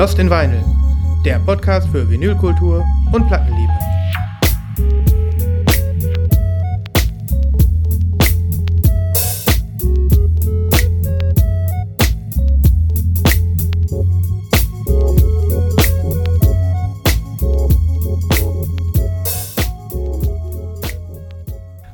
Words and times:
Lost 0.00 0.18
in 0.18 0.30
Vinyl, 0.30 0.64
der 1.26 1.38
Podcast 1.40 1.86
für 1.90 2.08
Vinylkultur 2.08 2.82
und 3.12 3.26
Plattenliebe. 3.26 3.70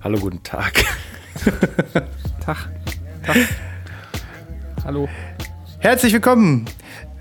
Hallo, 0.05 0.21
guten 0.21 0.41
Tag. 0.45 0.85
Tag. 2.39 2.69
Tag. 3.25 3.37
Hallo. 4.85 5.09
Herzlich 5.81 6.13
willkommen. 6.13 6.67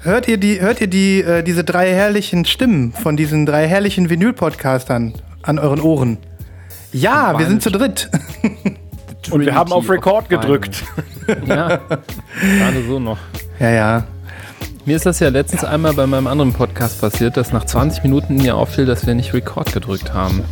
Hört 0.06 0.28
ihr 0.28 0.38
die, 0.38 0.62
hört 0.62 0.82
ihr 0.82 0.88
die, 0.88 1.22
äh, 1.24 1.42
diese 1.42 1.64
drei 1.64 1.92
herrlichen 1.92 2.46
Stimmen 2.46 2.94
von 2.94 3.18
diesen 3.18 3.48
drei 3.48 3.68
herrlichen 3.68 4.08
Vinyl-Podcastern 4.08 5.16
an 5.42 5.58
euren 5.58 5.82
Ohren? 5.82 6.20
Ja, 6.94 7.40
wir 7.40 7.48
sind 7.48 7.64
zu 7.64 7.72
dritt. 7.72 8.12
Und 9.32 9.44
wir 9.44 9.56
haben 9.56 9.72
auf 9.72 9.90
of 9.90 10.28
gedrückt. 10.30 10.84
Ja, 11.48 11.80
gerade 11.88 12.84
so 12.88 13.00
noch. 13.00 13.18
ja, 13.60 13.72
ja. 13.72 14.04
Mir 14.86 14.96
ist 14.96 15.08
das 15.08 15.20
ja 15.20 15.30
letztens 15.30 15.64
einmal 15.64 15.94
bei 15.94 16.06
meinem 16.06 16.28
anderen 16.28 16.54
Podcast 16.54 17.02
passiert, 17.02 17.36
dass 17.36 17.52
nach 17.52 17.64
20 17.66 18.04
Minuten 18.04 18.38
mir 18.38 18.56
auffiel, 18.56 18.86
dass 18.86 19.08
wir 19.08 19.16
nicht 19.16 19.34
Record 19.34 19.74
gedrückt 19.74 20.14
haben. 20.14 20.44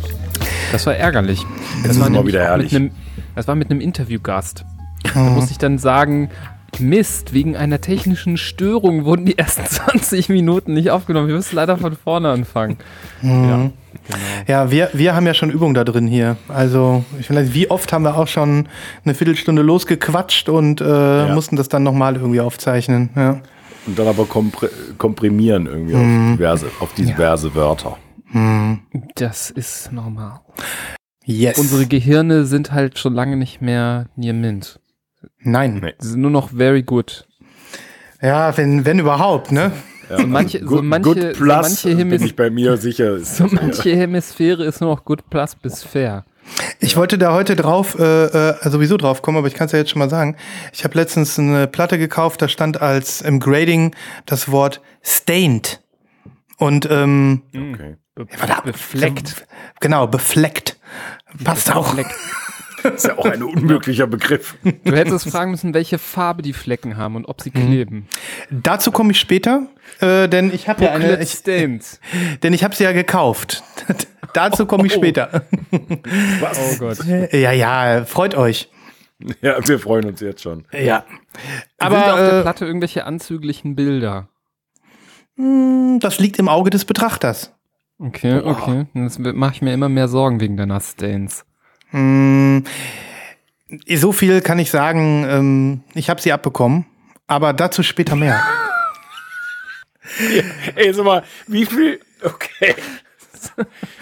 Das 0.72 0.84
war 0.84 0.96
ärgerlich. 0.96 1.46
Das 1.84 1.92
ist 1.92 2.00
war 2.00 2.10
mal 2.10 2.26
wieder. 2.26 2.56
Mit 2.56 2.74
einem, 2.74 2.90
das 3.36 3.46
war 3.46 3.54
mit 3.54 3.70
einem 3.70 3.80
Interviewgast. 3.80 4.64
Da 5.14 5.20
musste 5.20 5.52
ich 5.52 5.58
dann 5.58 5.78
sagen, 5.78 6.28
Mist, 6.80 7.32
wegen 7.32 7.56
einer 7.56 7.80
technischen 7.80 8.36
Störung 8.36 9.04
wurden 9.04 9.26
die 9.26 9.38
ersten 9.38 9.64
20 9.66 10.28
Minuten 10.28 10.74
nicht 10.74 10.90
aufgenommen. 10.90 11.28
Wir 11.28 11.34
müssen 11.34 11.56
leider 11.56 11.76
von 11.76 11.96
vorne 11.96 12.30
anfangen. 12.30 12.78
Ja, 13.22 13.70
Ja, 14.46 14.70
wir, 14.70 14.90
wir 14.92 15.14
haben 15.14 15.26
ja 15.26 15.34
schon 15.34 15.50
Übung 15.50 15.74
da 15.74 15.84
drin 15.84 16.06
hier. 16.06 16.36
Also, 16.48 17.04
ich 17.18 17.30
weiß, 17.30 17.54
wie 17.54 17.70
oft 17.70 17.92
haben 17.92 18.04
wir 18.04 18.16
auch 18.16 18.28
schon 18.28 18.68
eine 19.04 19.14
Viertelstunde 19.14 19.62
losgequatscht 19.62 20.48
und 20.48 20.80
äh, 20.80 21.32
mussten 21.32 21.56
das 21.56 21.68
dann 21.68 21.82
nochmal 21.82 22.16
irgendwie 22.16 22.40
aufzeichnen. 22.40 23.10
Ja. 23.16 23.40
Und 23.86 23.98
dann 23.98 24.08
aber 24.08 24.24
kompr 24.24 24.68
komprimieren 24.96 25.66
irgendwie 25.66 25.94
auf, 25.94 26.36
diverse, 26.38 26.66
auf 26.80 26.94
diverse 26.94 27.54
Wörter. 27.54 27.98
das 29.14 29.50
ist 29.50 29.92
normal. 29.92 30.40
Yes. 31.24 31.58
Unsere 31.58 31.86
Gehirne 31.86 32.44
sind 32.44 32.72
halt 32.72 32.98
schon 32.98 33.14
lange 33.14 33.36
nicht 33.36 33.62
mehr 33.62 34.06
near 34.16 34.34
mint. 34.34 34.80
Nein. 35.44 35.80
Nee. 35.82 35.94
Sie 35.98 36.10
sind 36.10 36.20
nur 36.20 36.30
noch 36.30 36.50
very 36.50 36.82
good. 36.82 37.26
Ja, 38.20 38.56
wenn, 38.56 38.84
wenn 38.84 38.98
überhaupt, 38.98 39.52
ne? 39.52 39.72
Ja. 40.08 40.18
So 40.18 40.26
manche, 40.26 40.58
so 40.60 40.66
Good, 40.66 40.84
manche, 40.84 41.02
good 41.02 41.22
so 41.36 41.44
plus 41.44 41.84
manche, 41.84 42.04
bin 42.04 42.22
ich 42.22 42.36
bei 42.36 42.50
mir 42.50 42.76
sicher. 42.76 43.16
Ist 43.16 43.36
so 43.36 43.46
manche 43.50 43.96
Hemisphäre 43.96 44.64
ist 44.64 44.80
nur 44.80 44.90
noch 44.90 45.04
good 45.04 45.28
plus 45.30 45.54
bis 45.54 45.82
fair. 45.82 46.24
Ich 46.78 46.96
wollte 46.96 47.16
da 47.16 47.32
heute 47.32 47.56
drauf, 47.56 47.98
äh, 47.98 48.26
äh, 48.26 48.68
sowieso 48.68 48.96
drauf 48.96 49.22
kommen, 49.22 49.38
aber 49.38 49.46
ich 49.46 49.54
kann 49.54 49.66
es 49.66 49.72
ja 49.72 49.78
jetzt 49.78 49.90
schon 49.90 49.98
mal 49.98 50.10
sagen. 50.10 50.36
Ich 50.72 50.84
habe 50.84 50.94
letztens 50.96 51.38
eine 51.38 51.66
Platte 51.66 51.98
gekauft, 51.98 52.42
da 52.42 52.48
stand 52.48 52.82
als 52.82 53.22
im 53.22 53.40
Grading 53.40 53.94
das 54.26 54.50
Wort 54.50 54.82
stained. 55.02 55.80
Und 56.58 56.86
ähm, 56.90 57.42
okay. 57.54 57.96
Be 58.14 58.26
warte, 58.38 58.62
befleckt. 58.64 59.46
Genau, 59.80 60.06
befleckt. 60.06 60.78
Passt 61.42 61.74
auch. 61.74 61.94
Das 62.84 62.94
ist 62.96 63.06
ja 63.06 63.18
auch 63.18 63.24
ein 63.24 63.42
unmöglicher 63.42 64.06
Begriff. 64.06 64.56
Du 64.62 64.92
hättest 64.92 65.28
fragen 65.28 65.50
müssen, 65.50 65.72
welche 65.74 65.98
Farbe 65.98 66.42
die 66.42 66.52
Flecken 66.52 66.96
haben 66.96 67.16
und 67.16 67.24
ob 67.26 67.40
sie 67.40 67.50
kleben. 67.50 68.06
Dazu 68.50 68.92
komme 68.92 69.12
ich 69.12 69.20
später, 69.20 69.66
äh, 70.00 70.28
denn 70.28 70.52
ich 70.52 70.68
habe 70.68 70.84
ja 70.84 70.92
eine, 70.92 71.20
ich, 71.20 71.30
Stains. 71.30 71.98
denn 72.42 72.52
ich 72.52 72.62
habe 72.62 72.74
sie 72.76 72.84
ja 72.84 72.92
gekauft. 72.92 73.64
Dazu 74.34 74.66
komme 74.66 74.86
ich 74.86 74.92
später. 74.92 75.44
Was? 76.40 76.58
Oh 76.58 76.78
Gott. 76.78 76.98
ja, 77.32 77.52
ja, 77.52 78.04
freut 78.04 78.34
euch. 78.36 78.68
Ja, 79.40 79.56
wir 79.66 79.78
freuen 79.78 80.06
uns 80.06 80.20
jetzt 80.20 80.42
schon. 80.42 80.66
Ja. 80.72 81.04
Aber 81.78 81.96
Sind 81.96 82.04
auf 82.04 82.18
der 82.18 82.32
Aber 82.32 82.42
Platte 82.42 82.66
irgendwelche 82.66 83.04
anzüglichen 83.06 83.76
Bilder? 83.76 84.28
äh, 85.38 85.98
das 86.00 86.18
liegt 86.18 86.38
im 86.38 86.48
Auge 86.48 86.70
des 86.70 86.84
Betrachters. 86.84 87.52
Okay, 87.98 88.40
okay. 88.40 88.86
Das 88.94 89.18
mache 89.18 89.54
ich 89.54 89.62
mir 89.62 89.72
immer 89.72 89.88
mehr 89.88 90.08
Sorgen 90.08 90.40
wegen 90.40 90.56
deiner 90.56 90.80
Stains. 90.80 91.46
Mm, 91.98 92.64
So 93.88 94.12
viel 94.12 94.40
kann 94.40 94.58
ich 94.58 94.70
sagen, 94.70 95.24
ähm, 95.28 95.80
ich 95.94 96.10
habe 96.10 96.20
sie 96.20 96.32
abbekommen, 96.32 96.86
aber 97.26 97.52
dazu 97.52 97.82
später 97.82 98.16
mehr. 98.16 98.42
Ey, 100.74 100.92
sag 100.92 101.04
mal, 101.04 101.22
wie 101.46 101.66
viel. 101.66 102.00
Okay. 102.22 102.74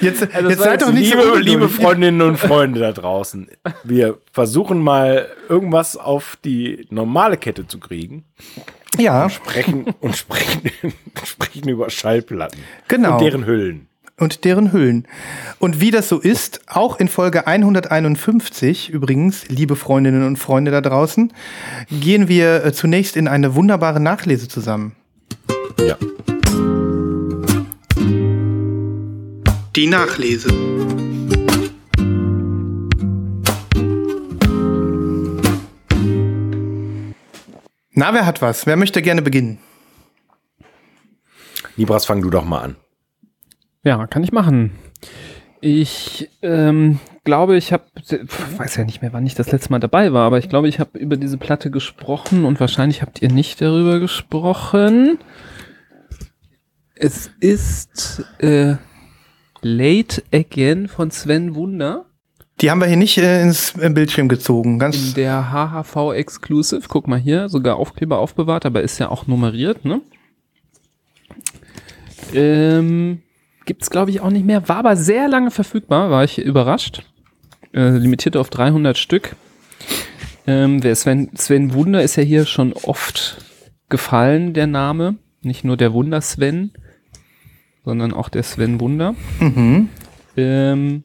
Jetzt, 0.00 0.32
Also 0.34 0.50
jetzt 0.50 0.62
seid 0.62 0.82
doch 0.82 0.92
nicht 0.92 1.10
liebe, 1.10 1.22
so 1.22 1.36
liebe. 1.36 1.68
Freundinnen 1.68 2.22
und 2.22 2.36
Freunde 2.38 2.80
da 2.80 2.92
draußen, 2.92 3.48
wir 3.82 4.18
versuchen 4.32 4.80
mal 4.80 5.28
irgendwas 5.48 5.96
auf 5.96 6.36
die 6.44 6.86
normale 6.90 7.36
Kette 7.36 7.66
zu 7.66 7.80
kriegen. 7.80 8.24
Ja, 8.98 9.30
Sprechen 9.30 9.86
und 10.00 10.16
sprechen, 10.16 10.70
sprechen 11.24 11.68
über 11.68 11.90
Schallplatten. 11.90 12.60
Genau. 12.88 13.14
Und 13.14 13.22
deren 13.22 13.46
Hüllen. 13.46 13.88
Und 14.22 14.44
deren 14.44 14.72
Hüllen. 14.72 15.06
Und 15.58 15.80
wie 15.80 15.90
das 15.90 16.08
so 16.08 16.18
ist, 16.18 16.62
auch 16.68 16.98
in 16.98 17.08
Folge 17.08 17.46
151 17.46 18.90
übrigens, 18.90 19.48
liebe 19.48 19.76
Freundinnen 19.76 20.24
und 20.24 20.36
Freunde 20.36 20.70
da 20.70 20.80
draußen, 20.80 21.32
gehen 21.90 22.28
wir 22.28 22.64
äh, 22.64 22.72
zunächst 22.72 23.16
in 23.16 23.28
eine 23.28 23.54
wunderbare 23.54 24.00
Nachlese 24.00 24.48
zusammen. 24.48 24.94
Ja. 25.78 25.96
Die 29.74 29.86
Nachlese. 29.86 30.48
Na, 37.94 38.14
wer 38.14 38.24
hat 38.24 38.40
was? 38.40 38.66
Wer 38.66 38.76
möchte 38.76 39.02
gerne 39.02 39.22
beginnen? 39.22 39.58
Libras, 41.76 42.04
fang 42.04 42.22
du 42.22 42.30
doch 42.30 42.44
mal 42.44 42.60
an. 42.60 42.76
Ja, 43.84 44.06
kann 44.06 44.22
ich 44.22 44.32
machen. 44.32 44.72
Ich 45.60 46.28
ähm, 46.42 47.00
glaube, 47.24 47.56
ich 47.56 47.72
habe, 47.72 47.84
weiß 48.56 48.76
ja 48.76 48.84
nicht 48.84 49.02
mehr, 49.02 49.12
wann 49.12 49.26
ich 49.26 49.34
das 49.34 49.50
letzte 49.52 49.70
Mal 49.70 49.80
dabei 49.80 50.12
war, 50.12 50.26
aber 50.26 50.38
ich 50.38 50.48
glaube, 50.48 50.68
ich 50.68 50.80
habe 50.80 50.98
über 50.98 51.16
diese 51.16 51.36
Platte 51.36 51.70
gesprochen 51.70 52.44
und 52.44 52.60
wahrscheinlich 52.60 53.02
habt 53.02 53.22
ihr 53.22 53.30
nicht 53.30 53.60
darüber 53.60 54.00
gesprochen. 54.00 55.18
Es 56.94 57.30
ist 57.40 58.24
äh, 58.38 58.76
Late 59.62 60.22
Again 60.32 60.88
von 60.88 61.10
Sven 61.10 61.54
Wunder 61.54 62.06
Die 62.60 62.70
haben 62.70 62.80
wir 62.80 62.86
hier 62.86 62.96
nicht 62.96 63.18
äh, 63.18 63.42
ins 63.42 63.76
äh, 63.78 63.90
Bildschirm 63.90 64.28
gezogen. 64.28 64.74
in 64.74 64.78
Ganz 64.78 65.14
der 65.14 65.52
HHV 65.52 66.12
Exclusive. 66.14 66.82
Guck 66.88 67.08
mal 67.08 67.18
hier, 67.18 67.48
sogar 67.48 67.76
Aufkleber 67.76 68.18
aufbewahrt, 68.18 68.66
aber 68.66 68.82
ist 68.82 68.98
ja 68.98 69.08
auch 69.08 69.26
nummeriert, 69.26 69.84
ne? 69.84 70.00
Ähm, 72.34 73.22
gibt's 73.64 73.90
glaube 73.90 74.10
ich 74.10 74.20
auch 74.20 74.30
nicht 74.30 74.46
mehr, 74.46 74.68
war 74.68 74.78
aber 74.78 74.96
sehr 74.96 75.28
lange 75.28 75.50
verfügbar, 75.50 76.10
war 76.10 76.24
ich 76.24 76.38
überrascht. 76.38 77.02
Äh, 77.72 77.96
limitiert 77.96 78.36
auf 78.36 78.50
300 78.50 78.98
Stück. 78.98 79.34
Ähm, 80.46 80.82
wer 80.82 80.94
Sven, 80.94 81.30
Sven 81.36 81.72
Wunder 81.72 82.02
ist 82.02 82.16
ja 82.16 82.22
hier 82.22 82.44
schon 82.44 82.72
oft 82.72 83.38
gefallen, 83.88 84.52
der 84.52 84.66
Name. 84.66 85.16
Nicht 85.40 85.64
nur 85.64 85.76
der 85.76 85.92
Wunder 85.92 86.20
Sven, 86.20 86.72
sondern 87.84 88.12
auch 88.12 88.28
der 88.28 88.42
Sven 88.42 88.80
Wunder. 88.80 89.14
mhm. 89.40 89.88
Ähm, 90.36 91.04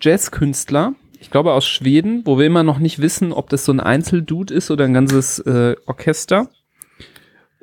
Jazzkünstler, 0.00 0.94
ich 1.20 1.30
glaube 1.30 1.52
aus 1.52 1.66
Schweden, 1.66 2.22
wo 2.24 2.38
wir 2.38 2.46
immer 2.46 2.62
noch 2.62 2.78
nicht 2.78 2.98
wissen, 2.98 3.32
ob 3.32 3.48
das 3.48 3.64
so 3.64 3.72
ein 3.72 3.80
Einzeldude 3.80 4.52
ist 4.52 4.70
oder 4.70 4.84
ein 4.84 4.94
ganzes 4.94 5.38
äh, 5.40 5.74
Orchester. 5.86 6.48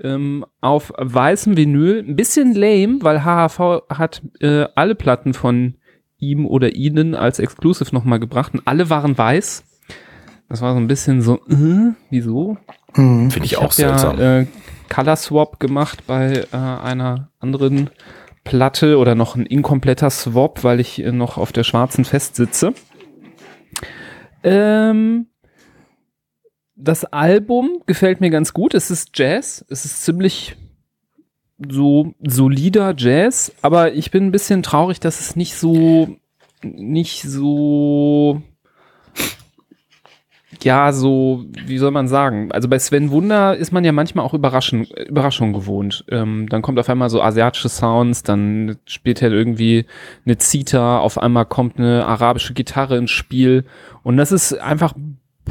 Ähm, 0.03 0.45
auf 0.61 0.93
weißem 0.97 1.57
Vinyl, 1.57 2.03
ein 2.07 2.15
bisschen 2.15 2.53
lame, 2.55 2.99
weil 3.01 3.23
HHV 3.23 3.83
hat 3.89 4.21
äh, 4.39 4.65
alle 4.75 4.95
Platten 4.95 5.33
von 5.33 5.75
ihm 6.17 6.45
oder 6.45 6.75
ihnen 6.75 7.15
als 7.15 7.39
Exclusive 7.39 7.93
nochmal 7.93 8.19
gebracht 8.19 8.53
und 8.53 8.61
alle 8.65 8.89
waren 8.89 9.17
weiß. 9.17 9.63
Das 10.49 10.61
war 10.61 10.73
so 10.73 10.79
ein 10.79 10.87
bisschen 10.87 11.21
so, 11.21 11.35
äh, 11.47 11.93
wieso? 12.09 12.57
Mhm. 12.95 13.31
Finde 13.31 13.45
ich, 13.45 13.57
auch 13.57 13.63
hab 13.63 13.77
ja, 13.77 13.97
seltsam. 13.97 14.19
äh, 14.19 14.47
Color 14.89 15.15
Swap 15.15 15.59
gemacht 15.59 16.03
bei 16.07 16.43
äh, 16.51 16.57
einer 16.57 17.29
anderen 17.39 17.89
Platte 18.43 18.97
oder 18.97 19.15
noch 19.15 19.35
ein 19.35 19.45
inkompletter 19.45 20.09
Swap, 20.09 20.63
weil 20.63 20.79
ich 20.79 21.01
äh, 21.03 21.11
noch 21.11 21.37
auf 21.37 21.51
der 21.51 21.63
schwarzen 21.63 22.05
festsitze. 22.05 22.73
Ähm, 24.43 25.27
das 26.81 27.05
Album 27.05 27.81
gefällt 27.85 28.21
mir 28.21 28.29
ganz 28.29 28.53
gut. 28.53 28.73
Es 28.73 28.91
ist 28.91 29.17
Jazz. 29.17 29.65
Es 29.69 29.85
ist 29.85 30.03
ziemlich 30.03 30.55
so 31.69 32.13
solider 32.21 32.93
Jazz, 32.97 33.53
aber 33.61 33.93
ich 33.93 34.09
bin 34.11 34.25
ein 34.25 34.31
bisschen 34.31 34.63
traurig, 34.63 34.99
dass 34.99 35.19
es 35.19 35.35
nicht 35.35 35.55
so 35.55 36.17
nicht 36.63 37.23
so 37.23 38.41
ja, 40.63 40.91
so, 40.91 41.45
wie 41.65 41.77
soll 41.77 41.91
man 41.91 42.07
sagen? 42.07 42.51
Also 42.51 42.67
bei 42.67 42.77
Sven 42.77 43.09
Wunder 43.09 43.55
ist 43.55 43.71
man 43.71 43.83
ja 43.83 43.91
manchmal 43.91 44.25
auch 44.25 44.33
Überraschen, 44.33 44.85
Überraschungen 44.85 45.53
gewohnt. 45.53 46.05
Ähm, 46.09 46.47
dann 46.49 46.61
kommt 46.61 46.77
auf 46.77 46.89
einmal 46.89 47.09
so 47.09 47.21
asiatische 47.21 47.69
Sounds, 47.69 48.21
dann 48.21 48.77
spielt 48.85 49.21
er 49.21 49.31
irgendwie 49.31 49.85
eine 50.25 50.37
Zita, 50.37 50.99
auf 50.99 51.17
einmal 51.17 51.45
kommt 51.45 51.79
eine 51.79 52.05
arabische 52.05 52.53
Gitarre 52.53 52.97
ins 52.97 53.11
Spiel. 53.11 53.65
Und 54.03 54.17
das 54.17 54.31
ist 54.31 54.53
einfach 54.53 54.93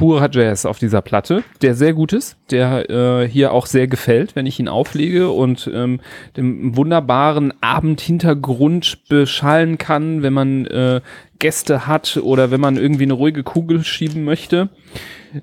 purer 0.00 0.30
Jazz 0.32 0.64
auf 0.64 0.78
dieser 0.78 1.02
Platte, 1.02 1.44
der 1.60 1.74
sehr 1.74 1.92
gut 1.92 2.14
ist, 2.14 2.38
der 2.50 2.88
äh, 2.88 3.28
hier 3.28 3.52
auch 3.52 3.66
sehr 3.66 3.86
gefällt, 3.86 4.34
wenn 4.34 4.46
ich 4.46 4.58
ihn 4.58 4.66
auflege 4.66 5.28
und 5.28 5.70
ähm, 5.74 6.00
dem 6.38 6.74
wunderbaren 6.74 7.52
Abendhintergrund 7.60 9.06
beschallen 9.10 9.76
kann, 9.76 10.22
wenn 10.22 10.32
man 10.32 10.64
äh, 10.64 11.02
Gäste 11.38 11.86
hat 11.86 12.16
oder 12.16 12.50
wenn 12.50 12.62
man 12.62 12.78
irgendwie 12.78 13.02
eine 13.02 13.12
ruhige 13.12 13.42
Kugel 13.42 13.84
schieben 13.84 14.24
möchte. 14.24 14.70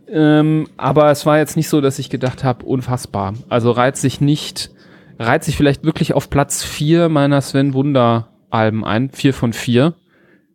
Ähm, 0.09 0.67
aber 0.75 1.11
es 1.11 1.27
war 1.27 1.37
jetzt 1.37 1.55
nicht 1.55 1.69
so, 1.69 1.79
dass 1.79 1.99
ich 1.99 2.09
gedacht 2.09 2.43
habe, 2.43 2.65
unfassbar. 2.65 3.35
Also 3.49 3.69
reizt 3.69 4.01
sich 4.01 4.21
nicht, 4.21 4.71
reizt 5.19 5.45
sich 5.45 5.55
vielleicht 5.55 5.83
wirklich 5.83 6.15
auf 6.15 6.31
Platz 6.31 6.63
vier 6.63 7.09
meiner 7.09 7.41
Sven 7.41 7.75
Wunder 7.75 8.29
Alben 8.49 8.83
ein, 8.83 9.11
vier 9.11 9.35
von 9.35 9.53
vier. 9.53 9.93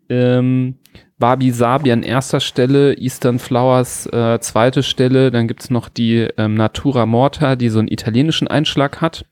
Ähm, 0.09 0.75
Wabi 1.19 1.51
Sabi 1.53 1.93
an 1.93 2.03
erster 2.03 2.41
Stelle, 2.41 2.95
Eastern 2.99 3.39
Flowers 3.39 4.07
äh, 4.07 4.39
zweite 4.41 4.83
Stelle, 4.83 5.31
dann 5.31 5.47
gibt's 5.47 5.71
noch 5.71 5.89
die 5.89 6.29
ähm, 6.37 6.55
Natura 6.55 7.07
Morta, 7.07 7.55
die 7.57 7.69
so 7.69 7.79
einen 7.79 7.89
italienischen 7.89 8.49
Einschlag 8.49 9.01
hat. 9.01 9.25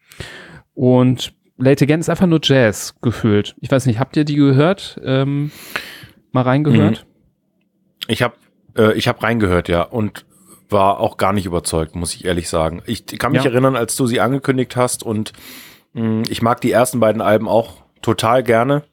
Und 0.75 1.33
Late 1.59 1.85
Again 1.85 2.01
ist 2.01 2.09
einfach 2.09 2.27
nur 2.27 2.41
Jazz 2.43 2.95
gefühlt. 3.03 3.57
Ich 3.61 3.71
weiß 3.71 3.87
nicht, 3.87 3.99
habt 3.99 4.17
ihr 4.17 4.25
die 4.25 4.37
gehört? 4.37 5.01
Ähm, 5.05 5.51
mal 6.33 6.43
reingehört? 6.43 7.07
Ich 8.07 8.23
habe 8.23 8.35
äh, 8.79 8.93
ich 8.95 9.09
hab 9.09 9.23
reingehört, 9.23 9.69
ja, 9.69 9.83
und 9.83 10.25
war 10.69 11.01
auch 11.01 11.17
gar 11.17 11.33
nicht 11.33 11.47
überzeugt, 11.47 11.97
muss 11.97 12.15
ich 12.15 12.25
ehrlich 12.25 12.49
sagen. 12.49 12.83
Ich 12.87 13.05
kann 13.19 13.33
mich 13.33 13.43
Ja. 13.43 13.51
erinnern, 13.51 13.75
als 13.75 13.97
du 13.97 14.07
sie 14.07 14.21
angekündigt 14.21 14.77
hast 14.77 15.03
und 15.03 15.33
mh, 15.95 16.23
ich 16.31 16.41
mag 16.43 16.61
die 16.61 16.71
ersten 16.71 17.01
beiden 17.01 17.21
Alben 17.21 17.49
auch 17.49 17.83
total 18.03 18.43
gerne, 18.45 18.85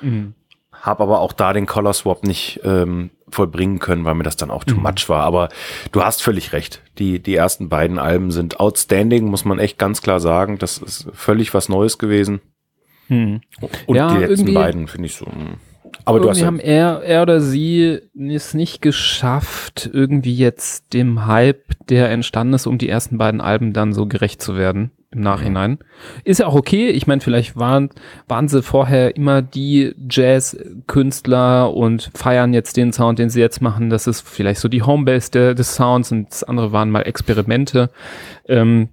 Mhm. 0.00 0.34
Habe 0.84 1.02
aber 1.02 1.20
auch 1.20 1.32
da 1.32 1.52
den 1.52 1.66
Color 1.66 1.92
Swap 1.94 2.24
nicht 2.24 2.60
ähm, 2.64 3.10
vollbringen 3.28 3.78
können, 3.78 4.04
weil 4.04 4.14
mir 4.14 4.22
das 4.22 4.36
dann 4.36 4.50
auch 4.50 4.64
too 4.64 4.76
Mhm. 4.76 4.82
much 4.82 5.08
war. 5.08 5.22
Aber 5.24 5.48
du 5.92 6.02
hast 6.02 6.22
völlig 6.22 6.52
recht. 6.52 6.82
Die, 6.98 7.20
die 7.20 7.34
ersten 7.34 7.68
beiden 7.68 7.98
Alben 7.98 8.30
sind 8.30 8.60
outstanding, 8.60 9.24
muss 9.26 9.44
man 9.44 9.58
echt 9.58 9.78
ganz 9.78 10.02
klar 10.02 10.20
sagen. 10.20 10.58
Das 10.58 10.78
ist 10.78 11.08
völlig 11.14 11.54
was 11.54 11.68
Neues 11.68 11.98
gewesen. 11.98 12.40
Mhm. 13.08 13.40
Und 13.86 13.96
Ja, 13.96 14.14
die 14.14 14.24
letzten 14.24 14.54
beiden 14.54 14.86
finde 14.86 15.06
ich 15.06 15.16
so. 15.16 15.26
mh. 15.26 15.56
Aber 16.06 16.20
du 16.20 16.28
hast 16.28 16.40
ja, 16.40 16.46
haben 16.46 16.58
er, 16.58 17.02
er 17.02 17.22
oder 17.22 17.40
sie 17.40 18.00
es 18.18 18.52
nicht 18.52 18.82
geschafft, 18.82 19.88
irgendwie 19.92 20.34
jetzt 20.34 20.92
dem 20.92 21.26
Hype, 21.26 21.62
der 21.88 22.10
entstanden 22.10 22.54
ist, 22.54 22.66
um 22.66 22.78
die 22.78 22.88
ersten 22.88 23.16
beiden 23.16 23.40
Alben 23.40 23.72
dann 23.72 23.92
so 23.94 24.06
gerecht 24.06 24.42
zu 24.42 24.56
werden 24.56 24.90
im 25.14 25.20
Nachhinein. 25.20 25.78
Ist 26.24 26.40
ja 26.40 26.46
auch 26.46 26.54
okay. 26.54 26.88
Ich 26.88 27.06
meine, 27.06 27.20
vielleicht 27.20 27.56
waren, 27.56 27.90
waren 28.28 28.48
sie 28.48 28.62
vorher 28.62 29.16
immer 29.16 29.42
die 29.42 29.94
Jazz-Künstler 30.10 31.74
und 31.74 32.10
feiern 32.14 32.52
jetzt 32.54 32.76
den 32.76 32.92
Sound, 32.92 33.18
den 33.18 33.30
sie 33.30 33.40
jetzt 33.40 33.60
machen. 33.60 33.90
Das 33.90 34.06
ist 34.06 34.26
vielleicht 34.28 34.60
so 34.60 34.68
die 34.68 34.82
Homebase 34.82 35.30
der, 35.30 35.54
des 35.54 35.74
Sounds 35.74 36.12
und 36.12 36.30
das 36.30 36.44
andere 36.44 36.72
waren 36.72 36.90
mal 36.90 37.02
Experimente. 37.02 37.90
Ähm, 38.46 38.88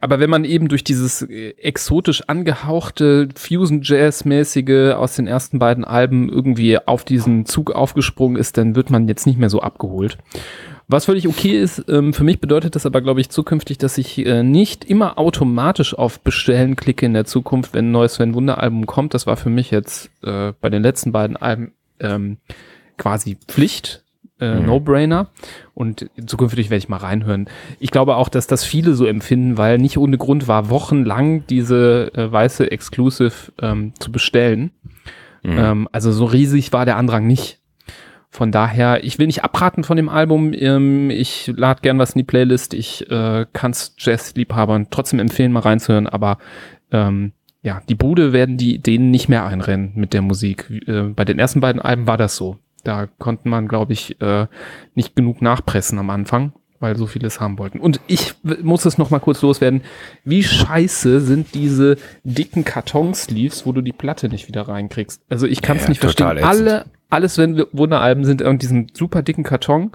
aber 0.00 0.20
wenn 0.20 0.30
man 0.30 0.44
eben 0.44 0.68
durch 0.68 0.84
dieses 0.84 1.22
äh, 1.22 1.50
exotisch 1.58 2.22
angehauchte 2.28 3.28
Fusion-Jazz-mäßige 3.34 4.94
aus 4.94 5.16
den 5.16 5.26
ersten 5.26 5.58
beiden 5.58 5.84
Alben 5.84 6.28
irgendwie 6.28 6.78
auf 6.78 7.04
diesen 7.04 7.46
Zug 7.46 7.70
aufgesprungen 7.72 8.36
ist, 8.36 8.56
dann 8.56 8.76
wird 8.76 8.90
man 8.90 9.08
jetzt 9.08 9.26
nicht 9.26 9.38
mehr 9.38 9.50
so 9.50 9.60
abgeholt. 9.60 10.18
Was 10.92 11.06
völlig 11.06 11.26
okay 11.26 11.58
ist, 11.58 11.84
ähm, 11.88 12.12
für 12.12 12.22
mich 12.22 12.38
bedeutet 12.38 12.74
das 12.76 12.84
aber, 12.84 13.00
glaube 13.00 13.22
ich, 13.22 13.30
zukünftig, 13.30 13.78
dass 13.78 13.96
ich 13.96 14.24
äh, 14.26 14.42
nicht 14.42 14.84
immer 14.84 15.18
automatisch 15.18 15.94
auf 15.94 16.20
Bestellen 16.20 16.76
klicke 16.76 17.06
in 17.06 17.14
der 17.14 17.24
Zukunft, 17.24 17.72
wenn 17.72 17.88
ein 17.88 17.92
neues 17.92 18.14
Sven 18.14 18.34
Wunder-Album 18.34 18.84
kommt. 18.84 19.14
Das 19.14 19.26
war 19.26 19.38
für 19.38 19.48
mich 19.48 19.70
jetzt 19.70 20.10
äh, 20.22 20.52
bei 20.60 20.68
den 20.68 20.82
letzten 20.82 21.10
beiden 21.10 21.38
Alben 21.38 21.72
ähm, 21.98 22.36
quasi 22.98 23.38
Pflicht, 23.48 24.04
äh, 24.38 24.60
Mhm. 24.60 24.66
No-Brainer. 24.66 25.28
Und 25.72 26.10
zukünftig 26.26 26.68
werde 26.68 26.78
ich 26.78 26.90
mal 26.90 26.98
reinhören. 26.98 27.48
Ich 27.80 27.90
glaube 27.90 28.16
auch, 28.16 28.28
dass 28.28 28.46
das 28.46 28.62
viele 28.62 28.92
so 28.92 29.06
empfinden, 29.06 29.56
weil 29.56 29.78
nicht 29.78 29.96
ohne 29.96 30.18
Grund 30.18 30.46
war 30.46 30.68
wochenlang 30.68 31.46
diese 31.46 32.12
äh, 32.14 32.30
weiße 32.30 32.70
Exclusive 32.70 33.52
ähm, 33.62 33.94
zu 33.98 34.12
bestellen. 34.12 34.72
Mhm. 35.42 35.58
Ähm, 35.58 35.88
also 35.90 36.12
so 36.12 36.26
riesig 36.26 36.74
war 36.74 36.84
der 36.84 36.98
Andrang 36.98 37.26
nicht. 37.26 37.61
Von 38.34 38.50
daher, 38.50 39.04
ich 39.04 39.18
will 39.18 39.26
nicht 39.26 39.44
abraten 39.44 39.84
von 39.84 39.98
dem 39.98 40.08
Album. 40.08 40.54
Ähm, 40.54 41.10
ich 41.10 41.52
lade 41.54 41.82
gern 41.82 41.98
was 41.98 42.12
in 42.14 42.20
die 42.20 42.24
Playlist. 42.24 42.72
Ich 42.72 43.10
äh, 43.10 43.44
kann 43.52 43.72
es 43.72 43.94
Jazz-Liebhabern 43.98 44.86
trotzdem 44.90 45.18
empfehlen, 45.18 45.52
mal 45.52 45.60
reinzuhören. 45.60 46.06
Aber 46.06 46.38
ähm, 46.90 47.32
ja, 47.60 47.82
die 47.90 47.94
Bude 47.94 48.32
werden 48.32 48.56
die 48.56 48.78
denen 48.78 49.10
nicht 49.10 49.28
mehr 49.28 49.44
einrennen 49.44 49.92
mit 49.96 50.14
der 50.14 50.22
Musik. 50.22 50.70
Äh, 50.86 51.02
bei 51.14 51.26
den 51.26 51.38
ersten 51.38 51.60
beiden 51.60 51.82
Alben 51.82 52.06
war 52.06 52.16
das 52.16 52.34
so. 52.36 52.56
Da 52.84 53.06
konnte 53.18 53.50
man, 53.50 53.68
glaube 53.68 53.92
ich, 53.92 54.18
äh, 54.22 54.46
nicht 54.94 55.14
genug 55.14 55.42
nachpressen 55.42 55.98
am 55.98 56.08
Anfang, 56.08 56.54
weil 56.80 56.96
so 56.96 57.06
viele 57.06 57.26
es 57.26 57.38
haben 57.38 57.58
wollten. 57.58 57.80
Und 57.80 58.00
ich 58.06 58.34
muss 58.62 58.86
es 58.86 58.96
noch 58.96 59.10
mal 59.10 59.20
kurz 59.20 59.42
loswerden. 59.42 59.82
Wie 60.24 60.42
scheiße 60.42 61.20
sind 61.20 61.54
diese 61.54 61.98
dicken 62.24 62.64
Kartonsleeves, 62.64 63.66
wo 63.66 63.72
du 63.72 63.82
die 63.82 63.92
Platte 63.92 64.30
nicht 64.30 64.48
wieder 64.48 64.62
reinkriegst? 64.62 65.20
Also 65.28 65.46
ich 65.46 65.60
kann 65.60 65.76
es 65.76 65.82
Ja, 65.82 65.88
nicht 65.90 66.00
verstehen. 66.00 66.28
ätzend. 66.38 66.44
Alle, 66.46 66.84
alles, 67.12 67.38
wenn 67.38 67.64
Wunderalben 67.72 68.24
sind 68.24 68.40
in 68.40 68.58
diesem 68.58 68.86
super 68.92 69.22
dicken 69.22 69.44
Karton, 69.44 69.92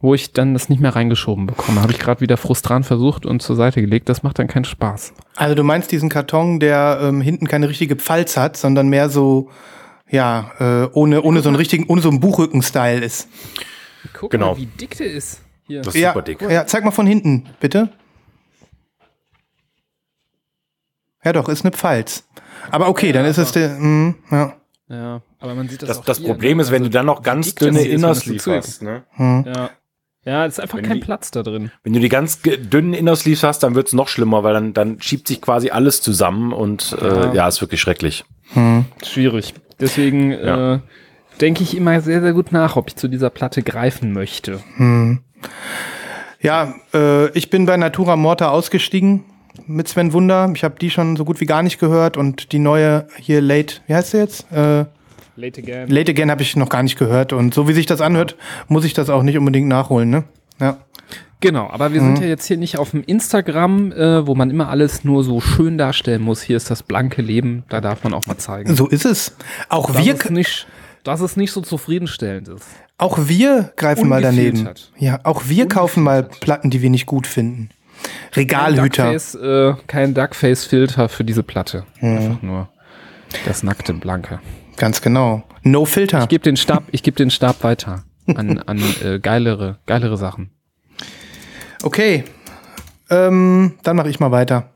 wo 0.00 0.14
ich 0.14 0.32
dann 0.32 0.52
das 0.52 0.68
nicht 0.68 0.80
mehr 0.80 0.94
reingeschoben 0.94 1.46
bekomme. 1.46 1.80
Habe 1.80 1.92
ich 1.92 1.98
gerade 1.98 2.20
wieder 2.20 2.36
frustrant 2.36 2.84
versucht 2.84 3.24
und 3.24 3.40
zur 3.40 3.56
Seite 3.56 3.80
gelegt. 3.80 4.08
Das 4.08 4.22
macht 4.22 4.38
dann 4.38 4.46
keinen 4.46 4.64
Spaß. 4.64 5.14
Also 5.36 5.54
du 5.54 5.62
meinst 5.62 5.90
diesen 5.92 6.08
Karton, 6.08 6.60
der 6.60 6.98
ähm, 7.02 7.20
hinten 7.20 7.46
keine 7.48 7.68
richtige 7.68 7.96
Pfalz 7.96 8.36
hat, 8.36 8.56
sondern 8.56 8.88
mehr 8.88 9.08
so, 9.08 9.48
ja, 10.10 10.50
äh, 10.58 10.88
ohne, 10.92 11.22
ohne 11.22 11.40
so 11.40 11.48
einen 11.48 11.56
richtigen, 11.56 11.86
ohne 11.86 12.02
so 12.02 12.08
einen 12.10 12.20
Buchrücken-Style 12.20 13.04
ist. 13.04 13.28
Guck 14.12 14.30
Genau. 14.30 14.52
mal, 14.52 14.56
wie 14.58 14.66
dick 14.66 14.96
der 14.96 15.06
ist. 15.06 15.40
Hier. 15.66 15.82
Das 15.82 15.94
ist 15.94 16.00
ja, 16.00 16.10
super 16.10 16.22
dick. 16.22 16.42
Ja, 16.42 16.66
zeig 16.66 16.84
mal 16.84 16.90
von 16.90 17.06
hinten, 17.06 17.46
bitte. 17.60 17.88
Ja, 21.24 21.32
doch, 21.32 21.48
ist 21.48 21.64
eine 21.64 21.72
Pfalz. 21.72 22.24
Aber 22.70 22.88
okay, 22.88 23.12
dann 23.12 23.24
ist 23.24 23.38
es 23.38 23.52
der, 23.52 23.70
mm, 23.70 24.14
ja. 24.30 24.54
Ja, 24.88 25.20
aber 25.40 25.54
man 25.54 25.68
sieht 25.68 25.82
das 25.82 25.88
Das, 25.88 25.98
auch 25.98 26.04
das 26.04 26.18
hier, 26.18 26.28
Problem 26.28 26.58
ne? 26.58 26.62
ist, 26.62 26.70
wenn 26.70 26.82
Also, 26.82 26.90
du 26.90 26.92
dann 26.98 27.06
noch 27.06 27.22
ganz 27.22 27.54
dünne 27.54 27.84
dazu 27.98 28.52
hast. 28.52 28.82
Ne? 28.82 29.02
Hm. 29.12 29.44
Ja. 29.46 29.70
Ja, 30.24 30.44
es 30.44 30.54
ist 30.54 30.60
einfach 30.60 30.78
Wenn 30.78 30.84
kein 30.86 30.96
die- 30.98 31.04
Platz 31.04 31.30
da 31.30 31.42
drin. 31.44 31.70
Wenn 31.84 31.92
du 31.92 32.00
die 32.00 32.08
ganz 32.08 32.40
dünnen 32.42 32.94
Innersleeves 32.94 33.44
hast, 33.44 33.62
dann 33.62 33.76
wird's 33.76 33.92
noch 33.92 34.08
schlimmer, 34.08 34.42
weil 34.42 34.54
dann, 34.54 34.74
dann 34.74 35.00
schiebt 35.00 35.28
sich 35.28 35.40
quasi 35.40 35.70
alles 35.70 36.02
zusammen 36.02 36.52
und 36.52 36.96
Ja. 37.00 37.30
äh, 37.32 37.36
ja, 37.36 37.46
ist 37.48 37.60
wirklich 37.60 37.80
schrecklich. 37.80 38.24
Schwierig. 39.04 39.54
Deswegen 39.78 40.32
Ja. 40.32 40.74
äh, 40.74 40.78
denke 41.40 41.62
ich 41.62 41.76
immer 41.76 42.00
sehr, 42.00 42.20
sehr 42.22 42.32
gut 42.32 42.50
nach, 42.50 42.74
ob 42.76 42.88
ich 42.88 42.96
zu 42.96 43.06
dieser 43.08 43.30
Platte 43.30 43.62
greifen 43.62 44.12
möchte. 44.12 44.60
Ja, 46.40 46.74
äh, 46.94 47.30
ich 47.30 47.50
bin 47.50 47.66
bei 47.66 47.76
Natura 47.76 48.16
Morta 48.16 48.48
ausgestiegen 48.50 49.24
mit 49.66 49.88
Sven 49.88 50.12
Wunder. 50.12 50.50
Ich 50.54 50.64
habe 50.64 50.76
die 50.80 50.90
schon 50.90 51.16
so 51.16 51.24
gut 51.24 51.40
wie 51.40 51.46
gar 51.46 51.62
nicht 51.62 51.78
gehört 51.78 52.16
und 52.16 52.52
die 52.52 52.58
neue 52.58 53.06
hier 53.16 53.40
Late, 53.40 53.76
wie 53.86 53.94
heißt 53.94 54.10
sie 54.12 54.18
jetzt? 54.18 54.50
Äh, 54.52 54.84
Late 55.36 55.60
again. 55.60 55.88
Late 55.88 56.12
Again 56.12 56.30
habe 56.30 56.42
ich 56.42 56.56
noch 56.56 56.68
gar 56.68 56.82
nicht 56.82 56.98
gehört 56.98 57.32
und 57.32 57.52
so 57.52 57.68
wie 57.68 57.72
sich 57.72 57.86
das 57.86 58.00
anhört, 58.00 58.36
muss 58.68 58.84
ich 58.84 58.94
das 58.94 59.10
auch 59.10 59.22
nicht 59.22 59.36
unbedingt 59.36 59.68
nachholen, 59.68 60.08
ne? 60.10 60.24
Ja. 60.60 60.78
Genau, 61.40 61.68
aber 61.68 61.92
wir 61.92 62.00
sind 62.00 62.18
ja 62.18 62.26
jetzt 62.26 62.46
hier 62.46 62.56
nicht 62.56 62.78
auf 62.78 62.92
dem 62.92 63.04
Instagram, 63.04 63.92
äh, 63.92 64.26
wo 64.26 64.34
man 64.34 64.48
immer 64.48 64.70
alles 64.70 65.04
nur 65.04 65.22
so 65.22 65.42
schön 65.42 65.76
darstellen 65.76 66.22
muss. 66.22 66.40
Hier 66.40 66.56
ist 66.56 66.70
das 66.70 66.82
blanke 66.82 67.20
Leben, 67.20 67.64
da 67.68 67.82
darf 67.82 68.02
man 68.04 68.14
auch 68.14 68.24
mal 68.24 68.38
zeigen. 68.38 68.74
So 68.74 68.88
ist 68.88 69.04
es. 69.04 69.36
Auch 69.68 69.92
dass 69.92 70.04
wir, 70.04 70.14
es 70.14 70.30
nicht, 70.30 70.66
dass 71.04 71.20
es 71.20 71.36
nicht 71.36 71.52
so 71.52 71.60
zufriedenstellend 71.60 72.48
ist. 72.48 72.66
auch 72.96 73.18
wir 73.28 73.72
greifen 73.76 74.08
mal 74.08 74.22
daneben. 74.22 74.66
Ja, 74.98 75.20
auch 75.24 75.42
wir 75.46 75.68
kaufen 75.68 76.02
mal 76.02 76.22
Platten, 76.22 76.70
die 76.70 76.80
wir 76.80 76.88
nicht 76.88 77.04
gut 77.04 77.26
finden. 77.26 77.68
Regalhüter. 78.34 79.12
Duckface, 79.12 79.34
äh, 79.36 79.74
kein 79.86 80.14
Duckface-Filter 80.14 81.08
für 81.08 81.24
diese 81.24 81.42
Platte. 81.42 81.84
Einfach 82.00 82.42
nur 82.42 82.68
das 83.44 83.62
nackte 83.62 83.94
Blanke. 83.94 84.40
Ganz 84.76 85.00
genau. 85.00 85.42
No 85.62 85.84
Filter. 85.84 86.22
Ich 86.22 86.28
gebe 86.28 86.44
den 86.44 86.56
Stab, 86.56 86.84
ich 86.92 87.02
gebe 87.02 87.16
den 87.16 87.30
Stab 87.30 87.62
weiter 87.64 88.04
an, 88.34 88.58
an 88.66 88.82
äh, 89.02 89.18
geilere, 89.18 89.78
geilere 89.86 90.16
Sachen. 90.16 90.50
Okay. 91.82 92.24
Ähm, 93.08 93.74
dann 93.82 93.96
mache 93.96 94.08
ich 94.08 94.20
mal 94.20 94.30
weiter. 94.32 94.70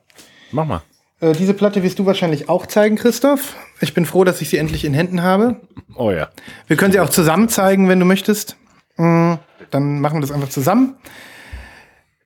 Mach 0.53 0.65
mal. 0.65 0.83
Äh, 1.21 1.33
diese 1.33 1.55
Platte 1.55 1.83
wirst 1.83 1.99
du 1.99 2.07
wahrscheinlich 2.07 2.49
auch 2.49 2.67
zeigen, 2.67 2.97
Christoph. 2.97 3.57
Ich 3.81 3.95
bin 3.95 4.07
froh, 4.07 4.25
dass 4.25 4.41
ich 4.41 4.49
sie 4.49 4.57
endlich 4.57 4.85
in 4.85 4.95
Händen 4.95 5.23
habe. 5.23 5.57
Oh 5.95 6.11
ja. 6.11 6.29
Wir 6.67 6.77
können 6.77 6.93
sie 6.93 7.01
auch 7.01 7.09
zusammen 7.11 7.49
zeigen, 7.49 7.89
wenn 7.89 7.99
du 8.01 8.07
möchtest. 8.07 8.57
Mm, 8.97 9.35
Dann 9.71 10.01
machen 10.01 10.17
wir 10.17 10.21
das 10.21 10.33
einfach 10.33 10.49
zusammen. 10.49 10.97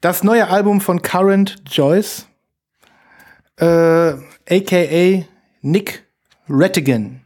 Das 0.04 0.22
neue 0.22 0.48
Album 0.50 0.82
von 0.82 1.00
Current 1.00 1.62
Joyce, 1.64 2.28
äh, 3.56 3.64
aka 4.50 5.24
Nick 5.62 6.04
Rattigan. 6.46 7.22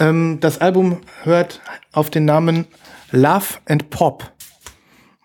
Ähm, 0.00 0.38
das 0.40 0.60
Album 0.60 1.02
hört 1.22 1.60
auf 1.92 2.10
den 2.10 2.24
Namen 2.24 2.66
Love 3.12 3.60
and 3.66 3.90
Pop. 3.90 4.32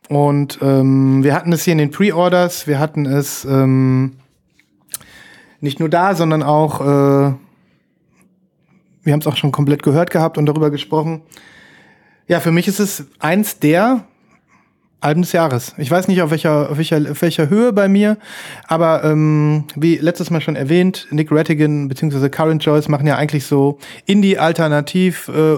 Und 0.09 0.59
ähm, 0.61 1.23
wir 1.23 1.33
hatten 1.33 1.51
es 1.53 1.63
hier 1.63 1.71
in 1.71 1.79
den 1.79 1.89
Pre-Orders, 1.89 2.67
wir 2.67 2.77
hatten 2.77 3.07
es 3.07 3.45
ähm, 3.45 4.17
nicht 5.59 5.79
nur 5.79 5.89
da, 5.89 6.13
sondern 6.13 6.43
auch, 6.43 6.81
äh, 6.81 7.33
wir 9.01 9.11
haben 9.11 9.21
es 9.21 9.25
auch 9.25 9.37
schon 9.37 9.51
komplett 9.51 9.81
gehört 9.81 10.11
gehabt 10.11 10.37
und 10.37 10.45
darüber 10.45 10.69
gesprochen. 10.69 11.23
Ja, 12.27 12.39
für 12.39 12.51
mich 12.51 12.67
ist 12.67 12.79
es 12.79 13.07
eins 13.17 13.57
der 13.57 14.05
Alben 15.03 15.21
des 15.21 15.31
Jahres. 15.31 15.73
Ich 15.77 15.91
weiß 15.91 16.07
nicht, 16.07 16.21
auf 16.21 16.31
welcher, 16.31 16.69
auf 16.69 16.77
welcher, 16.77 16.97
auf 17.11 17.21
welcher 17.21 17.49
Höhe 17.49 17.73
bei 17.73 17.87
mir, 17.87 18.17
aber 18.67 19.03
ähm, 19.03 19.65
wie 19.75 19.97
letztes 19.97 20.29
Mal 20.29 20.41
schon 20.41 20.55
erwähnt, 20.55 21.07
Nick 21.11 21.31
Rattigan 21.31 21.87
bzw. 21.87 22.29
Current 22.29 22.63
Joyce 22.63 22.87
machen 22.87 23.07
ja 23.07 23.17
eigentlich 23.17 23.45
so 23.45 23.79
Indie-Alternativ, 24.05 25.29
äh, 25.29 25.57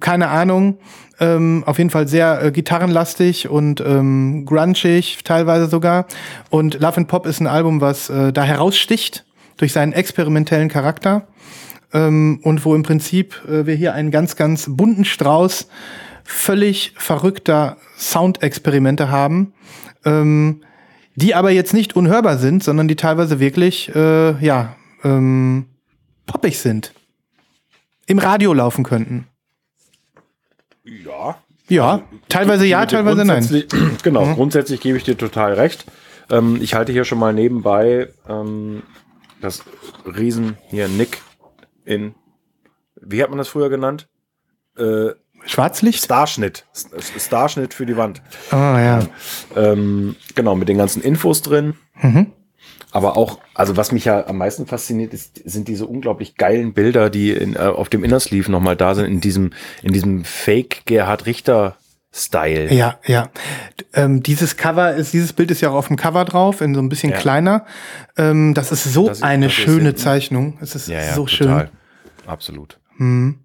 keine 0.00 0.28
Ahnung. 0.28 0.78
Ähm, 1.20 1.64
auf 1.66 1.78
jeden 1.78 1.90
Fall 1.90 2.06
sehr 2.06 2.40
äh, 2.42 2.52
gitarrenlastig 2.52 3.48
und 3.48 3.80
ähm, 3.80 4.44
grungig 4.46 5.18
teilweise 5.24 5.66
sogar. 5.66 6.06
Und 6.48 6.78
Love 6.80 6.98
and 6.98 7.08
Pop 7.08 7.26
ist 7.26 7.40
ein 7.40 7.48
Album, 7.48 7.80
was 7.80 8.08
äh, 8.08 8.32
da 8.32 8.44
heraussticht 8.44 9.24
durch 9.56 9.72
seinen 9.72 9.92
experimentellen 9.92 10.68
Charakter 10.68 11.26
ähm, 11.92 12.38
und 12.42 12.64
wo 12.64 12.74
im 12.74 12.82
Prinzip 12.82 13.42
äh, 13.48 13.66
wir 13.66 13.74
hier 13.74 13.94
einen 13.94 14.10
ganz, 14.10 14.36
ganz 14.36 14.66
bunten 14.68 15.04
Strauß 15.04 15.68
völlig 16.28 16.92
verrückter 16.96 17.78
Soundexperimente 17.96 19.10
haben, 19.10 19.54
ähm, 20.04 20.62
die 21.16 21.34
aber 21.34 21.50
jetzt 21.50 21.72
nicht 21.72 21.96
unhörbar 21.96 22.36
sind, 22.36 22.62
sondern 22.62 22.86
die 22.86 22.96
teilweise 22.96 23.40
wirklich, 23.40 23.94
äh, 23.94 24.38
ja, 24.44 24.76
ähm, 25.04 25.66
poppig 26.26 26.58
sind. 26.58 26.92
Im 28.06 28.18
Radio 28.18 28.52
laufen 28.52 28.84
könnten. 28.84 29.26
Ja. 30.84 31.38
Ja, 31.68 32.02
teilweise 32.28 32.66
ja, 32.66 32.86
teilweise 32.86 33.24
nein. 33.24 33.44
Genau, 34.02 34.34
grundsätzlich 34.34 34.80
gebe 34.80 34.96
ich 34.96 35.04
dir 35.04 35.16
total 35.16 35.54
recht. 35.54 35.86
Ähm, 36.30 36.58
ich 36.60 36.74
halte 36.74 36.92
hier 36.92 37.04
schon 37.04 37.18
mal 37.18 37.32
nebenbei 37.32 38.08
ähm, 38.28 38.82
das 39.40 39.64
Riesen 40.06 40.58
hier 40.68 40.88
Nick 40.88 41.22
in, 41.84 42.14
wie 42.96 43.22
hat 43.22 43.30
man 43.30 43.38
das 43.38 43.48
früher 43.48 43.70
genannt? 43.70 44.08
Äh, 44.78 45.12
Schwarzlicht? 45.48 46.04
Starschnitt. 46.04 46.66
Starschnitt 47.18 47.74
für 47.74 47.86
die 47.86 47.96
Wand. 47.96 48.22
Ah, 48.50 48.78
ja. 48.80 49.00
Ähm, 49.56 50.16
genau, 50.34 50.54
mit 50.54 50.68
den 50.68 50.78
ganzen 50.78 51.02
Infos 51.02 51.42
drin. 51.42 51.74
Mhm. 52.00 52.32
Aber 52.90 53.16
auch, 53.18 53.38
also 53.54 53.76
was 53.76 53.92
mich 53.92 54.06
ja 54.06 54.26
am 54.26 54.38
meisten 54.38 54.66
fasziniert, 54.66 55.12
ist, 55.12 55.40
sind 55.44 55.68
diese 55.68 55.86
unglaublich 55.86 56.36
geilen 56.36 56.72
Bilder, 56.72 57.10
die 57.10 57.32
in, 57.32 57.54
äh, 57.54 57.58
auf 57.58 57.88
dem 57.90 58.02
Inner 58.04 58.18
Sleeve 58.20 58.50
nochmal 58.50 58.76
da 58.76 58.94
sind, 58.94 59.06
in 59.06 59.20
diesem, 59.20 59.50
in 59.82 59.92
diesem 59.92 60.24
Fake 60.24 60.82
Gerhard 60.86 61.26
Richter 61.26 61.76
Style. 62.10 62.72
Ja, 62.72 62.98
ja. 63.04 63.28
Ähm, 63.92 64.22
dieses 64.22 64.56
Cover 64.56 64.94
ist, 64.94 65.12
dieses 65.12 65.34
Bild 65.34 65.50
ist 65.50 65.60
ja 65.60 65.68
auch 65.68 65.74
auf 65.74 65.88
dem 65.88 65.96
Cover 65.96 66.24
drauf, 66.24 66.62
in 66.62 66.74
so 66.74 66.80
ein 66.80 66.88
bisschen 66.88 67.10
Ja. 67.12 67.18
kleiner. 67.18 67.66
Ähm, 68.16 68.54
das 68.54 68.72
ist 68.72 68.84
so 68.84 69.08
Das 69.08 69.18
ist- 69.18 69.22
eine 69.24 69.50
schöne. 69.50 69.94
Zeichnung. 69.94 70.56
Es 70.62 70.74
ist 70.74 70.88
Ja, 70.88 71.02
ja, 71.02 71.12
so 71.14 71.26
total. 71.26 71.66
schön. 71.66 72.26
Absolut. 72.26 72.78
Mhm. 72.96 73.40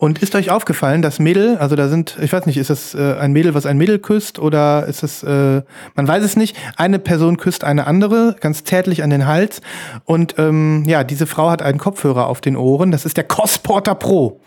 Und 0.00 0.22
ist 0.22 0.34
euch 0.34 0.50
aufgefallen, 0.50 1.02
das 1.02 1.18
Mädel, 1.18 1.58
also 1.58 1.76
da 1.76 1.88
sind, 1.88 2.16
ich 2.22 2.32
weiß 2.32 2.46
nicht, 2.46 2.56
ist 2.56 2.70
das 2.70 2.94
äh, 2.94 3.16
ein 3.20 3.32
Mädel, 3.32 3.52
was 3.54 3.66
ein 3.66 3.76
Mädel 3.76 3.98
küsst 3.98 4.38
oder 4.38 4.86
ist 4.86 5.02
es, 5.02 5.22
äh, 5.22 5.60
man 5.94 6.08
weiß 6.08 6.24
es 6.24 6.36
nicht, 6.36 6.56
eine 6.78 6.98
Person 6.98 7.36
küsst 7.36 7.64
eine 7.64 7.86
andere, 7.86 8.34
ganz 8.40 8.64
zärtlich 8.64 9.02
an 9.02 9.10
den 9.10 9.26
Hals 9.26 9.60
und 10.06 10.36
ähm, 10.38 10.84
ja, 10.86 11.04
diese 11.04 11.26
Frau 11.26 11.50
hat 11.50 11.60
einen 11.60 11.76
Kopfhörer 11.76 12.28
auf 12.28 12.40
den 12.40 12.56
Ohren, 12.56 12.92
das 12.92 13.04
ist 13.04 13.18
der 13.18 13.24
Cosporter 13.24 13.94
Pro. 13.94 14.40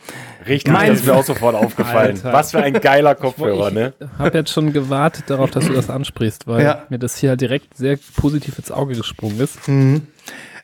Richtig, 0.47 0.73
Mein- 0.73 0.89
das 0.89 1.01
ist 1.01 1.05
mir 1.05 1.13
auch 1.13 1.23
sofort 1.23 1.53
aufgefallen. 1.55 2.15
Alter. 2.15 2.33
Was 2.33 2.49
für 2.49 2.57
ein 2.63 2.73
geiler 2.73 3.13
Kopfhörer, 3.13 3.69
ne? 3.69 3.93
Ich 3.99 4.07
habe 4.17 4.35
jetzt 4.39 4.51
schon 4.51 4.73
gewartet 4.73 5.25
darauf, 5.27 5.51
dass 5.51 5.67
du 5.67 5.73
das 5.73 5.87
ansprichst, 5.91 6.47
weil 6.47 6.63
Ja. 6.63 6.81
mir 6.89 6.97
das 6.97 7.15
hier 7.17 7.35
direkt 7.35 7.77
sehr 7.77 7.99
positiv 8.19 8.57
ins 8.57 8.71
Auge 8.71 8.95
gesprungen 8.95 9.39
ist. 9.39 9.59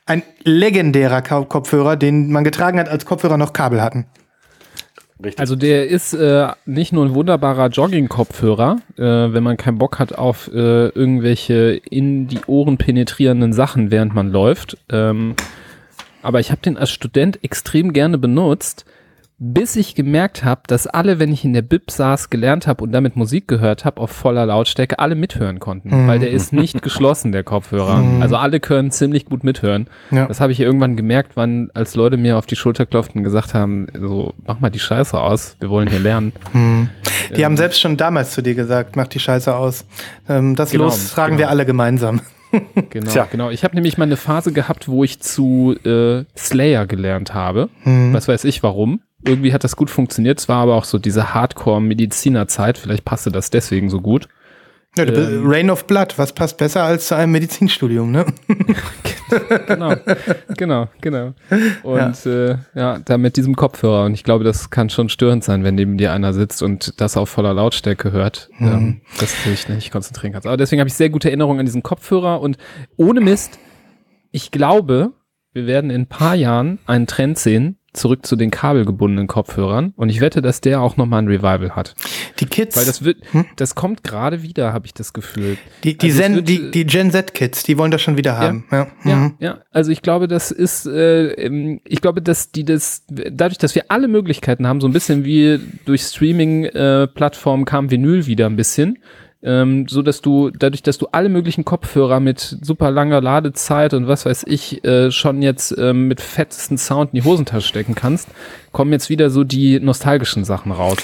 Ein 0.07 0.23
legendärer 0.43 1.21
Kopfhörer, 1.21 1.95
den 1.95 2.31
man 2.31 2.43
getragen 2.43 2.79
hat, 2.79 2.89
als 2.89 3.05
Kopfhörer 3.05 3.37
noch 3.37 3.53
Kabel 3.53 3.83
hatten. 3.83 4.07
Richtig. 5.21 5.39
Also 5.39 5.57
der 5.57 5.87
ist 5.89 6.13
äh, 6.13 6.47
nicht 6.65 6.93
nur 6.93 7.05
ein 7.05 7.13
wunderbarer 7.13 7.67
Jogging-Kopfhörer, 7.67 8.77
äh, 8.97 9.01
wenn 9.01 9.43
man 9.43 9.57
keinen 9.57 9.77
Bock 9.77 9.99
hat 9.99 10.17
auf 10.17 10.49
äh, 10.53 10.87
irgendwelche 10.87 11.81
in 11.89 12.27
die 12.27 12.39
Ohren 12.47 12.77
penetrierenden 12.77 13.51
Sachen, 13.51 13.91
während 13.91 14.15
man 14.15 14.31
läuft. 14.31 14.77
Ähm, 14.89 15.35
aber 16.21 16.39
ich 16.39 16.51
habe 16.51 16.61
den 16.61 16.77
als 16.77 16.91
Student 16.91 17.43
extrem 17.43 17.91
gerne 17.91 18.17
benutzt, 18.17 18.85
bis 19.39 19.77
ich 19.77 19.95
gemerkt 19.95 20.43
habe, 20.43 20.61
dass 20.67 20.85
alle, 20.85 21.17
wenn 21.17 21.31
ich 21.31 21.45
in 21.45 21.53
der 21.53 21.61
Bib 21.61 21.89
saß, 21.89 22.29
gelernt 22.29 22.67
habe 22.67 22.83
und 22.83 22.91
damit 22.91 23.15
Musik 23.15 23.47
gehört 23.47 23.85
habe, 23.85 24.01
auf 24.01 24.11
voller 24.11 24.45
Lautstärke, 24.45 24.99
alle 24.99 25.15
mithören 25.15 25.59
konnten. 25.59 26.07
Weil 26.07 26.19
der 26.19 26.31
ist 26.31 26.51
nicht 26.51 26.81
geschlossen, 26.83 27.31
der 27.31 27.43
Kopfhörer. 27.43 28.03
Also 28.19 28.35
alle 28.35 28.59
können 28.59 28.91
ziemlich 28.91 29.25
gut 29.25 29.45
mithören. 29.45 29.87
Ja. 30.11 30.27
Das 30.27 30.41
habe 30.41 30.51
ich 30.51 30.59
irgendwann 30.59 30.97
gemerkt, 30.97 31.31
wann, 31.35 31.71
als 31.73 31.95
Leute 31.95 32.17
mir 32.17 32.37
auf 32.37 32.45
die 32.45 32.57
Schulter 32.57 32.85
klopften 32.85 33.19
und 33.19 33.23
gesagt 33.23 33.53
haben, 33.53 33.87
so, 33.97 34.33
mach 34.45 34.59
mal 34.59 34.69
die 34.69 34.79
Scheiße 34.79 35.19
aus, 35.19 35.55
wir 35.59 35.69
wollen 35.69 35.89
hier 35.89 35.99
lernen. 35.99 36.33
Die 37.35 37.45
haben 37.45 37.55
selbst 37.55 37.79
schon 37.79 37.95
damals 37.95 38.31
zu 38.31 38.41
dir 38.41 38.55
gesagt, 38.55 38.95
mach 38.95 39.07
die 39.07 39.19
Scheiße 39.19 39.55
aus. 39.55 39.85
Ähm, 40.27 40.55
das 40.55 40.71
Genau, 40.71 40.85
Los 40.85 41.11
tragen 41.11 41.37
genau. 41.37 41.47
wir 41.47 41.49
alle 41.49 41.65
gemeinsam. 41.65 42.21
Genau, 42.89 43.11
Tja. 43.11 43.27
genau. 43.31 43.51
Ich 43.51 43.63
habe 43.63 43.75
nämlich 43.75 43.99
mal 43.99 44.05
eine 44.05 44.17
Phase 44.17 44.51
gehabt, 44.51 44.87
wo 44.87 45.03
ich 45.03 45.19
zu 45.19 45.75
äh, 45.85 46.23
Slayer 46.35 46.87
gelernt 46.87 47.35
habe. 47.35 47.69
Mhm. 47.83 48.11
Was 48.11 48.27
weiß 48.27 48.43
ich 48.45 48.63
warum. 48.63 49.01
Irgendwie 49.25 49.53
hat 49.53 49.63
das 49.63 49.75
gut 49.75 49.89
funktioniert. 49.89 50.39
Es 50.39 50.47
war 50.47 50.57
aber 50.57 50.75
auch 50.75 50.85
so 50.85 50.97
diese 50.97 51.33
Hardcore-Mediziner-Zeit. 51.33 52.77
Vielleicht 52.77 53.05
passte 53.05 53.31
das 53.31 53.49
deswegen 53.49 53.89
so 53.89 54.01
gut. 54.01 54.27
Ja, 54.97 55.05
Ähm. 55.05 55.43
Rain 55.45 55.69
of 55.69 55.85
Blood, 55.85 56.17
was 56.17 56.33
passt 56.33 56.57
besser 56.57 56.83
als 56.83 57.07
zu 57.07 57.15
einem 57.15 57.31
Medizinstudium, 57.31 58.11
ne? 58.11 58.25
Genau, 59.67 59.95
genau, 60.57 60.87
genau. 61.01 61.33
Und 61.83 62.25
ja. 62.25 62.31
Äh, 62.31 62.57
ja, 62.73 62.97
da 62.97 63.19
mit 63.19 63.37
diesem 63.37 63.55
Kopfhörer. 63.55 64.05
Und 64.05 64.15
ich 64.15 64.23
glaube, 64.23 64.43
das 64.43 64.71
kann 64.71 64.89
schon 64.89 65.07
störend 65.07 65.43
sein, 65.43 65.63
wenn 65.63 65.75
neben 65.75 65.99
dir 65.99 66.11
einer 66.13 66.33
sitzt 66.33 66.63
und 66.63 66.99
das 66.99 67.15
auf 67.15 67.29
voller 67.29 67.53
Lautstärke 67.53 68.11
hört, 68.11 68.49
ähm, 68.59 69.01
dass 69.19 69.35
du 69.43 69.51
dich 69.51 69.69
nicht 69.69 69.91
konzentrieren 69.91 70.33
kannst. 70.33 70.47
Aber 70.47 70.57
deswegen 70.57 70.79
habe 70.79 70.87
ich 70.87 70.95
sehr 70.95 71.11
gute 71.11 71.29
Erinnerungen 71.29 71.59
an 71.59 71.67
diesen 71.67 71.83
Kopfhörer. 71.83 72.41
Und 72.41 72.57
ohne 72.97 73.21
Mist, 73.21 73.59
ich 74.31 74.49
glaube, 74.49 75.13
wir 75.53 75.67
werden 75.67 75.91
in 75.91 76.01
ein 76.01 76.07
paar 76.07 76.33
Jahren 76.35 76.79
einen 76.87 77.05
Trend 77.05 77.37
sehen, 77.37 77.77
zurück 77.93 78.25
zu 78.25 78.35
den 78.35 78.51
kabelgebundenen 78.51 79.27
Kopfhörern. 79.27 79.93
Und 79.95 80.09
ich 80.09 80.21
wette, 80.21 80.41
dass 80.41 80.61
der 80.61 80.81
auch 80.81 80.97
nochmal 80.97 81.21
ein 81.21 81.27
Revival 81.27 81.75
hat. 81.75 81.95
Die 82.39 82.45
Kids, 82.45 82.77
Weil 82.77 82.85
das 82.85 83.03
wird, 83.03 83.17
das 83.55 83.75
kommt 83.75 84.03
gerade 84.03 84.43
wieder, 84.43 84.73
habe 84.73 84.85
ich 84.85 84.93
das 84.93 85.13
Gefühl. 85.13 85.57
die, 85.83 85.97
die, 85.97 86.07
also 86.07 86.21
Zen, 86.21 86.35
wird, 86.35 86.49
die, 86.49 86.71
die 86.71 86.85
Gen 86.85 87.11
Z-Kids, 87.11 87.63
die 87.63 87.77
wollen 87.77 87.91
das 87.91 88.01
schon 88.01 88.17
wieder 88.17 88.37
haben. 88.37 88.65
Ja. 88.71 88.87
Ja, 89.05 89.15
Mhm. 89.15 89.35
ja. 89.39 89.57
Also 89.71 89.91
ich 89.91 90.01
glaube, 90.01 90.27
das 90.27 90.51
ist, 90.51 90.85
äh, 90.85 91.79
ich 91.85 92.01
glaube, 92.01 92.21
dass 92.21 92.51
die 92.51 92.63
das, 92.65 93.03
dadurch, 93.09 93.57
dass 93.57 93.75
wir 93.75 93.85
alle 93.89 94.07
Möglichkeiten 94.07 94.67
haben, 94.67 94.81
so 94.81 94.87
ein 94.87 94.93
bisschen 94.93 95.25
wie 95.25 95.59
durch 95.85 96.01
Streaming-Plattformen 96.03 97.65
kam 97.65 97.91
Vinyl 97.91 98.25
wieder 98.25 98.45
ein 98.45 98.55
bisschen, 98.55 98.97
ähm, 99.41 99.87
so 99.87 100.01
dass 100.01 100.21
du, 100.21 100.49
dadurch, 100.49 100.83
dass 100.83 100.97
du 100.97 101.07
alle 101.11 101.29
möglichen 101.29 101.63
Kopfhörer 101.63 102.19
mit 102.19 102.39
super 102.61 102.91
langer 102.91 103.21
Ladezeit 103.21 103.93
und 103.93 104.07
was 104.07 104.25
weiß 104.25 104.43
ich, 104.47 104.83
äh, 104.83 105.11
schon 105.11 105.41
jetzt 105.41 105.75
ähm, 105.77 106.07
mit 106.07 106.19
fettesten 106.19 106.77
Sound 106.77 107.13
in 107.13 107.21
die 107.21 107.27
Hosentasche 107.27 107.67
stecken 107.67 107.95
kannst, 107.95 108.27
kommen 108.71 108.91
jetzt 108.91 109.09
wieder 109.09 109.29
so 109.29 109.43
die 109.43 109.79
nostalgischen 109.79 110.43
Sachen 110.43 110.71
raus. 110.71 110.97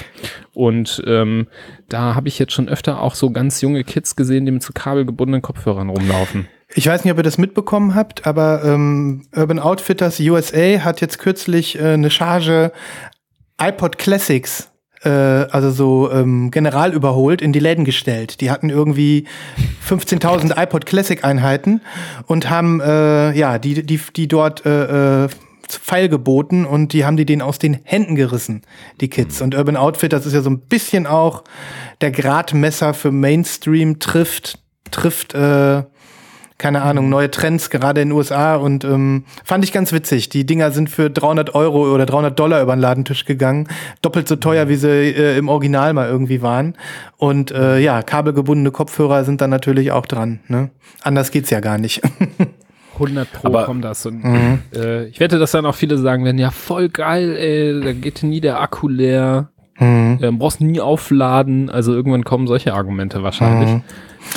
Und 0.52 1.02
ähm, 1.06 1.46
da 1.88 2.14
habe 2.14 2.28
ich 2.28 2.38
jetzt 2.38 2.52
schon 2.52 2.68
öfter 2.68 3.00
auch 3.00 3.14
so 3.14 3.30
ganz 3.30 3.60
junge 3.62 3.84
Kids 3.84 4.16
gesehen, 4.16 4.44
die 4.44 4.52
mit 4.52 4.62
so 4.62 4.72
kabelgebundenen 4.74 5.42
Kopfhörern 5.42 5.88
rumlaufen. 5.88 6.46
Ich 6.74 6.86
weiß 6.86 7.04
nicht, 7.04 7.12
ob 7.12 7.18
ihr 7.18 7.22
das 7.22 7.38
mitbekommen 7.38 7.94
habt, 7.94 8.26
aber 8.26 8.64
ähm, 8.64 9.26
Urban 9.34 9.60
Outfitters 9.60 10.20
USA 10.20 10.80
hat 10.84 11.00
jetzt 11.00 11.18
kürzlich 11.18 11.78
äh, 11.78 11.92
eine 11.94 12.10
Charge 12.10 12.72
iPod 13.58 13.98
Classics, 13.98 14.70
äh, 15.06 15.46
also 15.50 15.70
so 15.70 16.10
ähm, 16.10 16.50
general 16.50 16.92
überholt, 16.92 17.40
in 17.40 17.52
die 17.52 17.60
Läden 17.60 17.84
gestellt. 17.84 18.40
Die 18.40 18.50
hatten 18.50 18.70
irgendwie 18.70 19.26
15.000 19.88 20.56
iPod 20.62 20.84
Classic 20.84 21.24
Einheiten 21.24 21.80
und 22.26 22.50
haben 22.50 22.80
äh, 22.80 23.32
ja 23.32 23.58
die 23.58 23.86
die 23.86 24.00
die 24.14 24.28
dort 24.28 24.66
äh, 24.66 25.24
äh, 25.24 25.28
feilgeboten 25.68 26.64
und 26.64 26.92
die 26.92 27.04
haben 27.04 27.16
die 27.16 27.26
denen 27.26 27.42
aus 27.42 27.58
den 27.58 27.78
Händen 27.84 28.14
gerissen, 28.14 28.62
die 29.00 29.08
Kids. 29.08 29.40
Und 29.40 29.54
Urban 29.54 29.76
Outfitters 29.76 30.26
ist 30.26 30.32
ja 30.32 30.42
so 30.42 30.50
ein 30.50 30.60
bisschen 30.60 31.06
auch 31.06 31.44
der 32.00 32.10
Gradmesser 32.10 32.94
für 32.94 33.12
Mainstream 33.12 33.98
trifft 33.98 34.58
trifft 34.92 35.34
äh, 35.34 35.82
keine 36.58 36.82
Ahnung, 36.82 37.08
neue 37.10 37.30
Trends, 37.30 37.68
gerade 37.70 38.00
in 38.00 38.08
den 38.08 38.16
USA 38.16 38.56
und 38.56 38.84
ähm, 38.84 39.24
fand 39.44 39.62
ich 39.64 39.72
ganz 39.72 39.92
witzig. 39.92 40.28
Die 40.30 40.46
Dinger 40.46 40.70
sind 40.70 40.88
für 40.88 41.10
300 41.10 41.54
Euro 41.54 41.92
oder 41.92 42.06
300 42.06 42.38
Dollar 42.38 42.62
über 42.62 42.74
den 42.74 42.80
Ladentisch 42.80 43.24
gegangen. 43.26 43.68
Doppelt 44.00 44.26
so 44.26 44.36
teuer, 44.36 44.68
wie 44.68 44.76
sie 44.76 44.88
äh, 44.88 45.36
im 45.36 45.48
Original 45.48 45.92
mal 45.92 46.08
irgendwie 46.08 46.40
waren. 46.40 46.74
Und 47.18 47.50
äh, 47.50 47.78
ja, 47.78 48.02
kabelgebundene 48.02 48.70
Kopfhörer 48.70 49.24
sind 49.24 49.40
dann 49.40 49.50
natürlich 49.50 49.92
auch 49.92 50.06
dran. 50.06 50.40
Ne? 50.48 50.70
Anders 51.02 51.30
geht's 51.30 51.50
ja 51.50 51.60
gar 51.60 51.76
nicht. 51.78 52.00
100 52.94 53.30
Pro 53.30 53.48
Aber- 53.48 53.64
kommt 53.66 53.84
das. 53.84 54.06
Und, 54.06 54.24
äh, 54.74 55.04
ich 55.06 55.20
wette, 55.20 55.38
dass 55.38 55.50
dann 55.50 55.66
auch 55.66 55.74
viele 55.74 55.98
sagen 55.98 56.24
werden, 56.24 56.38
ja, 56.38 56.50
voll 56.50 56.88
geil, 56.88 57.36
ey, 57.36 57.80
da 57.84 57.92
geht 57.92 58.22
nie 58.22 58.40
der 58.40 58.60
Akku 58.62 58.88
leer. 58.88 59.50
Mhm. 59.78 60.18
Ähm, 60.22 60.38
brauchst 60.38 60.60
nie 60.60 60.80
aufladen. 60.80 61.70
Also 61.70 61.92
irgendwann 61.92 62.24
kommen 62.24 62.46
solche 62.46 62.74
Argumente 62.74 63.22
wahrscheinlich. 63.22 63.70
Mhm. 63.70 63.82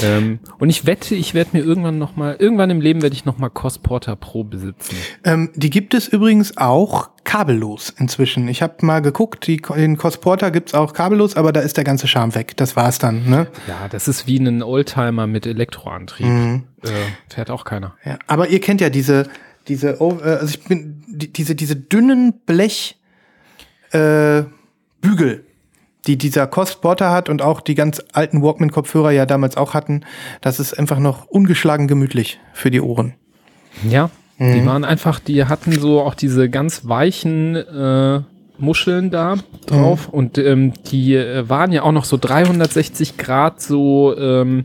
Ähm, 0.04 0.40
und 0.60 0.70
ich 0.70 0.86
wette, 0.86 1.16
ich 1.16 1.34
werde 1.34 1.52
mir 1.54 1.64
irgendwann 1.64 1.98
noch 1.98 2.16
mal, 2.16 2.36
irgendwann 2.38 2.70
im 2.70 2.82
Leben 2.82 3.02
werde 3.02 3.16
ich 3.16 3.26
noch 3.26 3.38
mal 3.38 3.50
Cosporter 3.50 4.16
Pro 4.16 4.44
besitzen. 4.44 4.96
Ähm, 5.24 5.50
die 5.56 5.70
gibt 5.70 5.94
es 5.94 6.08
übrigens 6.08 6.58
auch 6.58 7.10
kabellos 7.24 7.94
inzwischen. 7.98 8.48
Ich 8.48 8.62
habe 8.62 8.86
mal 8.86 9.02
geguckt, 9.02 9.48
die, 9.48 9.58
den 9.58 9.98
Cosporter 9.98 10.52
gibt's 10.52 10.74
auch 10.74 10.94
kabellos, 10.94 11.36
aber 11.36 11.52
da 11.52 11.62
ist 11.62 11.78
der 11.78 11.84
ganze 11.84 12.08
Charme 12.08 12.36
weg. 12.36 12.56
Das 12.58 12.76
war's 12.76 13.00
dann. 13.00 13.30
Ne? 13.30 13.48
Ja, 13.68 13.88
das 13.90 14.08
ist 14.08 14.28
wie 14.28 14.38
ein 14.38 14.64
Oldtimer 14.64 15.28
mit 15.28 15.46
Elektroantrieb. 15.46 16.28
Mhm. 16.28 16.64
Äh, 16.84 16.90
fährt 17.34 17.50
auch 17.50 17.66
keiner. 17.66 17.96
Ja, 18.06 18.20
aber 18.28 18.50
ihr 18.50 18.62
kennt 18.62 18.82
ja 18.82 18.90
diese, 18.90 19.28
diese, 19.68 20.02
oh, 20.02 20.18
äh, 20.24 20.36
also 20.36 20.56
ich 20.56 20.64
bin, 20.64 21.04
die, 21.08 21.32
diese, 21.32 21.56
diese 21.56 21.76
dünnen 21.76 22.34
Blech 22.46 23.00
äh, 23.92 24.44
Bügel, 25.02 25.46
die 26.08 26.18
dieser 26.18 26.48
Costporter 26.48 27.12
hat 27.12 27.30
und 27.30 27.42
auch 27.42 27.62
die 27.62 27.76
ganz 27.76 28.02
alten 28.14 28.42
Walkman-Kopfhörer 28.42 29.12
ja 29.12 29.26
damals 29.26 29.58
auch 29.58 29.74
hatten. 29.74 30.02
Das 30.42 30.60
ist 30.60 30.78
einfach 30.78 31.00
noch 31.00 31.26
ungeschlagen 31.28 31.88
gemütlich 31.88 32.40
für 32.54 32.72
die 32.72 32.82
Ohren. 32.82 33.14
Ja, 33.88 34.10
Mhm. 34.38 34.54
die 34.54 34.66
waren 34.66 34.86
einfach, 34.86 35.20
die 35.20 35.44
hatten 35.46 35.74
so 35.74 36.02
auch 36.02 36.16
diese 36.16 36.50
ganz 36.50 36.88
weichen 36.88 37.56
äh, 37.58 38.22
Muscheln 38.58 39.10
da 39.10 39.36
drauf 39.66 40.08
Mhm. 40.08 40.14
und 40.14 40.38
ähm, 40.38 40.74
die 40.92 41.16
äh, 41.16 41.48
waren 41.50 41.72
ja 41.74 41.84
auch 41.84 41.92
noch 41.92 42.06
so 42.06 42.18
360 42.18 43.18
Grad 43.18 43.62
so, 43.62 44.16
ähm, 44.18 44.64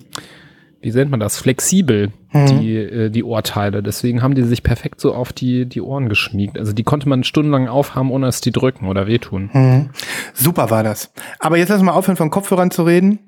wie 0.80 0.90
nennt 0.92 1.10
man 1.10 1.18
das, 1.20 1.38
flexibel, 1.38 2.10
Mhm. 2.34 2.46
die, 2.46 2.76
äh, 2.76 3.10
die 3.10 3.24
Ohrteile. 3.24 3.82
Deswegen 3.82 4.22
haben 4.22 4.34
die 4.34 4.42
sich 4.42 4.62
perfekt 4.62 5.00
so 5.00 5.14
auf 5.14 5.32
die, 5.32 5.66
die 5.66 5.80
Ohren 5.80 6.08
geschmiegt. 6.08 6.58
Also 6.58 6.72
die 6.72 6.82
konnte 6.82 7.08
man 7.08 7.24
stundenlang 7.24 7.68
aufhaben, 7.68 8.10
ohne 8.10 8.26
dass 8.26 8.40
die 8.40 8.50
drücken 8.50 8.88
oder 8.88 9.06
wehtun. 9.06 9.50
Mhm. 9.52 9.90
Super 10.34 10.70
war 10.70 10.82
das. 10.82 11.12
Aber 11.38 11.56
jetzt 11.56 11.68
lass 11.68 11.80
mal 11.82 11.92
aufhören, 11.92 12.16
von 12.16 12.30
Kopfhörern 12.30 12.70
zu 12.70 12.82
reden. 12.82 13.20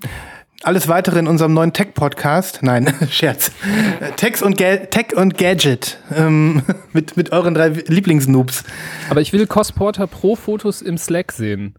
Alles 0.62 0.88
weitere 0.88 1.18
in 1.18 1.28
unserem 1.28 1.54
neuen 1.54 1.72
Tech-Podcast. 1.72 2.60
Nein, 2.62 2.92
Scherz. 3.10 3.52
Äh, 4.00 4.12
Tex 4.16 4.42
und 4.42 4.58
Ga 4.58 4.76
Tech 4.76 5.14
und 5.14 5.38
Gadget. 5.38 5.98
Ähm, 6.14 6.62
mit, 6.92 7.16
mit 7.16 7.30
euren 7.30 7.54
drei 7.54 7.68
Lieblingsnoobs. 7.68 8.64
Aber 9.08 9.20
ich 9.20 9.32
will 9.32 9.46
Cosporter 9.46 10.06
Pro 10.06 10.34
Fotos 10.34 10.82
im 10.82 10.98
Slack 10.98 11.32
sehen. 11.32 11.76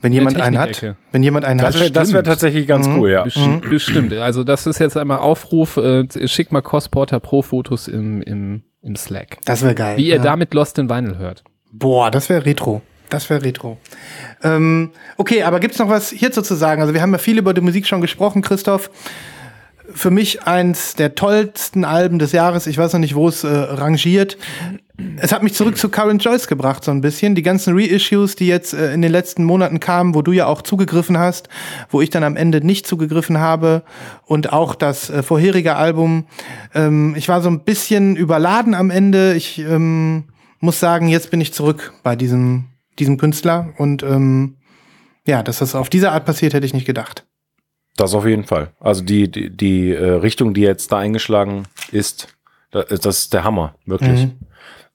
Wenn 0.00 0.12
jemand 0.12 0.40
einen 0.40 0.58
hat. 0.58 0.96
Wenn 1.12 1.22
jemand 1.22 1.44
einen 1.44 1.60
Das 1.60 1.74
hat. 1.74 1.80
wäre 1.80 1.90
das 1.90 2.12
wär 2.12 2.24
tatsächlich 2.24 2.66
ganz 2.66 2.86
cool, 2.88 3.10
ja. 3.10 3.24
Bestimmt, 3.24 3.68
bestimmt. 3.68 4.12
Also 4.14 4.44
das 4.44 4.66
ist 4.66 4.78
jetzt 4.78 4.96
einmal 4.96 5.18
Aufruf, 5.18 5.76
äh, 5.76 6.06
schickt 6.26 6.52
mal 6.52 6.62
Cosporter 6.62 7.20
Pro 7.20 7.42
Fotos 7.42 7.88
im, 7.88 8.22
im, 8.22 8.62
im 8.82 8.96
Slack. 8.96 9.38
Das 9.44 9.62
wäre 9.62 9.74
geil. 9.74 9.98
Wie 9.98 10.06
ihr 10.08 10.16
ja. 10.16 10.22
damit 10.22 10.54
Lost 10.54 10.78
in 10.78 10.88
Vinyl 10.88 11.18
hört. 11.18 11.44
Boah, 11.72 12.10
das 12.10 12.28
wäre 12.28 12.46
Retro. 12.46 12.82
Das 13.10 13.28
wäre 13.28 13.42
Retro. 13.42 13.78
Ähm, 14.42 14.90
okay, 15.16 15.42
aber 15.42 15.60
gibt's 15.60 15.78
noch 15.78 15.88
was 15.88 16.10
hierzu 16.10 16.42
zu 16.42 16.54
sagen? 16.54 16.80
Also 16.80 16.94
wir 16.94 17.02
haben 17.02 17.12
ja 17.12 17.18
viel 17.18 17.38
über 17.38 17.52
die 17.52 17.60
Musik 17.60 17.86
schon 17.86 18.00
gesprochen, 18.00 18.40
Christoph. 18.40 18.90
Für 19.94 20.10
mich 20.10 20.44
eins 20.44 20.94
der 20.94 21.14
tollsten 21.14 21.84
Alben 21.84 22.18
des 22.18 22.32
Jahres. 22.32 22.66
Ich 22.66 22.78
weiß 22.78 22.92
noch 22.92 23.00
nicht, 23.00 23.14
wo 23.14 23.28
es 23.28 23.44
äh, 23.44 23.48
rangiert. 23.48 24.36
Es 25.16 25.32
hat 25.32 25.42
mich 25.42 25.54
zurück 25.54 25.78
zu 25.78 25.88
Current 25.88 26.22
Joyce 26.22 26.46
gebracht, 26.46 26.84
so 26.84 26.90
ein 26.90 27.00
bisschen. 27.00 27.34
Die 27.34 27.42
ganzen 27.42 27.74
Reissues, 27.76 28.36
die 28.36 28.46
jetzt 28.46 28.74
äh, 28.74 28.92
in 28.92 29.02
den 29.02 29.12
letzten 29.12 29.44
Monaten 29.44 29.80
kamen, 29.80 30.14
wo 30.14 30.22
du 30.22 30.32
ja 30.32 30.46
auch 30.46 30.62
zugegriffen 30.62 31.18
hast, 31.18 31.48
wo 31.88 32.00
ich 32.00 32.10
dann 32.10 32.22
am 32.22 32.36
Ende 32.36 32.64
nicht 32.64 32.86
zugegriffen 32.86 33.38
habe. 33.38 33.82
Und 34.26 34.52
auch 34.52 34.74
das 34.74 35.10
äh, 35.10 35.22
vorherige 35.22 35.76
Album. 35.76 36.26
Ähm, 36.74 37.14
ich 37.16 37.28
war 37.28 37.40
so 37.40 37.48
ein 37.48 37.64
bisschen 37.64 38.16
überladen 38.16 38.74
am 38.74 38.90
Ende. 38.90 39.34
Ich 39.34 39.58
ähm, 39.58 40.24
muss 40.60 40.80
sagen, 40.80 41.08
jetzt 41.08 41.30
bin 41.30 41.40
ich 41.40 41.52
zurück 41.52 41.94
bei 42.02 42.16
diesem, 42.16 42.66
diesem 42.98 43.16
Künstler. 43.16 43.72
Und 43.78 44.02
ähm, 44.02 44.56
ja, 45.26 45.42
dass 45.42 45.58
das 45.58 45.74
auf 45.74 45.88
diese 45.88 46.12
Art 46.12 46.24
passiert, 46.24 46.54
hätte 46.54 46.66
ich 46.66 46.74
nicht 46.74 46.86
gedacht. 46.86 47.26
Das 48.00 48.14
auf 48.14 48.26
jeden 48.26 48.44
Fall. 48.44 48.68
Also 48.80 49.02
die, 49.04 49.30
die, 49.30 49.50
die 49.50 49.92
äh, 49.92 50.10
Richtung, 50.12 50.54
die 50.54 50.62
jetzt 50.62 50.90
da 50.92 50.98
eingeschlagen 50.98 51.64
ist, 51.92 52.28
da- 52.70 52.82
das 52.84 53.04
ist 53.18 53.34
der 53.34 53.44
Hammer, 53.44 53.74
wirklich. 53.86 54.26
Mhm. 54.26 54.32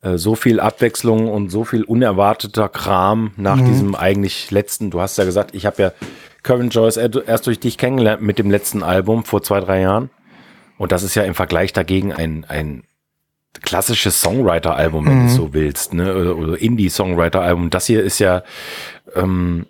Äh, 0.02 0.18
so 0.18 0.36
viel 0.36 0.60
Abwechslung 0.60 1.28
und 1.30 1.50
so 1.50 1.64
viel 1.66 1.84
unerwarteter 1.84 2.68
Kram 2.70 3.32
nach 3.38 3.58
Mhm. 3.58 3.66
diesem 3.66 3.96
eigentlich 3.96 4.50
letzten, 4.52 4.92
du 4.92 5.02
hast 5.02 5.18
ja 5.18 5.24
gesagt, 5.26 5.54
ich 5.56 5.66
habe 5.66 5.82
ja 5.82 5.92
Kevin 6.44 6.70
Joyce 6.70 6.98
er- 6.98 7.28
erst 7.28 7.48
durch 7.48 7.60
dich 7.60 7.78
kennengelernt 7.78 8.22
mit 8.22 8.38
dem 8.40 8.50
letzten 8.52 8.84
Album 8.84 9.24
vor 9.24 9.42
zwei, 9.44 9.60
drei 9.60 9.82
Jahren. 9.82 10.10
Und 10.78 10.92
das 10.92 11.04
ist 11.04 11.16
ja 11.16 11.24
im 11.24 11.36
Vergleich 11.36 11.74
dagegen 11.74 12.12
ein, 12.14 12.46
ein 12.48 12.84
klassisches 13.62 14.20
Songwriter-Album, 14.22 15.06
wenn 15.08 15.20
Mhm. 15.24 15.28
du 15.28 15.34
so 15.34 15.54
willst, 15.54 15.94
ne? 15.94 16.14
Oder, 16.16 16.36
oder 16.38 16.62
Indie-Songwriter-Album. 16.62 17.70
Das 17.70 17.86
hier 17.88 18.04
ist 18.04 18.20
ja 18.20 18.44
ähm, 19.16 19.66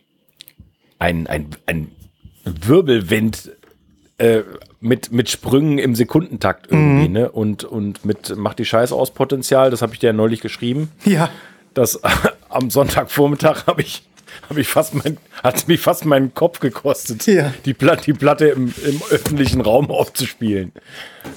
ein, 1.00 1.28
ein, 1.28 1.50
ein 1.68 1.92
Wirbelwind 2.46 3.52
äh, 4.18 4.42
mit, 4.80 5.12
mit 5.12 5.30
Sprüngen 5.30 5.78
im 5.78 5.96
Sekundentakt 5.96 6.68
irgendwie, 6.72 7.10
ne? 7.10 7.32
Und, 7.32 7.64
und 7.64 8.06
mit 8.06 8.34
Mach 8.38 8.54
die 8.54 8.66
Scheiße 8.66 8.94
aus 8.96 9.14
Potenzial, 9.14 9.72
das 9.72 9.82
habe 9.82 9.94
ich 9.94 10.00
dir 10.00 10.08
ja 10.08 10.14
neulich 10.14 10.42
geschrieben. 10.42 10.92
Ja. 11.04 11.30
Das 11.74 12.00
am 12.50 12.70
Sonntagvormittag 12.70 13.68
habe 13.68 13.82
ich, 13.82 14.04
habe 14.50 14.62
ich 14.62 14.68
fast 14.68 14.94
mein, 14.94 15.18
hat 15.44 15.68
mich 15.68 15.82
fast 15.82 16.06
meinen 16.06 16.34
Kopf 16.34 16.60
gekostet, 16.60 17.26
Ja. 17.28 17.54
die, 17.66 17.74
Platte, 17.74 18.04
die 18.06 18.14
Platte 18.14 18.48
im, 18.48 18.74
im 18.86 19.02
öffentlichen 19.10 19.60
Raum 19.62 19.92
aufzuspielen. 19.92 20.72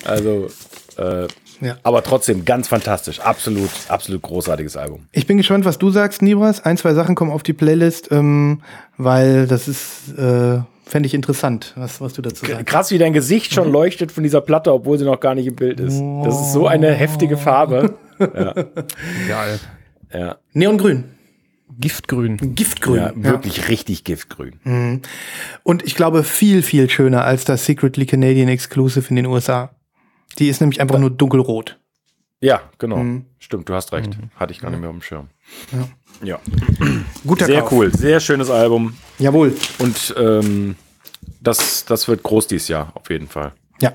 Also, 0.05 0.49
äh, 0.97 1.27
Ja. 1.61 1.79
aber 1.83 2.05
trotzdem 2.05 2.45
ganz 2.45 2.69
fantastisch. 2.69 3.19
Absolut, 3.19 3.71
absolut 3.89 4.23
großartiges 4.23 4.77
Album. 4.77 5.07
Ich 5.11 5.27
bin 5.27 5.39
gespannt, 5.39 5.65
was 5.65 5.79
du 5.79 5.91
sagst, 5.91 6.23
Nibras. 6.23 6.65
Ein, 6.65 6.77
zwei 6.77 6.95
Sachen 6.95 7.17
kommen 7.17 7.33
auf 7.33 7.43
die 7.43 7.55
Playlist, 7.55 8.13
ähm, 8.13 8.63
weil 8.97 9.49
das 9.49 9.67
ist, 9.67 10.17
äh, 10.17 10.61
fände 10.89 11.07
ich 11.07 11.15
interessant, 11.15 11.73
was, 11.77 12.01
was 12.01 12.13
du 12.15 12.23
dazu 12.23 12.47
sagst. 12.47 12.67
Krass, 12.67 12.91
wie 12.91 12.99
dein 12.99 13.13
Gesicht 13.13 13.53
schon 13.55 13.71
leuchtet 13.71 14.11
von 14.11 14.23
dieser 14.25 14.41
Platte, 14.41 14.73
obwohl 14.73 14.99
sie 14.99 15.05
noch 15.05 15.21
gar 15.21 15.35
nicht 15.35 15.47
im 15.47 15.55
Bild 15.55 15.79
ist. 15.81 16.01
Das 16.25 16.41
ist 16.41 16.53
so 16.53 16.67
eine 16.67 16.93
heftige 16.93 17.37
Farbe. 17.37 17.95
Geil. 18.19 19.61
Ja, 20.11 20.39
Mhm. 20.55 20.59
Neongrün, 20.61 21.05
Giftgrün. 21.79 22.39
Giftgrün. 22.55 22.97
ja 22.97 23.13
wirklich 23.15 23.69
richtig 23.69 24.03
giftgrün. 24.05 25.03
Und 25.63 25.83
ich 25.87 25.95
glaube, 25.95 26.25
viel, 26.25 26.63
viel 26.63 26.89
schöner 26.89 27.25
als 27.25 27.45
das 27.45 27.67
Secretly 27.67 28.07
Canadian 28.07 28.49
Exclusive 28.49 29.07
in 29.11 29.17
den 29.17 29.27
USA. 29.27 29.71
Die 30.39 30.49
ist 30.49 30.61
nämlich 30.63 30.81
einfach 30.81 30.99
nur 30.99 31.11
dunkelrot. 31.11 31.79
Ja, 32.41 32.63
genau. 32.79 32.97
Mhm. 32.97 33.27
Stimmt, 33.39 33.69
du 33.69 33.75
hast 33.75 33.93
recht. 33.93 34.17
Hatte 34.37 34.53
ich 34.53 34.61
gar 34.61 34.71
nicht 34.71 34.81
mehr 34.81 34.89
auf 34.89 34.97
dem 34.97 35.03
Schirm. 35.03 35.29
Ja. 35.73 35.87
Guter 37.27 37.47
Sehr 37.47 37.61
Kauf. 37.61 37.73
cool. 37.73 37.95
Sehr 37.95 38.21
schönes 38.21 38.51
Album. 38.51 38.95
Jawohl. 39.19 39.55
Und 39.79 40.15
ähm, 40.19 40.77
das, 41.41 41.85
das 41.85 42.09
wird 42.09 42.23
groß 42.23 42.47
dieses 42.49 42.69
Jahr, 42.69 42.91
auf 42.95 43.09
jeden 43.11 43.29
Fall. 43.29 43.53
Ja. 43.81 43.93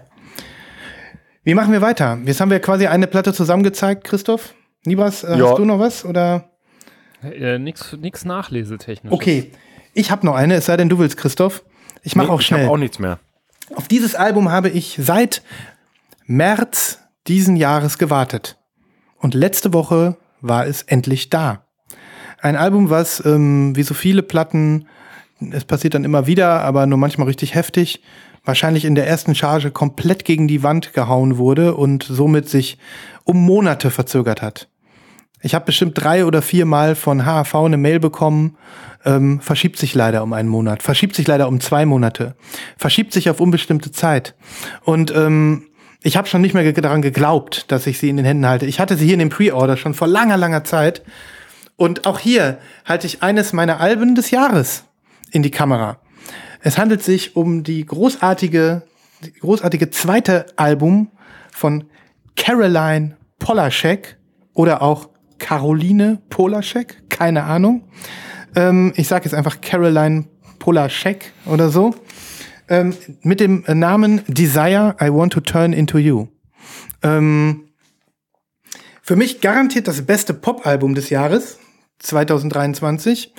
Wie 1.44 1.54
machen 1.54 1.72
wir 1.74 1.82
weiter? 1.82 2.18
Jetzt 2.26 2.40
haben 2.42 2.52
wir 2.52 2.60
quasi 2.60 2.88
eine 2.88 3.08
Platte 3.08 3.34
zusammengezeigt, 3.34 4.04
Christoph. 4.06 4.54
Nibras, 4.86 5.24
äh, 5.24 5.38
Ja. 5.38 5.50
hast 5.50 5.58
du 5.58 5.66
noch 5.66 5.80
was? 5.80 6.06
Oder? 6.06 6.50
Äh, 7.22 7.58
nix, 7.60 7.94
nix 8.00 8.26
nachlesetechnisch. 8.26 9.12
Okay. 9.12 9.52
Ich 9.94 10.10
habe 10.12 10.26
noch 10.26 10.36
eine, 10.36 10.56
es 10.56 10.66
sei 10.66 10.78
denn, 10.78 10.90
du 10.90 11.00
willst, 11.00 11.18
Christoph. 11.18 11.64
Ich 12.02 12.16
mache 12.16 12.28
Nee, 12.28 12.34
auch 12.34 12.40
Ich 12.42 12.48
schnell. 12.48 12.62
habe 12.64 12.72
auch 12.72 12.78
nichts 12.78 13.00
mehr. 13.00 13.20
Auf 13.76 13.88
dieses 13.88 14.16
Album 14.16 14.52
habe 14.52 14.70
ich 14.70 14.98
seit 15.02 15.42
März 16.26 17.00
diesen 17.28 17.56
Jahres 17.56 17.98
gewartet. 17.98 18.58
Und 19.18 19.34
letzte 19.34 19.74
Woche 19.74 20.18
war 20.42 20.66
es 20.68 20.82
endlich 20.84 21.30
da. 21.30 21.66
Ein 22.44 22.58
Album, 22.58 22.90
was 22.90 23.26
ähm, 23.26 23.74
wie 23.74 23.84
so 23.84 23.94
viele 23.94 24.22
Platten, 24.22 24.86
es 25.52 25.64
passiert 25.64 25.94
dann 25.94 26.04
immer 26.04 26.28
wieder, 26.28 26.60
aber 26.60 26.86
nur 26.86 26.98
manchmal 26.98 27.28
richtig 27.28 27.56
heftig, 27.56 28.02
wahrscheinlich 28.44 28.84
in 28.84 28.96
der 28.96 29.08
ersten 29.08 29.34
Charge 29.34 29.72
komplett 29.72 30.26
gegen 30.26 30.50
die 30.50 30.62
Wand 30.62 30.92
gehauen 30.92 31.38
wurde 31.38 31.74
und 31.74 32.04
somit 32.04 32.50
sich 32.50 32.78
um 33.24 33.38
Monate 33.38 33.92
verzögert 33.92 34.42
hat. 34.42 34.68
Ich 35.42 35.56
habe 35.56 35.64
bestimmt 35.64 35.94
drei 35.96 36.26
oder 36.26 36.42
vier 36.42 36.66
Mal 36.66 36.96
von 36.96 37.26
HAV 37.26 37.56
eine 37.56 37.78
Mail 37.78 38.02
bekommen, 38.02 38.58
ähm, 39.06 39.40
verschiebt 39.40 39.78
sich 39.78 39.96
leider 39.96 40.22
um 40.22 40.34
einen 40.34 40.50
Monat, 40.50 40.84
verschiebt 40.84 41.16
sich 41.16 41.26
leider 41.26 41.48
um 41.48 41.62
zwei 41.62 41.86
Monate, 41.86 42.36
verschiebt 42.78 43.14
sich 43.14 43.30
auf 43.30 43.40
unbestimmte 43.40 43.94
Zeit. 43.94 44.36
Und 44.84 45.16
ähm, 45.16 45.68
ich 46.02 46.18
habe 46.18 46.28
schon 46.28 46.42
nicht 46.42 46.54
mehr 46.54 46.70
daran 46.74 47.02
geglaubt, 47.02 47.72
dass 47.72 47.88
ich 47.88 48.00
sie 48.00 48.10
in 48.10 48.18
den 48.18 48.26
Händen 48.26 48.46
halte. 48.46 48.66
Ich 48.66 48.82
hatte 48.82 48.98
sie 48.98 49.06
hier 49.06 49.14
in 49.14 49.20
dem 49.20 49.30
Pre-Order 49.30 49.78
schon 49.78 49.94
vor 49.94 50.10
langer, 50.10 50.36
langer 50.36 50.66
Zeit. 50.66 51.04
Und 51.76 52.06
auch 52.06 52.20
hier 52.20 52.60
halte 52.86 53.08
ich 53.08 53.24
eines 53.24 53.54
meiner 53.54 53.80
Alben 53.80 54.16
des 54.16 54.32
Jahres 54.32 54.84
in 55.32 55.44
die 55.44 55.52
Kamera. 55.52 55.98
Es 56.62 56.78
handelt 56.78 57.04
sich 57.04 57.36
um 57.36 57.64
die 57.64 57.86
großartige, 57.86 58.84
die 59.24 59.34
großartige 59.34 59.90
zweite 59.90 60.46
Album 60.56 61.12
von 61.52 61.86
Caroline 62.36 63.18
Polaschek 63.40 64.18
oder 64.54 64.82
auch 64.82 65.10
Caroline 65.40 66.22
Polaschek, 66.30 67.10
keine 67.10 67.44
Ahnung. 67.44 67.84
Ähm, 68.56 68.94
ich 68.96 69.08
sage 69.08 69.26
jetzt 69.26 69.34
einfach 69.34 69.60
Caroline 69.62 70.26
Polaschek 70.60 71.34
oder 71.46 71.70
so. 71.70 71.96
Ähm, 72.70 72.96
mit 73.22 73.42
dem 73.42 73.66
Namen 73.68 74.22
Desire, 74.28 74.96
I 75.02 75.10
Want 75.12 75.34
to 75.34 75.42
Turn 75.42 75.74
into 75.74 75.98
You. 75.98 76.28
Ähm, 77.02 77.66
für 79.04 79.18
mich 79.18 79.42
garantiert 79.42 79.88
das 79.90 80.02
beste 80.02 80.34
Pop-Album 80.34 80.96
des 80.96 81.10
Jahres. 81.10 81.60
2023. 82.00 83.34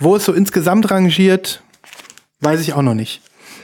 Wo 0.00 0.16
es 0.16 0.24
so 0.24 0.32
insgesamt 0.32 0.90
rangiert, 0.90 1.62
weiß 2.40 2.60
ich 2.60 2.72
auch 2.72 2.82
noch 2.82 2.94
nicht. 2.94 3.20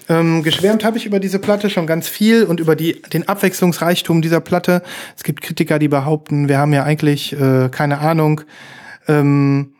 Ähm, 0.08 0.42
geschwärmt 0.42 0.84
habe 0.84 0.98
ich 0.98 1.06
über 1.06 1.20
diese 1.20 1.38
Platte 1.38 1.70
schon 1.70 1.86
ganz 1.86 2.08
viel 2.08 2.44
und 2.44 2.58
über 2.58 2.74
die, 2.76 3.00
den 3.02 3.28
Abwechslungsreichtum 3.28 4.20
dieser 4.20 4.40
Platte. 4.40 4.82
Es 5.16 5.22
gibt 5.22 5.42
Kritiker, 5.42 5.78
die 5.78 5.88
behaupten, 5.88 6.48
wir 6.48 6.58
haben 6.58 6.72
ja 6.72 6.82
eigentlich, 6.82 7.32
äh, 7.32 7.68
keine 7.70 7.98
Ahnung, 7.98 8.42
ähm, 9.06 9.74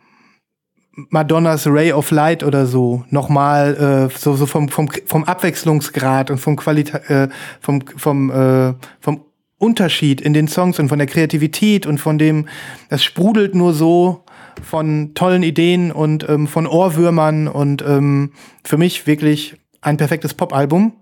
Madonnas 0.93 1.67
Ray 1.67 1.93
of 1.93 2.13
Light 2.13 2.45
oder 2.45 2.67
so 2.67 3.05
nochmal 3.11 4.09
äh, 4.13 4.17
so, 4.17 4.37
so 4.37 4.47
vom, 4.47 4.69
vom, 4.69 4.89
vom 5.07 5.25
Abwechslungsgrad 5.25 6.31
und 6.31 6.39
vom 6.39 6.55
Qualita 6.55 6.99
äh, 6.99 7.29
vom, 7.61 7.83
vom, 7.97 8.31
äh, 8.31 8.75
vom 9.01 9.25
Unterschied 9.59 10.21
in 10.21 10.35
den 10.35 10.49
Songs 10.49 10.79
und 10.79 10.89
von 10.89 10.99
der 10.99 11.07
Kreativität 11.07 11.87
und 11.87 11.99
von 11.99 12.19
dem, 12.19 12.49
das 12.91 13.05
sprudelt 13.05 13.55
nur 13.55 13.73
so 13.73 14.25
von 14.63 15.15
tollen 15.15 15.43
Ideen 15.43 15.93
und 15.93 16.29
ähm, 16.29 16.47
von 16.47 16.67
Ohrwürmern 16.67 17.49
und 17.49 17.83
ähm, 17.83 18.33
für 18.63 18.77
mich 18.77 19.07
wirklich 19.07 19.57
ein 19.81 19.97
perfektes 19.97 20.35
Popalbum. 20.35 20.93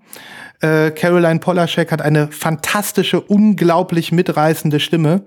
Äh, 0.61 0.93
Caroline 0.93 1.41
Polaschek 1.41 1.91
hat 1.91 2.03
eine 2.03 2.29
fantastische, 2.29 3.21
unglaublich 3.21 4.12
mitreißende 4.12 4.79
Stimme. 4.79 5.23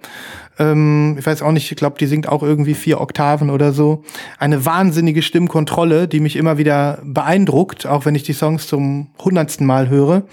Ähm, 0.57 1.17
ich 1.19 1.25
weiß 1.25 1.41
auch 1.41 1.51
nicht, 1.51 1.69
ich 1.69 1.77
glaube, 1.77 1.97
die 1.99 2.05
singt 2.05 2.29
auch 2.29 2.41
irgendwie 2.41 2.73
vier 2.73 3.01
Oktaven 3.01 3.49
oder 3.49 3.73
so. 3.73 4.03
Eine 4.39 4.65
wahnsinnige 4.65 5.21
Stimmkontrolle, 5.21 6.07
die 6.07 6.21
mich 6.21 6.37
immer 6.37 6.57
wieder 6.57 6.99
beeindruckt, 7.03 7.85
auch 7.85 8.05
wenn 8.05 8.15
ich 8.15 8.23
die 8.23 8.33
Songs 8.33 8.67
zum 8.67 9.07
hundertsten 9.19 9.67
Mal 9.67 9.89
höre. 9.89 10.23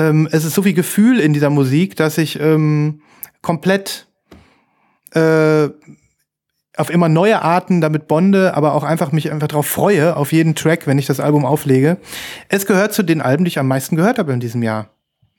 Ähm, 0.00 0.28
es 0.30 0.44
ist 0.44 0.54
so 0.54 0.62
viel 0.62 0.72
Gefühl 0.72 1.20
in 1.20 1.32
dieser 1.32 1.50
Musik, 1.50 1.96
dass 1.96 2.16
ich 2.16 2.40
ähm, 2.40 3.02
komplett 3.42 4.06
äh, 5.12 5.68
auf 6.76 6.88
immer 6.88 7.08
neue 7.08 7.42
Arten 7.42 7.82
damit 7.82 8.08
bonde, 8.08 8.54
aber 8.54 8.74
auch 8.74 8.84
einfach 8.84 9.12
mich 9.12 9.30
einfach 9.30 9.48
darauf 9.48 9.66
freue, 9.66 10.16
auf 10.16 10.32
jeden 10.32 10.54
Track, 10.54 10.86
wenn 10.86 10.98
ich 10.98 11.06
das 11.06 11.20
Album 11.20 11.44
auflege. 11.44 11.98
Es 12.48 12.64
gehört 12.64 12.94
zu 12.94 13.02
den 13.02 13.20
Alben, 13.20 13.44
die 13.44 13.48
ich 13.48 13.58
am 13.58 13.68
meisten 13.68 13.96
gehört 13.96 14.18
habe 14.18 14.32
in 14.32 14.40
diesem 14.40 14.62
Jahr. 14.62 14.88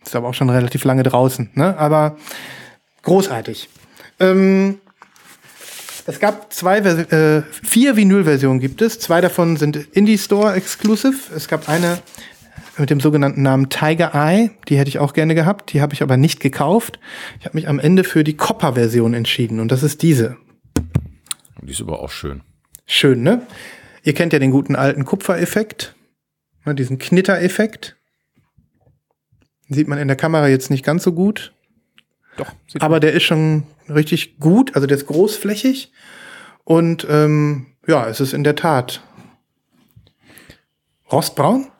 Ist 0.06 0.15
aber 0.15 0.28
auch 0.28 0.34
schon 0.34 0.50
relativ 0.50 0.84
lange 0.84 1.04
draußen, 1.04 1.50
ne? 1.54 1.78
Aber 1.78 2.17
großartig. 3.02 3.69
Ähm, 4.19 4.80
es 6.06 6.19
gab 6.19 6.54
zwei, 6.54 6.80
äh, 6.80 7.43
vier 7.63 7.95
Vinyl-Versionen 7.95 8.60
gibt 8.60 8.82
es. 8.82 9.00
Zwei 9.00 9.21
davon 9.21 9.58
sind 9.58 9.78
Indie 9.93 10.17
Store 10.17 10.54
Exclusive. 10.54 11.15
Es 11.36 11.47
gab 11.47 11.69
eine 11.69 12.00
mit 12.77 12.89
dem 12.89 12.99
sogenannten 12.99 13.41
Namen 13.41 13.69
Tiger 13.69 14.13
Eye. 14.13 14.51
Die 14.67 14.77
hätte 14.77 14.89
ich 14.89 14.99
auch 14.99 15.13
gerne 15.13 15.36
gehabt. 15.36 15.73
Die 15.73 15.81
habe 15.81 15.93
ich 15.93 16.01
aber 16.01 16.17
nicht 16.17 16.39
gekauft. 16.39 16.99
Ich 17.39 17.45
habe 17.45 17.57
mich 17.57 17.67
am 17.67 17.79
Ende 17.79 18.03
für 18.03 18.23
die 18.23 18.38
Copper-Version 18.38 19.13
entschieden. 19.13 19.60
Und 19.60 19.71
das 19.71 19.84
ist 19.84 20.01
diese. 20.01 20.38
Die 21.62 21.71
ist 21.71 21.81
aber 21.81 21.99
auch 21.99 22.12
schön. 22.12 22.41
Schön, 22.86 23.23
ne? 23.23 23.45
Ihr 24.03 24.13
kennt 24.13 24.34
ja 24.34 24.39
den 24.39 24.51
guten 24.51 24.75
alten 24.75 25.05
Kupfereffekt, 25.05 25.95
ne, 26.65 26.73
diesen 26.73 26.97
Knittereffekt. 26.97 27.97
Sieht 29.69 29.88
man 29.88 29.99
in 29.99 30.07
der 30.07 30.17
Kamera 30.17 30.47
jetzt 30.47 30.69
nicht 30.69 30.84
ganz 30.84 31.03
so 31.03 31.13
gut. 31.13 31.53
Doch. 32.38 32.51
Aber 32.79 32.99
der 32.99 33.13
ist 33.13 33.23
schon 33.23 33.63
richtig 33.88 34.39
gut, 34.39 34.75
also 34.75 34.88
der 34.88 34.97
ist 34.97 35.05
großflächig. 35.05 35.91
Und 36.63 37.05
ähm, 37.10 37.67
ja, 37.88 38.07
es 38.07 38.19
ist 38.19 38.34
in 38.34 38.43
der 38.43 38.55
Tat 38.55 39.01
rostbraun. 41.12 41.70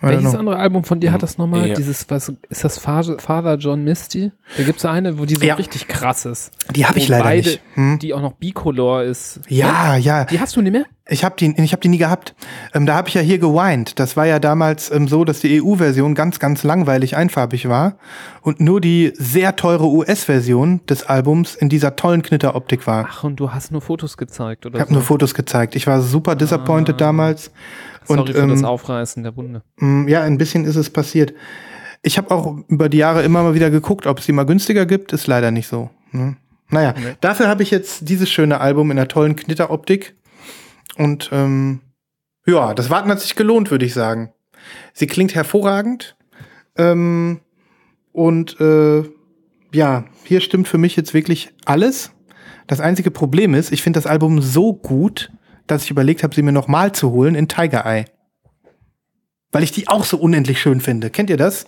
Welches 0.00 0.34
andere 0.34 0.56
Album 0.56 0.84
von 0.84 1.00
dir 1.00 1.12
hat 1.12 1.22
das 1.22 1.38
nochmal? 1.38 1.68
Ja. 1.68 1.74
Dieses, 1.74 2.08
was, 2.10 2.32
ist 2.48 2.64
das 2.64 2.78
Father, 2.78 3.56
John 3.56 3.82
Misty? 3.82 4.30
Da 4.56 4.62
gibt's 4.62 4.84
eine, 4.84 5.18
wo 5.18 5.24
die 5.24 5.36
so 5.36 5.44
Ja. 5.44 5.54
richtig 5.54 5.88
krass 5.88 6.26
ist. 6.26 6.52
Die 6.74 6.86
habe 6.86 6.98
ich 6.98 7.08
leider 7.08 7.24
beide, 7.24 7.48
nicht. 7.48 7.60
Hm? 7.74 7.98
Die 7.98 8.12
auch 8.12 8.20
noch 8.20 8.32
bicolor 8.32 9.02
ist. 9.04 9.40
Ja, 9.48 9.96
ja. 9.96 10.24
Die 10.24 10.38
hast 10.38 10.54
du 10.56 10.62
nicht 10.62 10.72
mehr? 10.72 10.84
Ich 11.08 11.24
habe 11.24 11.36
die, 11.38 11.54
ich 11.56 11.72
hab 11.72 11.80
die 11.80 11.88
nie 11.88 11.98
gehabt. 11.98 12.34
Ähm, 12.74 12.84
da 12.84 12.96
habe 12.96 13.08
ich 13.08 13.14
ja 13.14 13.20
hier 13.20 13.38
geweint. 13.38 13.98
Das 14.00 14.16
war 14.16 14.26
ja 14.26 14.40
damals 14.40 14.90
ähm, 14.90 15.06
so, 15.06 15.24
dass 15.24 15.38
die 15.40 15.62
EU-Version 15.62 16.16
ganz, 16.16 16.40
ganz 16.40 16.64
langweilig 16.64 17.16
einfarbig 17.16 17.68
war 17.68 17.94
und 18.42 18.60
nur 18.60 18.80
die 18.80 19.12
sehr 19.16 19.54
teure 19.54 19.86
US-Version 19.86 20.80
des 20.86 21.04
Albums 21.04 21.54
in 21.54 21.68
dieser 21.68 21.94
tollen 21.94 22.22
Knitteroptik 22.22 22.88
war. 22.88 23.06
Ach, 23.08 23.22
und 23.24 23.36
du 23.36 23.52
hast 23.52 23.70
nur 23.70 23.80
Fotos 23.80 24.16
gezeigt, 24.16 24.66
oder? 24.66 24.76
Ich 24.76 24.80
habe 24.80 24.90
so? 24.90 24.94
nur 24.94 25.02
Fotos 25.04 25.34
gezeigt. 25.34 25.76
Ich 25.76 25.86
war 25.86 26.00
super 26.02 26.34
disappointed 26.34 27.00
damals. 27.00 27.52
Sorry 28.06 28.20
und, 28.20 28.30
für 28.30 28.38
ähm, 28.38 28.50
das 28.50 28.64
Aufreißen 28.64 29.22
der 29.22 29.36
Wunde. 29.36 29.62
Mm, 29.78 30.08
Ja, 30.08 30.22
ein 30.22 30.38
bisschen 30.38 30.64
ist 30.64 30.76
es 30.76 30.90
passiert. 30.90 31.34
Ich 32.02 32.18
habe 32.18 32.30
auch 32.30 32.56
über 32.68 32.88
die 32.88 32.98
Jahre 32.98 33.22
immer 33.22 33.42
mal 33.42 33.54
wieder 33.54 33.70
geguckt, 33.70 34.06
ob 34.06 34.18
es 34.18 34.26
die 34.26 34.32
mal 34.32 34.44
günstiger 34.44 34.86
gibt. 34.86 35.12
Ist 35.12 35.26
leider 35.26 35.50
nicht 35.50 35.66
so. 35.66 35.90
Ne? 36.12 36.36
Naja, 36.70 36.94
dafür 37.20 37.48
habe 37.48 37.62
ich 37.62 37.70
jetzt 37.70 38.08
dieses 38.08 38.30
schöne 38.30 38.60
Album 38.60 38.90
in 38.90 38.96
der 38.96 39.08
tollen 39.08 39.36
Knitteroptik. 39.36 40.16
Und 40.96 41.30
ähm, 41.32 41.80
ja, 42.46 42.74
das 42.74 42.90
Warten 42.90 43.10
hat 43.10 43.20
sich 43.20 43.34
gelohnt, 43.36 43.70
würde 43.70 43.84
ich 43.84 43.94
sagen. 43.94 44.32
Sie 44.92 45.06
klingt 45.06 45.34
hervorragend. 45.34 46.16
Ähm, 46.76 47.40
und 48.12 48.60
äh, 48.60 49.02
ja, 49.72 50.04
hier 50.24 50.40
stimmt 50.40 50.68
für 50.68 50.78
mich 50.78 50.96
jetzt 50.96 51.14
wirklich 51.14 51.52
alles. 51.64 52.12
Das 52.66 52.80
einzige 52.80 53.10
Problem 53.10 53.54
ist, 53.54 53.72
ich 53.72 53.82
finde 53.82 53.98
das 53.98 54.06
Album 54.06 54.40
so 54.40 54.72
gut, 54.72 55.30
dass 55.66 55.84
ich 55.84 55.90
überlegt 55.90 56.22
habe, 56.22 56.34
sie 56.34 56.42
mir 56.42 56.52
noch 56.52 56.68
mal 56.68 56.92
zu 56.92 57.10
holen 57.10 57.34
in 57.34 57.48
Tiger 57.48 57.84
Eye. 57.86 58.04
Weil 59.52 59.62
ich 59.62 59.72
die 59.72 59.88
auch 59.88 60.04
so 60.04 60.18
unendlich 60.18 60.60
schön 60.60 60.80
finde. 60.80 61.10
Kennt 61.10 61.30
ihr 61.30 61.36
das? 61.36 61.66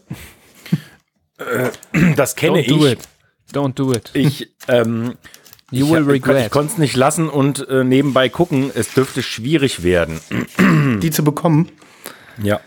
Das 2.16 2.34
kenne 2.36 2.58
Don't 2.60 2.68
do 2.68 2.86
ich. 2.86 2.92
it. 2.92 2.98
Don't 3.52 3.74
do 3.74 3.92
it. 3.92 4.10
Ich, 4.14 4.50
ähm, 4.66 5.14
You 5.70 5.86
ich, 5.86 5.92
will 5.92 6.00
ich, 6.00 6.06
ich 6.06 6.12
regret. 6.26 6.50
konnte 6.50 6.72
es 6.72 6.78
nicht 6.78 6.96
lassen 6.96 7.28
und 7.28 7.66
äh, 7.68 7.84
nebenbei 7.84 8.28
gucken. 8.28 8.70
Es 8.74 8.92
dürfte 8.94 9.22
schwierig 9.22 9.82
werden. 9.82 10.20
Die 11.02 11.10
zu 11.10 11.22
bekommen. 11.24 11.70
Ja. 12.42 12.60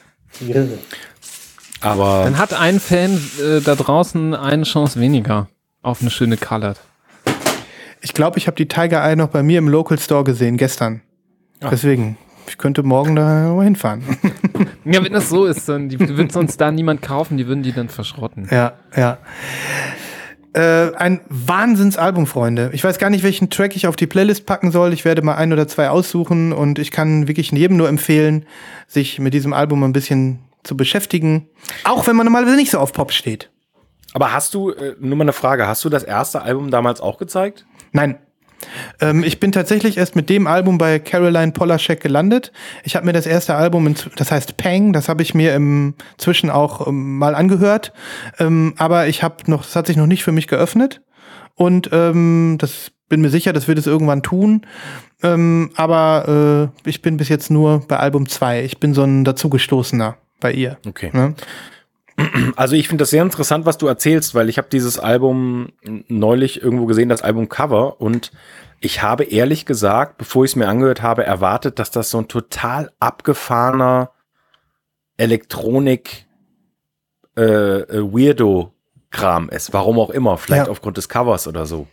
Aber 1.82 2.24
Dann 2.24 2.38
hat 2.38 2.54
ein 2.54 2.80
Fan 2.80 3.20
äh, 3.42 3.60
da 3.62 3.76
draußen 3.76 4.34
eine 4.34 4.64
Chance 4.64 5.00
weniger 5.00 5.50
auf 5.82 6.02
eine 6.02 6.10
schöne 6.12 6.38
Colored. 6.38 6.80
Ich 8.02 8.14
glaube, 8.14 8.38
ich 8.38 8.48
habe 8.48 8.56
die 8.58 8.68
Tiger 8.68 9.04
Eye 9.04 9.16
noch 9.16 9.30
bei 9.30 9.44
mir 9.44 9.60
im 9.60 9.68
Local 9.68 10.00
Store 10.00 10.24
gesehen, 10.24 10.58
gestern. 10.58 11.02
Deswegen, 11.70 12.18
ich 12.48 12.58
könnte 12.58 12.84
morgen 12.84 13.16
da 13.16 13.62
hinfahren. 13.62 14.04
Ja, 14.84 15.04
wenn 15.04 15.14
das 15.14 15.30
so 15.30 15.46
ist, 15.46 15.70
dann 15.70 15.90
die, 15.90 15.98
die 15.98 16.18
wird 16.18 16.32
sonst 16.32 16.58
da 16.60 16.72
niemand 16.72 17.04
kaufen, 17.04 17.38
die 17.38 17.46
würden 17.48 17.62
die 17.62 17.72
dann 17.72 17.88
verschrotten. 17.88 18.48
ja, 18.50 18.74
ja. 18.96 19.20
Äh, 20.54 20.94
ein 20.96 21.22
Wahnsinnsalbum, 21.30 22.26
Freunde. 22.28 22.72
Ich 22.74 22.84
weiß 22.84 22.98
gar 22.98 23.10
nicht, 23.10 23.24
welchen 23.24 23.50
Track 23.50 23.76
ich 23.76 23.88
auf 23.88 23.96
die 23.96 24.08
Playlist 24.08 24.46
packen 24.46 24.72
soll. 24.72 24.92
Ich 24.92 25.06
werde 25.06 25.22
mal 25.22 25.36
ein 25.36 25.54
oder 25.54 25.68
zwei 25.68 25.90
aussuchen 25.90 26.52
und 26.52 26.78
ich 26.78 26.92
kann 26.92 27.28
wirklich 27.28 27.52
jedem 27.52 27.78
nur 27.78 27.88
empfehlen, 27.88 28.46
sich 28.88 29.20
mit 29.20 29.34
diesem 29.34 29.54
Album 29.54 29.84
ein 29.84 29.94
bisschen 29.94 30.40
zu 30.64 30.76
beschäftigen. 30.76 31.48
Auch 31.86 32.06
wenn 32.08 32.16
man 32.16 32.26
normalerweise 32.26 32.58
nicht 32.58 32.72
so 32.72 32.80
auf 32.80 32.92
Pop 32.92 33.14
steht. 33.14 33.50
Aber 34.14 34.34
hast 34.34 34.54
du, 34.54 34.72
äh, 34.72 34.96
nur 35.00 35.16
mal 35.16 35.24
eine 35.24 35.34
Frage, 35.34 35.68
hast 35.68 35.86
du 35.86 35.90
das 35.90 36.04
erste 36.04 36.42
Album 36.42 36.70
damals 36.70 37.00
auch 37.00 37.18
gezeigt? 37.18 37.66
Nein. 37.94 38.18
Ähm, 39.00 39.24
ich 39.24 39.40
bin 39.40 39.52
tatsächlich 39.52 39.98
erst 39.98 40.16
mit 40.16 40.30
dem 40.30 40.48
Album 40.48 40.78
bei 40.78 41.00
Caroline 41.00 41.52
Polaschek 41.52 42.02
gelandet. 42.02 42.52
Ich 42.84 42.96
habe 42.96 43.06
mir 43.06 43.14
das 43.14 43.26
erste 43.26 43.56
Album, 43.56 43.94
das 44.16 44.32
heißt 44.32 44.58
Pang, 44.58 44.94
das 44.94 45.10
habe 45.10 45.22
ich 45.22 45.34
mir 45.34 45.56
im 45.56 45.96
Zwischen 46.18 46.50
auch 46.50 46.88
ähm, 46.88 47.18
mal 47.18 47.36
angehört. 47.36 47.94
Ähm, 48.40 48.74
aber 48.78 49.08
ich 49.08 49.24
habe 49.24 49.50
noch, 49.50 49.64
das 49.64 49.76
hat 49.76 49.88
sich 49.88 49.98
noch 49.98 50.08
nicht 50.08 50.24
für 50.24 50.32
mich 50.32 50.48
geöffnet. 50.48 51.02
Und 51.56 51.90
ähm, 51.92 52.58
das 52.60 52.92
bin 53.10 53.22
mir 53.22 53.30
sicher, 53.30 53.54
das 53.54 53.68
wird 53.68 53.78
es 53.78 53.88
irgendwann 53.88 54.24
tun. 54.24 54.66
Ähm, 55.22 55.72
aber 55.76 56.72
äh, 56.86 56.90
ich 56.90 57.02
bin 57.02 57.18
bis 57.18 57.30
jetzt 57.30 57.52
nur 57.52 57.86
bei 57.88 57.98
Album 57.98 58.28
2. 58.28 58.64
Ich 58.64 58.80
bin 58.80 58.94
so 58.94 59.04
ein 59.04 59.24
dazugestoßener 59.24 60.18
bei 60.40 60.54
ihr. 60.54 60.78
Okay. 60.88 61.12
Ne? 61.14 61.36
Also 62.56 62.76
ich 62.76 62.88
finde 62.88 63.04
das 63.04 63.10
sehr 63.10 63.24
interessant, 63.24 63.66
was 63.66 63.78
du 63.78 63.88
erzählst, 63.88 64.36
weil 64.36 64.50
ich 64.50 64.58
habe 64.58 64.68
dieses 64.72 65.00
Album 65.00 65.70
neulich 66.08 66.62
irgendwo 66.62 66.86
gesehen, 66.86 67.10
das 67.10 67.22
Album 67.22 67.50
Cover 67.50 68.00
und 68.02 68.32
ich 68.80 69.02
habe 69.04 69.24
ehrlich 69.26 69.66
gesagt, 69.66 70.18
bevor 70.18 70.44
ich 70.44 70.52
es 70.52 70.56
mir 70.56 70.68
angehört 70.68 71.02
habe, 71.02 71.24
erwartet, 71.24 71.78
dass 71.80 71.92
das 71.92 72.10
so 72.10 72.18
ein 72.18 72.28
total 72.28 72.92
abgefahrener 73.00 74.12
Elektronik 75.18 76.26
äh, 77.38 77.42
äh, 77.44 78.02
Weirdo 78.02 78.74
Kram 79.12 79.50
ist. 79.50 79.74
Warum 79.74 80.00
auch 80.00 80.10
immer, 80.10 80.38
vielleicht 80.38 80.66
Ja. 80.66 80.72
aufgrund 80.72 80.98
des 80.98 81.10
Covers 81.10 81.48
oder 81.48 81.66
so. 81.66 81.88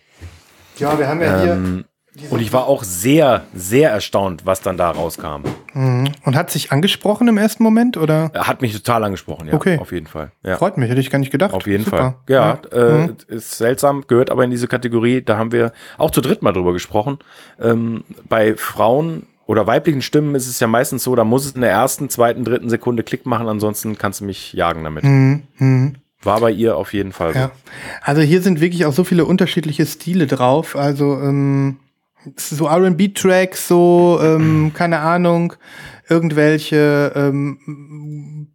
Ja, 0.78 0.98
wir 0.98 1.08
haben 1.08 1.20
ja 1.20 1.44
Ähm, 1.44 1.84
und 2.30 2.40
ich 2.40 2.52
war 2.52 2.66
auch 2.66 2.82
sehr, 2.84 3.42
sehr 3.54 3.90
erstaunt, 3.90 4.46
was 4.46 4.60
dann 4.60 4.76
da 4.76 4.90
rauskam. 4.90 5.42
Mhm. 5.74 6.08
Und 6.24 6.36
hat 6.36 6.50
sich 6.50 6.72
angesprochen 6.72 7.28
im 7.28 7.38
ersten 7.38 7.62
Moment 7.62 7.96
oder? 7.96 8.30
Hat 8.34 8.62
mich 8.62 8.72
total 8.72 9.04
angesprochen, 9.04 9.48
ja, 9.48 9.54
Okay. 9.54 9.78
auf 9.78 9.92
jeden 9.92 10.06
Fall. 10.06 10.32
Ja. 10.44 10.56
Freut 10.56 10.76
mich, 10.78 10.90
hätte 10.90 11.00
ich 11.00 11.10
gar 11.10 11.18
nicht 11.18 11.30
gedacht. 11.32 11.52
Auf 11.54 11.66
jeden 11.66 11.84
Super. 11.84 11.96
Fall. 11.96 12.14
Ja, 12.28 12.58
Äh, 12.72 13.06
Mhm. 13.08 13.16
ist 13.28 13.58
seltsam, 13.58 14.04
gehört 14.06 14.30
aber 14.30 14.44
in 14.44 14.50
diese 14.50 14.68
Kategorie. 14.68 15.22
Da 15.22 15.36
haben 15.38 15.52
wir 15.52 15.72
auch 15.96 16.10
zu 16.10 16.20
dritt 16.20 16.42
mal 16.42 16.52
drüber 16.52 16.72
gesprochen. 16.72 17.18
Ähm, 17.60 18.04
bei 18.28 18.54
Frauen 18.56 19.26
oder 19.46 19.66
weiblichen 19.66 20.02
Stimmen 20.02 20.34
ist 20.34 20.46
es 20.46 20.60
ja 20.60 20.66
meistens 20.66 21.04
so, 21.04 21.14
da 21.14 21.24
muss 21.24 21.46
es 21.46 21.52
in 21.52 21.62
der 21.62 21.70
ersten, 21.70 22.10
zweiten, 22.10 22.44
dritten 22.44 22.68
Sekunde 22.68 23.02
Klick 23.02 23.24
machen, 23.26 23.48
ansonsten 23.48 23.96
kannst 23.96 24.20
du 24.20 24.24
mich 24.24 24.52
jagen 24.52 24.84
damit. 24.84 25.04
Mhm. 25.04 25.42
Mhm. 25.58 25.94
War 26.22 26.40
bei 26.40 26.50
ihr 26.50 26.76
auf 26.76 26.92
jeden 26.92 27.12
Fall 27.12 27.32
so. 27.32 27.38
Ja. 27.38 27.50
Also 28.02 28.20
hier 28.22 28.42
sind 28.42 28.60
wirklich 28.60 28.84
auch 28.86 28.92
so 28.92 29.04
viele 29.04 29.24
unterschiedliche 29.24 29.86
Stile 29.86 30.26
drauf. 30.26 30.74
Also 30.76 31.14
ähm, 31.14 31.76
so 32.36 32.68
RB-Tracks, 32.68 33.68
so, 33.68 34.18
ähm, 34.22 34.72
keine 34.74 35.00
Ahnung, 35.00 35.54
irgendwelche 36.08 37.12
ähm, 37.14 38.48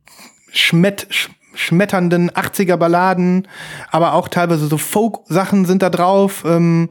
Schmett, 0.51 1.07
sch 1.09 1.29
schmetternden 1.55 2.31
80er 2.31 2.77
Balladen, 2.77 3.47
aber 3.91 4.13
auch 4.13 4.27
teilweise 4.27 4.65
so 4.65 4.79
Folk-Sachen 4.79 5.65
sind 5.65 5.83
da 5.83 5.91
drauf. 5.91 6.43
Ähm, 6.47 6.89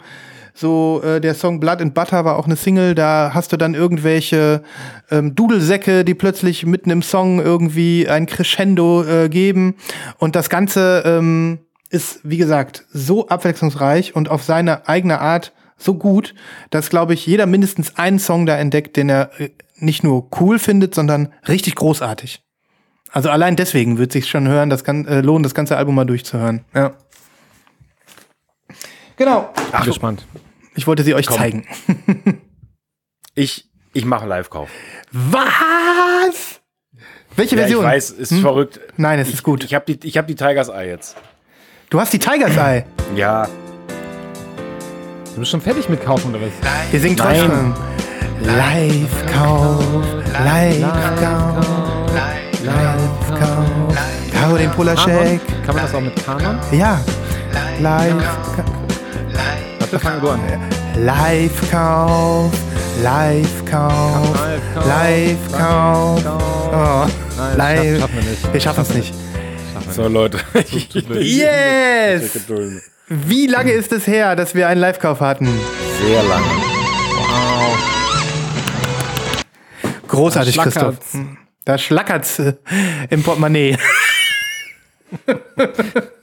so 0.54 1.00
äh, 1.02 1.20
der 1.20 1.34
Song 1.34 1.60
Blood 1.60 1.80
and 1.80 1.94
Butter 1.94 2.24
war 2.24 2.36
auch 2.36 2.46
eine 2.46 2.56
Single, 2.56 2.94
da 2.94 3.30
hast 3.34 3.52
du 3.52 3.56
dann 3.56 3.74
irgendwelche 3.74 4.62
ähm, 5.10 5.34
Dudelsäcke, 5.34 6.04
die 6.04 6.14
plötzlich 6.14 6.66
mitten 6.66 6.90
im 6.90 7.02
Song 7.02 7.40
irgendwie 7.40 8.08
ein 8.08 8.26
Crescendo 8.26 9.02
äh, 9.02 9.28
geben. 9.28 9.76
Und 10.18 10.36
das 10.36 10.50
Ganze 10.50 11.02
ähm, 11.06 11.60
ist, 11.90 12.20
wie 12.22 12.36
gesagt, 12.36 12.84
so 12.92 13.28
abwechslungsreich 13.28 14.14
und 14.14 14.30
auf 14.30 14.42
seine 14.42 14.88
eigene 14.88 15.20
Art 15.20 15.52
so 15.84 15.94
gut, 15.94 16.34
dass, 16.70 16.90
glaube 16.90 17.14
ich, 17.14 17.26
jeder 17.26 17.46
mindestens 17.46 17.96
einen 17.96 18.18
Song 18.18 18.46
da 18.46 18.56
entdeckt, 18.56 18.96
den 18.96 19.08
er 19.08 19.30
äh, 19.40 19.50
nicht 19.76 20.04
nur 20.04 20.28
cool 20.40 20.58
findet, 20.58 20.94
sondern 20.94 21.32
richtig 21.48 21.74
großartig. 21.74 22.42
Also 23.10 23.28
allein 23.30 23.56
deswegen 23.56 23.98
wird 23.98 24.12
sich 24.12 24.28
schon 24.30 24.48
hören, 24.48 24.70
das 24.70 24.84
kann 24.84 25.06
äh, 25.06 25.20
lohnen, 25.20 25.42
das 25.42 25.54
ganze 25.54 25.76
Album 25.76 25.94
mal 25.94 26.04
durchzuhören. 26.06 26.64
Ja. 26.74 26.94
Genau. 29.16 29.50
Bin 29.72 29.82
gespannt. 29.84 30.26
Ich 30.74 30.86
wollte 30.86 31.02
sie 31.02 31.14
euch 31.14 31.26
Komm. 31.26 31.36
zeigen. 31.38 31.66
Ich, 33.34 33.70
ich 33.94 34.04
mache 34.04 34.26
Live-Kauf. 34.26 34.68
Was? 35.10 36.60
Welche 37.34 37.56
Ja, 37.56 37.62
ich 37.62 37.68
Version? 37.68 37.82
weiß, 37.82 38.10
ist 38.10 38.30
Hm? 38.32 38.40
verrückt. 38.42 38.78
Nein, 38.98 39.18
es 39.20 39.30
ist 39.32 39.42
gut. 39.42 39.64
Ich 39.64 39.72
habe 39.72 39.90
die, 39.90 40.06
ich 40.06 40.18
hab 40.18 40.26
die 40.26 40.34
Tigers 40.34 40.68
Eye 40.68 40.88
jetzt. 40.90 41.16
Du 41.88 41.98
hast 41.98 42.12
die 42.12 42.18
Tiger's 42.18 42.58
Eye. 42.58 42.84
Ja, 43.16 43.48
Du 45.34 45.40
bist 45.40 45.50
schon 45.50 45.60
fertig 45.62 45.88
mit 45.88 46.04
kaufen 46.04 46.34
oder 46.34 46.40
was? 46.44 46.52
Wir 46.90 47.00
singen 47.00 47.16
Nein. 47.16 47.74
Live-Kauf, 48.42 49.82
Live-Kauf, 50.44 51.66
Live-Kauf. 52.64 53.96
Karo 54.32 54.56
den 54.56 54.70
Polaschek. 54.72 55.40
Kann 55.64 55.74
man 55.74 55.84
das 55.84 55.94
auch 55.94 56.00
mit 56.00 56.26
Kanon? 56.26 56.58
Ja. 56.72 57.00
Live-Kauf. 57.80 58.64
Warte, 59.78 59.98
fang 59.98 60.20
du 60.20 60.30
an. 60.30 60.40
Live-Kauf, 60.98 62.50
Live-Kauf, 63.02 64.38
Live-Kauf. 64.86 66.22
Live. 67.56 68.08
wir 68.52 68.60
schaffen 68.60 68.82
es 68.82 68.94
nicht. 68.94 69.14
so 69.90 70.08
Leute. 70.08 70.38
Yes! 71.20 72.32
Wie 73.14 73.46
lange 73.46 73.72
ist 73.72 73.92
es 73.92 74.06
her, 74.06 74.36
dass 74.36 74.54
wir 74.54 74.68
einen 74.68 74.80
Live-Kauf 74.80 75.20
hatten? 75.20 75.46
Sehr 76.00 76.22
lange. 76.22 76.46
Großartig, 80.08 80.56
Da 80.56 80.62
Christoph. 80.62 80.82
schlackert's. 80.84 81.12
Hm. 81.14 81.36
Da 81.64 81.78
schlackert's 81.78 82.38
äh, 82.38 82.54
im 83.10 83.22
Portemonnaie. 83.22 83.76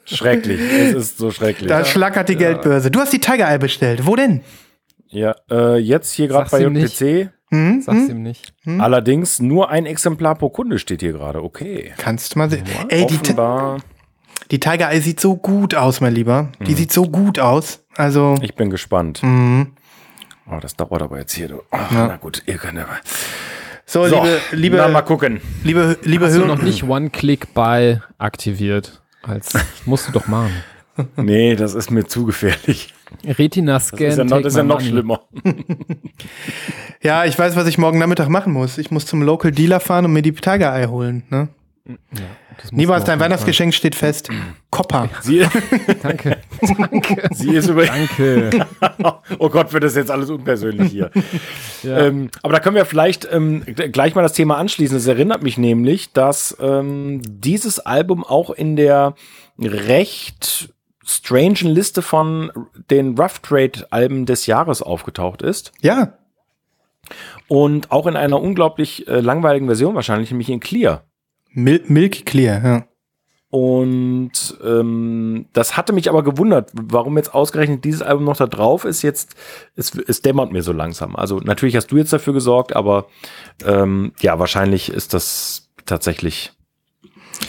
Schrecklich. 0.06 0.60
Es 0.60 0.93
ist 0.95 1.17
so 1.17 1.32
schrecklich. 1.32 1.69
Da 1.69 1.86
schlackert 1.86 2.30
die 2.30 2.36
Geldbörse. 2.36 2.91
Du 2.91 2.99
hast 2.99 3.13
die 3.13 3.19
Tiger 3.19 3.47
Eye 3.49 3.58
bestellt. 3.60 4.06
Wo 4.06 4.15
denn? 4.15 4.41
Ja, 5.08 5.36
äh, 5.49 5.78
jetzt 5.78 6.12
hier 6.13 6.28
gerade 6.28 6.49
bei 6.49 6.62
ihm 6.63 6.73
nicht. 6.73 6.99
JPC. 6.99 7.30
Hm? 7.52 7.82
Sag's 7.82 8.10
ihm 8.10 8.21
nicht. 8.21 8.54
Allerdings 8.80 9.39
nur 9.39 9.69
ein 9.69 9.86
Exemplar 9.86 10.36
pro 10.36 10.49
Kunde 10.49 10.78
steht 10.78 11.02
hier 11.02 11.13
gerade. 11.13 11.43
Okay. 11.43 11.93
Kannst 11.97 12.36
du 12.36 12.39
mal 12.39 12.49
sehen. 12.49 12.63
Ey, 12.89 13.06
die, 13.08 13.17
Ti- 13.17 13.21
Offenbar. 13.32 13.78
die 13.78 13.82
Tiger 14.59 14.89
Eye 14.91 14.99
sieht 15.01 15.19
so 15.19 15.35
gut 15.35 15.75
aus, 15.75 16.01
mein 16.01 16.15
Lieber. 16.15 16.49
Die 16.65 16.73
sieht 16.73 16.91
so 16.91 17.03
gut 17.03 17.38
aus. 17.38 17.83
Also, 17.95 18.35
Ich 18.41 18.55
bin 18.55 18.69
gespannt. 18.71 19.21
mhm. 19.21 19.73
Oh, 20.51 20.57
das 20.59 20.75
dauert 20.75 21.03
aber 21.03 21.19
jetzt 21.19 21.33
hier. 21.33 21.47
Du. 21.49 21.62
Ach, 21.69 21.91
Na 21.91 22.15
gut, 22.17 22.41
ihr 22.47 22.57
könnt 22.57 22.79
aber. 22.79 22.97
so, 23.85 24.07
So, 24.07 24.15
liebe, 24.23 24.39
liebe, 24.53 24.77
na, 24.77 24.88
mal 24.88 25.03
gucken. 25.03 25.39
liebe, 25.63 25.99
liebe 26.01 26.25
Hast 26.25 26.33
du 26.35 26.39
Hörer. 26.39 26.47
noch 26.55 26.63
nicht 26.63 26.83
One-Click-Buy 26.83 27.99
aktiviert? 28.17 28.99
Als 29.21 29.51
musst 29.85 30.07
du 30.07 30.12
doch 30.13 30.25
machen. 30.27 30.51
Nee, 31.15 31.55
das 31.55 31.75
ist 31.75 31.91
mir 31.91 32.05
zu 32.07 32.25
gefährlich. 32.25 32.93
Retina-Scan. 33.25 34.03
Das 34.03 34.13
ist 34.13 34.17
ja 34.17 34.23
noch, 34.25 34.39
ist 34.41 34.57
ja 34.57 34.63
noch 34.63 34.81
schlimmer. 34.81 35.21
Ja, 37.01 37.23
ich 37.23 37.39
weiß, 37.39 37.55
was 37.55 37.67
ich 37.67 37.77
morgen 37.77 37.99
Nachmittag 37.99 38.27
machen 38.27 38.51
muss. 38.51 38.77
Ich 38.77 38.91
muss 38.91 39.05
zum 39.05 39.21
Local 39.21 39.51
Dealer 39.51 39.79
fahren 39.79 40.03
und 40.03 40.12
mir 40.12 40.21
die 40.21 40.33
Tiger 40.33 40.75
Eye 40.75 40.88
holen. 40.88 41.23
Ne? 41.29 41.47
Musst 41.85 42.21
Niemals, 42.71 43.03
dein 43.05 43.19
Weihnachtsgeschenk 43.19 43.73
steht 43.73 43.95
fest. 43.95 44.29
Kopper. 44.69 45.09
Sie. 45.21 45.45
Danke. 46.01 46.37
Danke. 46.77 47.29
sie 47.33 47.55
ist 47.55 47.67
über. 47.67 47.85
Danke. 47.85 48.65
Oh 49.39 49.49
Gott, 49.49 49.71
wird 49.71 49.83
das 49.83 49.95
jetzt 49.95 50.11
alles 50.11 50.29
unpersönlich 50.29 50.91
hier. 50.91 51.11
Ja. 51.83 51.99
ähm, 51.99 52.29
aber 52.41 52.53
da 52.53 52.59
können 52.59 52.75
wir 52.75 52.85
vielleicht 52.85 53.27
ähm, 53.31 53.63
gleich 53.65 54.15
mal 54.15 54.21
das 54.21 54.33
Thema 54.33 54.57
anschließen. 54.57 54.97
Es 54.97 55.07
erinnert 55.07 55.43
mich 55.43 55.57
nämlich, 55.57 56.11
dass 56.11 56.57
ähm, 56.59 57.21
dieses 57.23 57.79
Album 57.79 58.23
auch 58.25 58.49
in 58.49 58.75
der 58.75 59.13
recht 59.57 60.73
strangen 61.05 61.55
Liste 61.55 62.01
von 62.01 62.51
den 62.89 63.17
Rough 63.17 63.39
Trade 63.39 63.87
Alben 63.89 64.25
des 64.25 64.45
Jahres 64.47 64.81
aufgetaucht 64.81 65.41
ist. 65.41 65.71
Ja, 65.81 66.17
Und 67.47 67.91
auch 67.91 68.05
in 68.07 68.15
einer 68.15 68.41
unglaublich 68.41 69.07
äh, 69.07 69.19
langweiligen 69.19 69.67
Version 69.67 69.95
wahrscheinlich, 69.95 70.31
nämlich 70.31 70.49
in 70.49 70.59
Clear. 70.59 71.03
Mil 71.51 71.83
Milk 71.88 72.25
Clear. 72.25 72.63
Ja. 72.63 72.85
Und 73.51 74.59
ähm, 74.63 75.47
das 75.53 75.75
hatte 75.75 75.91
mich 75.91 76.07
aber 76.07 76.23
gewundert, 76.23 76.69
warum 76.73 77.17
jetzt 77.17 77.33
ausgerechnet 77.33 77.83
dieses 77.83 78.03
Album 78.03 78.25
noch 78.25 78.38
da 78.38 78.45
drauf 78.45 78.85
ist. 78.85 79.01
Jetzt, 79.01 79.35
es, 79.75 79.95
es 79.95 80.21
dämmert 80.21 80.51
mir 80.51 80.62
so 80.62 80.71
langsam. 80.71 81.15
Also 81.15 81.39
natürlich 81.39 81.75
hast 81.75 81.88
du 81.88 81.97
jetzt 81.97 82.13
dafür 82.13 82.33
gesorgt, 82.33 82.75
aber 82.75 83.07
ähm, 83.65 84.13
ja, 84.19 84.38
wahrscheinlich 84.38 84.91
ist 84.91 85.15
das 85.15 85.71
tatsächlich 85.85 86.53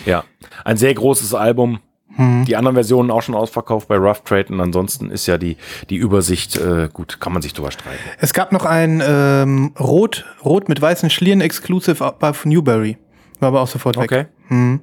ja 0.06 0.24
ein 0.64 0.78
sehr 0.78 0.94
großes 0.94 1.34
Album. 1.34 1.80
Hm. 2.16 2.46
Die 2.46 2.56
anderen 2.56 2.76
Versionen 2.76 3.10
auch 3.10 3.22
schon 3.22 3.34
ausverkauft 3.34 3.86
bei 3.86 3.96
Rough 3.96 4.24
Trade 4.24 4.52
und 4.54 4.60
ansonsten 4.60 5.10
ist 5.10 5.26
ja 5.26 5.36
die, 5.36 5.58
die 5.90 5.96
Übersicht, 5.96 6.56
äh, 6.56 6.88
gut, 6.90 7.20
kann 7.20 7.34
man 7.34 7.42
sich 7.42 7.52
drüber 7.52 7.70
streiten. 7.70 8.00
Es 8.18 8.32
gab 8.32 8.52
noch 8.52 8.64
ein 8.64 9.02
ähm, 9.04 9.74
Rot, 9.78 10.24
Rot 10.44 10.68
mit 10.70 10.80
weißen 10.80 11.10
Schlieren 11.10 11.42
Exclusive 11.42 12.14
bei 12.18 12.32
Newberry. 12.44 12.96
War 13.40 13.48
aber 13.48 13.60
auch 13.62 13.68
sofort 13.68 13.96
weg. 13.96 14.04
Okay. 14.04 14.26
Mhm. 14.48 14.80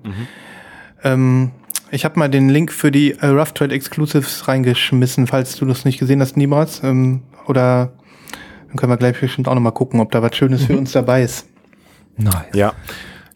Ähm, 1.04 1.52
ich 1.91 2.04
habe 2.04 2.20
mal 2.20 2.28
den 2.28 2.50
Link 2.50 2.72
für 2.72 2.91
die 2.91 3.12
äh, 3.12 3.28
Rough 3.28 3.54
Trade 3.54 3.74
Exclusives 3.74 4.48
reingeschmissen, 4.48 5.28
falls 5.28 5.56
du 5.56 5.65
das 5.65 5.86
nicht 5.86 6.00
gesehen 6.00 6.22
hast, 6.22 6.36
niemals. 6.36 6.84
Ähm, 6.84 7.22
oder 7.46 7.93
dann 8.67 8.76
können 8.76 8.91
wir 8.91 8.98
gleich 8.98 9.20
bestimmt 9.20 9.48
auch 9.48 9.54
noch 9.54 9.62
mal 9.62 9.72
gucken, 9.72 10.00
ob 10.00 10.12
da 10.12 10.22
was 10.22 10.36
Schönes 10.36 10.65
für 10.65 10.78
uns 10.78 10.91
dabei 10.91 11.24
ist. 11.24 11.48
Nice. 12.17 12.34
Ja. 12.54 12.74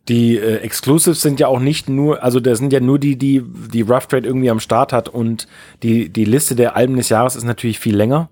Die 0.10 0.36
äh, 0.38 0.58
Exclusives 0.58 1.22
sind 1.22 1.40
ja 1.40 1.48
auch 1.48 1.60
nicht 1.60 1.88
nur, 1.88 2.24
also 2.24 2.40
das 2.40 2.58
sind 2.58 2.74
ja 2.74 2.80
nur 2.80 3.00
die, 3.00 3.16
die 3.16 3.44
die 3.72 3.82
Rough 3.82 4.08
Trade 4.08 4.28
irgendwie 4.28 4.50
am 4.50 4.60
Start 4.60 4.92
hat 4.92 5.08
und 5.08 5.48
die, 5.84 6.10
die 6.10 6.26
Liste 6.26 6.56
der 6.56 6.76
Alben 6.76 6.98
des 6.98 7.10
Jahres 7.10 7.36
ist 7.36 7.44
natürlich 7.44 7.80
viel 7.80 7.96
länger. 7.96 8.30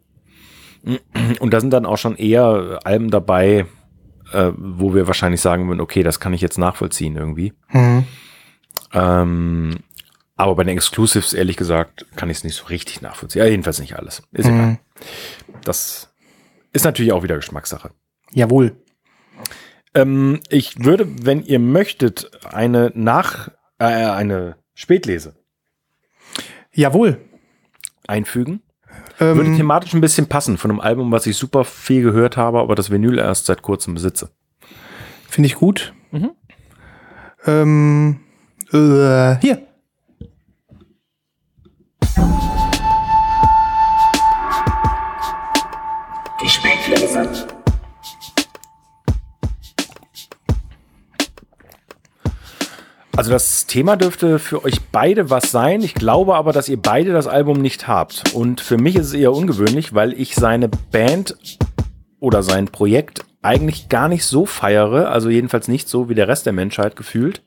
Und 1.40 1.54
da 1.54 1.60
sind 1.60 1.72
dann 1.72 1.86
auch 1.86 1.98
schon 1.98 2.16
eher 2.16 2.80
Alben 2.84 3.12
dabei, 3.12 3.66
äh, 4.34 4.52
wo 4.58 4.94
wir 4.94 5.08
wahrscheinlich 5.08 5.42
sagen 5.42 5.68
würden, 5.68 5.82
okay, 5.82 6.04
das 6.04 6.20
kann 6.20 6.34
ich 6.34 6.42
jetzt 6.42 6.58
nachvollziehen 6.58 7.16
irgendwie. 7.16 7.54
Mhm. 7.72 8.06
Ähm, 8.94 9.78
aber 10.36 10.56
bei 10.56 10.64
den 10.64 10.76
Exclusives, 10.78 11.34
ehrlich 11.34 11.58
gesagt, 11.58 12.06
kann 12.16 12.30
ich 12.30 12.38
es 12.38 12.44
nicht 12.44 12.56
so 12.56 12.66
richtig 12.66 13.02
nachvollziehen. 13.02 13.42
Ja, 13.42 13.48
jedenfalls 13.50 13.80
nicht 13.80 13.96
alles. 13.98 14.24
Ist 14.32 14.48
Mhm. 14.48 14.54
egal. 14.56 14.80
Das 15.64 16.14
ist 16.72 16.86
natürlich 16.86 17.12
auch 17.12 17.24
wieder 17.24 17.36
Geschmackssache. 17.36 17.92
Jawohl. 18.32 18.76
Ähm, 19.96 20.40
ich 20.50 20.84
würde, 20.84 21.08
wenn 21.26 21.44
ihr 21.44 21.60
möchtet, 21.60 22.32
eine 22.54 22.92
Nach, 22.96 23.50
äh, 23.80 23.86
eine 23.86 24.58
Spätlese 24.76 25.36
Jawohl. 26.74 27.20
einfügen. 28.08 28.62
Würde 29.20 29.50
Ähm, 29.50 29.58
thematisch 29.58 29.94
ein 29.94 30.02
bisschen 30.02 30.28
passen 30.28 30.58
von 30.58 30.72
einem 30.72 30.80
Album, 30.80 31.12
was 31.12 31.28
ich 31.28 31.36
super 31.36 31.66
viel 31.66 32.02
gehört 32.04 32.38
habe, 32.38 32.60
aber 32.60 32.76
das 32.76 32.90
Vinyl 32.90 33.20
erst 33.20 33.48
seit 33.48 33.62
kurzem 33.62 33.94
besitze. 33.94 34.30
Finde 35.28 35.48
ich 35.48 35.56
gut. 35.56 35.94
Mhm. 36.12 36.32
Ähm, 37.46 38.20
äh, 38.72 39.36
hier. 39.42 39.62
Die 46.42 46.50
Spätlese. 46.50 47.49
Also 53.20 53.32
das 53.32 53.66
Thema 53.66 53.98
dürfte 53.98 54.40
für 54.40 54.64
euch 54.64 54.80
beide 54.94 55.30
was 55.30 55.52
sein. 55.52 55.82
Ich 55.82 55.94
glaube 55.94 56.36
aber, 56.36 56.54
dass 56.54 56.70
ihr 56.70 56.82
beide 56.82 57.12
das 57.12 57.28
Album 57.28 57.62
nicht 57.62 57.86
habt. 57.86 58.34
Und 58.34 58.62
für 58.62 58.78
mich 58.78 58.96
ist 58.96 59.08
es 59.08 59.14
eher 59.14 59.34
ungewöhnlich, 59.34 59.94
weil 59.94 60.14
ich 60.14 60.36
seine 60.36 60.70
Band 60.70 61.36
oder 62.22 62.44
sein 62.44 62.70
Projekt 62.70 63.26
eigentlich 63.42 63.90
gar 63.90 64.08
nicht 64.08 64.24
so 64.24 64.46
feiere. 64.46 65.10
Also 65.10 65.30
jedenfalls 65.30 65.68
nicht 65.68 65.90
so 65.90 66.08
wie 66.08 66.16
der 66.16 66.30
Rest 66.30 66.46
der 66.46 66.54
Menschheit 66.54 66.96
gefühlt. 66.96 67.44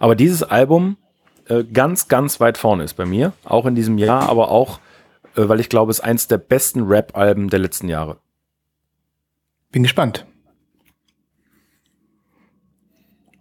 Aber 0.00 0.16
dieses 0.16 0.42
Album 0.42 0.96
äh, 1.46 1.62
ganz, 1.62 2.08
ganz 2.08 2.40
weit 2.40 2.58
vorne 2.58 2.82
ist 2.82 2.94
bei 2.94 3.06
mir. 3.06 3.32
Auch 3.44 3.66
in 3.66 3.76
diesem 3.76 3.98
Jahr, 3.98 4.28
aber 4.28 4.50
auch, 4.50 4.80
äh, 5.36 5.48
weil 5.48 5.60
ich 5.60 5.68
glaube, 5.68 5.92
es 5.92 6.00
ist 6.00 6.04
eins 6.04 6.26
der 6.26 6.38
besten 6.38 6.82
Rap-Alben 6.82 7.48
der 7.48 7.60
letzten 7.60 7.88
Jahre. 7.88 8.18
Bin 9.70 9.84
gespannt. 9.84 10.26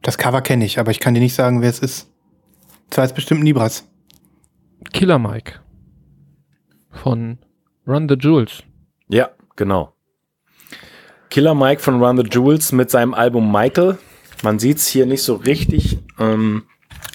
Das 0.05 0.19
Cover 0.19 0.43
kenne 0.43 0.65
ich, 0.65 0.77
aber 0.77 0.91
ich 0.91 0.99
kann 0.99 1.15
dir 1.15 1.19
nicht 1.19 1.33
sagen, 1.33 1.63
wer 1.63 1.69
es 1.71 1.79
ist. 1.79 2.11
Das 2.91 2.99
war 2.99 3.05
jetzt 3.05 3.15
bestimmt 3.15 3.41
Nibras. 3.41 3.89
Killer 4.93 5.17
Mike. 5.17 5.61
Von 6.91 7.39
Run 7.87 8.07
the 8.07 8.13
Jewels. 8.13 8.61
Ja, 9.07 9.31
genau. 9.55 9.95
Killer 11.31 11.55
Mike 11.55 11.81
von 11.81 12.03
Run 12.03 12.17
the 12.17 12.23
Jewels 12.23 12.71
mit 12.71 12.91
seinem 12.91 13.15
Album 13.15 13.51
Michael. 13.51 13.97
Man 14.43 14.59
sieht 14.59 14.77
es 14.77 14.85
hier 14.85 15.07
nicht 15.07 15.23
so 15.23 15.37
richtig. 15.37 15.97
Ähm, 16.19 16.65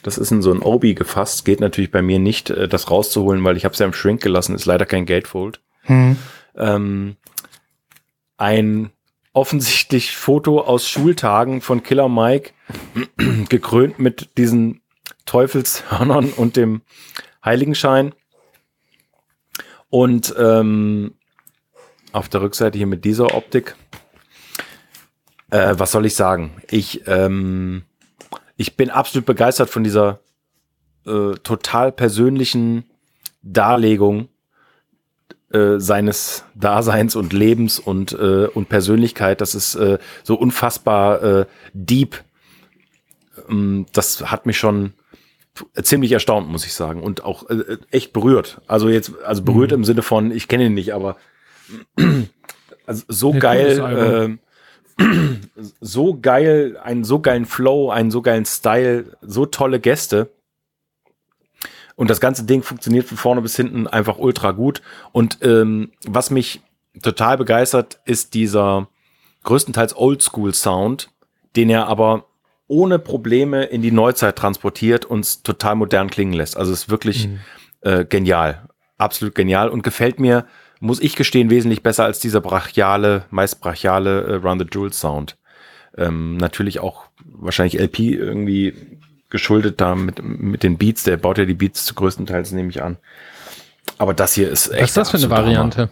das 0.03 0.19
ist 0.19 0.33
in 0.33 0.43
so 0.43 0.51
ein 0.53 0.61
Obi 0.61 0.95
gefasst. 0.95 1.45
Geht 1.45 1.61
natürlich 1.61 1.93
bei 1.93 2.03
mir 2.03 2.19
nicht, 2.19 2.51
äh, 2.51 2.67
das 2.67 2.91
rauszuholen, 2.91 3.45
weil 3.45 3.57
ich 3.57 3.65
habe 3.65 3.73
es 3.73 3.79
ja 3.79 3.87
im 3.87 3.93
Shrink 3.93 4.21
gelassen. 4.21 4.57
Ist 4.57 4.67
leider 4.67 4.85
kein 4.85 5.07
Gatefold. 5.07 5.61
Hm. 5.83 6.17
Ähm, 6.57 7.17
ein 8.37 8.91
offensichtlich 9.33 10.17
Foto 10.17 10.61
aus 10.61 10.89
Schultagen 10.89 11.61
von 11.61 11.83
Killer 11.83 12.09
Mike, 12.09 12.53
gekrönt 13.49 13.99
mit 13.99 14.37
diesen 14.37 14.81
Teufelshörnern 15.27 16.33
und 16.33 16.57
dem 16.57 16.83
Heiligenschein. 17.45 18.15
Und 19.89 20.35
ähm, 20.39 21.15
auf 22.13 22.29
der 22.29 22.43
Rückseite 22.43 22.79
hier 22.79 22.87
mit 22.87 23.05
dieser 23.05 23.35
Optik. 23.35 23.77
Äh, 25.51 25.75
was 25.79 25.93
soll 25.93 26.07
ich 26.07 26.15
sagen? 26.15 26.63
Ich, 26.69 27.07
ähm, 27.07 27.83
ich 28.57 28.77
bin 28.77 28.91
absolut 28.91 29.27
begeistert 29.27 29.71
von 29.71 29.85
dieser 29.85 30.21
äh, 31.07 31.35
total 31.43 31.93
persönlichen 31.93 32.85
Darlegung 33.43 34.29
äh, 35.53 35.79
seines 35.79 36.45
Daseins 36.55 37.17
und 37.17 37.33
Lebens 37.33 37.79
und, 37.79 38.13
äh, 38.13 38.47
und 38.47 38.69
Persönlichkeit. 38.69 39.41
Das 39.41 39.55
ist 39.55 39.75
äh, 39.75 39.99
so 40.23 40.37
unfassbar 40.37 41.23
äh, 41.23 41.47
deep. 41.73 42.23
Ähm, 43.49 43.87
das 43.93 44.31
hat 44.31 44.47
mich 44.47 44.59
schon 44.59 44.93
ziemlich 45.83 46.13
erstaunt, 46.13 46.49
muss 46.49 46.65
ich 46.65 46.75
sagen. 46.75 47.03
Und 47.03 47.25
auch 47.25 47.49
äh, 47.51 47.79
echt 47.91 48.13
berührt. 48.13 48.61
Also 48.67 48.89
jetzt, 48.89 49.13
also 49.25 49.43
berührt 49.43 49.73
im 49.73 49.85
Sinne 49.85 50.03
von, 50.03 50.31
ich 50.31 50.49
kenne 50.49 50.67
ihn 50.67 50.75
nicht, 50.75 50.95
aber 50.95 51.17
also 52.87 53.05
so 53.09 53.33
Ja, 53.33 53.39
geil, 53.41 54.39
äh, 54.99 55.05
so 55.81 56.19
geil, 56.21 56.79
einen 56.83 57.05
so 57.05 57.21
geilen 57.21 57.47
Flow, 57.47 57.91
einen 57.91 58.11
so 58.11 58.23
geilen 58.23 58.45
Style, 58.45 59.17
so 59.21 59.47
tolle 59.47 59.81
Gäste. 59.81 60.31
Und 62.01 62.09
das 62.09 62.19
ganze 62.19 62.45
Ding 62.45 62.63
funktioniert 62.63 63.05
von 63.05 63.19
vorne 63.19 63.43
bis 63.43 63.57
hinten 63.57 63.87
einfach 63.87 64.17
ultra 64.17 64.53
gut. 64.53 64.81
Und 65.13 65.41
ähm, 65.43 65.93
was 66.07 66.31
mich 66.31 66.63
total 67.03 67.37
begeistert, 67.37 68.01
ist 68.07 68.33
dieser 68.33 68.89
größtenteils 69.45 69.95
Oldschool-Sound, 69.95 71.11
den 71.57 71.69
er 71.69 71.89
aber 71.89 72.25
ohne 72.69 72.99
Probleme 72.99 73.65
in 73.65 73.83
die 73.83 73.93
Neuzeit 73.93 74.37
transportiert 74.37 75.05
und 75.05 75.27
es 75.27 75.43
total 75.43 75.75
modern 75.75 76.09
klingen 76.09 76.33
lässt. 76.33 76.57
Also 76.57 76.73
es 76.73 76.85
ist 76.85 76.89
wirklich 76.89 77.29
äh, 77.83 78.07
genial. 78.07 78.71
Absolut 78.97 79.35
genial 79.35 79.69
und 79.69 79.83
gefällt 79.83 80.19
mir, 80.19 80.47
muss 80.81 81.01
ich 81.01 81.17
gestehen, 81.17 81.51
wesentlich 81.51 81.83
besser 81.83 82.05
als 82.05 82.19
dieser 82.19 82.41
brachiale, 82.41 83.27
meist 83.29 83.61
brachiale 83.61 84.23
äh, 84.23 84.35
Run 84.37 84.59
the 84.59 84.67
Jewels 84.73 84.99
Sound. 84.99 85.37
Ähm, 85.99 86.39
natürlich 86.39 86.81
auch 86.81 87.09
wahrscheinlich 87.25 87.79
LP 87.79 87.99
irgendwie 87.99 88.73
geschuldet 89.31 89.81
da 89.81 89.95
mit, 89.95 90.23
mit 90.23 90.63
den 90.63 90.77
Beats. 90.79 91.05
Der 91.05 91.17
baut 91.17 91.39
ja 91.39 91.45
die 91.45 91.55
Beats 91.55 91.85
zu 91.85 91.95
größtenteils, 91.95 92.53
nehme 92.53 92.71
ich 92.71 92.83
an. 92.83 92.99
Aber 93.99 94.15
das 94.15 94.35
hier 94.35 94.51
ist 94.51 94.69
echt. 94.69 94.83
Was 94.83 94.91
ist 94.91 94.97
das 94.97 95.11
für 95.11 95.17
eine 95.17 95.27
absoluter 95.27 95.37
Hammer. 95.37 95.77
Variante? 95.77 95.91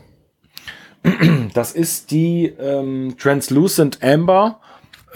Das 1.55 1.73
ist 1.73 2.11
die 2.11 2.47
ähm, 2.47 3.15
Translucent 3.19 4.03
Amber. 4.03 4.61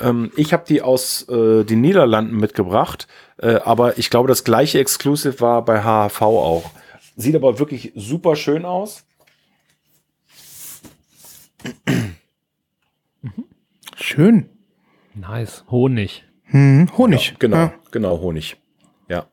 Ähm, 0.01 0.31
ich 0.37 0.53
habe 0.53 0.65
die 0.67 0.81
aus 0.81 1.29
äh, 1.29 1.65
den 1.65 1.81
Niederlanden 1.81 2.37
mitgebracht, 2.37 3.09
äh, 3.39 3.57
aber 3.57 3.99
ich 3.99 4.09
glaube, 4.09 4.29
das 4.29 4.45
gleiche 4.45 4.79
Exclusive 4.79 5.41
war 5.41 5.65
bei 5.65 5.83
HHV 5.83 6.23
auch. 6.23 6.71
Sieht 7.17 7.35
aber 7.35 7.59
wirklich 7.59 7.93
super 7.97 8.37
schön 8.37 8.65
aus. 8.65 9.05
Schön. 13.97 14.49
Nice. 15.15 15.65
Honig. 15.71 16.25
Hm, 16.45 16.89
Honig. 16.97 17.35
Genau, 17.39 17.57
Ja. 17.57 17.73
Genau, 17.93 18.21
Honig. 18.21 18.57
Ja. 19.09 19.27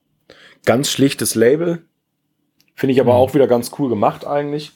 Ganz 0.66 0.90
schlichtes 0.92 1.34
Label. 1.36 1.86
Finde 2.76 2.94
ich 2.94 3.02
aber 3.02 3.16
auch 3.16 3.34
wieder 3.34 3.48
ganz 3.48 3.72
cool 3.80 3.90
gemacht 3.90 4.26
eigentlich. 4.26 4.72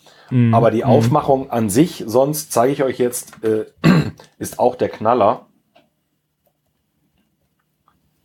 Aber 0.51 0.71
die 0.71 0.83
Aufmachung 0.83 1.51
an 1.51 1.69
sich, 1.69 2.03
sonst 2.07 2.51
zeige 2.51 2.73
ich 2.73 2.81
euch 2.83 2.97
jetzt, 2.97 3.43
äh, 3.43 3.65
ist 4.39 4.57
auch 4.57 4.75
der 4.75 4.89
Knaller. 4.89 5.45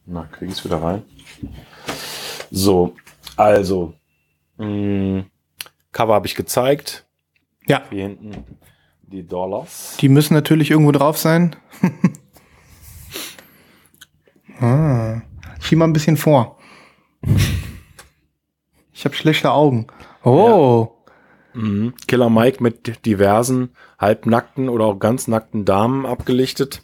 Na, 0.06 0.24
kriege 0.24 0.50
ich 0.50 0.56
es 0.58 0.64
wieder 0.64 0.82
rein. 0.82 1.02
So, 2.50 2.94
also, 3.36 3.92
mh, 4.56 5.24
Cover 5.92 6.14
habe 6.14 6.26
ich 6.26 6.34
gezeigt. 6.34 7.06
ja, 7.66 7.82
Hier 7.90 8.04
hinten 8.04 8.44
die 9.02 9.26
Dollars. 9.26 9.98
die 10.00 10.08
müssen 10.08 10.32
natürlich 10.32 10.70
irgendwo 10.70 10.92
drauf 10.92 11.18
sein. 11.18 11.56
ah, 14.60 15.20
schieb 15.68 15.78
mal 15.78 15.84
ein 15.86 15.92
bisschen 15.92 16.16
vor. 16.16 16.58
Ich 18.92 19.04
habe 19.04 19.14
schlechte 19.14 19.50
Augen. 19.52 19.86
Oh, 20.24 20.94
Mhm. 21.54 21.94
Killer 22.06 22.30
Mike 22.30 22.62
mit 22.62 23.04
diversen 23.04 23.70
halbnackten 23.98 24.68
oder 24.68 24.84
auch 24.84 24.98
ganz 24.98 25.26
nackten 25.28 25.64
Damen 25.64 26.06
abgelichtet. 26.06 26.82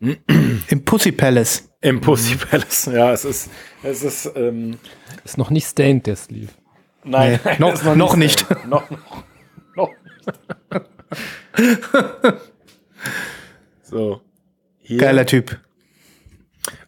im 0.00 0.84
Pussy 0.84 1.10
Palace. 1.12 1.68
Im 1.80 2.00
Pussy 2.00 2.36
Palace. 2.36 2.86
Ja, 2.92 3.12
es 3.12 3.24
ist, 3.24 3.50
es 3.82 4.02
ist, 4.02 4.30
ähm, 4.36 4.78
Ist 5.24 5.38
noch 5.38 5.50
nicht 5.50 5.66
stained, 5.66 6.06
der 6.06 6.16
Sleeve. 6.16 6.52
nein, 7.04 7.40
Nee, 7.44 7.56
noch- 7.58 7.72
ist 7.74 7.84
noch 7.84 8.14
nicht. 8.16 8.46
so. 8.48 8.54
noch, 8.68 8.88
noch, 8.90 9.24
noch. 9.74 9.90
so. 13.82 14.20
Hier. 14.78 14.98
Geiler 14.98 15.26
Typ. 15.26 15.58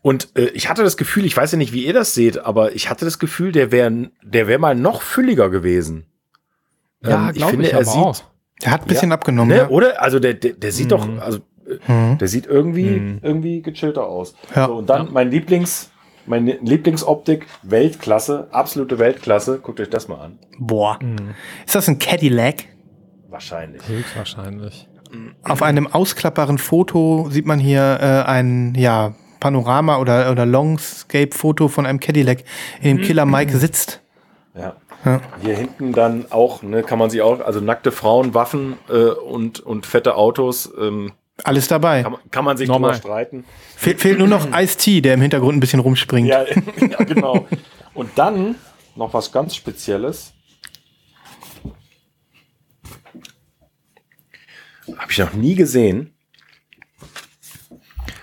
Und 0.02 0.28
äh, 0.36 0.46
ich 0.54 0.68
hatte 0.68 0.82
das 0.82 0.96
Gefühl, 0.96 1.24
ich 1.26 1.36
weiß 1.36 1.52
ja 1.52 1.58
nicht, 1.58 1.72
wie 1.72 1.84
ihr 1.84 1.92
das 1.92 2.14
seht, 2.14 2.38
aber 2.38 2.74
ich 2.74 2.88
hatte 2.88 3.04
das 3.04 3.18
Gefühl, 3.18 3.52
der 3.52 3.70
wäre 3.70 4.10
der 4.22 4.46
wär 4.48 4.58
mal 4.58 4.74
noch 4.74 5.02
fülliger 5.02 5.50
gewesen. 5.50 6.06
Ja, 7.04 7.28
Ähm, 7.28 7.34
glaube 7.34 7.62
ich, 7.62 7.70
er 7.72 7.76
aber 7.76 7.84
sieht, 7.84 7.96
auch. 8.02 8.22
Der 8.62 8.70
hat 8.72 8.82
ein 8.82 8.88
bisschen 8.88 9.10
Ja, 9.10 9.14
abgenommen. 9.14 9.48
ne, 9.50 9.56
Ja. 9.62 9.68
oder? 9.68 10.02
Also 10.02 10.18
der, 10.18 10.34
der, 10.34 10.52
der 10.54 10.72
sieht 10.72 10.90
doch, 10.92 11.06
also 11.20 11.38
äh, 11.66 11.92
Mhm. 11.92 12.18
der 12.18 12.28
sieht 12.28 12.46
irgendwie, 12.46 13.18
irgendwie 13.22 13.62
gechillter 13.62 14.06
aus. 14.06 14.34
Ja. 14.54 14.66
So, 14.66 14.74
und 14.74 14.88
dann 14.90 15.12
mein 15.12 15.30
Lieblings, 15.30 15.90
meine 16.26 16.58
Lieblingsoptik, 16.62 17.46
Weltklasse, 17.62 18.48
absolute 18.52 18.98
Weltklasse. 18.98 19.58
Guckt 19.62 19.80
euch 19.80 19.90
das 19.90 20.08
mal 20.08 20.16
an. 20.20 20.38
Boah. 20.58 20.98
Mhm. 21.02 21.34
Ist 21.66 21.74
das 21.74 21.88
ein 21.88 21.98
Cadillac? 21.98 22.64
Wahrscheinlich. 23.28 23.86
Höchstwahrscheinlich. 23.86 24.88
Auf 25.42 25.62
einem 25.62 25.86
ausklappbaren 25.86 26.58
Foto 26.58 27.28
sieht 27.30 27.46
man 27.46 27.58
hier 27.58 27.98
äh, 28.00 28.28
ein 28.28 28.74
ja, 28.76 29.14
Panorama 29.40 29.98
oder, 29.98 30.30
oder 30.30 30.46
Longscape-Foto 30.46 31.68
von 31.68 31.86
einem 31.86 31.98
Cadillac, 32.00 32.44
in 32.80 32.96
dem 32.98 33.04
Killer 33.04 33.26
Mike 33.26 33.56
sitzt. 33.56 34.00
Ja. 34.54 34.76
Ja. 35.04 35.20
Hier 35.42 35.56
hinten 35.56 35.92
dann 35.94 36.26
auch, 36.30 36.62
ne, 36.62 36.82
kann 36.82 36.98
man 36.98 37.08
sich 37.08 37.22
auch, 37.22 37.40
also 37.40 37.60
nackte 37.60 37.90
Frauen, 37.90 38.34
Waffen 38.34 38.76
äh, 38.90 38.96
und, 39.06 39.58
und 39.60 39.86
fette 39.86 40.14
Autos, 40.14 40.70
ähm, 40.78 41.12
Alles 41.42 41.68
dabei. 41.68 42.02
kann, 42.02 42.12
man- 42.12 42.20
kann 42.30 42.44
man 42.44 42.56
sich 42.58 42.68
Normal. 42.68 42.90
drüber 42.92 43.00
streiten. 43.00 43.44
Fe 43.76 43.96
fehlt 43.96 44.18
nur 44.18 44.28
noch 44.28 44.46
Ice-T, 44.54 45.00
der 45.00 45.14
im 45.14 45.22
Hintergrund 45.22 45.56
ein 45.56 45.60
bisschen 45.60 45.80
rumspringt. 45.80 46.28
Ja, 46.28 46.44
ja, 46.90 46.98
genau. 47.04 47.46
Und 47.94 48.10
dann 48.16 48.56
noch 48.94 49.14
was 49.14 49.32
ganz 49.32 49.56
Spezielles. 49.56 50.34
Habe 54.98 55.10
ich 55.12 55.18
noch 55.18 55.32
nie 55.32 55.54
gesehen. 55.54 56.14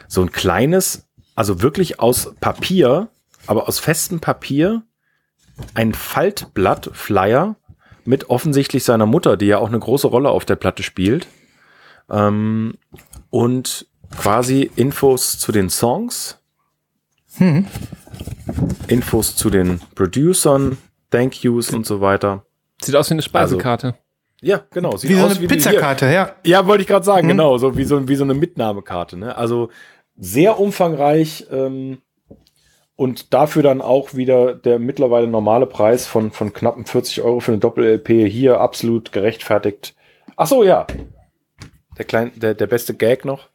So 0.08 0.22
ein 0.22 0.32
kleines, 0.32 1.07
also 1.38 1.62
wirklich 1.62 2.00
aus 2.00 2.34
Papier, 2.40 3.10
aber 3.46 3.68
aus 3.70 3.78
festem 3.78 4.20
Papier, 4.20 4.82
ein 5.76 5.94
Faltblatt, 5.94 6.90
Flyer 6.94 7.56
mit 8.06 8.30
offensichtlich 8.32 8.84
seiner 8.84 9.06
Mutter, 9.06 9.38
die 9.38 9.46
ja 9.46 9.60
auch 9.60 9.68
eine 9.68 9.80
große 9.80 10.08
Rolle 10.08 10.30
auf 10.30 10.46
der 10.46 10.56
Platte 10.56 10.82
spielt. 10.82 11.28
Ähm, 12.10 12.74
und 13.30 13.86
quasi 14.18 14.72
Infos 14.76 15.38
zu 15.38 15.52
den 15.52 15.70
Songs, 15.70 16.40
Infos 18.88 19.36
zu 19.36 19.52
den 19.52 19.80
Producern, 19.94 20.78
Thank 21.12 21.44
Yous 21.44 21.72
und 21.72 21.86
so 21.86 22.02
weiter. 22.02 22.46
Sieht 22.82 22.96
aus 22.96 23.12
wie 23.12 23.14
eine 23.14 23.22
Speisekarte. 23.22 23.94
Ja, 24.42 24.62
genau. 24.72 24.96
Sieht 24.98 25.10
Wie 25.12 25.16
so 25.16 25.26
eine 25.26 25.36
Pizzakarte, 25.36 26.12
ja. 26.12 26.36
Ja, 26.44 26.66
wollte 26.68 26.82
ich 26.82 26.88
gerade 26.88 27.06
sagen, 27.06 27.28
genau. 27.28 27.58
So 27.58 27.76
wie 27.78 27.84
so, 27.84 28.08
wie 28.08 28.16
so 28.16 28.24
eine 28.24 28.36
Mitnahmekarte. 28.36 29.18
Ne? 29.18 29.36
Also 29.36 29.70
sehr 30.18 30.60
umfangreich 30.60 31.46
ähm, 31.52 32.00
und 32.96 33.34
dafür 33.34 33.64
dann 33.64 33.82
auch 33.82 34.16
wieder 34.16 34.56
der 34.56 34.80
mittlerweile 34.80 35.28
normale 35.28 35.68
Preis 35.68 36.08
von, 36.08 36.32
von 36.32 36.54
knappen 36.54 36.86
40 36.86 37.22
Euro 37.22 37.40
für 37.40 37.52
eine 37.52 37.60
Doppel-LP 37.60 38.28
hier 38.28 38.60
absolut 38.60 39.12
gerechtfertigt. 39.12 39.96
Ach 40.36 40.48
so, 40.48 40.64
ja. 40.64 40.88
Der, 41.98 42.06
klein, 42.06 42.32
der, 42.36 42.54
der 42.56 42.68
beste 42.68 42.94
Gag 42.94 43.26
noch. 43.26 43.50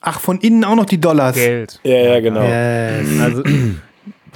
Ach, 0.00 0.20
von 0.20 0.40
innen 0.40 0.64
auch 0.64 0.76
noch 0.76 0.86
die 0.86 1.00
Dollars. 1.00 1.34
Geld. 1.34 1.80
Ja, 1.82 1.96
ja, 1.96 2.20
genau. 2.20 2.42
Yes. 2.42 3.20
Also 3.20 3.42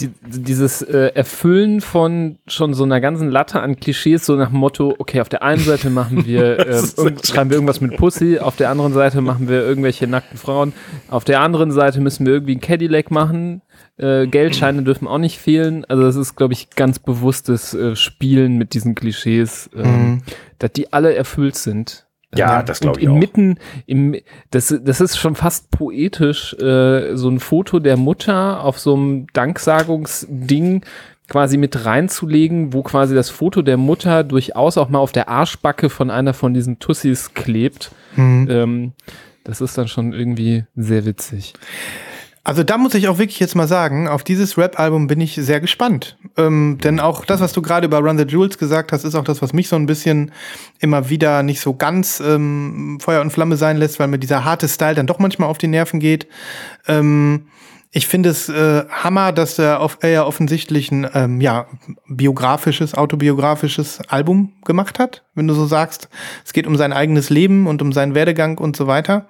die, 0.00 0.10
dieses 0.26 0.82
äh, 0.82 1.12
Erfüllen 1.14 1.80
von 1.80 2.38
schon 2.46 2.74
so 2.74 2.84
einer 2.84 3.00
ganzen 3.00 3.30
Latte 3.30 3.60
an 3.60 3.76
Klischees, 3.76 4.26
so 4.26 4.36
nach 4.36 4.50
dem 4.50 4.58
Motto, 4.58 4.94
okay, 4.98 5.20
auf 5.20 5.28
der 5.28 5.42
einen 5.42 5.62
Seite 5.62 5.90
machen 5.90 6.26
wir, 6.26 6.58
äh, 6.66 6.78
so 6.78 7.08
schreiben 7.22 7.50
wir 7.50 7.56
irgendwas 7.56 7.80
mit 7.80 7.96
Pussy, 7.96 8.38
auf 8.38 8.56
der 8.56 8.70
anderen 8.70 8.92
Seite 8.92 9.20
machen 9.20 9.48
wir 9.48 9.62
irgendwelche 9.62 10.06
nackten 10.06 10.38
Frauen, 10.38 10.72
auf 11.08 11.24
der 11.24 11.40
anderen 11.40 11.70
Seite 11.72 12.00
müssen 12.00 12.26
wir 12.26 12.32
irgendwie 12.32 12.56
ein 12.56 12.60
Cadillac 12.60 13.10
machen, 13.10 13.62
äh, 13.96 14.26
Geldscheine 14.26 14.82
dürfen 14.82 15.06
auch 15.06 15.18
nicht 15.18 15.38
fehlen. 15.38 15.84
Also 15.84 16.02
das 16.02 16.16
ist, 16.16 16.34
glaube 16.36 16.52
ich, 16.52 16.70
ganz 16.70 16.98
bewusstes 16.98 17.74
äh, 17.74 17.94
Spielen 17.94 18.56
mit 18.56 18.74
diesen 18.74 18.94
Klischees, 18.94 19.70
ähm, 19.74 19.82
Mhm. 19.84 20.22
dass 20.58 20.72
die 20.72 20.92
alle 20.92 21.14
erfüllt 21.14 21.56
sind. 21.56 22.03
Ja, 22.38 22.62
das 22.62 22.80
glaub 22.80 22.96
Und 22.96 23.02
ich 23.02 23.08
auch. 23.08 23.14
Inmitten, 23.14 23.58
im, 23.86 24.16
das, 24.50 24.74
das 24.82 25.00
ist 25.00 25.16
schon 25.16 25.34
fast 25.34 25.70
poetisch, 25.70 26.54
äh, 26.54 27.16
so 27.16 27.28
ein 27.28 27.40
Foto 27.40 27.78
der 27.78 27.96
Mutter 27.96 28.62
auf 28.62 28.78
so 28.78 28.94
einem 28.94 29.26
Danksagungsding 29.32 30.84
quasi 31.28 31.56
mit 31.56 31.84
reinzulegen, 31.84 32.72
wo 32.72 32.82
quasi 32.82 33.14
das 33.14 33.30
Foto 33.30 33.62
der 33.62 33.76
Mutter 33.76 34.24
durchaus 34.24 34.76
auch 34.76 34.88
mal 34.88 34.98
auf 34.98 35.12
der 35.12 35.28
Arschbacke 35.28 35.88
von 35.88 36.10
einer 36.10 36.34
von 36.34 36.52
diesen 36.52 36.78
Tussis 36.78 37.34
klebt. 37.34 37.92
Mhm. 38.16 38.46
Ähm, 38.50 38.92
das 39.42 39.60
ist 39.60 39.76
dann 39.76 39.88
schon 39.88 40.12
irgendwie 40.12 40.64
sehr 40.74 41.04
witzig. 41.04 41.54
Also 42.46 42.62
da 42.62 42.76
muss 42.76 42.92
ich 42.92 43.08
auch 43.08 43.16
wirklich 43.16 43.40
jetzt 43.40 43.54
mal 43.54 43.66
sagen, 43.66 44.06
auf 44.06 44.22
dieses 44.22 44.58
Rap-Album 44.58 45.06
bin 45.06 45.18
ich 45.22 45.34
sehr 45.34 45.60
gespannt. 45.60 46.18
Ähm, 46.36 46.76
denn 46.84 47.00
auch 47.00 47.24
das, 47.24 47.40
was 47.40 47.54
du 47.54 47.62
gerade 47.62 47.86
über 47.86 48.00
Run 48.00 48.18
the 48.18 48.24
Jewels 48.24 48.58
gesagt 48.58 48.92
hast, 48.92 49.04
ist 49.04 49.14
auch 49.14 49.24
das, 49.24 49.40
was 49.40 49.54
mich 49.54 49.68
so 49.68 49.76
ein 49.76 49.86
bisschen 49.86 50.30
immer 50.78 51.08
wieder 51.08 51.42
nicht 51.42 51.60
so 51.60 51.72
ganz 51.72 52.20
ähm, 52.20 52.98
Feuer 53.00 53.22
und 53.22 53.30
Flamme 53.30 53.56
sein 53.56 53.78
lässt, 53.78 53.98
weil 53.98 54.08
mir 54.08 54.18
dieser 54.18 54.44
harte 54.44 54.68
Style 54.68 54.94
dann 54.94 55.06
doch 55.06 55.18
manchmal 55.18 55.48
auf 55.48 55.56
die 55.56 55.68
Nerven 55.68 56.00
geht. 56.00 56.26
Ähm, 56.86 57.46
ich 57.96 58.08
finde 58.08 58.28
es 58.30 58.48
äh, 58.48 58.84
Hammer, 58.90 59.30
dass 59.30 59.56
er 59.56 59.78
auf, 59.80 59.98
er 60.00 60.10
ja 60.10 60.24
offensichtlich 60.24 60.90
ein 60.90 61.06
ähm, 61.14 61.40
ja, 61.40 61.66
biografisches, 62.08 62.94
autobiografisches 62.94 64.00
Album 64.08 64.52
gemacht 64.64 64.98
hat, 64.98 65.22
wenn 65.36 65.46
du 65.46 65.54
so 65.54 65.64
sagst. 65.64 66.08
Es 66.44 66.52
geht 66.52 66.66
um 66.66 66.76
sein 66.76 66.92
eigenes 66.92 67.30
Leben 67.30 67.68
und 67.68 67.80
um 67.82 67.92
seinen 67.92 68.16
Werdegang 68.16 68.58
und 68.58 68.74
so 68.76 68.88
weiter. 68.88 69.28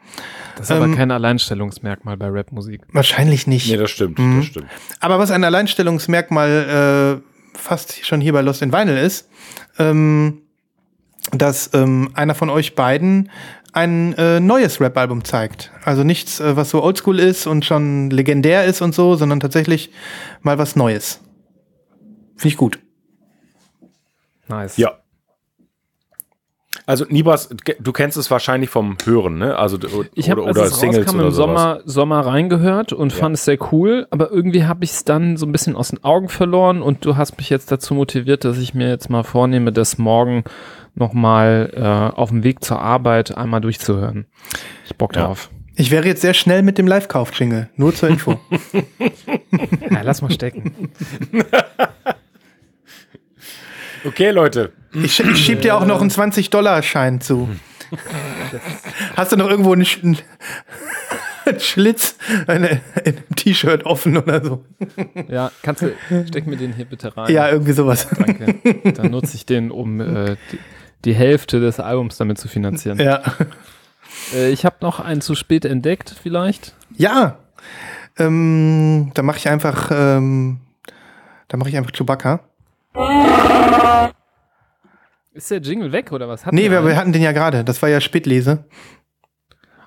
Das 0.57 0.71
ist 0.71 0.73
aber 0.73 0.87
Ähm, 0.87 0.97
kein 0.97 1.11
Alleinstellungsmerkmal 1.11 2.17
bei 2.17 2.29
Rapmusik. 2.31 2.81
Wahrscheinlich 2.91 3.47
nicht. 3.47 3.71
Nee, 3.71 3.77
das 3.77 3.91
stimmt, 3.91 4.19
Mhm. 4.19 4.39
das 4.39 4.47
stimmt. 4.47 4.67
Aber 4.99 5.19
was 5.19 5.31
ein 5.31 5.45
Alleinstellungsmerkmal 5.45 7.21
äh, 7.23 7.59
fast 7.59 8.05
schon 8.07 8.23
hier 8.23 8.33
bei 8.33 8.41
Lost 8.41 8.63
in 8.63 8.73
Vinyl 8.73 8.97
ist, 8.97 9.29
ähm, 9.79 10.41
dass 11.33 11.71
ähm, 11.75 12.11
einer 12.15 12.35
von 12.35 12.49
euch 12.49 12.75
beiden 12.75 13.31
ein 13.75 14.13
äh, 14.15 14.41
neues 14.41 14.81
Rap-Album 14.81 15.25
zeigt. 15.25 15.71
Also 15.85 16.05
nichts, 16.05 16.41
äh, 16.41 16.57
was 16.57 16.71
so 16.71 16.83
oldschool 16.83 17.19
ist 17.19 17.47
und 17.47 17.65
schon 17.65 18.11
legendär 18.11 18.65
ist 18.65 18.81
und 18.83 18.95
so, 18.95 19.17
sondern 19.17 19.41
tatsächlich 19.41 19.91
mal 20.43 20.59
was 20.59 20.77
Neues. 20.77 21.21
Finde 22.37 22.49
ich 22.49 22.57
gut. 22.57 22.79
Nice. 24.49 24.77
Ja. 24.77 24.99
Also 26.87 27.07
Nibas, 27.09 27.49
du 27.81 27.93
kennst 27.93 28.19
es 28.19 28.31
wahrscheinlich 28.31 28.69
vom 28.69 28.99
Hören, 29.05 29.39
ne? 29.39 29.57
Also 29.57 29.79
Ich 30.15 30.31
habe, 30.31 30.43
oder, 30.43 30.49
als 30.51 30.59
oder 30.59 30.67
es 30.67 30.81
Singles 30.81 31.07
rauskam, 31.07 31.19
oder 31.19 31.29
im 31.29 31.33
sowas. 31.33 31.47
Sommer, 31.47 31.81
Sommer 31.87 32.21
reingehört 32.27 32.93
und 32.93 33.13
Ja. 33.13 33.19
fand 33.19 33.37
es 33.37 33.45
sehr 33.47 33.57
cool, 33.73 34.07
aber 34.11 34.31
irgendwie 34.31 34.65
habe 34.67 34.85
ich 34.85 34.91
es 34.91 35.05
dann 35.05 35.39
so 35.39 35.47
ein 35.47 35.53
bisschen 35.53 35.77
aus 35.77 35.91
den 35.91 36.05
Augen 36.05 36.29
verloren 36.29 36.83
und 36.83 37.05
du 37.07 37.17
hast 37.17 37.39
mich 37.39 37.49
jetzt 37.49 37.73
dazu 37.73 37.95
motiviert, 37.95 38.45
dass 38.45 38.59
ich 38.59 38.75
mir 38.75 38.89
jetzt 38.91 39.09
mal 39.09 39.23
vornehme, 39.23 39.73
das 39.73 39.97
morgen 39.97 40.45
nochmal 40.95 41.71
äh, 41.75 41.81
auf 42.17 42.31
dem 42.31 42.45
Weg 42.45 42.65
zur 42.65 42.81
Arbeit 42.81 43.37
einmal 43.37 43.61
durchzuhören. 43.61 44.27
Ich 44.87 44.97
Bock 44.97 45.15
Ja. 45.17 45.25
drauf. 45.27 45.51
Ich 45.77 45.91
wäre 45.91 46.07
jetzt 46.07 46.21
sehr 46.21 46.35
schnell 46.35 46.63
mit 46.63 46.79
dem 46.79 46.87
Live-Kauf-Jingle. 46.87 47.69
Nur 47.77 47.95
zur 47.95 48.09
Info. 48.09 48.39
Ja, 49.91 50.01
lass 50.03 50.23
mal 50.23 50.31
stecken. 50.31 50.75
Okay, 54.05 54.31
Leute. 54.31 54.73
ich, 54.93 55.19
ich 55.21 55.45
schieb 55.45 55.63
dir 55.63 55.77
auch 55.77 55.87
noch 55.87 56.01
einen 56.01 56.11
20-Dollar-Schein 56.11 57.21
zu. 57.21 57.49
Hast 59.17 59.33
du 59.33 59.37
noch 59.37 59.49
irgendwo 59.49 59.73
einen, 59.73 59.85
Sch 59.85 60.01
einen 60.03 60.19
Schlitz 61.61 62.17
in 62.43 62.49
einem 62.49 62.79
T-Shirt 63.37 63.85
offen 63.87 64.17
oder 64.17 64.45
so? 64.45 64.65
Ja, 65.29 65.51
kannst 65.63 65.83
du, 65.83 65.93
steck 66.27 66.47
mir 66.47 66.57
den 66.57 66.73
hier 66.75 66.85
bitte 66.87 67.17
rein. 67.17 67.33
Ja, 67.33 67.49
irgendwie 67.51 67.73
sowas. 67.73 68.09
Danke. 68.19 68.93
Dann 68.93 69.11
nutze 69.11 69.37
ich 69.37 69.47
den, 69.47 69.71
um 69.71 70.01
äh, 70.01 70.37
die, 71.05 71.15
Hälfte 71.15 71.61
des 71.61 71.81
Albums 71.81 72.17
damit 72.17 72.39
zu 72.39 72.49
finanzieren. 72.49 72.99
Ja. 72.99 73.23
Äh, 74.33 74.51
ich 74.51 74.65
habe 74.65 74.77
noch 74.81 75.01
einen 75.01 75.21
zu 75.21 75.35
spät 75.35 75.65
entdeckt, 75.65 76.15
vielleicht. 76.23 76.75
Ja. 76.97 77.39
Ähm, 78.17 79.11
da 79.15 79.23
mache 79.23 79.39
ich 79.39 79.49
einfach, 79.49 79.91
ähm, 79.93 80.61
da 81.49 81.57
mache 81.57 81.69
ich 81.69 81.77
einfach 81.77 81.91
Chewbacca. 81.91 82.41
Ist 85.33 85.51
der 85.51 85.59
Jingle 85.59 85.91
weg 85.91 86.13
oder 86.13 86.29
was? 86.29 86.47
Hatten 86.47 86.55
Nee, 86.55 86.71
wir, 86.71 86.85
wir 86.87 86.97
hatten 86.97 87.13
den 87.13 87.23
ja 87.23 87.33
gerade. 87.33 87.65
Das 87.65 87.83
war 87.83 87.89
ja 87.89 88.01
Spätlese. 88.01 88.65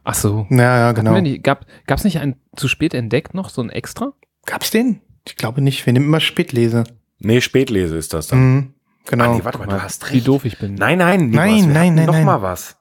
Ach 0.03 0.13
so. 0.13 0.45
Ja, 0.49 0.77
ja, 0.77 0.91
genau. 0.91 1.19
nicht, 1.19 1.43
gab 1.43 1.65
es 1.87 2.03
nicht 2.03 2.19
einen 2.19 2.35
zu 2.55 2.67
spät 2.67 2.93
entdeckt 2.93 3.33
noch, 3.33 3.49
so 3.49 3.61
ein 3.61 3.69
extra? 3.69 4.13
Gab's 4.45 4.71
den? 4.71 5.01
Ich 5.25 5.35
glaube 5.35 5.61
nicht. 5.61 5.85
Wir 5.85 5.93
nehmen 5.93 6.05
immer 6.05 6.19
Spätlese. 6.19 6.83
Nee, 7.19 7.41
Spätlese 7.41 7.97
ist 7.97 8.13
das 8.13 8.27
dann. 8.27 8.39
Mhm, 8.39 8.73
genau. 9.07 9.31
Ah, 9.31 9.35
nee, 9.35 9.43
warte 9.43 9.57
mal, 9.59 9.67
du 9.67 9.81
hast 9.81 10.09
Wie 10.11 10.15
recht. 10.15 10.27
doof 10.27 10.45
ich 10.45 10.57
bin. 10.59 10.75
Nein, 10.75 10.97
nein, 10.99 11.29
Nein, 11.29 11.67
wir 11.67 11.73
nein, 11.73 11.95
nein, 11.95 12.05
Noch 12.05 12.13
nein. 12.13 12.25
mal 12.25 12.41
was. 12.41 12.77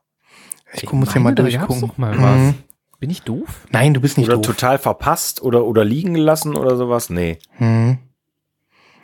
ich 0.72 0.90
muss 0.92 1.12
hier 1.12 1.20
mal 1.22 1.34
durchgucken. 1.34 1.80
doch 1.80 1.96
mal 1.98 2.14
Mhm. 2.14 2.22
was. 2.48 2.54
Bin 2.98 3.10
ich 3.10 3.22
doof? 3.22 3.66
Nein, 3.72 3.92
du 3.94 4.00
bist 4.00 4.16
nicht 4.18 4.26
Oder 4.28 4.36
doof. 4.36 4.46
total 4.46 4.78
verpasst 4.78 5.42
oder, 5.42 5.64
oder 5.64 5.84
liegen 5.84 6.14
gelassen 6.14 6.56
oder 6.56 6.76
sowas. 6.76 7.10
Nee, 7.10 7.38
Mhm. 7.58 7.98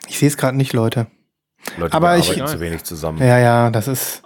Ich 0.08 0.18
sehe 0.18 0.28
es 0.28 0.36
gerade 0.36 0.56
nicht, 0.56 0.72
Leute. 0.72 1.06
Leute, 1.78 1.94
Aber 1.94 2.16
ich- 2.18 2.28
arbeiten 2.30 2.46
zu 2.48 2.60
wenig 2.60 2.82
zusammen. 2.84 3.18
Ja, 3.18 3.38
ja, 3.38 3.70
das 3.70 3.86
ist. 3.86 4.22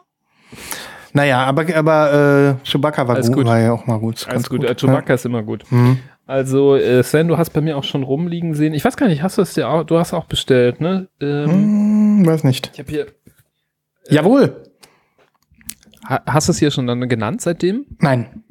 Naja, 1.12 1.44
aber, 1.44 1.64
aber 1.76 2.58
äh, 2.62 2.66
Chewbacca 2.66 3.06
war 3.08 3.20
gut, 3.20 3.32
gut. 3.32 3.46
war 3.46 3.58
ja 3.58 3.72
auch 3.72 3.86
mal 3.86 3.98
gut. 3.98 4.16
Alles 4.26 4.26
Ganz 4.44 4.48
gut. 4.48 4.64
Äh, 4.64 4.74
Chewbacca 4.74 5.14
ist 5.14 5.24
immer 5.26 5.42
gut. 5.42 5.64
Ja. 5.70 5.76
Mhm. 5.76 5.98
Also, 6.26 6.74
äh, 6.76 7.02
Sven, 7.04 7.28
du 7.28 7.38
hast 7.38 7.50
bei 7.50 7.60
mir 7.60 7.76
auch 7.76 7.84
schon 7.84 8.02
rumliegen 8.02 8.54
sehen. 8.54 8.74
Ich 8.74 8.84
weiß 8.84 8.96
gar 8.96 9.06
nicht, 9.08 9.22
hast 9.22 9.38
du 9.38 9.42
es 9.42 9.54
dir 9.54 9.68
auch, 9.68 9.84
du 9.84 9.98
hast 9.98 10.12
auch 10.12 10.24
bestellt, 10.24 10.80
ne? 10.80 11.08
Ähm, 11.20 11.50
Hm, 11.50 12.26
weiß 12.26 12.42
nicht. 12.44 12.70
Ich 12.72 12.78
habe 12.80 12.90
hier, 12.90 13.06
Jawohl. 14.08 14.64
ha, 16.08 16.20
hast 16.26 16.48
du 16.48 16.52
es 16.52 16.58
hier 16.58 16.70
schon 16.72 16.86
dann 16.88 17.08
genannt 17.08 17.40
seitdem? 17.42 17.86
Nein. 18.00 18.42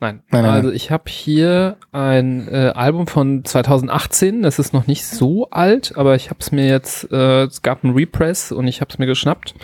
Nein. 0.00 0.20
Nein, 0.32 0.42
nein, 0.42 0.52
also 0.52 0.72
ich 0.72 0.90
habe 0.90 1.04
hier 1.08 1.76
ein 1.92 2.48
äh, 2.48 2.72
Album 2.74 3.06
von 3.06 3.44
2018. 3.44 4.42
Das 4.42 4.58
ist 4.58 4.72
noch 4.72 4.88
nicht 4.88 5.06
so 5.06 5.48
alt, 5.50 5.96
aber 5.96 6.16
ich 6.16 6.28
habe 6.30 6.40
es 6.40 6.50
mir 6.50 6.66
jetzt, 6.66 7.12
äh, 7.12 7.44
es 7.44 7.62
gab 7.62 7.84
einen 7.84 7.94
Repress 7.94 8.50
und 8.50 8.66
ich 8.66 8.80
habe 8.80 8.90
es 8.92 8.98
mir 8.98 9.06
geschnappt. 9.06 9.54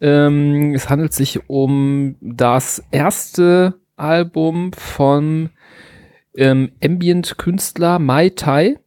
Ähm, 0.00 0.74
es 0.76 0.88
handelt 0.88 1.12
sich 1.12 1.48
um 1.50 2.14
das 2.20 2.84
erste 2.92 3.74
Album 3.96 4.72
von 4.72 5.50
ähm, 6.36 6.72
Ambient-Künstler 6.82 7.98
Mai 7.98 8.30
Tai, 8.30 8.78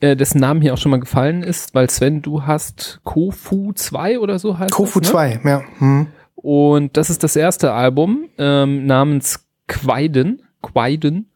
äh, 0.00 0.16
dessen 0.16 0.40
Namen 0.40 0.60
hier 0.60 0.74
auch 0.74 0.78
schon 0.78 0.90
mal 0.90 1.00
gefallen 1.00 1.42
ist, 1.42 1.74
weil 1.74 1.88
Sven, 1.90 2.22
du 2.22 2.44
hast 2.44 3.00
Kofu 3.04 3.72
2 3.72 4.18
oder 4.18 4.38
so 4.38 4.58
heißt 4.58 4.72
Kofu 4.72 5.00
das, 5.00 5.08
ne? 5.08 5.12
2, 5.12 5.40
ja. 5.44 5.62
Hm. 5.78 6.06
Und 6.34 6.96
das 6.96 7.10
ist 7.10 7.22
das 7.22 7.34
erste 7.34 7.72
Album 7.72 8.28
ähm, 8.38 8.86
namens 8.86 9.46
Quaiden. 9.68 10.42
Quaiden. 10.62 11.30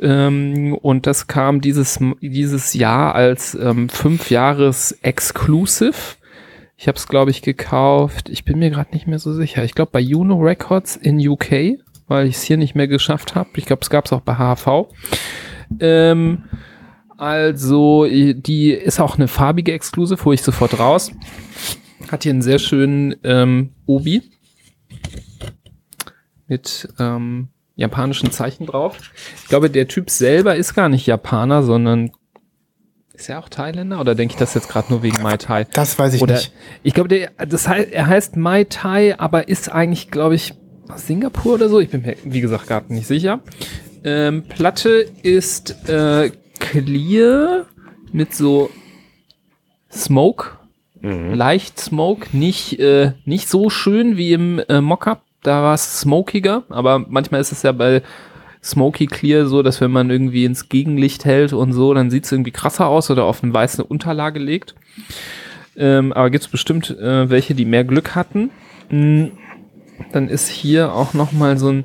Ähm, 0.00 0.74
und 0.80 1.06
das 1.06 1.26
kam 1.26 1.60
dieses, 1.60 1.98
dieses 2.20 2.74
Jahr 2.74 3.14
als 3.14 3.54
ähm, 3.54 3.88
fünf 3.88 4.30
Jahres 4.30 4.92
Exclusive. 5.02 6.16
Ich 6.76 6.86
habe 6.86 6.96
es, 6.96 7.08
glaube 7.08 7.32
ich, 7.32 7.42
gekauft. 7.42 8.28
Ich 8.28 8.44
bin 8.44 8.60
mir 8.60 8.70
gerade 8.70 8.92
nicht 8.92 9.08
mehr 9.08 9.18
so 9.18 9.32
sicher. 9.32 9.64
Ich 9.64 9.74
glaube 9.74 9.90
bei 9.90 10.00
Juno 10.00 10.38
Records 10.38 10.94
in 10.94 11.18
UK, 11.18 11.80
weil 12.08 12.26
ich 12.26 12.36
es 12.36 12.42
hier 12.42 12.56
nicht 12.56 12.74
mehr 12.74 12.88
geschafft 12.88 13.34
habe. 13.34 13.50
Ich 13.56 13.66
glaube, 13.66 13.82
es 13.82 13.90
gab 13.90 14.06
es 14.06 14.12
auch 14.12 14.22
bei 14.22 14.34
HV. 14.34 14.88
Ähm, 15.80 16.44
also, 17.16 18.06
die 18.06 18.70
ist 18.70 19.00
auch 19.00 19.16
eine 19.16 19.28
farbige 19.28 19.72
Exclusive, 19.72 20.24
hole 20.24 20.34
ich 20.34 20.42
sofort 20.42 20.78
raus. 20.78 21.12
Hat 22.10 22.22
hier 22.22 22.30
einen 22.30 22.42
sehr 22.42 22.58
schönen 22.58 23.16
ähm, 23.24 23.74
Obi 23.86 24.22
mit 26.46 26.88
ähm, 26.98 27.48
japanischen 27.76 28.30
Zeichen 28.32 28.66
drauf. 28.66 28.96
Ich 29.42 29.48
glaube, 29.48 29.68
der 29.68 29.88
Typ 29.88 30.10
selber 30.10 30.56
ist 30.56 30.74
gar 30.74 30.88
nicht 30.88 31.06
Japaner, 31.06 31.62
sondern 31.62 32.10
ist 33.12 33.28
er 33.28 33.40
auch 33.40 33.48
Thailänder 33.48 34.00
oder 34.00 34.14
denke 34.14 34.34
ich 34.34 34.38
das 34.38 34.54
jetzt 34.54 34.68
gerade 34.68 34.90
nur 34.90 35.02
wegen 35.02 35.20
Mai 35.22 35.36
Tai? 35.36 35.64
Das 35.64 35.98
weiß 35.98 36.14
ich 36.14 36.22
Oder 36.22 36.34
nicht. 36.34 36.52
ich 36.84 36.94
glaube, 36.94 37.08
der, 37.08 37.30
das 37.46 37.66
heißt, 37.66 37.90
er 37.90 38.06
heißt 38.06 38.36
Mai 38.36 38.64
Tai, 38.64 39.18
aber 39.18 39.48
ist 39.48 39.70
eigentlich, 39.70 40.10
glaube 40.10 40.36
ich, 40.36 40.54
aus 40.90 41.06
Singapur 41.06 41.54
oder 41.54 41.68
so. 41.68 41.80
Ich 41.80 41.90
bin 41.90 42.02
mir, 42.02 42.16
wie 42.24 42.40
gesagt, 42.40 42.66
gerade 42.66 42.92
nicht 42.92 43.06
sicher. 43.06 43.40
Ähm, 44.04 44.44
Platte 44.48 45.06
ist 45.22 45.88
äh, 45.88 46.30
clear 46.58 47.66
mit 48.12 48.34
so 48.34 48.70
Smoke, 49.90 50.52
Mhm. 51.00 51.34
leicht 51.34 51.78
Smoke, 51.78 52.36
nicht, 52.36 52.80
äh, 52.80 53.12
nicht 53.24 53.48
so 53.48 53.70
schön 53.70 54.16
wie 54.16 54.32
im 54.32 54.60
äh, 54.68 54.80
Mockup. 54.80 55.22
Da 55.44 55.62
war 55.62 55.74
es 55.74 56.00
smokiger, 56.00 56.64
aber 56.68 56.98
manchmal 56.98 57.40
ist 57.40 57.52
es 57.52 57.62
ja 57.62 57.70
bei 57.70 58.02
Smoky 58.64 59.06
Clear 59.06 59.46
so, 59.46 59.62
dass 59.62 59.80
wenn 59.80 59.92
man 59.92 60.10
irgendwie 60.10 60.44
ins 60.44 60.68
Gegenlicht 60.68 61.24
hält 61.24 61.52
und 61.52 61.72
so, 61.72 61.94
dann 61.94 62.10
sieht 62.10 62.24
es 62.24 62.32
irgendwie 62.32 62.50
krasser 62.50 62.88
aus 62.88 63.08
oder 63.12 63.24
auf 63.24 63.44
eine 63.44 63.54
weiße 63.54 63.84
Unterlage 63.84 64.40
legt. 64.40 64.74
Ähm, 65.76 66.12
aber 66.12 66.30
gibt 66.30 66.42
es 66.44 66.50
bestimmt 66.50 66.90
äh, 66.90 67.30
welche, 67.30 67.54
die 67.54 67.64
mehr 67.64 67.84
Glück 67.84 68.16
hatten. 68.16 68.50
Mm, 68.90 69.26
Dann 70.12 70.28
ist 70.28 70.48
hier 70.48 70.92
auch 70.92 71.14
noch 71.14 71.32
mal 71.32 71.58
so 71.58 71.70
ein 71.70 71.84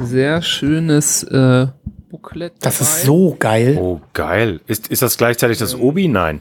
sehr 0.00 0.42
schönes 0.42 1.22
äh, 1.24 1.66
Booklet 2.10 2.54
Das 2.60 2.80
ist 2.80 3.02
so 3.02 3.36
geil. 3.38 3.76
Oh, 3.80 4.00
geil. 4.12 4.60
Ist, 4.66 4.88
ist 4.88 5.02
das 5.02 5.16
gleichzeitig 5.16 5.58
das 5.58 5.74
Obi? 5.74 6.08
Nein. 6.08 6.40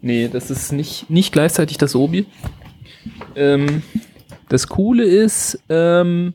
Nee, 0.00 0.28
das 0.32 0.50
ist 0.50 0.72
nicht, 0.72 1.10
nicht 1.10 1.32
gleichzeitig 1.32 1.78
das 1.78 1.94
Obi. 1.94 2.26
Ähm, 3.36 3.82
das 4.48 4.68
Coole 4.68 5.04
ist, 5.04 5.58
ähm, 5.68 6.34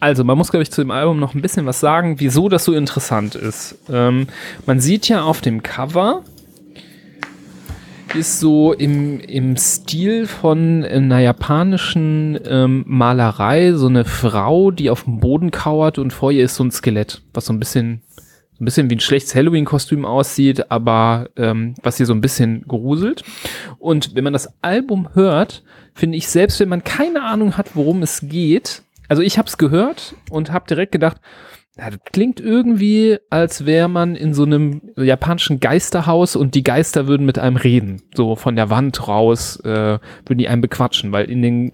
also 0.00 0.24
man 0.24 0.36
muss, 0.36 0.50
glaube 0.50 0.62
ich, 0.62 0.70
zu 0.70 0.80
dem 0.80 0.90
Album 0.90 1.20
noch 1.20 1.34
ein 1.34 1.42
bisschen 1.42 1.66
was 1.66 1.80
sagen, 1.80 2.18
wieso 2.18 2.48
das 2.48 2.64
so 2.64 2.72
interessant 2.72 3.34
ist. 3.34 3.76
Ähm, 3.90 4.26
man 4.64 4.80
sieht 4.80 5.08
ja 5.08 5.22
auf 5.22 5.40
dem 5.40 5.62
Cover, 5.62 6.24
ist 8.16 8.40
so 8.40 8.72
im, 8.72 9.20
im 9.20 9.56
Stil 9.56 10.26
von 10.26 10.84
einer 10.84 11.18
japanischen 11.18 12.38
ähm, 12.48 12.84
Malerei 12.86 13.74
so 13.74 13.88
eine 13.88 14.04
Frau, 14.04 14.70
die 14.70 14.88
auf 14.88 15.04
dem 15.04 15.20
Boden 15.20 15.50
kauert 15.50 15.98
und 15.98 16.12
vor 16.12 16.32
ihr 16.32 16.44
ist 16.44 16.54
so 16.54 16.64
ein 16.64 16.70
Skelett, 16.70 17.20
was 17.34 17.46
so 17.46 17.52
ein 17.52 17.60
bisschen 17.60 18.02
so 18.58 18.62
ein 18.62 18.64
bisschen 18.64 18.88
wie 18.88 18.96
ein 18.96 19.00
schlechtes 19.00 19.34
Halloween-Kostüm 19.34 20.06
aussieht, 20.06 20.70
aber 20.70 21.28
ähm, 21.36 21.74
was 21.82 21.98
hier 21.98 22.06
so 22.06 22.14
ein 22.14 22.22
bisschen 22.22 22.64
gruselt. 22.66 23.22
Und 23.78 24.14
wenn 24.14 24.24
man 24.24 24.32
das 24.32 24.48
Album 24.62 25.10
hört, 25.12 25.62
finde 25.94 26.16
ich, 26.16 26.28
selbst 26.28 26.58
wenn 26.58 26.70
man 26.70 26.82
keine 26.82 27.22
Ahnung 27.22 27.58
hat, 27.58 27.76
worum 27.76 28.02
es 28.02 28.20
geht, 28.22 28.82
also 29.08 29.20
ich 29.20 29.36
habe 29.36 29.46
es 29.46 29.58
gehört 29.58 30.14
und 30.30 30.52
habe 30.52 30.66
direkt 30.66 30.92
gedacht, 30.92 31.18
ja, 31.78 31.90
das 31.90 32.00
klingt 32.10 32.40
irgendwie, 32.40 33.18
als 33.28 33.66
wäre 33.66 33.88
man 33.88 34.16
in 34.16 34.32
so 34.32 34.44
einem 34.44 34.80
japanischen 34.96 35.60
Geisterhaus 35.60 36.34
und 36.34 36.54
die 36.54 36.64
Geister 36.64 37.06
würden 37.06 37.26
mit 37.26 37.38
einem 37.38 37.56
reden. 37.56 38.02
So 38.14 38.34
von 38.34 38.56
der 38.56 38.70
Wand 38.70 39.06
raus 39.06 39.60
äh, 39.60 39.98
würden 40.24 40.38
die 40.38 40.48
einen 40.48 40.62
bequatschen, 40.62 41.12
weil 41.12 41.30
in 41.30 41.42
den 41.42 41.72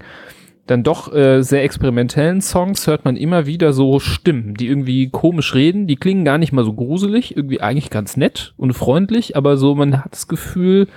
dann 0.65 0.83
doch 0.83 1.13
äh, 1.13 1.41
sehr 1.41 1.63
experimentellen 1.63 2.41
Songs 2.41 2.87
hört 2.87 3.03
man 3.03 3.17
immer 3.17 3.45
wieder 3.45 3.73
so 3.73 3.99
Stimmen, 3.99 4.53
die 4.55 4.67
irgendwie 4.67 5.09
komisch 5.09 5.55
reden. 5.55 5.87
Die 5.87 5.97
klingen 5.97 6.23
gar 6.23 6.37
nicht 6.37 6.53
mal 6.53 6.63
so 6.63 6.73
gruselig, 6.73 7.35
irgendwie 7.35 7.59
eigentlich 7.59 7.89
ganz 7.89 8.15
nett 8.15 8.53
und 8.57 8.73
freundlich, 8.73 9.35
aber 9.35 9.57
so 9.57 9.75
man 9.75 10.03
hat 10.03 10.13
das 10.13 10.27
Gefühl, 10.29 10.87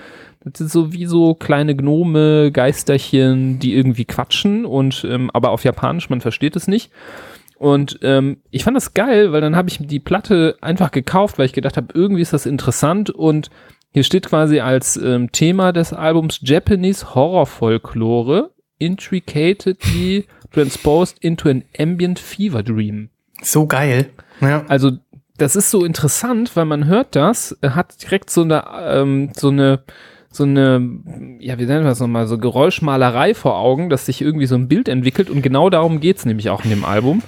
das 0.41 0.59
sind 0.59 0.71
so 0.71 0.93
wie 0.93 1.05
so 1.05 1.33
kleine 1.33 1.75
Gnome, 1.75 2.51
Geisterchen, 2.53 3.59
die 3.59 3.75
irgendwie 3.75 4.05
quatschen 4.05 4.65
und 4.65 5.05
ähm, 5.09 5.29
aber 5.33 5.51
auf 5.51 5.65
Japanisch, 5.65 6.09
man 6.09 6.21
versteht 6.21 6.55
es 6.55 6.67
nicht. 6.67 6.91
Und 7.57 7.99
ähm, 8.03 8.37
ich 8.51 8.63
fand 8.63 8.77
das 8.77 8.93
geil, 8.93 9.31
weil 9.31 9.41
dann 9.41 9.55
habe 9.55 9.69
ich 9.69 9.79
die 9.81 9.99
Platte 9.99 10.57
einfach 10.61 10.91
gekauft, 10.91 11.37
weil 11.37 11.47
ich 11.47 11.53
gedacht 11.53 11.77
habe, 11.77 11.87
irgendwie 11.93 12.21
ist 12.21 12.33
das 12.33 12.45
interessant 12.45 13.09
und 13.09 13.49
hier 13.93 14.03
steht 14.03 14.27
quasi 14.27 14.59
als 14.59 14.95
ähm, 14.97 15.31
Thema 15.31 15.71
des 15.71 15.91
Albums 15.91 16.39
Japanese 16.43 17.15
Horror 17.15 17.47
Folklore 17.47 18.51
intricatedly 18.77 20.27
transposed 20.51 21.17
into 21.23 21.49
an 21.49 21.63
ambient 21.79 22.19
fever 22.19 22.61
dream. 22.61 23.09
So 23.41 23.65
geil. 23.65 24.11
Ja. 24.39 24.63
Also 24.67 24.91
das 25.37 25.55
ist 25.55 25.71
so 25.71 25.83
interessant, 25.83 26.55
weil 26.55 26.65
man 26.65 26.85
hört 26.85 27.15
das, 27.15 27.57
hat 27.61 28.01
direkt 28.03 28.29
so 28.29 28.41
eine, 28.41 28.65
ähm, 28.81 29.31
so 29.35 29.49
eine, 29.49 29.83
so 30.37 30.43
eine, 30.43 30.99
ja, 31.39 31.59
wie 31.59 31.65
nennen 31.65 31.83
wir 31.83 31.89
das 31.89 31.99
nochmal, 31.99 32.27
so 32.27 32.37
Geräuschmalerei 32.37 33.33
vor 33.33 33.57
Augen, 33.57 33.89
dass 33.89 34.05
sich 34.05 34.21
irgendwie 34.21 34.45
so 34.45 34.55
ein 34.55 34.67
Bild 34.67 34.87
entwickelt 34.87 35.29
und 35.29 35.41
genau 35.41 35.69
darum 35.69 35.99
geht's 35.99 36.25
nämlich 36.25 36.49
auch 36.49 36.63
in 36.63 36.69
dem 36.69 36.85
Album. 36.85 37.21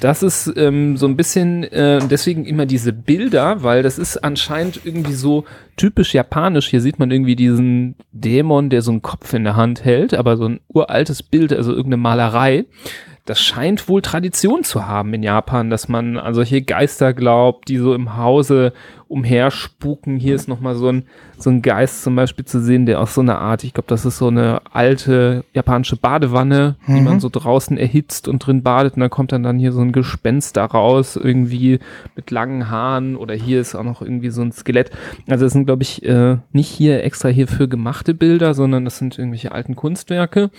Das 0.00 0.22
ist 0.22 0.52
ähm, 0.56 0.98
so 0.98 1.06
ein 1.06 1.16
bisschen, 1.16 1.64
äh, 1.64 2.00
deswegen 2.06 2.44
immer 2.44 2.66
diese 2.66 2.92
Bilder, 2.92 3.62
weil 3.62 3.82
das 3.82 3.98
ist 3.98 4.18
anscheinend 4.18 4.80
irgendwie 4.84 5.14
so 5.14 5.44
typisch 5.76 6.12
japanisch. 6.12 6.68
Hier 6.68 6.82
sieht 6.82 6.98
man 6.98 7.10
irgendwie 7.10 7.34
diesen 7.34 7.94
Dämon, 8.12 8.68
der 8.68 8.82
so 8.82 8.90
einen 8.90 9.00
Kopf 9.00 9.32
in 9.32 9.44
der 9.44 9.56
Hand 9.56 9.84
hält, 9.84 10.12
aber 10.12 10.36
so 10.36 10.48
ein 10.48 10.60
uraltes 10.68 11.22
Bild, 11.22 11.52
also 11.52 11.70
irgendeine 11.70 11.96
Malerei 11.96 12.66
das 13.26 13.40
scheint 13.40 13.88
wohl 13.88 14.02
Tradition 14.02 14.62
zu 14.62 14.86
haben 14.86 15.12
in 15.12 15.22
Japan, 15.22 15.68
dass 15.68 15.88
man 15.88 16.16
an 16.16 16.32
solche 16.32 16.62
Geister 16.62 17.12
glaubt, 17.12 17.68
die 17.68 17.76
so 17.76 17.92
im 17.92 18.16
Hause 18.16 18.72
umherspuken. 19.08 20.16
Hier 20.16 20.34
ist 20.34 20.48
nochmal 20.48 20.74
so 20.74 20.88
ein, 20.88 21.04
so 21.36 21.50
ein 21.50 21.62
Geist 21.62 22.02
zum 22.02 22.16
Beispiel 22.16 22.44
zu 22.44 22.60
sehen, 22.60 22.86
der 22.86 23.00
aus 23.00 23.14
so 23.14 23.20
einer 23.20 23.38
Art, 23.38 23.64
ich 23.64 23.74
glaube, 23.74 23.88
das 23.88 24.04
ist 24.04 24.18
so 24.18 24.28
eine 24.28 24.62
alte 24.72 25.44
japanische 25.54 25.96
Badewanne, 25.96 26.76
die 26.86 27.00
man 27.00 27.20
so 27.20 27.28
draußen 27.28 27.76
erhitzt 27.78 28.26
und 28.28 28.46
drin 28.46 28.62
badet 28.62 28.94
und 28.94 29.00
dann 29.00 29.10
kommt 29.10 29.32
dann, 29.32 29.42
dann 29.42 29.58
hier 29.58 29.72
so 29.72 29.80
ein 29.80 29.92
Gespenst 29.92 30.56
da 30.56 30.64
raus, 30.64 31.16
irgendwie 31.16 31.78
mit 32.14 32.30
langen 32.30 32.70
Haaren 32.70 33.16
oder 33.16 33.34
hier 33.34 33.60
ist 33.60 33.74
auch 33.74 33.84
noch 33.84 34.02
irgendwie 34.02 34.30
so 34.30 34.42
ein 34.42 34.52
Skelett. 34.52 34.90
Also 35.28 35.46
das 35.46 35.52
sind, 35.52 35.66
glaube 35.66 35.82
ich, 35.82 36.04
äh, 36.04 36.38
nicht 36.52 36.68
hier 36.68 37.04
extra 37.04 37.28
hierfür 37.28 37.68
gemachte 37.68 38.14
Bilder, 38.14 38.54
sondern 38.54 38.84
das 38.84 38.98
sind 38.98 39.18
irgendwelche 39.18 39.52
alten 39.52 39.76
Kunstwerke. 39.76 40.50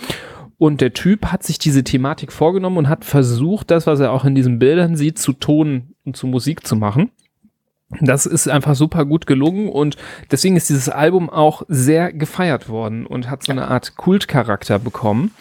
Und 0.58 0.82
der 0.82 0.94
Typ 0.94 1.28
hat 1.28 1.44
sich 1.44 1.60
diese 1.60 1.84
Thematik 1.84 2.32
vorgenommen 2.32 2.78
und 2.78 2.90
hat 2.90 3.06
versucht, 3.06 3.70
das, 3.70 3.86
was 3.86 4.00
er 4.00 4.12
auch 4.12 4.26
in 4.26 4.34
diesen 4.34 4.58
Bildern 4.58 4.96
sieht, 4.96 5.20
zu 5.20 5.34
Ton 5.34 5.94
und 6.04 6.18
zu 6.18 6.26
Musik 6.26 6.66
zu 6.66 6.76
machen. 6.76 7.12
Das 8.02 8.26
ist 8.26 8.50
einfach 8.50 8.76
super 8.76 9.06
gut 9.06 9.28
gelungen 9.28 9.70
und 9.70 9.96
deswegen 10.30 10.58
ist 10.58 10.70
dieses 10.70 10.90
Album 10.90 11.30
auch 11.30 11.64
sehr 11.70 12.12
gefeiert 12.12 12.68
worden 12.68 13.06
und 13.06 13.30
hat 13.30 13.44
so 13.44 13.54
eine 13.54 13.70
Art 13.70 13.96
Kultcharakter 13.96 14.78
bekommen, 14.78 15.32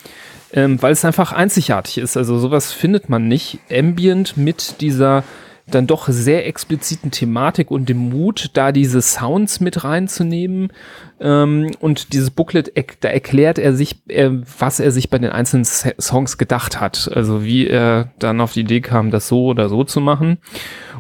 ähm, 0.53 0.81
weil 0.81 0.93
es 0.93 1.05
einfach 1.05 1.33
einzigartig 1.33 1.99
ist. 1.99 2.17
Also 2.17 2.39
sowas 2.39 2.73
findet 2.73 3.09
man 3.09 3.27
nicht. 3.27 3.59
Ambient 3.69 4.37
mit 4.37 4.81
dieser 4.81 5.25
dann 5.69 5.89
doch 5.89 6.07
sehr 6.09 6.47
expliziten 6.47 7.11
Thematik 7.11 7.71
und 7.71 7.89
dem 7.89 8.11
Mut, 8.11 8.51
da 8.55 8.71
diese 8.71 9.03
Sounds 9.03 9.61
mit 9.61 9.83
reinzunehmen. 9.83 10.73
Ähm, 11.21 11.73
und 11.81 12.13
dieses 12.13 12.31
Booklet, 12.31 12.73
da 13.01 13.09
erklärt 13.09 13.59
er 13.59 13.75
sich, 13.75 13.97
äh, 14.09 14.31
was 14.59 14.79
er 14.79 14.93
sich 14.93 15.11
bei 15.11 15.19
den 15.19 15.31
einzelnen 15.31 15.65
Songs 15.65 16.39
gedacht 16.39 16.81
hat. 16.81 17.11
Also 17.13 17.43
wie 17.45 17.67
er 17.67 18.13
dann 18.19 18.41
auf 18.41 18.53
die 18.53 18.61
Idee 18.61 18.81
kam, 18.81 19.11
das 19.11 19.27
so 19.27 19.47
oder 19.47 19.69
so 19.69 19.83
zu 19.83 20.01
machen. 20.01 20.39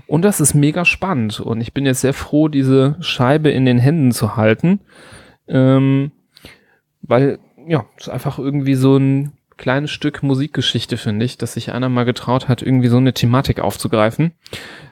Und 0.08 0.22
das 0.22 0.40
ist 0.40 0.54
mega 0.54 0.84
spannend. 0.84 1.38
Und 1.38 1.60
ich 1.60 1.72
bin 1.72 1.86
jetzt 1.86 2.00
sehr 2.00 2.14
froh, 2.14 2.48
diese 2.48 2.96
Scheibe 3.00 3.50
in 3.50 3.66
den 3.66 3.78
Händen 3.78 4.10
zu 4.10 4.36
halten. 4.36 4.80
Ähm, 5.46 6.10
weil, 7.02 7.38
ja, 7.68 7.84
es 7.96 8.08
ist 8.08 8.12
einfach 8.12 8.40
irgendwie 8.40 8.74
so 8.74 8.96
ein 8.96 9.32
kleines 9.56 9.90
Stück 9.90 10.22
Musikgeschichte, 10.22 10.96
finde 10.96 11.24
ich, 11.24 11.38
dass 11.38 11.54
sich 11.54 11.72
einer 11.72 11.88
mal 11.88 12.04
getraut 12.04 12.48
hat, 12.48 12.62
irgendwie 12.62 12.88
so 12.88 12.98
eine 12.98 13.14
Thematik 13.14 13.60
aufzugreifen. 13.60 14.32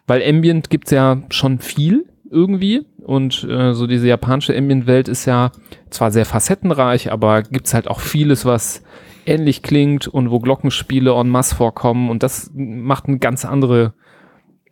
Weil 0.07 0.23
Ambient 0.27 0.71
gibt's 0.71 0.91
ja 0.91 1.23
schon 1.31 1.59
viel 1.59 2.07
irgendwie 2.31 2.87
und 3.03 3.45
äh, 3.45 3.75
so 3.75 3.87
diese 3.87 4.09
japanische 4.09 4.57
Ambient-Welt 4.57 5.09
ist 5.09 5.27
ja 5.27 5.53
zwar 5.91 6.11
sehr 6.11 6.25
facettenreich, 6.25 7.13
aber 7.13 7.43
gibt's 7.43 7.75
halt 7.75 7.89
auch 7.89 8.01
vieles, 8.01 8.45
was 8.45 8.83
ähnlich 9.27 9.63
klingt 9.63 10.09
und 10.09 10.31
wo 10.31 10.41
Glockenspiele 10.41 11.13
en 11.15 11.29
masse 11.29 11.55
vorkommen 11.55 12.11
und 12.11 12.23
das 12.23 12.51
macht 12.55 13.07
eine 13.07 13.19
ganz 13.19 13.45
andere, 13.45 13.95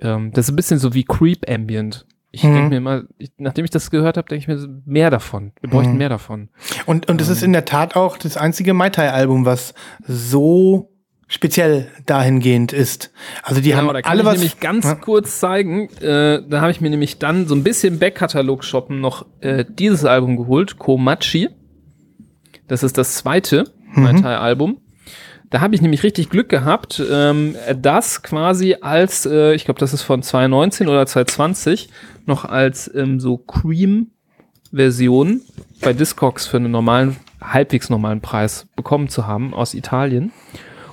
ähm, 0.00 0.32
das 0.32 0.46
ist 0.46 0.52
ein 0.52 0.56
bisschen 0.56 0.78
so 0.78 0.94
wie 0.94 1.04
Creep 1.04 1.48
Ambient. 1.48 2.06
Ich 2.34 2.42
Mhm. 2.44 2.54
denke 2.54 2.68
mir 2.70 2.76
immer, 2.78 3.02
ich, 3.18 3.30
nachdem 3.36 3.64
ich 3.66 3.70
das 3.70 3.90
gehört 3.90 4.16
habe, 4.16 4.26
denke 4.28 4.42
ich 4.42 4.48
mir 4.48 4.80
mehr 4.86 5.10
davon. 5.10 5.52
Wir 5.60 5.68
bräuchten 5.70 5.92
Mhm. 5.92 5.98
mehr 5.98 6.08
davon. 6.08 6.48
Und, 6.86 7.08
und 7.10 7.20
es 7.20 7.28
ist 7.28 7.42
in 7.42 7.52
der 7.52 7.66
Tat 7.66 7.94
auch 7.94 8.16
das 8.16 8.36
einzige 8.38 8.72
Mai 8.72 8.88
Tai-Album, 8.90 9.44
was 9.44 9.74
so 10.06 10.88
speziell 11.28 11.88
dahingehend 12.06 12.72
ist. 12.72 13.10
Also 13.42 13.60
die 13.60 13.74
haben 13.74 13.82
Genau, 13.84 13.92
da 13.94 14.02
kann 14.02 14.10
alle 14.10 14.20
ich 14.20 14.26
was. 14.26 14.34
nämlich 14.34 14.60
ganz 14.60 14.84
Ja. 14.86 14.94
kurz 14.96 15.40
zeigen. 15.40 15.88
Äh, 16.00 16.42
da 16.48 16.60
habe 16.62 16.70
ich 16.70 16.80
mir 16.80 16.90
nämlich 16.90 17.18
dann 17.18 17.46
so 17.46 17.54
ein 17.54 17.62
bisschen 17.62 17.98
Backkatalog 17.98 18.64
shoppen 18.64 19.00
noch 19.00 19.26
äh, 19.40 19.64
dieses 19.66 20.04
Album 20.04 20.36
geholt, 20.36 20.78
Komachi. 20.78 21.48
Das 22.68 22.82
ist 22.82 22.96
das 22.98 23.14
zweite 23.16 23.64
Mhm. 23.94 24.02
Mai 24.02 24.12
Tai 24.20 24.36
Album. 24.38 24.78
Da 25.52 25.60
habe 25.60 25.74
ich 25.74 25.82
nämlich 25.82 26.02
richtig 26.02 26.30
Glück 26.30 26.48
gehabt, 26.48 27.02
ähm, 27.10 27.56
das 27.76 28.22
quasi 28.22 28.76
als, 28.80 29.26
äh, 29.26 29.52
ich 29.52 29.66
glaube, 29.66 29.80
das 29.80 29.92
ist 29.92 30.00
von 30.00 30.22
2019 30.22 30.88
oder 30.88 31.04
2020, 31.04 31.90
noch 32.24 32.46
als 32.46 32.90
ähm, 32.94 33.20
so 33.20 33.36
Cream-Version 33.36 35.42
bei 35.82 35.92
Discogs 35.92 36.46
für 36.46 36.56
einen 36.56 36.70
normalen, 36.70 37.16
halbwegs 37.42 37.90
normalen 37.90 38.22
Preis 38.22 38.66
bekommen 38.76 39.10
zu 39.10 39.26
haben 39.26 39.52
aus 39.52 39.74
Italien. 39.74 40.32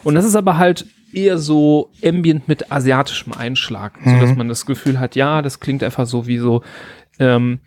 Und 0.04 0.16
das 0.16 0.26
ist 0.26 0.36
aber 0.36 0.58
halt 0.58 0.86
eher 1.14 1.38
so 1.38 1.90
Ambient 2.04 2.50
mit 2.50 2.70
asiatischem 2.70 3.32
Einschlag, 3.32 3.98
so 4.04 4.20
dass 4.20 4.36
man 4.36 4.50
das 4.50 4.66
Gefühl 4.66 5.00
hat, 5.00 5.16
ja, 5.16 5.42
das 5.42 5.62
klingt 5.62 5.84
einfach 5.84 6.06
so 6.06 6.28
wie 6.28 6.38
so 6.38 6.64
ähm, 7.18 7.62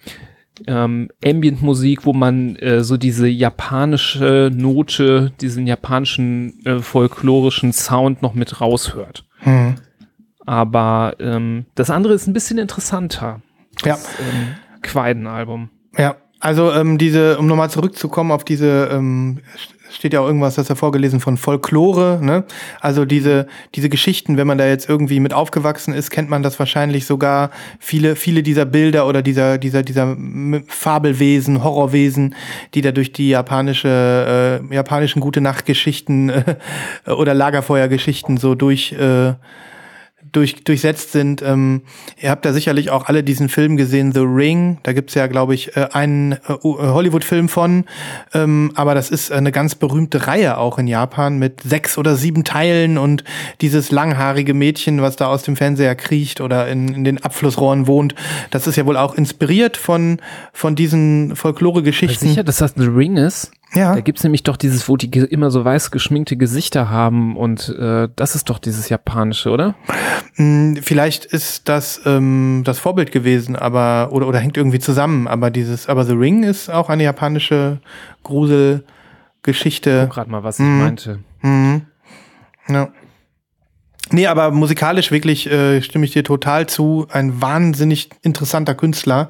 ähm, 0.66 1.08
Ambient-Musik, 1.24 2.04
wo 2.04 2.12
man 2.12 2.56
äh, 2.56 2.84
so 2.84 2.96
diese 2.96 3.28
japanische 3.28 4.50
Note, 4.54 5.32
diesen 5.40 5.66
japanischen 5.66 6.64
äh, 6.64 6.78
folklorischen 6.80 7.72
Sound 7.72 8.22
noch 8.22 8.34
mit 8.34 8.60
raushört. 8.60 9.24
Hm. 9.38 9.76
Aber 10.44 11.16
ähm, 11.20 11.66
das 11.74 11.90
andere 11.90 12.14
ist 12.14 12.26
ein 12.26 12.32
bisschen 12.32 12.58
interessanter. 12.58 13.40
Ja. 13.84 13.94
Das 13.94 14.08
ähm, 14.20 14.54
Quaiden-Album. 14.82 15.70
Ja, 15.96 16.16
also 16.40 16.72
ähm, 16.72 16.98
diese, 16.98 17.38
um 17.38 17.46
nochmal 17.46 17.70
zurückzukommen 17.70 18.32
auf 18.32 18.44
diese 18.44 18.88
ähm, 18.92 19.40
steht 19.92 20.12
ja 20.12 20.20
auch 20.20 20.26
irgendwas, 20.26 20.54
das 20.54 20.70
er 20.70 20.76
vorgelesen 20.76 21.20
von 21.20 21.36
Folklore, 21.36 22.18
ne? 22.22 22.44
Also 22.80 23.04
diese, 23.04 23.46
diese 23.74 23.88
Geschichten, 23.88 24.36
wenn 24.36 24.46
man 24.46 24.58
da 24.58 24.66
jetzt 24.66 24.88
irgendwie 24.88 25.20
mit 25.20 25.34
aufgewachsen 25.34 25.94
ist, 25.94 26.10
kennt 26.10 26.30
man 26.30 26.42
das 26.42 26.58
wahrscheinlich 26.58 27.06
sogar. 27.06 27.50
Viele, 27.78 28.16
viele 28.16 28.42
dieser 28.42 28.64
Bilder 28.64 29.06
oder 29.06 29.22
dieser, 29.22 29.58
dieser, 29.58 29.82
dieser 29.82 30.16
Fabelwesen, 30.68 31.62
Horrorwesen, 31.62 32.34
die 32.74 32.80
da 32.80 32.92
durch 32.92 33.12
die 33.12 33.28
japanische, 33.30 34.60
äh, 34.70 34.74
japanischen 34.74 35.20
Gute-Nacht-Geschichten 35.20 36.28
äh, 37.06 37.10
oder 37.10 37.34
Lagerfeuergeschichten 37.34 38.36
so 38.36 38.54
durch, 38.54 38.92
äh, 38.92 39.34
durch, 40.32 40.64
durchsetzt 40.64 41.12
sind. 41.12 41.42
Ähm, 41.42 41.82
ihr 42.20 42.30
habt 42.30 42.44
da 42.44 42.52
sicherlich 42.52 42.90
auch 42.90 43.06
alle 43.06 43.22
diesen 43.22 43.48
Film 43.48 43.76
gesehen, 43.76 44.12
The 44.12 44.20
Ring. 44.20 44.78
Da 44.82 44.92
gibt's 44.92 45.14
ja, 45.14 45.26
glaube 45.26 45.54
ich, 45.54 45.76
äh, 45.76 45.88
einen 45.92 46.32
äh, 46.32 46.38
Hollywood-Film 46.48 47.48
von. 47.48 47.84
Ähm, 48.34 48.72
aber 48.74 48.94
das 48.94 49.10
ist 49.10 49.30
eine 49.30 49.52
ganz 49.52 49.74
berühmte 49.74 50.26
Reihe 50.26 50.58
auch 50.58 50.78
in 50.78 50.86
Japan 50.86 51.38
mit 51.38 51.62
sechs 51.62 51.98
oder 51.98 52.16
sieben 52.16 52.44
Teilen 52.44 52.98
und 52.98 53.24
dieses 53.60 53.90
langhaarige 53.90 54.54
Mädchen, 54.54 55.02
was 55.02 55.16
da 55.16 55.26
aus 55.26 55.42
dem 55.42 55.56
Fernseher 55.56 55.94
kriecht 55.94 56.40
oder 56.40 56.68
in, 56.68 56.88
in 56.94 57.04
den 57.04 57.22
Abflussrohren 57.22 57.86
wohnt. 57.86 58.14
Das 58.50 58.66
ist 58.66 58.76
ja 58.76 58.86
wohl 58.86 58.96
auch 58.96 59.14
inspiriert 59.14 59.76
von, 59.76 60.18
von 60.52 60.74
diesen 60.74 61.36
Folklore-Geschichten. 61.36 62.28
Sicher, 62.28 62.44
dass 62.44 62.56
das 62.56 62.74
The 62.76 62.86
Ring 62.86 63.16
ist? 63.16 63.52
Ja. 63.74 63.94
Da 63.94 64.00
gibt's 64.00 64.22
nämlich 64.22 64.42
doch 64.42 64.58
dieses, 64.58 64.86
wo 64.88 64.96
die 64.98 65.08
immer 65.20 65.50
so 65.50 65.64
weiß 65.64 65.90
geschminkte 65.90 66.36
Gesichter 66.36 66.90
haben 66.90 67.36
und 67.38 67.70
äh, 67.70 68.08
das 68.16 68.34
ist 68.34 68.50
doch 68.50 68.58
dieses 68.58 68.90
japanische, 68.90 69.48
oder? 69.50 69.74
Mm, 70.36 70.74
Vielleicht 70.82 71.24
ist 71.24 71.68
das 71.70 72.02
ähm, 72.04 72.62
das 72.66 72.78
Vorbild 72.78 73.12
gewesen, 73.12 73.56
aber 73.56 74.10
oder 74.12 74.28
oder 74.28 74.40
hängt 74.40 74.58
irgendwie 74.58 74.78
zusammen. 74.78 75.26
Aber 75.26 75.50
dieses, 75.50 75.88
aber 75.88 76.04
The 76.04 76.12
Ring 76.12 76.42
ist 76.42 76.68
auch 76.70 76.90
eine 76.90 77.04
japanische 77.04 77.80
Gruselgeschichte. 78.24 80.08
Gerade 80.12 80.30
mal, 80.30 80.42
was 80.44 80.58
ich 80.58 80.66
Mhm. 80.66 80.78
meinte. 80.78 81.18
Mhm. 81.42 81.82
Ja. 82.68 82.88
Nee, 84.10 84.26
aber 84.26 84.50
musikalisch 84.50 85.10
wirklich 85.10 85.50
äh, 85.50 85.80
stimme 85.80 86.04
ich 86.04 86.10
dir 86.12 86.24
total 86.24 86.66
zu. 86.66 87.06
Ein 87.10 87.40
wahnsinnig 87.40 88.10
interessanter 88.22 88.74
Künstler. 88.74 89.28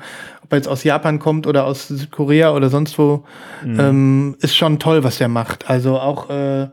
Er 0.52 0.56
jetzt 0.56 0.68
aus 0.68 0.84
Japan 0.84 1.18
kommt 1.18 1.46
oder 1.46 1.64
aus 1.64 1.88
Südkorea 1.88 2.52
oder 2.52 2.68
sonst 2.68 2.98
wo, 2.98 3.24
ähm, 3.64 4.36
ist 4.40 4.56
schon 4.56 4.78
toll, 4.78 5.02
was 5.04 5.18
der 5.18 5.28
macht. 5.28 5.68
Also 5.70 5.98
auch, 5.98 6.30
äh, 6.30 6.68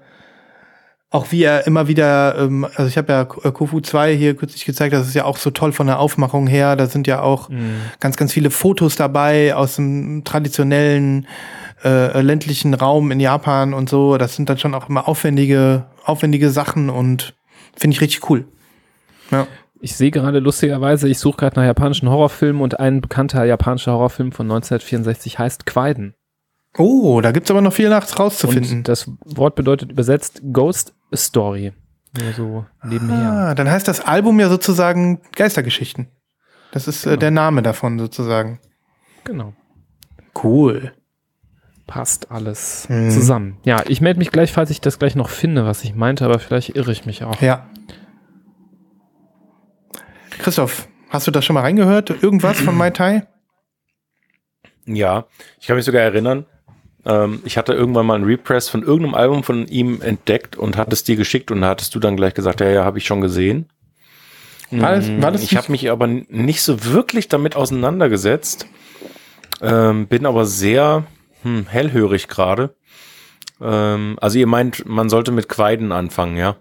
auch 1.09 1.32
wie 1.32 1.43
er 1.43 1.65
immer 1.65 1.88
wieder, 1.88 2.38
ähm, 2.38 2.65
also 2.65 2.86
ich 2.86 2.97
habe 2.97 3.11
ja 3.11 3.25
Kofu 3.25 3.80
2 3.80 4.15
hier 4.15 4.36
kürzlich 4.36 4.65
gezeigt, 4.65 4.93
das 4.93 5.07
ist 5.07 5.15
ja 5.15 5.25
auch 5.25 5.38
so 5.38 5.49
toll 5.49 5.71
von 5.71 5.88
der 5.88 5.99
Aufmachung 5.99 6.45
her. 6.45 6.75
Da 6.75 6.86
sind 6.88 7.07
ja 7.07 7.21
auch 7.21 7.49
ganz, 7.99 8.17
ganz 8.17 8.34
viele 8.34 8.51
Fotos 8.51 8.95
dabei 8.95 9.55
aus 9.55 9.77
dem 9.77 10.23
traditionellen 10.23 11.25
äh, 11.84 12.21
ländlichen 12.21 12.73
Raum 12.73 13.11
in 13.11 13.19
Japan 13.19 13.73
und 13.73 13.89
so. 13.89 14.17
Das 14.17 14.36
sind 14.36 14.49
dann 14.49 14.57
schon 14.57 14.75
auch 14.75 14.89
immer 14.89 15.07
aufwendige, 15.07 15.86
aufwendige 16.03 16.49
Sachen 16.49 16.89
und 16.89 17.34
finde 17.75 17.95
ich 17.95 18.01
richtig 18.01 18.30
cool. 18.30 18.45
Ja. 19.32 19.47
Ich 19.82 19.95
sehe 19.95 20.11
gerade 20.11 20.39
lustigerweise, 20.39 21.07
ich 21.07 21.19
suche 21.19 21.38
gerade 21.38 21.57
nach 21.59 21.65
japanischen 21.65 22.09
Horrorfilmen 22.09 22.61
und 22.61 22.80
ein 22.80 22.99
bekannter 23.01 23.45
japanischer 23.45 23.93
Horrorfilm 23.93 24.32
von 24.32 24.45
1964 24.47 25.39
heißt 25.39 25.65
Quaiden. 25.65 26.15
Oh, 26.77 27.21
da 27.21 27.32
gibt's 27.32 27.49
aber 27.49 27.61
noch 27.61 27.73
viel 27.73 27.89
nachts 27.89 28.19
rauszufinden. 28.19 28.80
Und 28.80 28.88
das 28.88 29.09
Wort 29.25 29.55
bedeutet 29.55 29.91
übersetzt 29.91 30.41
Ghost 30.51 30.93
Story. 31.15 31.73
Nur 32.21 32.34
so 32.34 32.65
nebenher. 32.84 33.32
Ah, 33.32 33.55
dann 33.55 33.69
heißt 33.69 33.88
das 33.88 34.01
Album 34.01 34.39
ja 34.39 34.49
sozusagen 34.49 35.21
Geistergeschichten. 35.36 36.07
Das 36.71 36.88
ist 36.88 37.05
äh, 37.05 37.17
der 37.17 37.32
Name 37.32 37.61
davon 37.63 37.97
sozusagen. 37.97 38.59
Genau. 39.23 39.53
Cool. 40.43 40.91
Passt 41.88 42.30
alles 42.32 42.88
Mhm. 42.89 43.09
zusammen. 43.09 43.57
Ja, 43.63 43.84
ich 43.88 44.01
melde 44.01 44.19
mich 44.19 44.32
gleich, 44.32 44.51
falls 44.51 44.69
ich 44.69 44.82
das 44.82 44.99
gleich 44.99 45.15
noch 45.15 45.30
finde, 45.30 45.65
was 45.65 45.84
ich 45.84 45.95
meinte, 45.95 46.25
aber 46.25 46.38
vielleicht 46.39 46.75
irre 46.75 46.91
ich 46.91 47.05
mich 47.05 47.23
auch. 47.23 47.41
Ja. 47.41 47.67
Christoph, 50.39 50.87
hast 51.09 51.27
du 51.27 51.31
da 51.31 51.41
schon 51.41 51.53
mal 51.53 51.61
reingehört? 51.61 52.23
Irgendwas 52.23 52.59
von 52.59 52.75
Mai 52.75 52.89
Tai? 52.89 53.27
Ja, 54.85 55.25
ich 55.59 55.67
kann 55.67 55.75
mich 55.75 55.85
sogar 55.85 56.01
erinnern. 56.01 56.45
Ähm, 57.05 57.41
ich 57.45 57.57
hatte 57.57 57.73
irgendwann 57.73 58.05
mal 58.05 58.15
einen 58.15 58.23
Repress 58.23 58.69
von 58.69 58.81
irgendeinem 58.83 59.15
Album 59.15 59.43
von 59.43 59.67
ihm 59.67 60.01
entdeckt 60.01 60.55
und 60.55 60.77
hatte 60.77 60.93
es 60.93 61.03
dir 61.03 61.15
geschickt 61.15 61.51
und 61.51 61.63
hattest 61.63 61.93
du 61.93 61.99
dann 61.99 62.15
gleich 62.15 62.33
gesagt, 62.33 62.61
ja, 62.61 62.69
ja, 62.69 62.85
habe 62.85 62.97
ich 62.97 63.05
schon 63.05 63.21
gesehen. 63.21 63.69
War 64.71 64.95
das, 64.95 65.09
war 65.19 65.31
das 65.31 65.41
ich 65.41 65.55
habe 65.55 65.71
mich 65.71 65.89
aber 65.89 66.05
nicht 66.07 66.61
so 66.61 66.85
wirklich 66.85 67.27
damit 67.27 67.55
auseinandergesetzt. 67.55 68.67
Ähm, 69.61 70.07
bin 70.07 70.25
aber 70.25 70.45
sehr 70.45 71.05
hm, 71.41 71.65
hellhörig 71.67 72.27
gerade. 72.27 72.75
Ähm, 73.59 74.17
also 74.21 74.37
ihr 74.37 74.47
meint, 74.47 74.85
man 74.87 75.09
sollte 75.09 75.31
mit 75.31 75.49
Quaiden 75.49 75.91
anfangen, 75.91 76.37
ja? 76.37 76.55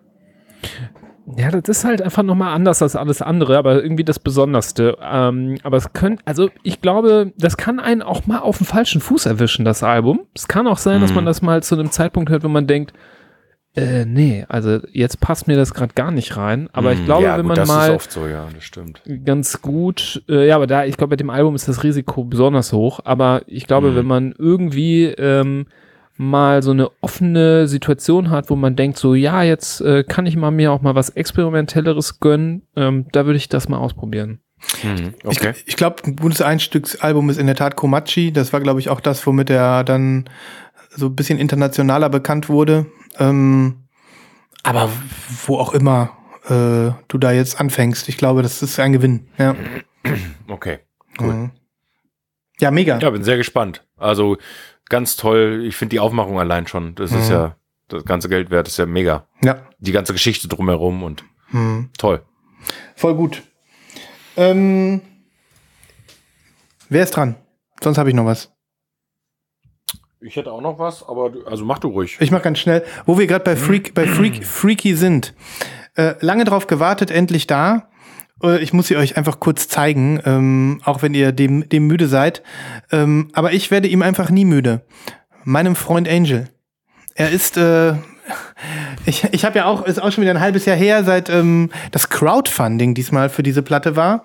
Ja, 1.36 1.50
das 1.50 1.68
ist 1.68 1.84
halt 1.84 2.00
einfach 2.00 2.22
nochmal 2.22 2.54
anders 2.54 2.80
als 2.80 2.96
alles 2.96 3.20
andere, 3.22 3.58
aber 3.58 3.82
irgendwie 3.82 4.04
das 4.04 4.18
Besonderste. 4.18 4.96
Ähm, 5.02 5.56
aber 5.62 5.76
es 5.76 5.92
könnte, 5.92 6.22
also 6.24 6.48
ich 6.62 6.80
glaube, 6.80 7.32
das 7.36 7.56
kann 7.56 7.80
einen 7.80 8.02
auch 8.02 8.26
mal 8.26 8.38
auf 8.38 8.58
den 8.58 8.66
falschen 8.66 9.00
Fuß 9.00 9.26
erwischen, 9.26 9.64
das 9.64 9.82
Album. 9.82 10.20
Es 10.34 10.48
kann 10.48 10.66
auch 10.66 10.78
sein, 10.78 11.00
dass 11.00 11.10
Mhm. 11.10 11.16
man 11.16 11.26
das 11.26 11.42
mal 11.42 11.62
zu 11.62 11.74
einem 11.74 11.90
Zeitpunkt 11.90 12.30
hört, 12.30 12.44
wo 12.44 12.48
man 12.48 12.66
denkt, 12.66 12.92
äh, 13.76 14.06
nee, 14.06 14.44
also 14.48 14.78
jetzt 14.92 15.20
passt 15.20 15.46
mir 15.46 15.56
das 15.56 15.74
gerade 15.74 15.92
gar 15.94 16.10
nicht 16.10 16.36
rein. 16.36 16.68
Aber 16.72 16.92
ich 16.92 17.00
Hm, 17.00 17.04
glaube, 17.04 17.24
ja, 17.24 17.36
wenn 17.36 17.46
gut, 17.46 17.56
man 17.56 17.66
mal 17.68 17.98
so, 18.00 18.26
ja, 18.26 18.46
ganz 19.24 19.60
gut, 19.60 20.22
äh, 20.28 20.46
ja, 20.48 20.56
aber 20.56 20.66
da, 20.66 20.84
ich 20.84 20.96
glaube, 20.96 21.10
bei 21.10 21.16
dem 21.16 21.30
Album 21.30 21.54
ist 21.54 21.68
das 21.68 21.84
Risiko 21.84 22.24
besonders 22.24 22.72
hoch, 22.72 23.00
aber 23.04 23.42
ich 23.46 23.66
glaube, 23.66 23.90
Mhm. 23.90 23.96
wenn 23.96 24.06
man 24.06 24.34
irgendwie 24.38 25.04
ähm, 25.04 25.66
mal 26.18 26.62
so 26.62 26.72
eine 26.72 26.90
offene 27.00 27.66
Situation 27.68 28.30
hat, 28.30 28.50
wo 28.50 28.56
man 28.56 28.76
denkt, 28.76 28.98
so, 28.98 29.14
ja, 29.14 29.42
jetzt 29.42 29.80
äh, 29.80 30.04
kann 30.04 30.26
ich 30.26 30.36
mal 30.36 30.50
mir 30.50 30.72
auch 30.72 30.82
mal 30.82 30.94
was 30.94 31.10
Experimentelleres 31.10 32.20
gönnen, 32.20 32.62
ähm, 32.76 33.06
da 33.12 33.24
würde 33.24 33.36
ich 33.36 33.48
das 33.48 33.68
mal 33.68 33.78
ausprobieren. 33.78 34.40
Hm, 34.80 35.14
okay. 35.24 35.52
Ich, 35.56 35.68
ich 35.68 35.76
glaube, 35.76 36.02
ein 36.04 36.16
gutes 36.16 36.42
Einstiegsalbum 36.42 37.30
ist 37.30 37.38
in 37.38 37.46
der 37.46 37.54
Tat 37.54 37.76
Komachi. 37.76 38.32
Das 38.32 38.52
war, 38.52 38.60
glaube 38.60 38.80
ich, 38.80 38.88
auch 38.90 39.00
das, 39.00 39.24
womit 39.26 39.50
er 39.50 39.84
dann 39.84 40.28
so 40.90 41.06
ein 41.06 41.16
bisschen 41.16 41.38
internationaler 41.38 42.08
bekannt 42.08 42.48
wurde. 42.48 42.86
Ähm, 43.18 43.84
aber 44.64 44.90
wo 45.46 45.56
auch 45.58 45.72
immer 45.72 46.10
äh, 46.48 46.90
du 47.06 47.18
da 47.18 47.32
jetzt 47.32 47.60
anfängst, 47.60 48.08
ich 48.08 48.16
glaube, 48.16 48.42
das 48.42 48.62
ist 48.62 48.80
ein 48.80 48.92
Gewinn. 48.92 49.28
Ja, 49.38 49.54
Okay. 50.48 50.78
Cool. 51.20 51.34
Mhm. 51.34 51.50
ja 52.60 52.70
mega. 52.70 52.98
Ja, 52.98 53.10
bin 53.10 53.24
sehr 53.24 53.36
gespannt. 53.36 53.84
Also 53.96 54.38
ganz 54.88 55.16
toll. 55.16 55.64
Ich 55.66 55.76
finde 55.76 55.90
die 55.90 56.00
Aufmachung 56.00 56.38
allein 56.38 56.66
schon. 56.66 56.94
Das 56.94 57.12
ist 57.12 57.28
Mhm. 57.28 57.32
ja, 57.34 57.56
das 57.88 58.04
ganze 58.04 58.28
Geld 58.28 58.50
wert 58.50 58.68
ist 58.68 58.76
ja 58.78 58.86
mega. 58.86 59.26
Ja. 59.42 59.62
Die 59.78 59.92
ganze 59.92 60.12
Geschichte 60.12 60.48
drumherum 60.48 61.02
und 61.02 61.24
Mhm. 61.50 61.90
toll. 61.98 62.22
Voll 62.96 63.14
gut. 63.14 63.42
Ähm, 64.36 65.00
wer 66.88 67.02
ist 67.02 67.12
dran? 67.16 67.36
Sonst 67.82 67.98
habe 67.98 68.08
ich 68.10 68.14
noch 68.14 68.24
was. 68.26 68.52
Ich 70.20 70.34
hätte 70.36 70.50
auch 70.52 70.60
noch 70.60 70.78
was, 70.80 71.06
aber 71.08 71.30
du, 71.30 71.46
also 71.46 71.64
mach 71.64 71.78
du 71.78 71.88
ruhig. 71.88 72.16
Ich 72.20 72.30
mache 72.32 72.42
ganz 72.42 72.58
schnell. 72.58 72.84
Wo 73.06 73.18
wir 73.18 73.26
gerade 73.28 73.44
bei 73.44 73.54
Freak, 73.56 73.94
bei 73.94 74.06
Freak, 74.06 74.44
Freaky 74.44 74.94
sind. 74.96 75.32
Äh, 75.94 76.14
lange 76.20 76.44
drauf 76.44 76.66
gewartet, 76.66 77.10
endlich 77.12 77.46
da. 77.46 77.88
Äh, 78.42 78.62
Ich 78.62 78.72
muss 78.72 78.88
sie 78.88 78.96
euch 78.96 79.16
einfach 79.16 79.40
kurz 79.40 79.68
zeigen, 79.68 80.20
ähm, 80.24 80.80
auch 80.84 81.02
wenn 81.02 81.14
ihr 81.14 81.32
dem, 81.32 81.68
dem 81.68 81.86
müde 81.86 82.08
seid. 82.08 82.42
Ähm, 82.90 83.30
aber 83.32 83.52
ich 83.52 83.70
werde 83.70 83.88
ihm 83.88 84.02
einfach 84.02 84.30
nie 84.30 84.44
müde. 84.44 84.82
Meinem 85.44 85.76
Freund 85.76 86.08
Angel. 86.08 86.48
Er 87.14 87.30
ist, 87.30 87.56
äh, 87.56 87.94
ich, 89.06 89.24
ich 89.32 89.44
habe 89.44 89.58
ja 89.58 89.64
auch, 89.66 89.84
ist 89.86 90.00
auch 90.00 90.12
schon 90.12 90.22
wieder 90.22 90.32
ein 90.32 90.40
halbes 90.40 90.64
Jahr 90.64 90.76
her, 90.76 91.04
seit 91.04 91.30
ähm, 91.30 91.70
das 91.90 92.08
Crowdfunding 92.08 92.94
diesmal 92.94 93.28
für 93.28 93.42
diese 93.42 93.62
Platte 93.62 93.96
war. 93.96 94.24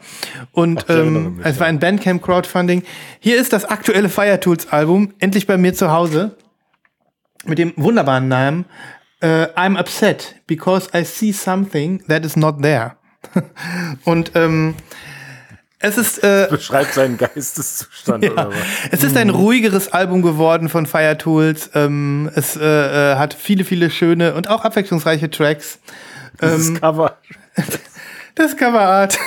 Und 0.51 0.85
Ach, 0.87 0.95
ähm, 0.95 1.39
es 1.43 1.59
war 1.59 1.67
ein 1.67 1.79
Bandcamp 1.79 2.21
Crowdfunding. 2.21 2.83
Hier 3.19 3.39
ist 3.39 3.53
das 3.53 3.65
aktuelle 3.65 4.09
Fire 4.09 4.39
Tools 4.39 4.71
Album, 4.71 5.13
endlich 5.19 5.47
bei 5.47 5.57
mir 5.57 5.73
zu 5.73 5.91
Hause 5.91 6.37
mit 7.45 7.57
dem 7.57 7.73
wunderbaren 7.75 8.27
Namen 8.27 8.65
äh, 9.23 9.47
I'm 9.55 9.79
upset 9.79 10.35
because 10.47 10.89
I 10.93 11.03
see 11.03 11.31
something 11.31 12.03
that 12.07 12.25
is 12.25 12.35
not 12.35 12.61
there. 12.61 12.97
Und 14.05 14.31
ähm, 14.35 14.75
es 15.79 15.97
ist 15.97 16.23
äh, 16.23 16.47
Beschreibt 16.49 16.93
seinen 16.93 17.17
Geisteszustand 17.17 18.23
oder 18.31 18.49
was? 18.49 18.55
es 18.91 19.03
ist 19.03 19.17
ein 19.17 19.29
ruhigeres 19.29 19.91
Album 19.91 20.21
geworden 20.21 20.69
von 20.69 20.85
Fire 20.85 21.17
Tools. 21.17 21.71
Ähm, 21.73 22.31
es 22.35 22.55
äh, 22.55 22.63
äh, 23.13 23.15
hat 23.17 23.33
viele 23.33 23.65
viele 23.65 23.89
schöne 23.89 24.33
und 24.33 24.49
auch 24.49 24.63
abwechslungsreiche 24.63 25.29
Tracks. 25.29 25.79
Dieses 26.41 26.69
Ähm, 26.69 26.79
Cover. 26.79 27.17
Das 28.35 28.57
Coverart. 28.57 29.19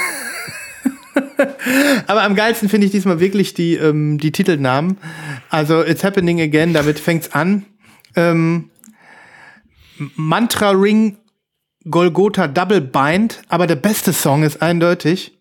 Aber 2.09 2.23
am 2.23 2.35
geilsten 2.35 2.69
finde 2.69 2.87
ich 2.87 2.93
diesmal 2.93 3.21
wirklich 3.21 3.55
die, 3.55 3.75
ähm, 3.77 4.19
die 4.19 4.33
Titelnamen. 4.33 4.99
Also 5.49 5.85
It's 5.85 6.03
Happening 6.03 6.41
Again, 6.41 6.73
damit 6.73 6.99
fängt's 6.99 7.33
an. 7.33 7.67
Ähm, 8.17 8.71
Mantra 10.17 10.71
Ring 10.71 11.19
Golgotha 11.89 12.49
Double 12.49 12.81
Bind, 12.81 13.43
aber 13.49 13.67
der 13.67 13.77
beste 13.77 14.13
Song 14.13 14.43
ist 14.43 14.61
eindeutig. 14.61 15.39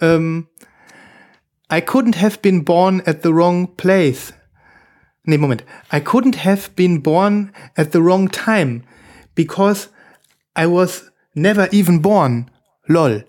Ähm, 0.00 0.48
I 1.72 1.76
couldn't 1.76 2.20
have 2.20 2.40
been 2.42 2.64
born 2.64 3.00
at 3.06 3.22
the 3.22 3.30
wrong 3.30 3.76
place. 3.76 4.34
Nee, 5.24 5.38
Moment. 5.38 5.64
I 5.90 6.00
couldn't 6.00 6.44
have 6.44 6.70
been 6.76 7.02
born 7.02 7.52
at 7.76 7.92
the 7.92 8.00
wrong 8.00 8.30
time 8.30 8.82
because 9.34 9.88
I 10.58 10.66
was 10.66 11.10
never 11.34 11.72
even 11.72 12.02
born. 12.02 12.50
Lol. 12.86 13.24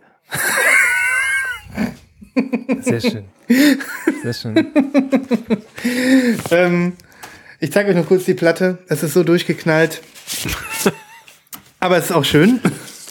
Sehr 2.81 2.99
schön. 2.99 3.25
Sehr 4.21 4.33
schön. 4.33 4.73
Ähm, 6.51 6.93
ich 7.59 7.71
zeige 7.71 7.89
euch 7.89 7.95
noch 7.95 8.07
kurz 8.07 8.23
die 8.25 8.33
Platte. 8.33 8.79
Es 8.87 9.03
ist 9.03 9.13
so 9.13 9.23
durchgeknallt. 9.23 10.01
Aber 11.83 11.97
es 11.97 12.05
ist 12.05 12.11
auch 12.13 12.23
schön. 12.23 12.61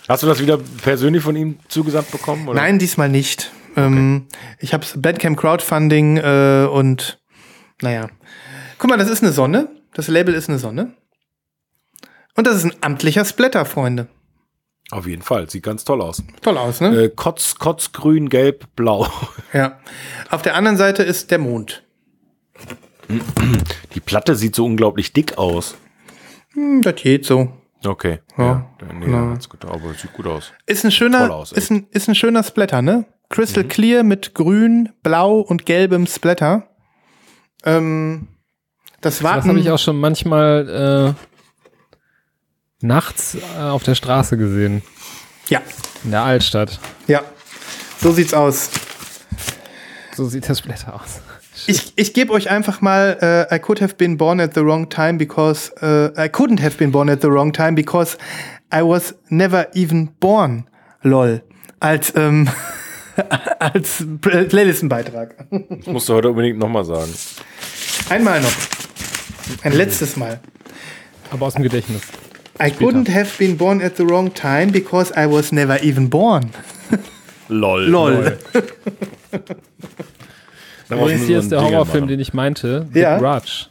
Hast 0.09 0.23
du 0.23 0.27
das 0.27 0.41
wieder 0.41 0.59
persönlich 0.83 1.23
von 1.23 1.37
ihm 1.37 1.59
zugesandt 1.69 2.11
bekommen? 2.11 2.49
Oder? 2.49 2.59
Nein, 2.59 2.79
diesmal 2.79 3.11
nicht. 3.11 3.53
Ähm, 3.77 4.29
ich 4.61 4.73
habe 4.73 4.87
Bandcamp 4.97 5.39
Crowdfunding 5.39 6.17
äh, 6.17 6.67
und 6.73 7.21
naja. 7.83 8.09
Guck 8.79 8.89
mal, 8.89 8.97
das 8.97 9.11
ist 9.11 9.23
eine 9.23 9.33
Sonne. 9.33 9.69
Das 9.93 10.09
Label 10.09 10.35
ist 10.35 10.49
eine 10.49 10.59
Sonne. 10.59 10.95
Und 12.35 12.47
das 12.47 12.57
ist 12.57 12.65
ein 12.65 12.73
amtlicher 12.81 13.27
Splatter, 13.27 13.67
Freunde. 13.67 14.09
Auf 14.91 15.07
jeden 15.07 15.21
Fall. 15.21 15.51
Sieht 15.51 15.65
ganz 15.65 15.85
toll 15.85 16.01
aus. 16.01 16.23
Toll 16.41 16.57
aus, 16.57 16.81
ne? 16.81 16.97
Äh, 16.97 17.09
Kotz, 17.15 17.57
Kotz, 17.57 17.93
grün, 17.93 18.31
gelb, 18.31 18.75
blau. 18.75 19.07
Ja. 19.53 19.81
Auf 20.31 20.41
der 20.41 20.55
anderen 20.55 20.79
Seite 20.79 21.03
ist 21.03 21.31
der 21.31 21.39
Mond. 21.39 21.83
Die 23.95 24.01
Platte 24.01 24.35
sieht 24.35 24.55
so 24.55 24.65
unglaublich 24.65 25.13
dick 25.13 25.37
aus. 25.37 25.75
Hm, 26.55 26.81
das 26.81 26.95
geht 26.95 27.27
so. 27.27 27.53
Okay. 27.85 28.21
Ja. 28.39 28.45
Ja, 28.81 28.93
nee, 28.95 29.07
Ja. 29.11 29.21
ganz 29.27 29.49
gut, 29.49 29.65
aber 29.65 29.95
sieht 29.95 30.13
gut 30.13 30.27
aus. 30.27 30.53
Ist 30.67 30.85
ein 30.85 30.91
schöner, 30.93 31.31
aus, 31.35 31.53
ist 31.53 31.71
ein, 31.71 31.87
ist 31.91 32.09
ein 32.09 32.15
schöner 32.15 32.43
Splatter, 32.43 32.83
ne? 32.83 33.07
Crystal 33.29 33.65
Clear 33.65 34.03
mit 34.03 34.35
grün, 34.35 34.91
blau 35.03 35.41
und 35.41 35.65
gelbem 35.67 36.07
Splatter. 36.07 36.69
Ähm, 37.65 38.29
das 39.01 39.23
Warten. 39.23 39.39
Das 39.41 39.49
habe 39.49 39.59
ich 39.61 39.71
auch 39.71 39.79
schon 39.79 39.99
manchmal 39.99 41.15
äh, 41.17 42.87
nachts 42.87 43.37
äh, 43.37 43.61
auf 43.63 43.83
der 43.85 43.95
Straße 43.95 44.37
gesehen. 44.37 44.83
Ja, 45.49 45.61
In 46.05 46.11
der 46.11 46.23
Altstadt. 46.23 46.79
ja. 47.07 47.23
So 47.99 48.13
sieht's 48.13 48.35
aus. 48.35 48.69
So 50.15 50.27
sieht 50.29 50.47
das 50.49 50.61
Blätter 50.61 50.95
aus. 50.95 51.22
Ich, 51.67 51.93
ich 51.97 52.13
gebe 52.13 52.33
euch 52.33 52.51
einfach 52.51 52.81
mal 52.81 53.49
äh, 53.51 53.55
I 53.55 53.59
could 53.59 53.81
have 53.81 53.95
been 53.95 54.17
born 54.17 54.41
at 54.41 54.55
the 54.55 54.61
wrong 54.61 54.89
time 54.89 55.15
because 55.15 55.73
äh, 55.81 56.07
I 56.17 56.29
couldn't 56.29 56.61
have 56.61 56.77
been 56.77 56.91
born 56.91 57.09
at 57.09 57.23
the 57.23 57.29
wrong 57.29 57.53
time 57.53 57.73
because 57.73 58.17
I 58.73 58.83
was 58.83 59.15
never 59.29 59.69
even 59.75 60.11
born. 60.19 60.67
Lol. 61.03 61.43
Als 61.81 62.13
ähm, 62.17 62.49
als 63.59 64.05
Playlistenbeitrag. 64.21 65.37
Das 65.51 65.87
musst 65.87 66.09
du 66.09 66.15
heute 66.15 66.31
unbedingt 66.31 66.59
nochmal 66.59 66.85
sagen. 66.85 67.13
Einmal 68.09 68.41
noch. 68.41 68.53
Ein 69.63 69.73
letztes 69.73 70.17
Mal. 70.17 70.41
Aber 71.31 71.47
aus 71.47 71.55
dem 71.55 71.63
Gedächtnis. 71.63 72.03
I 72.61 72.71
couldn't 72.71 73.13
have 73.13 73.39
been 73.39 73.57
born 73.57 73.83
at 73.83 73.97
the 73.97 74.05
wrong 74.09 74.33
time 74.33 74.73
because 74.73 75.13
I 75.17 75.27
was 75.31 75.53
never 75.53 75.83
even 75.83 76.09
born. 76.11 76.51
Lol. 77.49 77.83
Lol. 77.89 78.39
Muss 78.53 78.63
Übrigens, 80.91 81.23
hier 81.27 81.37
so 81.39 81.43
ist 81.45 81.53
der 81.53 81.63
Horrorfilm, 81.63 82.05
machen. 82.05 82.09
den 82.09 82.21
ich 82.21 82.33
meinte. 82.35 82.87
The 82.93 83.01
Ja. 83.01 83.19
Grudge. 83.19 83.67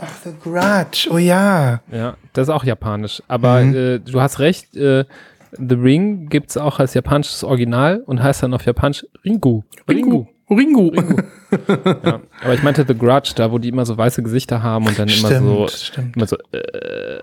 Ach, 0.00 0.08
The 0.24 0.30
Grudge. 0.42 1.08
Oh 1.10 1.18
ja. 1.18 1.80
Ja, 1.90 2.16
das 2.32 2.48
ist 2.48 2.54
auch 2.54 2.64
japanisch. 2.64 3.22
Aber 3.28 3.60
Mhm. 3.60 3.74
äh, 3.74 3.98
du 3.98 4.20
hast 4.20 4.38
recht, 4.38 4.76
äh, 4.76 5.04
The 5.52 5.74
Ring 5.74 6.28
gibt's 6.28 6.56
auch 6.56 6.78
als 6.78 6.94
japanisches 6.94 7.42
Original 7.42 8.02
und 8.06 8.22
heißt 8.22 8.42
dann 8.42 8.52
auf 8.54 8.64
Japanisch 8.66 9.06
Ringu. 9.24 9.62
Ringu. 9.88 10.26
Ringu. 10.50 10.92
Ja. 11.50 12.20
Aber 12.44 12.52
ich 12.52 12.62
meinte 12.62 12.84
The 12.86 12.94
Grudge, 12.94 13.32
da 13.34 13.50
wo 13.50 13.56
die 13.56 13.68
immer 13.70 13.86
so 13.86 13.96
weiße 13.96 14.22
Gesichter 14.22 14.62
haben 14.62 14.86
und 14.86 14.98
dann 14.98 15.08
immer 15.08 15.28
so, 15.38 15.66
Stimmt, 15.68 15.70
stimmt. 16.12 16.16
immer 16.16 16.26
so 16.26 16.36
äh, 16.52 17.18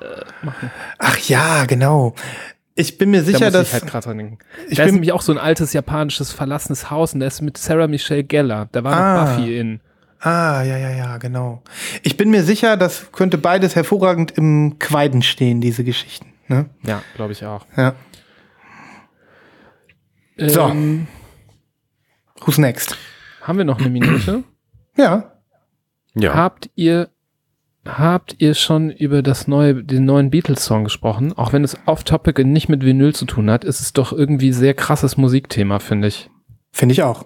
Ach 0.98 1.18
ja, 1.20 1.66
genau. 1.66 2.16
Ich 2.78 2.98
bin 2.98 3.10
mir 3.12 3.20
da 3.20 3.24
sicher, 3.24 3.46
muss 3.46 3.54
dass 3.54 3.68
ich 3.70 3.74
halt 3.74 3.88
gerade 3.88 4.06
dran 4.06 4.18
denken. 4.18 4.38
ich 4.70 4.76
da 4.78 4.84
ist 4.84 4.88
bin- 4.88 4.96
nämlich 4.96 5.12
auch 5.14 5.22
so 5.22 5.32
ein 5.32 5.38
altes 5.38 5.72
japanisches 5.74 6.32
verlassenes 6.34 6.92
Haus 6.92 7.14
und 7.14 7.22
da 7.22 7.28
ist 7.28 7.42
mit 7.42 7.58
Sarah 7.58 7.88
Michelle 7.88 8.24
Gellar. 8.24 8.68
Da 8.72 8.84
war 8.84 8.94
Ah. 8.96 9.24
noch 9.26 9.36
Buffy 9.38 9.58
in. 9.58 9.80
Ah, 10.20 10.64
ja, 10.64 10.78
ja, 10.78 10.90
ja, 10.92 11.18
genau. 11.18 11.62
Ich 12.04 12.18
bin 12.18 12.32
mir 12.32 12.44
sicher, 12.44 12.78
das 12.78 13.12
könnte 13.12 13.38
beides 13.38 13.76
hervorragend 13.76 14.32
im 14.32 14.78
Quaiden 14.80 15.22
stehen, 15.22 15.62
diese 15.62 15.84
Geschichten. 15.84 16.34
Ne? 16.48 16.70
Ja, 16.84 17.02
glaube 17.16 17.32
ich 17.34 17.46
auch. 17.46 17.66
Ja. 17.78 17.96
So. 20.38 20.62
Ähm, 20.68 21.08
Who's 22.42 22.58
next? 22.58 22.98
haben 23.42 23.58
wir 23.58 23.66
noch 23.66 23.80
eine 23.80 23.90
Minute? 23.90 24.44
Ja. 24.98 25.32
Ja. 26.16 26.34
Habt 26.34 26.70
ihr 26.76 27.10
habt 27.86 28.36
ihr 28.40 28.54
schon 28.54 28.90
über 28.90 29.22
das 29.22 29.48
neue 29.48 29.84
den 29.84 30.06
neuen 30.06 30.30
Beatles 30.30 30.66
Song 30.66 30.84
gesprochen? 30.84 31.34
Auch 31.34 31.54
wenn 31.54 31.64
es 31.64 31.78
off 31.86 32.04
Topic 32.04 32.42
und 32.42 32.52
nicht 32.52 32.70
mit 32.70 32.84
Vinyl 32.84 33.14
zu 33.14 33.26
tun 33.26 33.50
hat, 33.50 33.64
ist 33.64 33.80
es 33.80 33.94
doch 33.94 34.12
irgendwie 34.12 34.52
sehr 34.52 34.74
krasses 34.74 35.18
Musikthema, 35.18 35.80
finde 35.80 36.08
ich. 36.08 36.30
Finde 36.72 36.94
ich 36.94 37.04
auch. 37.04 37.26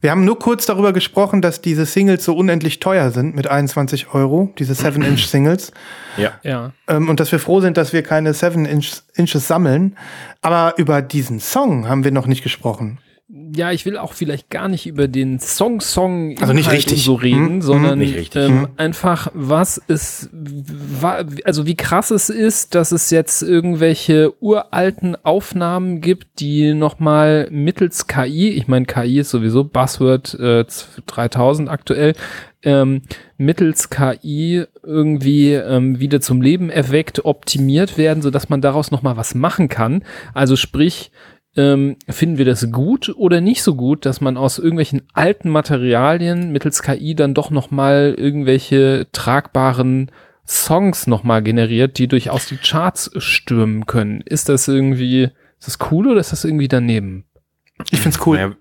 Wir 0.00 0.10
haben 0.10 0.24
nur 0.24 0.38
kurz 0.38 0.66
darüber 0.66 0.92
gesprochen, 0.92 1.40
dass 1.40 1.62
diese 1.62 1.86
Singles 1.86 2.24
so 2.24 2.36
unendlich 2.36 2.80
teuer 2.80 3.10
sind 3.10 3.34
mit 3.34 3.48
21 3.48 4.12
Euro, 4.12 4.52
diese 4.58 4.74
7-Inch-Singles. 4.74 5.72
ja. 6.18 6.32
Ja. 6.42 6.72
Ähm, 6.86 7.08
und 7.08 7.18
dass 7.18 7.32
wir 7.32 7.38
froh 7.38 7.60
sind, 7.60 7.76
dass 7.76 7.92
wir 7.92 8.02
keine 8.02 8.32
7-Inches 8.32 9.48
sammeln. 9.48 9.96
Aber 10.42 10.74
über 10.76 11.00
diesen 11.00 11.40
Song 11.40 11.88
haben 11.88 12.04
wir 12.04 12.12
noch 12.12 12.26
nicht 12.26 12.42
gesprochen. 12.42 12.98
Ja, 13.28 13.72
ich 13.72 13.84
will 13.84 13.98
auch 13.98 14.12
vielleicht 14.12 14.50
gar 14.50 14.68
nicht 14.68 14.86
über 14.86 15.08
den 15.08 15.40
Song 15.40 15.80
Song 15.80 16.36
Also 16.40 16.52
nicht 16.52 16.70
richtig. 16.70 17.02
so 17.04 17.14
reden, 17.14 17.54
Hm, 17.54 17.60
sondern. 17.62 18.00
Ähm, 18.00 18.34
Hm. 18.34 18.68
einfach 18.76 19.32
was 19.34 19.78
ist 19.78 20.30
wa, 20.32 21.24
also 21.42 21.66
wie 21.66 21.74
krass 21.74 22.12
es 22.12 22.30
ist, 22.30 22.76
dass 22.76 22.92
es 22.92 23.10
jetzt 23.10 23.42
irgendwelche 23.42 24.32
uralten 24.40 25.16
Aufnahmen 25.24 26.00
gibt, 26.00 26.38
die 26.38 26.72
nochmal 26.72 27.48
mittels 27.50 28.06
KI, 28.06 28.50
ich 28.50 28.68
meine 28.68 28.86
KI 28.86 29.18
ist 29.18 29.30
sowieso 29.30 29.64
Buzzword 29.64 30.34
äh, 30.38 30.64
3000 31.06 31.68
aktuell, 31.68 32.12
ähm, 32.62 33.02
mittels 33.38 33.90
KI 33.90 34.64
irgendwie 34.84 35.52
ähm, 35.54 35.98
wieder 35.98 36.20
zum 36.20 36.40
Leben 36.42 36.70
erweckt, 36.70 37.24
optimiert 37.24 37.98
werden, 37.98 38.22
so 38.22 38.30
dass 38.30 38.48
man 38.50 38.60
daraus 38.60 38.92
noch 38.92 39.02
mal 39.02 39.16
was 39.16 39.34
machen 39.34 39.68
kann. 39.68 40.04
Also 40.32 40.54
sprich, 40.54 41.10
ähm, 41.56 41.96
finden 42.08 42.38
wir 42.38 42.44
das 42.44 42.70
gut 42.70 43.12
oder 43.16 43.40
nicht 43.40 43.62
so 43.62 43.74
gut, 43.74 44.04
dass 44.06 44.20
man 44.20 44.36
aus 44.36 44.58
irgendwelchen 44.58 45.02
alten 45.14 45.48
Materialien 45.48 46.52
mittels 46.52 46.82
KI 46.82 47.14
dann 47.14 47.34
doch 47.34 47.50
noch 47.50 47.70
mal 47.70 48.14
irgendwelche 48.16 49.06
tragbaren 49.12 50.10
Songs 50.46 51.06
noch 51.06 51.24
mal 51.24 51.42
generiert, 51.42 51.98
die 51.98 52.08
durchaus 52.08 52.46
die 52.46 52.58
Charts 52.58 53.10
stürmen 53.16 53.86
können. 53.86 54.20
Ist 54.20 54.48
das 54.48 54.68
irgendwie, 54.68 55.30
ist 55.58 55.66
das 55.66 55.78
cool 55.90 56.08
oder 56.08 56.20
ist 56.20 56.32
das 56.32 56.44
irgendwie 56.44 56.68
daneben? 56.68 57.24
Ich 57.90 58.00
find's 58.00 58.24
cool. 58.26 58.36
Naja, 58.36 58.56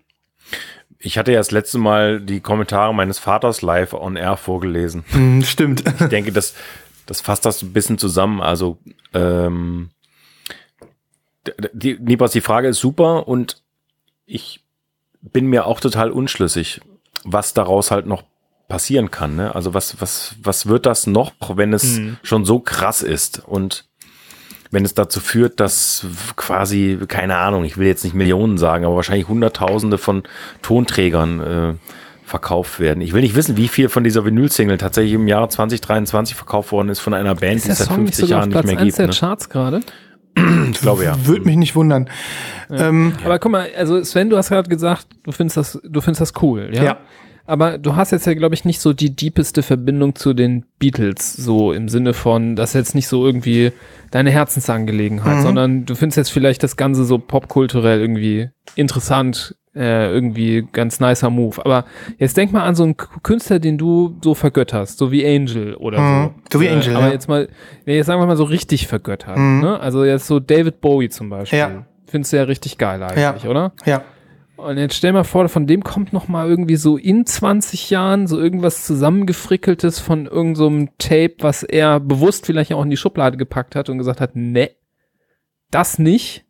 ich 0.98 1.18
hatte 1.18 1.32
ja 1.32 1.38
das 1.38 1.52
letzte 1.52 1.78
Mal 1.78 2.20
die 2.20 2.40
Kommentare 2.40 2.94
meines 2.94 3.20
Vaters 3.20 3.62
live 3.62 3.94
on 3.94 4.16
air 4.16 4.38
vorgelesen. 4.38 5.04
Hm, 5.10 5.44
stimmt. 5.44 5.84
Ich 6.00 6.08
denke, 6.08 6.32
das, 6.32 6.56
das 7.06 7.22
fasst 7.22 7.46
das 7.46 7.62
ein 7.62 7.74
bisschen 7.74 7.98
zusammen. 7.98 8.42
Also, 8.42 8.80
ähm, 9.14 9.92
die, 11.74 11.98
Nibas, 12.00 12.32
die 12.32 12.42
Frage 12.42 12.68
ist 12.70 12.80
super 12.80 13.28
und 13.28 13.62
ich 14.26 14.64
bin 15.22 15.48
mir 15.48 15.66
auch 15.66 15.80
total 15.80 16.12
unschlüssig, 16.12 16.82
was 17.24 17.54
daraus 17.54 17.92
halt 17.92 18.06
noch 18.06 18.24
passieren 18.68 19.12
kann. 19.12 19.36
Ne? 19.36 19.54
Also 19.54 19.74
was, 19.74 20.02
was, 20.02 20.36
was 20.42 20.68
wird 20.68 20.86
das 20.86 21.08
noch, 21.08 21.34
wenn 21.56 21.74
es 21.74 22.00
schon 22.24 22.46
so 22.46 22.60
krass 22.60 23.02
ist 23.02 23.44
und 23.46 23.86
wenn 24.72 24.84
es 24.84 24.94
dazu 24.94 25.20
führt, 25.20 25.60
dass 25.60 26.06
quasi, 26.36 27.00
keine 27.08 27.38
Ahnung, 27.38 27.64
ich 27.64 27.78
will 27.78 27.88
jetzt 27.88 28.04
nicht 28.04 28.14
Millionen 28.16 28.58
sagen, 28.58 28.86
aber 28.86 28.96
wahrscheinlich 28.96 29.28
Hunderttausende 29.28 29.98
von 29.98 30.24
Tonträgern 30.64 31.40
äh, 31.40 31.74
verkauft 32.26 32.80
werden. 32.80 33.02
Ich 33.02 33.14
will 33.14 33.22
nicht 33.22 33.36
wissen, 33.36 33.56
wie 33.56 33.68
viel 33.68 33.88
von 33.88 34.04
dieser 34.04 34.26
Vinyl-Single 34.26 34.78
tatsächlich 34.78 35.14
im 35.14 35.28
Jahr 35.28 35.48
2023 35.48 36.36
verkauft 36.36 36.72
worden 36.72 36.90
ist 36.90 37.00
von 37.00 37.14
einer 37.14 37.36
Band, 37.36 37.64
die 37.64 37.70
es 37.70 37.78
seit 37.78 37.90
50 37.90 38.30
Jahren 38.30 38.50
nicht 38.50 38.64
mehr 38.66 38.76
gibt. 38.76 38.98
der 38.98 39.08
Ne? 39.08 39.14
Charts 39.14 39.50
gerade? 39.50 39.82
Ich 40.72 40.82
glaube 40.82 41.04
ja. 41.06 41.16
Würde 41.26 41.46
mich 41.46 41.56
nicht 41.56 41.76
wundern. 41.76 42.10
Ähm, 42.70 43.14
Aber 43.24 43.40
guck 43.40 43.52
mal, 43.52 43.68
also 43.78 44.04
Sven, 44.04 44.30
du 44.30 44.38
hast 44.38 44.50
gerade 44.50 44.70
gesagt, 44.70 45.08
du 45.24 45.32
findest 45.32 45.58
das, 45.58 45.80
du 45.84 46.02
findest 46.02 46.22
das 46.22 46.34
cool, 46.42 46.70
ja? 46.74 46.84
Ja. 46.84 46.98
Aber 47.48 47.78
du 47.78 47.96
hast 47.96 48.12
jetzt 48.12 48.26
ja, 48.26 48.34
glaube 48.34 48.56
ich, 48.56 48.66
nicht 48.66 48.80
so 48.82 48.92
die 48.92 49.16
deepeste 49.16 49.62
Verbindung 49.62 50.16
zu 50.16 50.34
den 50.34 50.66
Beatles, 50.80 51.34
so 51.34 51.74
im 51.74 51.90
Sinne 51.90 52.14
von, 52.16 52.56
das 52.56 52.72
ist 52.72 52.74
jetzt 52.74 52.96
nicht 52.96 53.08
so 53.08 53.24
irgendwie 53.24 53.72
deine 54.10 54.32
Herzensangelegenheit, 54.32 55.38
Mhm. 55.38 55.42
sondern 55.44 55.86
du 55.86 55.94
findest 55.94 56.18
jetzt 56.18 56.32
vielleicht 56.32 56.64
das 56.64 56.76
Ganze 56.76 57.06
so 57.06 57.20
popkulturell 57.20 58.02
irgendwie 58.02 58.50
interessant, 58.76 59.56
äh, 59.76 60.10
irgendwie 60.12 60.68
ganz 60.72 61.00
nicer 61.00 61.30
Move. 61.30 61.64
Aber 61.66 61.86
jetzt 62.18 62.38
denk 62.38 62.52
mal 62.54 62.64
an 62.64 62.76
so 62.76 62.84
einen 62.84 62.96
Künstler, 62.98 63.60
den 63.60 63.78
du 63.78 64.16
so 64.24 64.34
vergötterst, 64.34 64.98
so 64.98 65.12
wie 65.12 65.26
Angel 65.26 65.76
oder 65.76 66.00
Mhm. 66.00 66.24
so. 66.50 66.58
So 66.58 66.62
wie 66.62 66.70
Angel, 66.70 66.96
Aber 66.96 67.08
ja. 67.08 67.12
jetzt 67.14 67.28
mal, 67.28 67.50
nee, 67.86 67.98
jetzt 67.98 68.06
sagen 68.08 68.22
wir 68.22 68.26
mal 68.26 68.38
so 68.38 68.46
richtig 68.46 68.88
vergöttert. 68.88 69.38
Mhm. 69.38 69.62
Ne? 69.62 69.80
Also 69.80 70.06
jetzt 70.06 70.28
so 70.28 70.40
David 70.40 70.82
Bowie 70.82 71.10
zum 71.10 71.30
Beispiel. 71.30 71.60
Ja. 71.60 71.86
Findest 72.08 72.32
du 72.34 72.38
ja 72.38 72.44
richtig 72.44 72.78
geil 72.78 73.02
eigentlich, 73.04 73.48
oder? 73.50 73.74
ja. 73.86 74.02
Und 74.58 74.78
jetzt 74.78 74.96
stell 74.96 75.12
mal 75.12 75.26
vor, 75.26 75.50
von 75.50 75.68
dem 75.68 75.84
kommt 75.84 76.14
noch 76.14 76.30
mal 76.30 76.48
irgendwie 76.48 76.78
so 76.78 76.96
in 76.96 77.26
20 77.26 77.90
Jahren 77.90 78.26
so 78.26 78.40
irgendwas 78.40 78.86
zusammengefrickeltes 78.86 80.00
von 80.00 80.28
irgendeinem 80.28 80.86
so 80.86 80.94
Tape, 80.98 81.36
was 81.40 81.64
er 81.64 82.00
bewusst 82.00 82.46
vielleicht 82.46 82.72
auch 82.74 82.84
in 82.84 82.90
die 82.90 82.96
Schublade 82.96 83.36
gepackt 83.36 83.76
hat 83.76 83.90
und 83.90 83.98
gesagt 83.98 84.22
hat, 84.22 84.38
ne, 84.38 84.70
das 85.72 86.00
nicht, 86.00 86.45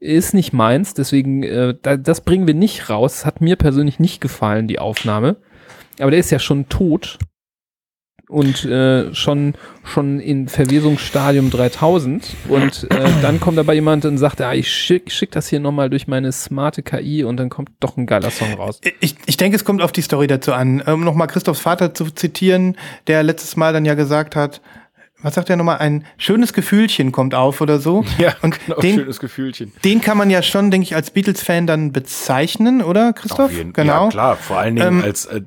ist 0.00 0.34
nicht 0.34 0.52
meins, 0.52 0.94
deswegen, 0.94 1.42
äh, 1.42 1.74
da, 1.80 1.96
das 1.96 2.20
bringen 2.20 2.46
wir 2.46 2.54
nicht 2.54 2.88
raus. 2.88 3.14
Das 3.14 3.26
hat 3.26 3.40
mir 3.40 3.56
persönlich 3.56 3.98
nicht 3.98 4.20
gefallen, 4.20 4.68
die 4.68 4.78
Aufnahme. 4.78 5.36
Aber 5.98 6.10
der 6.10 6.20
ist 6.20 6.30
ja 6.30 6.38
schon 6.38 6.68
tot 6.68 7.18
und 8.28 8.64
äh, 8.66 9.12
schon 9.14 9.54
schon 9.84 10.20
in 10.20 10.48
Verwesungsstadium 10.48 11.50
3000 11.50 12.36
und 12.48 12.86
äh, 12.90 13.10
dann 13.22 13.40
kommt 13.40 13.56
dabei 13.56 13.74
jemand 13.74 14.04
und 14.04 14.18
sagt, 14.18 14.40
ja, 14.40 14.52
ich 14.52 14.70
schick, 14.70 15.10
schick 15.10 15.30
das 15.30 15.48
hier 15.48 15.60
nochmal 15.60 15.88
durch 15.88 16.06
meine 16.06 16.30
smarte 16.30 16.82
KI 16.82 17.24
und 17.24 17.38
dann 17.38 17.48
kommt 17.48 17.70
doch 17.80 17.96
ein 17.96 18.06
geiler 18.06 18.30
Song 18.30 18.52
raus. 18.52 18.80
Ich, 19.00 19.16
ich 19.24 19.38
denke, 19.38 19.56
es 19.56 19.64
kommt 19.64 19.80
auf 19.80 19.92
die 19.92 20.02
Story 20.02 20.26
dazu 20.26 20.52
an. 20.52 20.82
Um 20.82 21.04
nochmal 21.04 21.26
Christophs 21.26 21.60
Vater 21.60 21.94
zu 21.94 22.10
zitieren, 22.10 22.76
der 23.06 23.22
letztes 23.22 23.56
Mal 23.56 23.72
dann 23.72 23.86
ja 23.86 23.94
gesagt 23.94 24.36
hat, 24.36 24.60
was 25.22 25.34
sagt 25.34 25.50
er 25.50 25.56
nochmal, 25.56 25.78
ein 25.78 26.04
schönes 26.16 26.52
Gefühlchen 26.52 27.10
kommt 27.12 27.34
auf 27.34 27.60
oder 27.60 27.78
so. 27.80 28.04
Ja, 28.18 28.34
und 28.42 28.58
genau, 28.64 28.80
den, 28.80 28.94
schönes 29.00 29.18
Gefühlchen. 29.20 29.72
den 29.84 30.00
kann 30.00 30.16
man 30.18 30.30
ja 30.30 30.42
schon, 30.42 30.70
denke 30.70 30.84
ich, 30.84 30.94
als 30.94 31.10
Beatles-Fan 31.10 31.66
dann 31.66 31.92
bezeichnen, 31.92 32.82
oder 32.82 33.12
Christoph? 33.12 33.52
Jeden- 33.52 33.72
genau. 33.72 34.04
Ja, 34.04 34.08
klar, 34.10 34.36
vor 34.36 34.58
allen 34.58 34.76
Dingen 34.76 34.98
Ähm, 34.98 35.02
als 35.02 35.24
äh, 35.26 35.40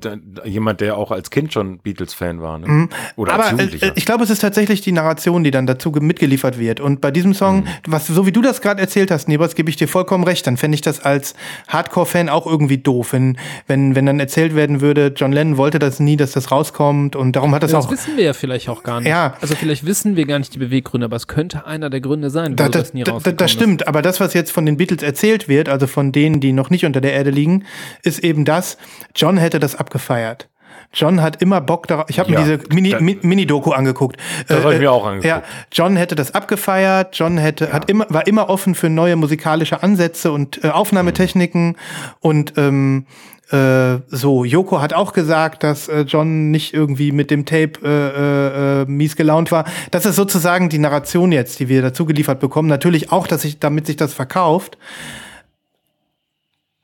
jemand, 0.44 0.80
der 0.80 0.96
auch 0.96 1.10
als 1.10 1.30
Kind 1.30 1.52
schon 1.52 1.78
Beatles-Fan 1.78 2.40
war. 2.42 2.58
Ne? 2.58 2.88
Oder 3.16 3.32
als 3.34 3.40
Aber 3.42 3.48
äh, 3.48 3.50
Jugendlicher. 3.64 3.86
äh, 3.88 3.92
ich 3.96 4.04
glaube, 4.06 4.24
es 4.24 4.30
ist 4.30 4.40
tatsächlich 4.40 4.80
die 4.80 4.92
Narration, 4.92 5.44
die 5.44 5.50
dann 5.50 5.66
dazu 5.66 5.92
ge- 5.92 6.02
mitgeliefert 6.02 6.58
wird. 6.58 6.80
Und 6.80 7.00
bei 7.00 7.10
diesem 7.10 7.34
Song, 7.34 7.60
Mhm. 7.60 7.66
was 7.86 8.06
so 8.06 8.26
wie 8.26 8.32
du 8.32 8.42
das 8.42 8.60
gerade 8.60 8.80
erzählt 8.80 9.10
hast, 9.10 9.28
Nebers, 9.28 9.54
gebe 9.54 9.70
ich 9.70 9.76
dir 9.76 9.88
vollkommen 9.88 10.24
recht. 10.24 10.46
Dann 10.46 10.56
fände 10.56 10.74
ich 10.74 10.80
das 10.82 11.00
als 11.00 11.34
Hardcore-Fan 11.68 12.28
auch 12.28 12.46
irgendwie 12.46 12.78
doof, 12.78 13.12
wenn, 13.12 13.38
wenn, 13.66 13.94
wenn 13.94 14.06
dann 14.06 14.20
erzählt 14.20 14.54
werden 14.54 14.80
würde, 14.80 15.12
John 15.16 15.32
Lennon 15.32 15.56
wollte 15.56 15.78
das 15.78 16.00
nie, 16.00 16.16
dass 16.16 16.32
das 16.32 16.50
rauskommt. 16.50 17.16
Und 17.16 17.36
darum 17.36 17.54
hat 17.54 17.62
das 17.62 17.72
Das 17.72 17.86
auch. 17.86 17.90
wissen 17.90 18.16
wir 18.16 18.24
ja 18.24 18.32
vielleicht 18.32 18.68
auch 18.68 18.82
gar 18.82 19.00
nicht. 19.00 19.08
Ja. 19.08 19.34
Also 19.40 19.54
vielleicht 19.62 19.86
wissen 19.86 20.16
wir 20.16 20.26
gar 20.26 20.38
nicht 20.38 20.54
die 20.54 20.58
Beweggründe, 20.58 21.04
aber 21.06 21.16
es 21.16 21.26
könnte 21.26 21.66
einer 21.66 21.88
der 21.90 22.00
Gründe 22.00 22.30
sein, 22.30 22.56
Da, 22.56 22.68
das, 22.68 22.92
nie 22.94 23.04
da, 23.04 23.18
das 23.18 23.50
stimmt, 23.50 23.86
aber 23.88 24.02
das, 24.02 24.20
was 24.20 24.34
jetzt 24.34 24.50
von 24.52 24.66
den 24.66 24.76
Beatles 24.76 25.02
erzählt 25.02 25.48
wird, 25.48 25.68
also 25.68 25.86
von 25.86 26.12
denen, 26.12 26.40
die 26.40 26.52
noch 26.52 26.68
nicht 26.70 26.84
unter 26.84 27.00
der 27.00 27.12
Erde 27.12 27.30
liegen, 27.30 27.64
ist 28.02 28.18
eben 28.20 28.44
das, 28.44 28.76
John 29.16 29.36
hätte 29.38 29.58
das 29.58 29.74
abgefeiert. 29.76 30.48
John 30.94 31.22
hat 31.22 31.40
immer 31.40 31.62
Bock 31.62 31.86
darauf. 31.86 32.06
Ich 32.10 32.18
habe 32.18 32.30
Ja, 32.30 32.40
mir 32.40 32.58
diese 32.58 32.74
Mini- 32.74 33.18
Mini-Doku 33.22 33.70
angeguckt. 33.70 34.18
Das 34.46 34.62
hab 34.62 34.72
ich 34.72 34.78
mir 34.78 34.92
auch 34.92 35.06
angeguckt. 35.06 35.24
Ja, 35.26 35.42
John 35.72 35.96
hätte 35.96 36.14
das 36.16 36.34
abgefeiert. 36.34 37.16
John 37.18 37.38
hätte, 37.38 37.72
hat 37.72 37.88
immer, 37.88 38.04
war 38.10 38.26
immer 38.26 38.50
offen 38.50 38.74
für 38.74 38.90
neue 38.90 39.16
musikalische 39.16 39.82
Ansätze 39.82 40.32
und 40.32 40.62
äh, 40.64 40.68
Aufnahmetechniken. 40.68 41.76
Und 42.20 42.54
ähm, 42.58 43.06
äh, 43.52 44.00
so, 44.08 44.44
Yoko 44.44 44.80
hat 44.80 44.94
auch 44.94 45.12
gesagt, 45.12 45.62
dass 45.62 45.88
äh, 45.88 46.00
John 46.02 46.50
nicht 46.50 46.72
irgendwie 46.74 47.12
mit 47.12 47.30
dem 47.30 47.44
Tape 47.44 47.72
äh, 47.82 47.88
äh, 47.88 48.82
äh, 48.82 48.84
mies 48.86 49.16
gelaunt 49.16 49.52
war. 49.52 49.64
Das 49.90 50.06
ist 50.06 50.16
sozusagen 50.16 50.68
die 50.68 50.78
Narration 50.78 51.32
jetzt, 51.32 51.60
die 51.60 51.68
wir 51.68 51.82
dazu 51.82 52.06
geliefert 52.06 52.40
bekommen. 52.40 52.68
Natürlich 52.68 53.12
auch, 53.12 53.26
dass 53.26 53.42
sich, 53.42 53.58
damit 53.58 53.86
sich 53.86 53.96
das 53.96 54.14
verkauft. 54.14 54.78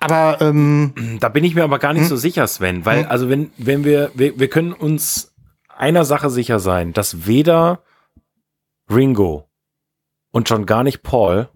Aber 0.00 0.38
ähm, 0.40 1.18
Da 1.20 1.28
bin 1.28 1.42
ich 1.44 1.54
mir 1.54 1.64
aber 1.64 1.78
gar 1.78 1.92
nicht 1.92 2.02
Hm? 2.02 2.08
so 2.08 2.16
sicher, 2.16 2.46
Sven, 2.46 2.84
weil 2.86 3.06
also 3.06 3.28
wenn 3.28 3.50
wenn 3.56 3.84
wir, 3.84 4.10
wir 4.14 4.38
wir 4.38 4.48
können 4.48 4.72
uns 4.72 5.34
einer 5.76 6.04
Sache 6.04 6.30
sicher 6.30 6.60
sein, 6.60 6.92
dass 6.92 7.26
weder 7.26 7.82
Ringo 8.90 9.48
und 10.30 10.48
schon 10.48 10.66
gar 10.66 10.84
nicht 10.84 11.02
Paul 11.02 11.48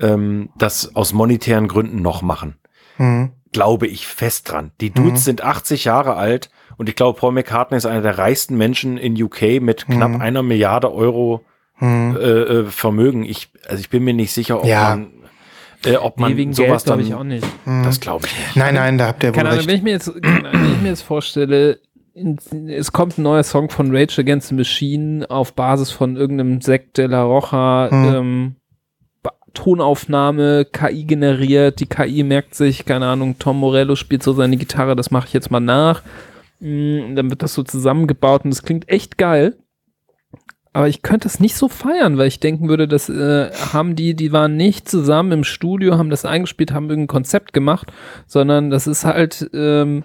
ähm, 0.00 0.50
das 0.56 0.94
aus 0.96 1.12
monetären 1.12 1.68
Gründen 1.68 2.00
noch 2.02 2.22
machen. 2.22 2.56
hm, 2.96 3.32
Glaube 3.52 3.86
ich 3.86 4.06
fest 4.06 4.50
dran. 4.50 4.72
Die 4.80 4.90
Dudes 4.90 5.24
sind 5.24 5.42
80 5.42 5.84
Jahre 5.84 6.14
alt 6.16 6.50
und 6.76 6.88
ich 6.88 6.94
glaube, 6.96 7.18
Paul 7.18 7.32
McCartney 7.32 7.76
ist 7.78 7.86
einer 7.86 8.02
der 8.02 8.18
reichsten 8.18 8.56
Menschen 8.56 8.98
in 8.98 9.20
UK 9.22 9.60
mit 9.62 9.86
knapp 9.86 10.20
einer 10.20 10.42
Milliarde 10.42 10.92
Euro 10.92 11.42
hm. 11.74 12.16
äh, 12.16 12.20
äh, 12.20 12.64
Vermögen. 12.66 13.24
Ich 13.24 13.48
also 13.68 13.80
ich 13.80 13.88
bin 13.90 14.04
mir 14.04 14.14
nicht 14.14 14.32
sicher, 14.32 14.58
ob 14.60 14.66
Ja. 14.66 14.90
man 14.96 15.08
äh, 15.84 15.96
ob 15.96 16.18
man 16.18 16.32
Nee, 16.32 16.38
wegen 16.38 16.52
sowas 16.54 16.84
Geld 16.84 16.84
glaube 16.84 17.02
dann 17.02 17.08
ich 17.08 17.14
auch 17.14 17.24
nicht. 17.24 17.46
das 17.84 18.00
glaube 18.00 18.26
ich 18.26 18.32
nicht. 18.36 18.56
nein, 18.56 18.74
nein, 18.74 18.98
da 18.98 19.06
habt 19.08 19.22
ihr 19.22 19.28
wohl 19.30 19.34
Keine 19.36 19.50
Ahnung, 19.50 19.58
recht. 19.60 19.68
wenn 19.68 19.76
ich 19.76 19.82
mir 19.82 19.90
jetzt, 19.92 20.12
wenn 20.14 20.72
ich 20.72 20.82
mir 20.82 20.88
jetzt 20.88 21.02
vorstelle, 21.02 21.78
es 22.68 22.92
kommt 22.92 23.18
ein 23.18 23.22
neuer 23.22 23.42
Song 23.42 23.68
von 23.68 23.94
Rage 23.94 24.20
Against 24.22 24.48
the 24.48 24.54
Machine 24.54 25.26
auf 25.30 25.52
Basis 25.54 25.90
von 25.90 26.16
irgendeinem 26.16 26.60
Zack 26.62 26.94
de 26.94 27.06
la 27.06 27.22
Rocha, 27.22 27.88
Hm. 27.90 28.14
ähm, 28.14 28.56
Tonaufnahme, 29.56 30.66
KI 30.70 31.04
generiert, 31.04 31.80
die 31.80 31.86
KI 31.86 32.22
merkt 32.22 32.54
sich, 32.54 32.84
keine 32.84 33.06
Ahnung, 33.06 33.36
Tom 33.38 33.58
Morello 33.58 33.96
spielt 33.96 34.22
so 34.22 34.34
seine 34.34 34.56
Gitarre, 34.58 34.94
das 34.94 35.10
mache 35.10 35.26
ich 35.26 35.32
jetzt 35.32 35.50
mal 35.50 35.60
nach. 35.60 36.02
Mm, 36.60 37.16
Dann 37.16 37.30
wird 37.30 37.42
das 37.42 37.54
so 37.54 37.62
zusammengebaut 37.62 38.44
und 38.44 38.50
das 38.50 38.62
klingt 38.62 38.88
echt 38.88 39.18
geil. 39.18 39.56
Aber 40.74 40.88
ich 40.88 41.00
könnte 41.00 41.26
es 41.26 41.40
nicht 41.40 41.56
so 41.56 41.68
feiern, 41.68 42.18
weil 42.18 42.28
ich 42.28 42.38
denken 42.38 42.68
würde, 42.68 42.86
das 42.86 43.08
äh, 43.08 43.50
haben 43.72 43.96
die, 43.96 44.14
die 44.14 44.30
waren 44.30 44.56
nicht 44.56 44.90
zusammen 44.90 45.32
im 45.32 45.44
Studio, 45.44 45.96
haben 45.96 46.10
das 46.10 46.26
eingespielt, 46.26 46.72
haben 46.72 46.90
irgendein 46.90 47.14
Konzept 47.14 47.54
gemacht, 47.54 47.90
sondern 48.26 48.68
das 48.68 48.86
ist 48.86 49.06
halt, 49.06 49.48
ähm, 49.54 50.04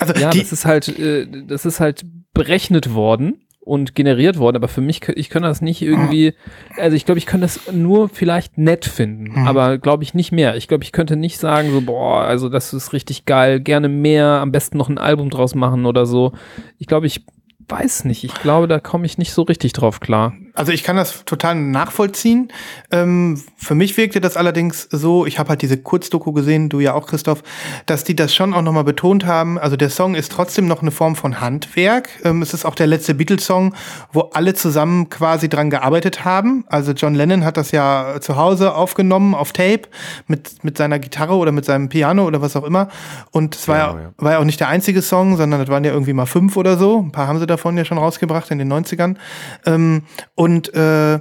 Also 0.00 0.14
ja, 0.14 0.30
das 0.30 0.50
ist 0.52 0.64
halt, 0.64 0.88
äh, 0.98 1.28
das 1.46 1.64
ist 1.64 1.78
halt 1.78 2.04
berechnet 2.34 2.94
worden 2.94 3.42
und 3.68 3.94
generiert 3.94 4.38
worden, 4.38 4.56
aber 4.56 4.68
für 4.68 4.80
mich, 4.80 5.06
ich 5.08 5.28
kann 5.30 5.42
das 5.42 5.60
nicht 5.60 5.82
irgendwie, 5.82 6.34
also 6.78 6.96
ich 6.96 7.04
glaube, 7.04 7.18
ich 7.18 7.26
könnte 7.26 7.44
das 7.44 7.72
nur 7.72 8.08
vielleicht 8.08 8.58
nett 8.58 8.84
finden, 8.84 9.32
Mhm. 9.40 9.46
aber 9.46 9.78
glaube 9.78 10.02
ich 10.02 10.14
nicht 10.14 10.32
mehr. 10.32 10.56
Ich 10.56 10.68
glaube, 10.68 10.84
ich 10.84 10.92
könnte 10.92 11.16
nicht 11.16 11.38
sagen 11.38 11.70
so, 11.70 11.80
boah, 11.82 12.22
also 12.22 12.48
das 12.48 12.72
ist 12.72 12.92
richtig 12.92 13.24
geil, 13.26 13.60
gerne 13.60 13.88
mehr, 13.88 14.26
am 14.40 14.50
besten 14.52 14.78
noch 14.78 14.88
ein 14.88 14.98
Album 14.98 15.30
draus 15.30 15.54
machen 15.54 15.86
oder 15.86 16.06
so. 16.06 16.32
Ich 16.78 16.86
glaube, 16.86 17.06
ich 17.06 17.24
weiß 17.68 18.04
nicht. 18.06 18.24
Ich 18.24 18.34
glaube, 18.34 18.66
da 18.66 18.80
komme 18.80 19.04
ich 19.04 19.18
nicht 19.18 19.32
so 19.32 19.42
richtig 19.42 19.74
drauf 19.74 20.00
klar. 20.00 20.32
Also 20.58 20.72
ich 20.72 20.82
kann 20.82 20.96
das 20.96 21.24
total 21.24 21.54
nachvollziehen. 21.54 22.48
Ähm, 22.90 23.40
für 23.56 23.76
mich 23.76 23.96
wirkte 23.96 24.20
das 24.20 24.36
allerdings 24.36 24.88
so, 24.90 25.24
ich 25.24 25.38
habe 25.38 25.50
halt 25.50 25.62
diese 25.62 25.78
Kurzdoku 25.78 26.32
gesehen, 26.32 26.68
du 26.68 26.80
ja 26.80 26.94
auch, 26.94 27.06
Christoph, 27.06 27.44
dass 27.86 28.02
die 28.02 28.16
das 28.16 28.34
schon 28.34 28.52
auch 28.52 28.62
nochmal 28.62 28.82
betont 28.82 29.24
haben. 29.24 29.56
Also 29.56 29.76
der 29.76 29.88
Song 29.88 30.16
ist 30.16 30.32
trotzdem 30.32 30.66
noch 30.66 30.82
eine 30.82 30.90
Form 30.90 31.14
von 31.14 31.40
Handwerk. 31.40 32.08
Ähm, 32.24 32.42
es 32.42 32.54
ist 32.54 32.64
auch 32.64 32.74
der 32.74 32.88
letzte 32.88 33.14
Beatles-Song, 33.14 33.72
wo 34.12 34.30
alle 34.32 34.52
zusammen 34.54 35.08
quasi 35.10 35.48
dran 35.48 35.70
gearbeitet 35.70 36.24
haben. 36.24 36.64
Also 36.68 36.90
John 36.90 37.14
Lennon 37.14 37.44
hat 37.44 37.56
das 37.56 37.70
ja 37.70 38.16
zu 38.20 38.34
Hause 38.34 38.74
aufgenommen 38.74 39.36
auf 39.36 39.52
Tape 39.52 39.82
mit, 40.26 40.64
mit 40.64 40.76
seiner 40.76 40.98
Gitarre 40.98 41.36
oder 41.36 41.52
mit 41.52 41.66
seinem 41.66 41.88
Piano 41.88 42.26
oder 42.26 42.42
was 42.42 42.56
auch 42.56 42.64
immer. 42.64 42.88
Und 43.30 43.54
es 43.54 43.68
war, 43.68 43.92
Genau, 43.92 44.02
ja, 44.02 44.12
war 44.18 44.32
ja 44.32 44.38
auch 44.40 44.44
nicht 44.44 44.58
der 44.58 44.68
einzige 44.68 45.02
Song, 45.02 45.36
sondern 45.36 45.60
das 45.60 45.68
waren 45.68 45.84
ja 45.84 45.92
irgendwie 45.92 46.14
mal 46.14 46.26
fünf 46.26 46.56
oder 46.56 46.76
so. 46.76 46.98
Ein 46.98 47.12
paar 47.12 47.28
haben 47.28 47.38
sie 47.38 47.46
davon 47.46 47.76
ja 47.76 47.84
schon 47.84 47.98
rausgebracht 47.98 48.50
in 48.50 48.58
den 48.58 48.72
90ern. 48.72 49.14
Ähm, 49.64 50.02
und 50.34 50.47
äh, 50.74 51.20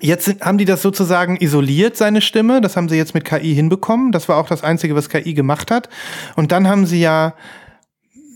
jetzt 0.00 0.24
sind, 0.24 0.42
haben 0.42 0.58
die 0.58 0.64
das 0.64 0.82
sozusagen 0.82 1.36
isoliert, 1.36 1.96
seine 1.96 2.20
Stimme. 2.20 2.60
Das 2.60 2.76
haben 2.76 2.88
sie 2.88 2.96
jetzt 2.96 3.14
mit 3.14 3.24
KI 3.24 3.54
hinbekommen. 3.54 4.12
Das 4.12 4.28
war 4.28 4.36
auch 4.36 4.48
das 4.48 4.64
Einzige, 4.64 4.94
was 4.94 5.08
KI 5.08 5.34
gemacht 5.34 5.70
hat. 5.70 5.88
Und 6.36 6.52
dann 6.52 6.68
haben 6.68 6.86
sie 6.86 7.00
ja 7.00 7.34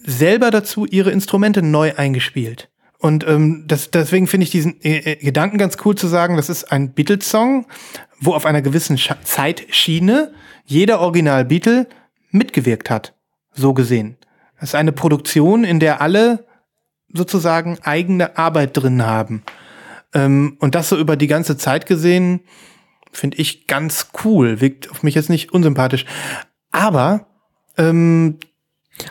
selber 0.05 0.51
dazu 0.51 0.87
ihre 0.87 1.11
Instrumente 1.11 1.62
neu 1.62 1.93
eingespielt. 1.97 2.68
Und 2.99 3.26
ähm, 3.26 3.64
das, 3.66 3.91
deswegen 3.91 4.26
finde 4.26 4.45
ich 4.45 4.51
diesen 4.51 4.80
äh, 4.82 5.12
äh, 5.12 5.16
Gedanken 5.16 5.59
ganz 5.59 5.76
cool 5.84 5.95
zu 5.95 6.07
sagen, 6.07 6.37
das 6.37 6.49
ist 6.49 6.72
ein 6.72 6.93
Beatles-Song, 6.93 7.66
wo 8.20 8.32
auf 8.32 8.47
einer 8.47 8.62
gewissen 8.62 8.97
Scha 8.97 9.16
Zeitschiene 9.22 10.32
jeder 10.64 11.01
Original-Beatle 11.01 11.87
mitgewirkt 12.30 12.89
hat. 12.89 13.14
So 13.53 13.74
gesehen. 13.74 14.16
Das 14.59 14.70
ist 14.70 14.74
eine 14.74 14.93
Produktion, 14.93 15.64
in 15.64 15.80
der 15.80 16.01
alle 16.01 16.47
sozusagen 17.12 17.78
eigene 17.82 18.37
Arbeit 18.39 18.76
drin 18.76 19.05
haben. 19.05 19.43
Ähm, 20.17 20.57
und 20.61 20.75
das 20.75 20.89
so 20.89 20.97
über 20.97 21.17
die 21.17 21.27
ganze 21.27 21.57
Zeit 21.57 21.87
gesehen, 21.87 22.41
finde 23.12 23.37
ich 23.39 23.67
ganz 23.67 24.11
cool. 24.25 24.61
Wirkt 24.61 24.91
auf 24.91 25.03
mich 25.03 25.14
jetzt 25.14 25.31
nicht 25.31 25.53
unsympathisch. 25.53 26.05
Aber 26.71 27.27
ähm, 27.77 28.39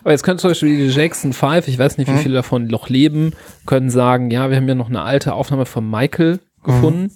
Aber 0.01 0.12
jetzt 0.12 0.24
können 0.24 0.39
zum 0.39 0.49
Beispiel 0.49 0.78
die 0.88 0.91
Jackson 0.93 1.32
5, 1.34 1.68
ich 1.68 1.78
weiß 1.78 1.97
nicht, 1.99 2.08
wie 2.08 2.14
Mhm. 2.14 2.20
viele 2.20 2.34
davon 2.36 2.66
noch 2.68 2.89
leben, 2.89 3.34
können 3.68 3.89
sagen, 3.91 4.32
ja, 4.32 4.49
wir 4.49 4.58
haben 4.58 4.68
ja 4.68 4.74
noch 4.76 4.89
eine 4.89 5.03
alte 5.03 5.34
Aufnahme 5.36 5.66
von 5.68 5.88
Michael 5.89 6.39
gefunden. 6.64 7.12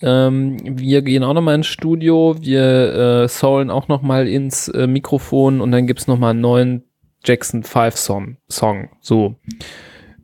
Ähm, 0.00 0.58
wir 0.78 1.02
gehen 1.02 1.24
auch 1.24 1.34
noch 1.34 1.40
mal 1.42 1.56
ins 1.56 1.66
Studio, 1.66 2.36
wir 2.38 3.24
äh, 3.24 3.28
soulen 3.28 3.68
auch 3.68 3.88
noch 3.88 4.00
mal 4.00 4.28
ins 4.28 4.68
äh, 4.68 4.86
Mikrofon 4.86 5.60
und 5.60 5.72
dann 5.72 5.88
gibt's 5.88 6.06
noch 6.06 6.18
mal 6.20 6.30
einen 6.30 6.40
neuen 6.40 6.84
Jackson 7.24 7.64
5 7.64 7.96
Song. 7.96 8.36
Song 8.48 8.90
so. 9.00 9.34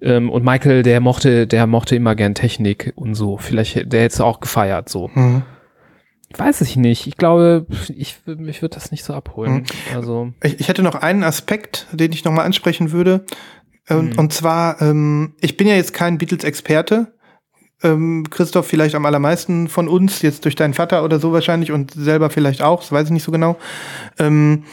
Ähm, 0.05 0.31
und 0.31 0.45
Michael, 0.45 0.83
der 0.85 1.01
mochte, 1.01 1.47
der 1.47 1.67
mochte 1.67 1.97
immer 1.97 2.15
gern 2.15 2.35
Technik 2.35 2.93
und 2.95 3.15
so. 3.15 3.39
Vielleicht, 3.39 3.91
der 3.93 4.03
hätte 4.03 4.15
es 4.15 4.21
auch 4.21 4.39
gefeiert, 4.41 4.89
so. 4.89 5.11
hm. 5.13 5.43
Weiß 6.37 6.63
ich 6.63 6.77
nicht. 6.77 7.07
Ich 7.07 7.17
glaube, 7.17 7.65
ich, 7.95 8.17
mich 8.27 8.61
würde 8.61 8.75
das 8.75 8.91
nicht 8.91 9.05
so 9.05 9.15
abholen. 9.15 9.55
Mhm. 9.55 9.65
Also, 9.95 10.33
Ich, 10.43 10.59
ich 10.61 10.69
hätte 10.69 10.83
noch 10.83 10.97
einen 10.97 11.23
Aspekt, 11.23 11.87
den 11.93 12.13
ich 12.13 12.25
noch 12.25 12.33
mal 12.33 12.43
ansprechen 12.45 12.91
würde. 12.91 13.25
Und, 13.89 14.15
Mhm. 14.15 14.19
und 14.19 14.33
zwar, 14.33 14.83
ähm, 14.83 15.35
ich 15.41 15.57
bin 15.57 15.69
ja 15.69 15.75
jetzt 15.77 15.95
kein 15.95 16.19
Beatles-Experte. 16.19 17.13
ähm, 17.83 18.25
Christoph 18.31 18.67
vielleicht 18.67 18.95
am 18.95 19.05
allermeisten 19.07 19.69
von 19.69 19.89
uns, 19.89 20.23
jetzt 20.23 20.45
durch 20.47 20.57
deinen 20.57 20.73
Vater 20.75 21.05
oder 21.05 21.21
so 21.21 21.33
wahrscheinlich 21.33 21.71
und 21.71 21.91
selber 21.93 22.31
vielleicht 22.31 22.63
auch, 22.63 22.81
das 22.81 22.91
weiß 22.93 23.07
ich 23.09 23.13
nicht 23.13 23.25
so 23.25 23.31
genau. 23.33 23.57
Ähm, 24.19 24.65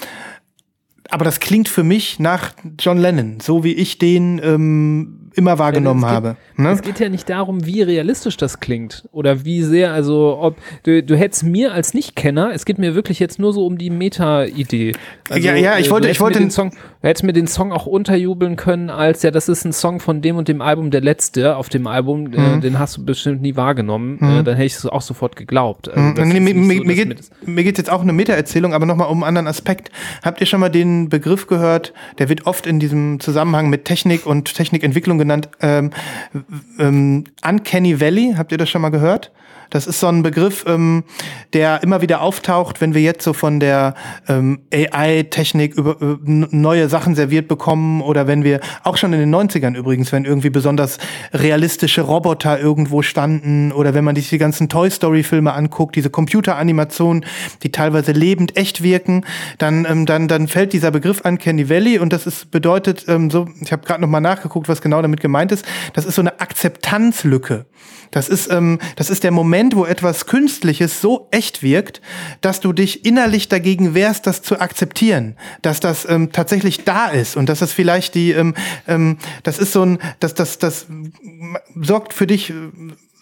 aber 1.10 1.26
das 1.26 1.42
klingt 1.42 1.68
für 1.68 1.84
mich 1.84 2.20
nach 2.20 2.54
John 2.80 2.98
Lennon, 2.98 3.40
so 3.42 3.66
wie 3.66 3.74
ich 3.74 3.98
den 3.98 4.40
ähm, 4.42 5.21
immer 5.36 5.60
wahrgenommen 5.60 6.02
geht- 6.02 6.10
habe. 6.10 6.36
Ne? 6.58 6.72
Es 6.72 6.82
geht 6.82 7.00
ja 7.00 7.10
nicht 7.10 7.30
darum, 7.30 7.66
wie 7.66 7.82
realistisch 7.82 8.38
das 8.38 8.60
klingt 8.60 9.08
oder 9.12 9.46
wie 9.46 9.64
sehr, 9.64 9.94
also 9.94 10.38
ob 10.40 10.58
du, 10.84 11.02
du 11.02 11.16
hättest 11.16 11.44
mir 11.44 11.74
als 11.74 11.94
Nicht-Kenner, 11.94 12.52
es 12.54 12.66
geht 12.66 12.78
mir 12.78 12.96
wirklich 12.96 13.20
jetzt 13.20 13.40
nur 13.40 13.54
so 13.54 13.66
um 13.66 13.78
die 13.78 13.90
Meta-Idee. 13.90 14.94
Also, 15.30 15.48
Ja, 15.48 15.56
ja, 15.56 15.78
ich 15.78 15.88
äh, 15.88 15.92
wollte- 15.92 16.08
du 16.08 16.12
ich 16.12 16.20
hättest 16.20 16.20
mir 16.20 16.26
wollte- 16.26 16.40
den 16.40 16.52
Song, 16.52 16.70
du 16.72 17.08
hättest 17.08 17.24
mir 17.24 17.34
den 17.34 17.48
Song 17.48 17.72
auch 17.72 17.86
unterjubeln 17.86 18.56
können, 18.56 18.90
als 18.90 19.24
ja, 19.24 19.32
das 19.32 19.50
ist 19.50 19.66
ein 19.66 19.74
Song 19.74 20.00
von 20.00 20.22
dem 20.22 20.36
und 20.38 20.48
dem 20.48 20.62
Album, 20.62 20.92
der 20.92 21.02
letzte 21.02 21.56
auf 21.56 21.70
dem 21.70 21.88
Album, 21.88 22.32
äh, 22.34 22.38
Mhm. 22.58 22.62
den 22.62 22.80
hast 22.80 22.98
du 22.98 23.06
bestimmt 23.06 23.42
nie 23.42 23.56
wahrgenommen. 23.56 24.18
Äh, 24.22 24.44
dann 24.44 24.56
hätte 24.56 24.66
ich 24.66 24.76
es 24.76 24.86
auch 24.86 25.02
sofort 25.02 25.36
geglaubt. 25.36 25.90
Also, 25.90 26.02
Mhm. 26.22 26.30
Nee, 26.32 26.40
mir, 26.54 26.78
so, 26.78 26.84
mir, 26.84 26.96
geht, 26.96 27.20
mir 27.46 27.64
geht 27.64 27.78
jetzt 27.78 27.90
auch 27.90 28.02
eine 28.02 28.14
Meta-Erzählung, 28.14 28.74
aber 28.74 28.86
nochmal 28.86 29.08
um 29.08 29.24
einen 29.24 29.30
anderen 29.32 29.48
Aspekt. 29.48 29.92
Habt 30.24 30.42
ihr 30.42 30.48
schon 30.48 30.60
mal 30.60 30.70
den 30.70 31.10
Begriff 31.10 31.48
gehört, 31.48 31.94
der 32.20 32.30
wird 32.30 32.46
oft 32.46 32.68
in 32.68 32.80
diesem 32.80 33.20
Zusammenhang 33.20 33.70
mit 33.70 33.86
Technik 33.86 34.26
und 34.26 34.54
Technikentwicklung 34.54 35.18
genannt, 35.22 35.50
ähm, 35.62 35.92
ähm, 36.80 37.24
Uncanny 37.48 38.00
Valley, 38.00 38.34
habt 38.38 38.52
ihr 38.52 38.58
das 38.58 38.70
schon 38.70 38.82
mal 38.82 38.90
gehört? 38.90 39.32
Das 39.72 39.88
ist 39.88 40.00
so 40.00 40.08
ein 40.08 40.22
Begriff, 40.22 40.66
ähm, 40.68 41.04
der 41.54 41.82
immer 41.82 42.02
wieder 42.02 42.22
auftaucht, 42.22 42.82
wenn 42.82 42.94
wir 42.94 43.02
jetzt 43.02 43.24
so 43.24 43.34
von 43.34 43.60
der 43.60 43.96
ähm, 44.28 44.60
AI-Technik 44.72 45.74
über, 45.76 45.96
über 46.00 46.20
n- 46.28 46.48
neue 46.52 46.90
Sachen 46.90 47.16
serviert 47.16 47.48
bekommen 47.48 48.02
oder 48.02 48.28
wenn 48.28 48.44
wir 48.44 48.60
auch 48.84 48.98
schon 48.98 49.14
in 49.14 49.20
den 49.20 49.34
90ern 49.34 49.76
übrigens, 49.76 50.12
wenn 50.12 50.26
irgendwie 50.26 50.50
besonders 50.50 51.00
realistische 51.34 52.02
Roboter 52.02 52.60
irgendwo 52.60 53.02
standen 53.02 53.72
oder 53.72 53.94
wenn 53.94 54.04
man 54.04 54.16
sich 54.16 54.30
die 54.30 54.38
ganzen 54.38 54.68
Toy 54.70 54.92
Story-Filme 54.92 55.54
anguckt, 55.54 55.96
diese 55.96 56.10
Computeranimationen, 56.10 57.26
die 57.64 57.72
teilweise 57.72 58.12
lebend 58.12 58.58
echt 58.58 58.84
wirken, 58.84 59.26
dann, 59.58 59.86
ähm, 59.90 60.06
dann, 60.06 60.28
dann 60.28 60.48
fällt 60.50 60.74
dieser 60.74 60.92
Begriff 60.92 61.22
an 61.24 61.38
Candy 61.38 61.70
Valley 61.70 61.98
und 61.98 62.12
das 62.12 62.28
ist 62.28 62.52
bedeutet 62.52 63.06
ähm, 63.08 63.32
so, 63.32 63.48
ich 63.62 63.72
habe 63.72 63.86
gerade 63.86 64.02
noch 64.02 64.10
mal 64.10 64.20
nachgeguckt, 64.20 64.68
was 64.68 64.82
genau 64.82 65.02
damit 65.02 65.22
gemeint 65.22 65.54
ist, 65.54 65.66
das 65.94 66.04
ist 66.04 66.16
so 66.16 66.22
eine 66.22 66.42
Akzeptanzlücke. 66.42 67.66
Das 68.12 68.28
ist, 68.28 68.52
ähm, 68.52 68.78
das 68.98 69.10
ist 69.10 69.24
der 69.24 69.32
Moment, 69.32 69.61
wo 69.70 69.86
etwas 69.86 70.26
Künstliches 70.26 71.02
so 71.02 71.28
echt 71.32 71.62
wirkt, 71.62 72.02
dass 72.42 72.60
du 72.60 72.74
dich 72.74 73.06
innerlich 73.06 73.48
dagegen 73.48 73.94
wehrst, 73.94 74.26
das 74.26 74.42
zu 74.42 74.60
akzeptieren, 74.60 75.36
dass 75.62 75.80
das 75.80 76.08
ähm, 76.10 76.32
tatsächlich 76.32 76.84
da 76.84 77.08
ist 77.08 77.38
und 77.38 77.48
dass 77.48 77.60
das 77.60 77.72
vielleicht 77.72 78.16
die, 78.16 78.32
ähm, 78.32 78.56
ähm, 78.88 79.18
das 79.44 79.60
ist 79.60 79.74
so 79.74 79.84
ein, 79.84 80.00
das, 80.20 80.34
das, 80.34 80.58
das 80.58 80.88
sorgt 81.76 82.14
für 82.14 82.28
dich. 82.28 82.50
äh, 82.50 82.54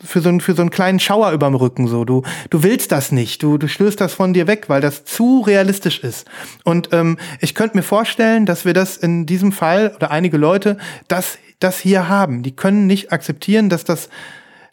Für 0.01 0.21
so, 0.21 0.29
einen, 0.29 0.39
für 0.39 0.55
so 0.55 0.61
einen 0.61 0.71
kleinen 0.71 1.01
Schauer 1.01 1.33
überm 1.33 1.55
Rücken 1.55 1.89
so. 1.89 2.05
Du, 2.05 2.23
du 2.49 2.63
willst 2.63 2.93
das 2.93 3.11
nicht. 3.11 3.43
Du, 3.43 3.57
du 3.57 3.67
stößt 3.67 3.99
das 3.99 4.13
von 4.13 4.31
dir 4.31 4.47
weg, 4.47 4.69
weil 4.69 4.79
das 4.79 5.03
zu 5.03 5.41
realistisch 5.41 5.99
ist. 6.05 6.25
Und 6.63 6.93
ähm, 6.93 7.17
ich 7.41 7.53
könnte 7.53 7.75
mir 7.75 7.83
vorstellen, 7.83 8.45
dass 8.45 8.63
wir 8.63 8.73
das 8.73 8.95
in 8.95 9.25
diesem 9.25 9.51
Fall 9.51 9.91
oder 9.97 10.09
einige 10.09 10.37
Leute 10.37 10.77
das, 11.09 11.37
das 11.59 11.79
hier 11.79 12.07
haben. 12.07 12.43
Die 12.43 12.55
können 12.55 12.87
nicht 12.87 13.11
akzeptieren, 13.11 13.67
dass 13.67 13.83
das 13.83 14.07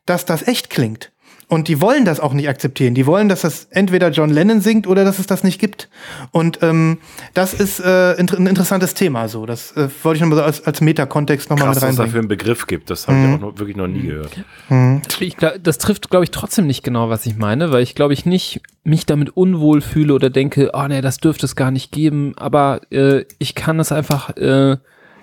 dass 0.06 0.24
das 0.24 0.46
echt 0.46 0.70
klingt. 0.70 1.10
Und 1.49 1.68
die 1.68 1.80
wollen 1.80 2.05
das 2.05 2.18
auch 2.18 2.32
nicht 2.32 2.49
akzeptieren. 2.49 2.94
Die 2.94 3.07
wollen, 3.07 3.28
dass 3.28 3.42
das 3.42 3.68
entweder 3.70 4.11
John 4.11 4.30
Lennon 4.30 4.61
singt 4.61 4.88
oder 4.88 5.05
dass 5.05 5.20
es 5.20 5.26
das 5.28 5.44
nicht 5.44 5.61
gibt. 5.61 5.88
Und 6.32 6.59
ähm, 6.62 6.99
das 7.34 7.55
ist 7.55 7.78
äh, 7.78 8.14
inter 8.14 8.36
ein 8.36 8.49
interessantes 8.49 8.94
Thema. 8.94 9.28
So, 9.28 9.47
das 9.47 9.70
äh, 9.76 9.88
wollte 10.03 10.16
ich 10.16 10.22
nochmal 10.22 10.38
so 10.38 10.44
als, 10.44 10.64
als 10.64 10.80
Metakontext 10.80 11.49
nochmal 11.49 11.68
mit 11.68 11.76
was 11.76 11.76
es 11.76 11.80
da 11.82 11.86
reinbringen. 11.86 12.12
für 12.12 12.18
einen 12.18 12.28
Begriff 12.28 12.66
gibt. 12.66 12.90
Das 12.90 13.07
habe 13.07 13.18
ich 13.18 13.34
auch 13.34 13.40
noch, 13.40 13.59
wirklich 13.59 13.76
noch 13.76 13.86
nie 13.86 14.03
gehört. 14.03 14.44
Ich 15.20 15.36
glaub, 15.36 15.55
das 15.62 15.78
trifft, 15.78 16.11
glaube 16.11 16.24
ich, 16.24 16.32
trotzdem 16.32 16.66
nicht 16.66 16.82
genau, 16.82 17.11
was 17.11 17.24
ich 17.26 17.36
meine, 17.36 17.70
weil 17.70 17.82
ich, 17.82 17.94
glaube 17.94 18.12
ich, 18.12 18.26
nicht 18.26 18.61
mich 18.82 19.07
damit 19.07 19.36
unwohl 19.36 19.82
fühle 19.82 20.14
oder 20.14 20.30
denke, 20.30 20.70
oh 20.72 20.86
nee, 20.88 21.01
das 21.01 21.18
dürfte 21.18 21.47
es 21.47 21.55
gar 21.55 21.70
nicht 21.70 21.92
geben, 21.92 22.34
aber 22.36 22.80
äh, 22.90 23.24
ich 23.38 23.55
kann 23.55 23.78
das 23.78 23.92
einfach, 23.92 24.36
äh, 24.36 24.78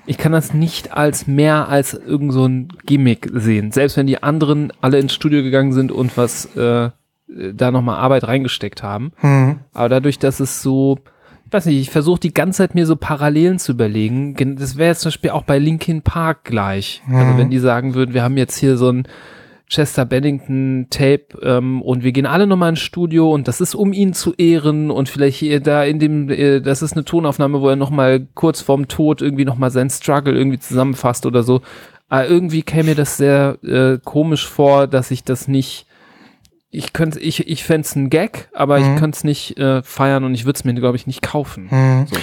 ich 0.05 0.17
kann 0.17 0.31
das 0.31 0.53
nicht 0.53 0.91
als 0.95 1.27
mehr 1.27 1.69
als 1.69 1.93
irgend 1.93 2.33
so 2.33 2.45
ein 2.45 2.67
Gimmick 2.85 3.29
sehen. 3.33 3.71
Selbst 3.71 3.95
wenn 3.97 4.07
die 4.07 4.21
anderen 4.21 4.71
alle 4.81 4.99
ins 4.99 5.13
Studio 5.13 5.41
gegangen 5.43 5.71
sind 5.73 5.91
und 5.91 6.17
was 6.17 6.45
äh, 6.55 6.89
da 7.27 7.71
nochmal 7.71 7.97
Arbeit 7.97 8.25
reingesteckt 8.27 8.83
haben. 8.83 9.11
Mhm. 9.21 9.59
Aber 9.73 9.89
dadurch, 9.89 10.19
dass 10.19 10.39
es 10.39 10.61
so, 10.61 10.99
ich 11.47 11.53
weiß 11.53 11.65
nicht, 11.67 11.79
ich 11.79 11.89
versuche 11.89 12.19
die 12.19 12.33
ganze 12.33 12.57
Zeit 12.57 12.75
mir 12.75 12.85
so 12.85 12.95
Parallelen 12.95 13.59
zu 13.59 13.71
überlegen. 13.71 14.35
Gen- 14.35 14.55
Das 14.57 14.77
wäre 14.77 14.89
jetzt 14.89 15.01
zum 15.01 15.09
Beispiel 15.09 15.29
auch 15.31 15.43
bei 15.43 15.57
Linkin 15.57 16.01
Park 16.01 16.43
gleich. 16.43 17.01
Also 17.09 17.37
wenn 17.37 17.49
die 17.49 17.59
sagen 17.59 17.93
würden, 17.95 18.13
wir 18.13 18.23
haben 18.23 18.37
jetzt 18.37 18.57
hier 18.57 18.77
so 18.77 18.89
ein 18.91 19.07
Chester 19.67 20.05
Bennington 20.05 20.87
Tape 20.89 21.25
ähm, 21.41 21.81
und 21.81 22.03
wir 22.03 22.11
gehen 22.11 22.25
alle 22.25 22.47
nochmal 22.47 22.69
ins 22.69 22.81
Studio 22.81 23.31
und 23.31 23.47
das 23.47 23.61
ist 23.61 23.75
um 23.75 23.93
ihn 23.93 24.13
zu 24.13 24.33
ehren 24.33 24.91
und 24.91 25.09
vielleicht 25.09 25.39
hier 25.39 25.59
da 25.59 25.83
in 25.83 25.99
dem, 25.99 26.29
äh, 26.29 26.61
das 26.61 26.81
ist 26.81 26.93
eine 26.93 27.05
Tonaufnahme, 27.05 27.61
wo 27.61 27.69
er 27.69 27.75
nochmal 27.75 28.27
kurz 28.35 28.61
vorm 28.61 28.87
Tod 28.87 29.21
irgendwie 29.21 29.45
nochmal 29.45 29.71
seinen 29.71 29.89
Struggle 29.89 30.35
irgendwie 30.35 30.59
zusammenfasst 30.59 31.25
oder 31.25 31.43
so. 31.43 31.61
Aber 32.09 32.27
irgendwie 32.27 32.61
käme 32.61 32.89
mir 32.89 32.95
das 32.95 33.17
sehr 33.17 33.57
äh, 33.63 33.97
komisch 34.03 34.47
vor, 34.47 34.85
dass 34.87 35.09
ich 35.09 35.23
das 35.23 35.47
nicht 35.47 35.87
ich 36.73 36.91
könnte, 36.91 37.19
ich, 37.19 37.47
ich 37.47 37.63
fände 37.63 37.85
es 37.85 37.95
ein 37.95 38.09
Gag, 38.09 38.49
aber 38.53 38.79
ich 38.79 38.95
könnte 38.97 39.15
es 39.15 39.23
nicht 39.23 39.57
äh, 39.59 39.83
feiern 39.83 40.23
und 40.23 40.33
ich 40.33 40.45
würde 40.45 40.57
es 40.57 40.63
mir, 40.65 40.73
glaube 40.73 40.95
ich, 40.97 41.05
nicht 41.07 41.21
kaufen. 41.21 41.67
Mhm. 41.69 42.07
So. 42.09 42.15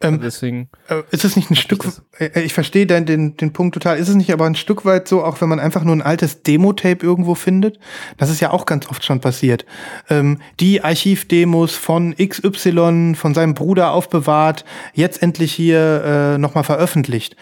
Ähm, 0.00 0.20
Deswegen, 0.22 0.68
Äh, 0.88 1.02
Ist 1.10 1.24
es 1.24 1.36
nicht 1.36 1.50
ein 1.50 1.56
Stück, 1.56 1.82
das- 1.82 2.02
äh, 2.18 2.40
ich 2.42 2.54
verstehe 2.54 2.86
den, 2.86 3.04
den, 3.06 3.36
den 3.36 3.52
Punkt 3.52 3.74
total, 3.74 3.98
ist 3.98 4.08
es 4.08 4.14
nicht 4.14 4.32
aber 4.32 4.44
ein 4.46 4.54
Stück 4.54 4.84
weit 4.84 5.08
so, 5.08 5.24
auch 5.24 5.40
wenn 5.40 5.48
man 5.48 5.58
einfach 5.58 5.82
nur 5.84 5.94
ein 5.96 6.02
altes 6.02 6.42
Demo-Tape 6.42 7.04
irgendwo 7.04 7.34
findet? 7.34 7.78
Das 8.16 8.30
ist 8.30 8.40
ja 8.40 8.50
auch 8.52 8.64
ganz 8.66 8.86
oft 8.88 9.04
schon 9.04 9.20
passiert. 9.20 9.66
Ähm, 10.08 10.40
die 10.60 10.82
Archivdemos 10.84 11.74
von 11.74 12.14
XY, 12.16 13.14
von 13.16 13.34
seinem 13.34 13.54
Bruder 13.54 13.90
aufbewahrt, 13.92 14.64
jetzt 14.94 15.22
endlich 15.22 15.52
hier 15.52 16.04
äh, 16.34 16.38
nochmal 16.38 16.64
veröffentlicht. 16.64 17.36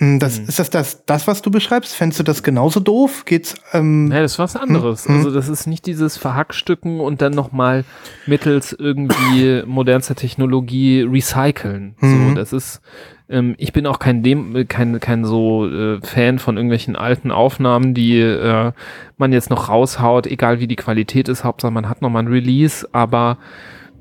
Hm, 0.00 0.18
Das, 0.18 0.38
Ist 0.38 0.58
das, 0.58 0.70
das 0.70 1.04
das, 1.04 1.26
was 1.26 1.42
du 1.42 1.50
beschreibst? 1.50 1.94
Fändest 1.94 2.18
du 2.20 2.24
das 2.24 2.42
genauso 2.42 2.80
doof? 2.80 3.24
Geht's, 3.26 3.54
ähm, 3.74 4.10
ja, 4.10 4.22
das 4.22 4.32
ist 4.32 4.38
was 4.38 4.56
anderes. 4.56 5.06
Also 5.06 5.30
das 5.30 5.48
ist 5.48 5.66
nicht 5.66 5.84
dieses 5.84 6.16
Verhackstücken 6.16 7.00
und 7.00 7.20
dann 7.20 7.32
nochmal 7.34 7.84
mittels 8.26 8.72
irgendwie 8.72 9.62
modernster 9.66 10.14
Technologie 10.14 11.02
recyceln. 11.02 11.94
So, 12.00 12.34
das 12.34 12.54
ist, 12.54 12.80
ähm, 13.28 13.54
ich 13.58 13.74
bin 13.74 13.86
auch 13.86 13.98
kein 13.98 14.22
Dem 14.22 14.66
kein, 14.68 14.98
kein 15.00 15.26
so 15.26 15.68
äh, 15.68 16.00
Fan 16.02 16.38
von 16.38 16.56
irgendwelchen 16.56 16.96
alten 16.96 17.30
Aufnahmen, 17.30 17.92
die 17.92 18.18
äh, 18.20 18.72
man 19.18 19.32
jetzt 19.34 19.50
noch 19.50 19.68
raushaut, 19.68 20.26
egal 20.26 20.60
wie 20.60 20.66
die 20.66 20.76
Qualität 20.76 21.28
ist, 21.28 21.44
Hauptsache 21.44 21.72
man 21.72 21.90
hat 21.90 22.00
nochmal 22.00 22.22
ein 22.22 22.28
Release, 22.28 22.88
aber 22.92 23.36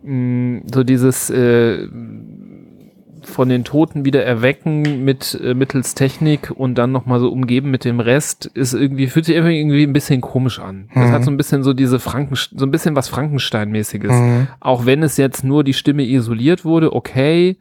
mh, 0.03 0.61
so 0.73 0.85
dieses 0.85 1.29
äh, 1.29 1.87
von 3.23 3.49
den 3.49 3.63
Toten 3.63 4.05
wieder 4.05 4.23
erwecken 4.23 5.03
mit 5.03 5.39
äh, 5.43 5.53
mittels 5.53 5.95
Technik 5.95 6.51
und 6.51 6.75
dann 6.75 6.91
noch 6.91 7.05
mal 7.05 7.19
so 7.19 7.29
umgeben 7.29 7.71
mit 7.71 7.85
dem 7.85 7.99
Rest 7.99 8.45
ist 8.45 8.73
irgendwie 8.73 9.07
fühlt 9.07 9.25
sich 9.25 9.35
irgendwie 9.35 9.83
ein 9.83 9.93
bisschen 9.93 10.21
komisch 10.21 10.59
an. 10.59 10.89
Das 10.93 11.11
hat 11.11 11.23
so 11.23 11.31
ein 11.31 11.37
bisschen 11.37 11.63
so 11.63 11.73
diese 11.73 11.99
Franken 11.99 12.35
so 12.35 12.65
ein 12.65 12.71
bisschen 12.71 12.95
was 12.95 13.09
Frankenstein-mäßiges. 13.09 14.13
Auch 14.59 14.85
wenn 14.85 15.03
es 15.03 15.17
jetzt 15.17 15.43
nur 15.43 15.63
die 15.63 15.73
Stimme 15.73 16.03
isoliert 16.03 16.65
wurde, 16.65 16.93
okay. 16.93 17.57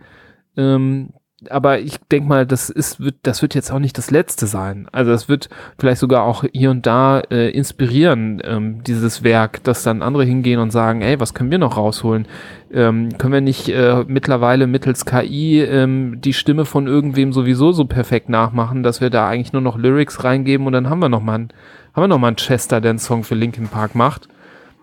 Ähm, 0.57 1.11
aber 1.51 1.79
ich 1.79 1.99
denk 2.11 2.27
mal, 2.27 2.47
das 2.47 2.69
ist, 2.69 2.99
wird, 2.99 3.17
das 3.23 3.43
wird 3.43 3.55
jetzt 3.55 3.71
auch 3.71 3.79
nicht 3.79 3.97
das 3.97 4.11
letzte 4.11 4.47
sein. 4.47 4.89
Also 4.91 5.13
es 5.13 5.29
wird 5.29 5.49
vielleicht 5.79 6.01
sogar 6.01 6.25
auch 6.25 6.45
hier 6.53 6.71
und 6.71 6.85
da 6.85 7.21
äh, 7.31 7.51
inspirieren, 7.51 8.43
ähm, 8.45 8.83
dieses 8.83 9.23
Werk, 9.23 9.63
dass 9.63 9.85
dann 9.85 10.03
andere 10.03 10.25
hingehen 10.25 10.59
und 10.59 10.73
sagen, 10.73 11.01
ey, 11.01 11.21
was 11.21 11.35
können 11.35 11.53
wir 11.53 11.59
noch 11.59 11.77
rausholen? 11.77 12.27
Ähm, 12.73 13.17
können 13.19 13.33
wir 13.33 13.41
nicht 13.41 13.69
äh, 13.69 14.05
mittlerweile 14.09 14.67
mittels 14.67 15.05
KI 15.05 15.61
ähm, 15.61 16.21
die 16.21 16.33
Stimme 16.33 16.65
von 16.65 16.89
irgendwem 16.89 17.33
sowieso 17.33 17.71
so 17.71 17.85
perfekt 17.85 18.29
nachmachen, 18.29 18.83
dass 18.83 19.01
wir 19.01 19.11
da 19.11 19.29
eigentlich 19.29 19.53
nur 19.53 19.63
noch 19.63 19.79
Lyrics 19.79 20.25
reingeben 20.25 20.67
und 20.67 20.73
dann 20.73 20.91
haben 20.91 21.01
wir 21.01 21.09
noch 21.09 21.23
mal 21.23 21.37
einen, 21.37 21.49
haben 21.95 22.03
wir 22.03 22.09
noch 22.09 22.19
mal 22.19 22.29
einen 22.29 22.37
Chester, 22.37 22.81
der 22.81 22.91
einen 22.91 22.99
Song 22.99 23.23
für 23.23 23.37
Linkin 23.37 23.69
Park 23.69 23.95
macht. 23.95 24.29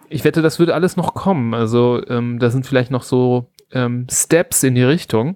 Ich 0.08 0.24
wette, 0.24 0.42
das 0.42 0.60
wird 0.60 0.70
alles 0.70 0.96
noch 0.96 1.14
kommen. 1.16 1.54
Also 1.54 2.02
ähm, 2.08 2.40
da 2.40 2.50
sind 2.50 2.66
vielleicht 2.66 2.92
noch 2.92 3.04
so 3.04 3.50
ähm, 3.74 4.08
Steps 4.10 4.64
in 4.64 4.76
die 4.76 4.84
Richtung. 4.84 5.36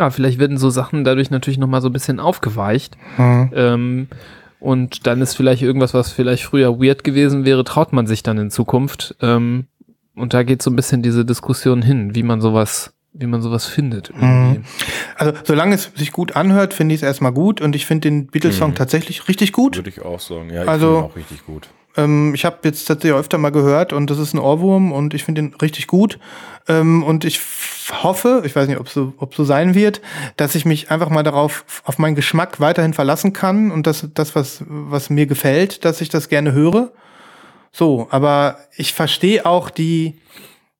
Aber 0.00 0.10
vielleicht 0.10 0.38
werden 0.38 0.58
so 0.58 0.70
Sachen 0.70 1.04
dadurch 1.04 1.30
natürlich 1.30 1.58
noch 1.58 1.68
mal 1.68 1.80
so 1.82 1.88
ein 1.88 1.92
bisschen 1.92 2.20
aufgeweicht. 2.20 2.96
Mhm. 3.18 3.50
Ähm, 3.54 4.08
und 4.60 5.06
dann 5.06 5.20
ist 5.20 5.34
vielleicht 5.34 5.62
irgendwas, 5.62 5.92
was 5.94 6.12
vielleicht 6.12 6.44
früher 6.44 6.80
weird 6.80 7.02
gewesen 7.04 7.44
wäre, 7.44 7.64
traut 7.64 7.92
man 7.92 8.06
sich 8.06 8.22
dann 8.22 8.38
in 8.38 8.50
Zukunft. 8.50 9.16
Ähm, 9.20 9.66
und 10.14 10.34
da 10.34 10.42
geht 10.42 10.62
so 10.62 10.70
ein 10.70 10.76
bisschen 10.76 11.02
diese 11.02 11.24
Diskussion 11.24 11.82
hin, 11.82 12.14
wie 12.14 12.22
man 12.22 12.40
sowas, 12.40 12.92
wie 13.12 13.26
man 13.26 13.42
sowas 13.42 13.66
findet. 13.66 14.10
Irgendwie. 14.10 14.60
Also, 15.16 15.32
solange 15.44 15.74
es 15.74 15.90
sich 15.96 16.12
gut 16.12 16.36
anhört, 16.36 16.74
finde 16.74 16.94
ich 16.94 17.00
es 17.00 17.06
erstmal 17.06 17.32
gut 17.32 17.60
und 17.60 17.74
ich 17.74 17.86
finde 17.86 18.08
den 18.10 18.26
Beatles-Song 18.28 18.74
tatsächlich 18.74 19.26
richtig 19.28 19.52
gut. 19.52 19.76
Würde 19.76 19.88
ich 19.90 20.02
auch 20.02 20.20
sagen. 20.20 20.50
Ja, 20.50 20.62
ich 20.62 20.68
Also- 20.68 20.86
finde 20.86 20.98
ihn 21.00 21.10
auch 21.10 21.16
richtig 21.16 21.46
gut. 21.46 21.68
Ähm, 21.96 22.34
ich 22.34 22.44
habe 22.44 22.58
jetzt 22.64 22.86
tatsächlich 22.86 23.18
öfter 23.18 23.38
mal 23.38 23.50
gehört 23.50 23.92
und 23.92 24.08
das 24.10 24.18
ist 24.18 24.34
ein 24.34 24.38
Ohrwurm 24.38 24.92
und 24.92 25.14
ich 25.14 25.24
finde 25.24 25.42
ihn 25.42 25.54
richtig 25.60 25.86
gut. 25.86 26.18
Ähm, 26.68 27.02
und 27.02 27.24
ich 27.24 27.40
hoffe, 28.02 28.42
ich 28.44 28.54
weiß 28.54 28.68
nicht, 28.68 28.78
ob 28.78 28.88
so, 28.88 29.12
ob 29.18 29.34
so 29.34 29.44
sein 29.44 29.74
wird, 29.74 30.00
dass 30.36 30.54
ich 30.54 30.64
mich 30.64 30.90
einfach 30.90 31.10
mal 31.10 31.22
darauf, 31.22 31.64
auf 31.84 31.98
meinen 31.98 32.14
Geschmack 32.14 32.60
weiterhin 32.60 32.94
verlassen 32.94 33.32
kann 33.32 33.70
und 33.70 33.86
das, 33.86 34.08
das 34.14 34.34
was, 34.34 34.64
was 34.66 35.10
mir 35.10 35.26
gefällt, 35.26 35.84
dass 35.84 36.00
ich 36.00 36.08
das 36.08 36.28
gerne 36.28 36.52
höre. 36.52 36.92
So, 37.72 38.06
aber 38.10 38.58
ich 38.76 38.92
verstehe 38.92 39.46
auch 39.46 39.70
die, 39.70 40.20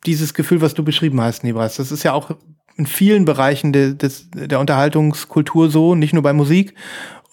dieses 0.07 0.35
Gefühl, 0.35 0.61
was 0.61 0.75
du 0.75 0.85
beschrieben 0.85 1.21
hast, 1.21 1.43
Nebras. 1.43 1.77
Das 1.77 1.91
ist 1.91 2.03
ja 2.03 2.13
auch 2.13 2.31
in 2.77 2.87
vielen 2.87 3.25
Bereichen 3.25 3.73
de, 3.73 3.95
des, 3.95 4.31
der 4.31 4.61
Unterhaltungskultur 4.61 5.71
so, 5.71 5.95
nicht 5.95 6.13
nur 6.13 6.23
bei 6.23 6.33
Musik. 6.33 6.75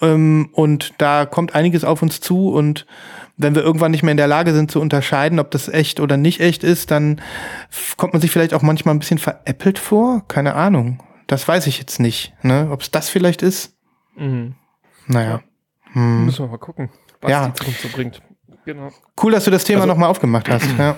Ähm, 0.02 0.50
und 0.54 0.94
da 0.98 1.26
kommt 1.26 1.56
einiges 1.56 1.84
auf 1.84 2.02
uns 2.02 2.20
zu 2.22 2.50
und 2.50 2.86
wenn 3.42 3.56
wir 3.56 3.64
irgendwann 3.64 3.92
nicht 3.92 4.04
mehr 4.04 4.12
in 4.12 4.18
der 4.18 4.28
Lage 4.28 4.54
sind 4.54 4.70
zu 4.70 4.80
unterscheiden, 4.82 5.40
ob 5.40 5.50
das 5.52 5.68
echt 5.70 6.00
oder 6.00 6.18
nicht 6.18 6.42
echt 6.42 6.64
ist, 6.64 6.92
dann 6.92 7.22
kommt 7.98 8.14
man 8.14 8.22
sich 8.22 8.30
vielleicht 8.32 8.54
auch 8.54 8.62
manchmal 8.62 8.94
ein 8.94 9.00
bisschen 9.00 9.18
veräppelt 9.18 9.80
vor. 9.80 10.24
Keine 10.28 10.54
Ahnung. 10.56 11.02
Das 11.28 11.48
weiß 11.48 11.66
ich 11.68 11.80
jetzt 11.80 12.00
nicht. 12.00 12.34
Ne? 12.44 12.68
Ob 12.72 12.82
es 12.82 12.92
das 12.92 13.10
vielleicht 13.10 13.42
ist? 13.42 13.76
Mhm. 14.18 14.56
Naja. 15.08 15.42
Hm. 15.94 16.26
Müssen 16.26 16.46
wir 16.46 16.50
mal 16.52 16.58
gucken, 16.58 16.90
was 17.22 17.32
Ja. 17.32 17.48
die 17.48 17.54
Zukunft 17.54 17.82
so 17.82 17.88
bringt. 17.90 18.22
Genau. 18.66 18.90
Cool, 19.22 19.32
dass 19.32 19.46
du 19.46 19.52
das 19.52 19.64
Thema 19.64 19.82
Also- 19.82 19.94
nochmal 19.94 20.10
aufgemacht 20.10 20.50
hast. 20.50 20.68
Ja. 20.78 20.98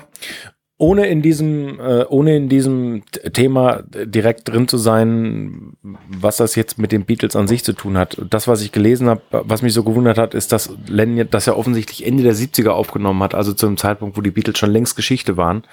Ohne 0.81 1.05
in 1.05 1.21
diesem, 1.21 1.79
äh, 1.79 2.05
ohne 2.09 2.35
in 2.35 2.49
diesem 2.49 3.03
Thema 3.33 3.83
direkt 3.85 4.49
drin 4.49 4.67
zu 4.67 4.79
sein, 4.79 5.73
was 5.83 6.37
das 6.37 6.55
jetzt 6.55 6.79
mit 6.79 6.91
den 6.91 7.05
Beatles 7.05 7.35
an 7.35 7.47
sich 7.47 7.63
zu 7.63 7.73
tun 7.73 7.99
hat. 7.99 8.19
Das, 8.31 8.47
was 8.47 8.63
ich 8.63 8.71
gelesen 8.71 9.07
habe, 9.07 9.21
was 9.29 9.61
mich 9.61 9.73
so 9.73 9.83
gewundert 9.83 10.17
hat, 10.17 10.33
ist, 10.33 10.51
dass 10.51 10.71
Lennon 10.87 11.27
das 11.29 11.45
ja 11.45 11.53
offensichtlich 11.53 12.07
Ende 12.07 12.23
der 12.23 12.33
70er 12.33 12.69
aufgenommen 12.69 13.21
hat, 13.21 13.35
also 13.35 13.53
zu 13.53 13.67
einem 13.67 13.77
Zeitpunkt, 13.77 14.17
wo 14.17 14.21
die 14.21 14.31
Beatles 14.31 14.57
schon 14.57 14.71
längst 14.71 14.95
Geschichte 14.95 15.37
waren. 15.37 15.63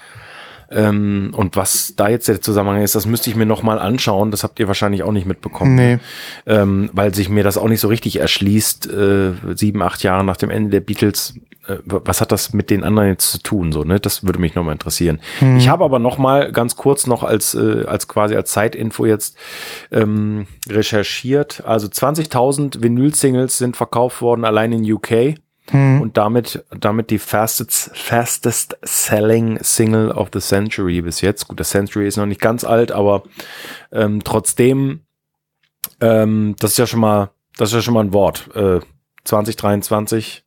Ähm, 0.70 1.32
und 1.34 1.56
was 1.56 1.94
da 1.96 2.10
jetzt 2.10 2.28
der 2.28 2.42
Zusammenhang 2.42 2.82
ist, 2.82 2.94
das 2.94 3.06
müsste 3.06 3.30
ich 3.30 3.36
mir 3.36 3.46
nochmal 3.46 3.78
anschauen. 3.78 4.30
Das 4.30 4.44
habt 4.44 4.60
ihr 4.60 4.68
wahrscheinlich 4.68 5.02
auch 5.02 5.12
nicht 5.12 5.26
mitbekommen. 5.26 5.74
Nee. 5.74 5.98
Ähm, 6.44 6.90
weil 6.92 7.14
sich 7.14 7.30
mir 7.30 7.42
das 7.42 7.56
auch 7.56 7.68
nicht 7.68 7.80
so 7.80 7.88
richtig 7.88 8.20
erschließt, 8.20 8.92
äh, 8.92 9.32
sieben, 9.54 9.80
acht 9.82 10.02
Jahre 10.02 10.24
nach 10.24 10.36
dem 10.36 10.50
Ende 10.50 10.70
der 10.70 10.80
Beatles. 10.80 11.34
Äh, 11.68 11.78
was 11.84 12.20
hat 12.20 12.32
das 12.32 12.52
mit 12.52 12.70
den 12.70 12.82
anderen 12.82 13.08
jetzt 13.10 13.30
zu 13.30 13.38
tun? 13.38 13.72
So, 13.72 13.84
ne? 13.84 14.00
Das 14.00 14.24
würde 14.24 14.38
mich 14.38 14.54
nochmal 14.54 14.72
interessieren. 14.72 15.20
Ich 15.58 15.68
habe 15.68 15.84
aber 15.84 15.98
nochmal 15.98 16.50
ganz 16.52 16.76
kurz 16.76 17.06
noch 17.06 17.22
als, 17.22 17.54
äh, 17.54 17.84
als 17.86 18.08
quasi 18.08 18.34
als 18.34 18.50
Zeitinfo 18.50 19.06
jetzt 19.06 19.36
ähm, 19.90 20.46
recherchiert. 20.68 21.62
Also 21.64 21.88
20.000 21.88 22.82
Vinyl-Singles 22.82 23.58
sind 23.58 23.76
verkauft 23.76 24.22
worden 24.22 24.44
allein 24.44 24.72
in 24.72 24.90
UK. 24.90 25.36
Und 26.00 26.16
damit, 26.16 26.64
damit 26.70 27.10
die 27.10 27.18
fastest, 27.18 27.90
fastest 27.94 28.78
selling 28.82 29.58
Single 29.62 30.10
of 30.10 30.30
the 30.32 30.40
Century 30.40 31.02
bis 31.02 31.20
jetzt. 31.20 31.46
Gut, 31.46 31.60
das 31.60 31.68
Century 31.68 32.08
ist 32.08 32.16
noch 32.16 32.24
nicht 32.24 32.40
ganz 32.40 32.64
alt, 32.64 32.90
aber 32.90 33.22
ähm, 33.92 34.24
trotzdem, 34.24 35.00
ähm, 36.00 36.56
das 36.58 36.70
ist 36.70 36.78
ja 36.78 36.86
schon 36.86 37.00
mal, 37.00 37.32
das 37.58 37.68
ist 37.68 37.74
ja 37.74 37.82
schon 37.82 37.92
mal 37.92 38.04
ein 38.04 38.14
Wort. 38.14 38.48
Äh, 38.54 38.80
2023, 39.24 40.42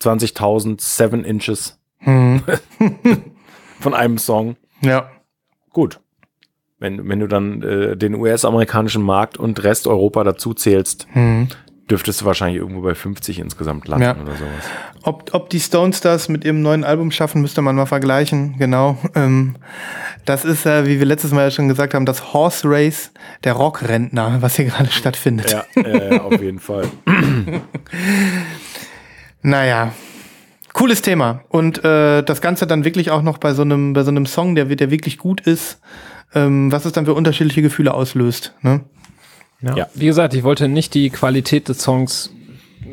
20.000 0.00 0.80
Seven 0.80 1.24
Inches 1.24 1.78
Hm. 1.98 2.42
von 3.80 3.94
einem 3.94 4.18
Song. 4.18 4.56
Ja. 4.82 5.10
Gut. 5.70 6.00
Wenn, 6.78 7.08
wenn 7.08 7.20
du 7.20 7.26
dann 7.26 7.62
äh, 7.62 7.96
den 7.96 8.14
US-amerikanischen 8.14 9.02
Markt 9.02 9.38
und 9.38 9.62
Rest 9.64 9.86
Europa 9.86 10.22
dazu 10.24 10.52
zählst, 10.54 11.06
Hm. 11.12 11.48
dürftest 11.90 12.20
du 12.20 12.24
wahrscheinlich 12.26 12.60
irgendwo 12.60 12.82
bei 12.82 12.94
50 12.94 13.38
insgesamt 13.38 13.88
landen 13.88 14.04
Ja. 14.04 14.12
oder 14.12 14.32
sowas. 14.36 14.64
Ob, 15.02 15.30
ob 15.34 15.48
die 15.50 15.60
Stones 15.60 16.00
das 16.00 16.28
mit 16.28 16.44
ihrem 16.44 16.60
neuen 16.60 16.84
Album 16.84 17.10
schaffen, 17.12 17.40
müsste 17.40 17.62
man 17.62 17.76
mal 17.76 17.86
vergleichen. 17.86 18.56
Genau. 18.58 18.98
Ähm, 19.14 19.56
das 20.26 20.44
ist, 20.44 20.66
äh, 20.66 20.86
wie 20.86 20.98
wir 20.98 21.06
letztes 21.06 21.30
Mal 21.32 21.42
ja 21.44 21.50
schon 21.50 21.68
gesagt 21.68 21.94
haben, 21.94 22.04
das 22.06 22.32
Horse 22.34 22.68
Race 22.68 23.12
der 23.44 23.54
Rockrentner, 23.54 24.42
was 24.42 24.56
hier 24.56 24.66
gerade 24.66 24.90
stattfindet. 24.90 25.50
Ja, 25.50 25.64
äh, 25.82 26.18
auf 26.18 26.40
jeden 26.42 26.58
Fall. 26.60 26.86
Naja. 29.42 29.92
Cooles 30.72 31.02
Thema. 31.02 31.40
Und 31.48 31.82
äh, 31.84 32.22
das 32.22 32.40
Ganze 32.40 32.66
dann 32.66 32.84
wirklich 32.84 33.10
auch 33.10 33.22
noch 33.22 33.38
bei 33.38 33.54
so 33.54 33.62
einem, 33.62 33.94
bei 33.94 34.02
so 34.02 34.10
einem 34.10 34.26
Song, 34.26 34.54
der, 34.54 34.66
der 34.66 34.90
wirklich 34.90 35.16
gut 35.16 35.40
ist, 35.40 35.80
ähm, 36.34 36.70
was 36.70 36.84
es 36.84 36.92
dann 36.92 37.06
für 37.06 37.14
unterschiedliche 37.14 37.62
Gefühle 37.62 37.94
auslöst. 37.94 38.54
Ne? 38.60 38.82
Ja. 39.62 39.76
Ja. 39.76 39.86
Wie 39.94 40.06
gesagt, 40.06 40.34
ich 40.34 40.42
wollte 40.44 40.68
nicht 40.68 40.92
die 40.94 41.08
Qualität 41.10 41.68
des 41.68 41.80
Songs, 41.82 42.30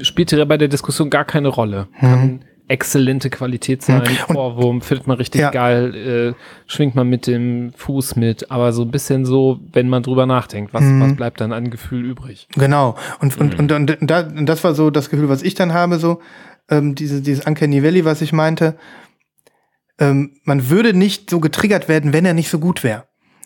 spielte 0.02 0.46
bei 0.46 0.58
der 0.58 0.70
Diskussion 0.70 1.10
gar 1.10 1.26
keine 1.26 1.50
Rolle. 1.50 1.88
Kann 2.00 2.46
exzellente 2.68 3.30
Qualität 3.30 3.82
sein, 3.84 4.04
Und- 4.28 4.36
Ohrwurm, 4.36 4.82
findet 4.82 5.06
man 5.08 5.18
richtig 5.18 5.42
Ja. 5.42 5.52
geil, 5.52 5.96
äh, 5.96 6.34
schwingt 6.72 6.96
man 6.96 7.08
mit 7.10 7.28
dem 7.28 7.74
Fuß 7.76 8.16
mit, 8.16 8.50
aber 8.52 8.72
so 8.74 8.84
ein 8.84 8.92
bisschen 8.92 9.26
so, 9.26 9.60
wenn 9.74 9.90
man 9.90 10.02
drüber 10.04 10.26
nachdenkt, 10.26 10.74
was, 10.74 10.84
was 10.86 11.16
bleibt 11.16 11.42
dann 11.42 11.52
an 11.52 11.70
Gefühl 11.70 12.06
übrig? 12.06 12.48
Genau. 12.56 12.96
Und, 13.20 13.38
und, 13.38 13.60
und, 13.60 13.72
und, 13.72 13.98
da, 14.10 14.22
und 14.22 14.46
das 14.46 14.64
war 14.64 14.74
so 14.74 14.90
das 14.90 15.10
Gefühl, 15.10 15.28
was 15.30 15.44
ich 15.44 15.56
dann 15.56 15.74
habe, 15.74 15.98
so, 16.00 16.22
ähm, 16.70 16.96
diese, 16.96 17.22
dieses 17.22 17.46
Uncanny 17.46 17.84
Valley, 17.84 18.06
was 18.06 18.22
ich 18.22 18.32
meinte. 18.32 18.78
Ähm, 20.00 20.38
man 20.44 20.70
würde 20.70 20.94
nicht 20.94 21.30
so 21.30 21.40
getriggert 21.40 21.88
werden, 21.88 22.14
wenn 22.14 22.26
er 22.26 22.34
nicht 22.34 22.50
so 22.50 22.60
gut 22.60 22.84
wäre. 22.84 23.04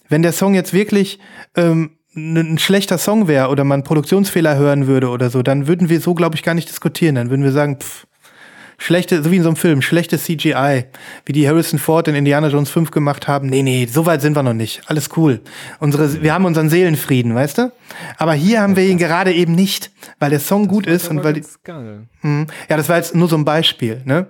Wenn 0.07 0.21
der 0.21 0.31
Song 0.31 0.53
jetzt 0.53 0.73
wirklich 0.73 1.19
ähm, 1.55 1.97
ein 2.15 2.57
schlechter 2.57 2.97
Song 2.97 3.27
wäre 3.27 3.49
oder 3.49 3.63
man 3.63 3.83
Produktionsfehler 3.83 4.55
hören 4.57 4.87
würde 4.87 5.09
oder 5.09 5.29
so, 5.29 5.43
dann 5.43 5.67
würden 5.67 5.89
wir 5.89 5.99
so, 5.99 6.13
glaube 6.13 6.35
ich, 6.35 6.43
gar 6.43 6.53
nicht 6.53 6.69
diskutieren. 6.69 7.15
Dann 7.15 7.29
würden 7.29 7.43
wir 7.43 7.51
sagen, 7.51 7.79
pff, 7.79 8.07
schlechte, 8.77 9.23
so 9.23 9.31
wie 9.31 9.37
in 9.37 9.43
so 9.43 9.49
einem 9.49 9.55
Film, 9.55 9.81
schlechte 9.81 10.17
CGI, 10.17 10.85
wie 11.25 11.33
die 11.33 11.47
Harrison 11.47 11.79
Ford 11.79 12.07
in 12.07 12.15
Indiana 12.15 12.47
Jones 12.47 12.69
5 12.69 12.91
gemacht 12.91 13.27
haben. 13.27 13.47
Nee, 13.49 13.63
nee, 13.63 13.87
so 13.91 14.05
weit 14.05 14.21
sind 14.21 14.35
wir 14.35 14.43
noch 14.43 14.53
nicht. 14.53 14.81
Alles 14.85 15.09
cool. 15.17 15.41
Unsere, 15.79 16.21
wir 16.21 16.33
haben 16.33 16.45
unseren 16.45 16.69
Seelenfrieden, 16.69 17.33
weißt 17.33 17.57
du? 17.57 17.71
Aber 18.17 18.33
hier 18.33 18.61
haben 18.61 18.75
wir 18.75 18.85
ihn 18.85 18.97
gerade 18.97 19.33
eben 19.33 19.53
nicht, 19.53 19.91
weil 20.19 20.29
der 20.29 20.39
Song 20.39 20.67
gut 20.67 20.85
ist 20.85 21.09
und 21.09 21.23
weil 21.23 21.33
die. 21.33 21.43
Mhm. 22.21 22.47
Ja, 22.69 22.77
das 22.77 22.87
war 22.87 22.97
jetzt 22.97 23.15
nur 23.15 23.27
so 23.27 23.35
ein 23.35 23.45
Beispiel. 23.45 24.01
Ne? 24.05 24.27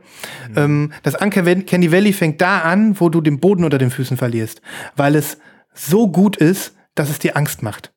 Ähm, 0.55 0.93
das 1.03 1.15
Uncanny 1.15 1.91
Valley 1.91 2.13
fängt 2.13 2.41
da 2.41 2.59
an, 2.59 2.99
wo 2.99 3.09
du 3.09 3.21
den 3.21 3.39
Boden 3.39 3.65
unter 3.65 3.77
den 3.77 3.91
Füßen 3.91 4.17
verlierst, 4.17 4.61
weil 4.95 5.15
es 5.15 5.37
so 5.73 6.09
gut 6.09 6.37
ist, 6.37 6.73
dass 6.95 7.09
es 7.09 7.19
dir 7.19 7.35
Angst 7.35 7.63
macht. 7.63 7.93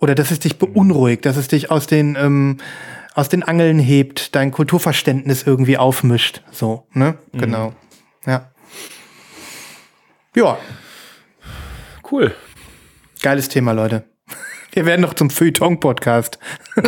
Oder 0.00 0.14
dass 0.14 0.30
es 0.30 0.38
dich 0.38 0.58
beunruhigt, 0.58 1.26
dass 1.26 1.36
es 1.36 1.48
dich 1.48 1.70
aus 1.70 1.88
den, 1.88 2.16
ähm, 2.16 2.58
aus 3.18 3.28
den 3.28 3.42
Angeln 3.42 3.80
hebt, 3.80 4.36
dein 4.36 4.52
Kulturverständnis 4.52 5.42
irgendwie 5.42 5.76
aufmischt. 5.76 6.40
So, 6.52 6.86
ne? 6.92 7.18
Genau. 7.32 7.72
Ja. 8.24 8.52
Ja, 10.36 10.56
Cool. 12.08 12.32
geiles 13.20 13.48
Thema, 13.48 13.72
Leute. 13.72 14.04
Wir 14.72 14.86
werden 14.86 15.00
noch 15.00 15.14
zum 15.14 15.30
Feuilleton-Podcast. 15.30 16.38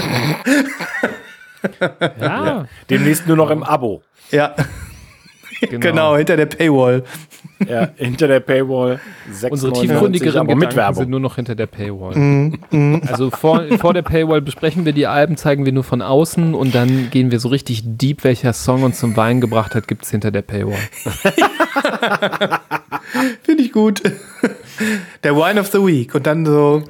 Ja, 2.20 2.66
Demnächst 2.89 3.26
nur 3.26 3.37
noch 3.37 3.51
im 3.51 3.62
Abo. 3.62 4.03
Ja, 4.31 4.55
genau, 5.61 6.16
hinter 6.16 6.39
der 6.39 6.47
Paywall. 6.47 7.05
Ja, 7.68 7.88
hinter 7.96 8.28
der 8.28 8.40
Paywall. 8.40 9.00
Unsere 9.51 9.72
6,99, 9.74 9.80
tiefgründigeren 9.82 10.40
aber 10.40 10.55
mit 10.55 10.70
Gedanken 10.70 10.76
Werbung. 10.76 10.94
sind 11.02 11.10
nur 11.10 11.20
noch 11.20 11.36
hinter 11.36 11.55
der 11.55 11.66
Paywall. 11.66 12.16
Mhm, 12.16 13.02
Also 13.06 13.30
vor, 13.30 13.62
vor 13.78 13.93
der 13.94 14.02
Paywall 14.02 14.40
besprechen 14.40 14.85
wir 14.85 14.93
die 14.93 15.06
Alben, 15.06 15.36
zeigen 15.36 15.64
wir 15.66 15.72
nur 15.72 15.85
von 15.85 16.01
außen 16.02 16.55
und 16.55 16.74
dann 16.74 17.10
gehen 17.10 17.30
wir 17.30 17.39
so 17.39 17.48
richtig 17.48 17.82
deep, 17.85 18.24
welcher 18.24 18.52
Song 18.55 18.82
uns 18.82 18.98
zum 18.98 19.16
Weinen 19.16 19.40
gebracht 19.40 19.74
hat, 19.74 19.89
gibt's 19.89 20.10
hinter 20.10 20.30
der 20.30 20.43
Paywall. 20.43 20.78
Finde 23.43 23.62
ich 23.62 23.72
gut. 23.72 24.02
Der 25.22 25.36
Wine 25.36 25.60
of 25.60 25.68
the 25.68 25.78
Week. 25.78 26.14
Und 26.14 26.26
dann 26.26 26.47
so. 26.47 26.82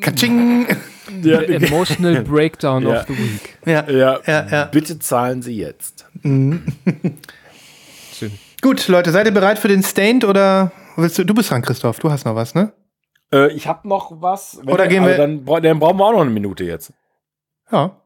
Katsching. 0.00 0.66
Ja, 1.22 1.40
The 1.40 1.54
Emotional 1.54 2.20
Breakdown 2.22 2.82
Ja. 2.86 3.00
of 3.00 3.06
the 3.08 3.14
Week. 3.16 3.56
Ja. 3.64 3.88
ja, 3.90 4.20
Ja, 4.26 4.46
ja. 4.50 4.64
bitte 4.66 4.98
zahlen 4.98 5.42
Sie 5.42 5.56
jetzt. 5.56 6.04
Schön. 6.22 6.62
Gut, 8.66 8.88
Leute, 8.88 9.12
seid 9.12 9.26
ihr 9.26 9.32
bereit 9.32 9.60
für 9.60 9.68
den 9.68 9.84
Stained 9.84 10.24
oder 10.24 10.72
willst 10.96 11.16
du? 11.16 11.22
Du 11.24 11.34
bist 11.34 11.52
dran, 11.52 11.62
Christoph. 11.62 12.00
Du 12.00 12.10
hast 12.10 12.24
noch 12.24 12.34
was, 12.34 12.52
ne? 12.56 12.72
Äh, 13.32 13.52
ich 13.52 13.68
habe 13.68 13.86
noch 13.86 14.10
was. 14.20 14.58
Wenn 14.60 14.74
Oder 14.74 14.88
gehen 14.88 15.04
aber 15.04 15.10
wir- 15.12 15.16
Dann, 15.18 15.44
dann 15.62 15.78
brauchen 15.78 15.98
wir 15.98 16.04
auch 16.04 16.10
noch 16.14 16.22
eine 16.22 16.30
Minute 16.30 16.64
jetzt. 16.64 16.92
Ja. 17.70 18.00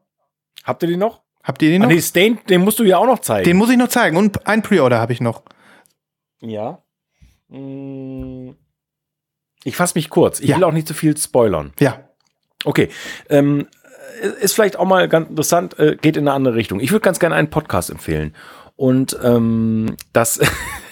Habt 0.63 0.83
ihr 0.83 0.89
die 0.89 0.97
noch? 0.97 1.23
Habt 1.43 1.63
ihr 1.63 1.69
den 1.71 1.81
Ah, 1.81 1.85
noch? 1.87 1.91
nee, 1.91 1.99
Stained, 1.99 2.47
den 2.47 2.61
musst 2.61 2.77
du 2.77 2.83
ja 2.83 2.99
auch 2.99 3.07
noch 3.07 3.17
zeigen. 3.17 3.43
Den 3.45 3.57
muss 3.57 3.71
ich 3.71 3.77
noch 3.77 3.87
zeigen. 3.87 4.17
Und 4.17 4.45
ein 4.45 4.61
Pre-Order 4.61 4.99
habe 4.99 5.13
ich 5.13 5.19
noch. 5.19 5.41
ja. 6.41 6.83
Mm. 7.47 8.51
Ich 9.63 9.75
fasse 9.75 9.95
mich 9.97 10.11
kurz. 10.11 10.39
Ich 10.41 10.49
Ja. 10.49 10.57
will 10.57 10.63
auch 10.63 10.71
nicht 10.73 10.87
zu 10.87 10.93
viel 10.93 11.17
spoilern. 11.17 11.73
Ja. 11.79 12.01
Okay. 12.65 12.89
Ähm, 13.29 13.67
ist 14.41 14.53
vielleicht 14.53 14.77
auch 14.77 14.85
mal 14.85 15.07
ganz 15.09 15.27
interessant, 15.29 15.79
äh, 15.79 15.95
geht 15.99 16.17
in 16.17 16.27
eine 16.27 16.33
andere 16.35 16.53
Richtung. 16.53 16.79
Ich 16.79 16.91
würde 16.91 17.01
ganz 17.03 17.19
gerne 17.19 17.33
einen 17.33 17.49
Podcast 17.49 17.89
empfehlen. 17.89 18.35
Und 18.81 19.15
ähm, 19.23 19.95
das, 20.11 20.39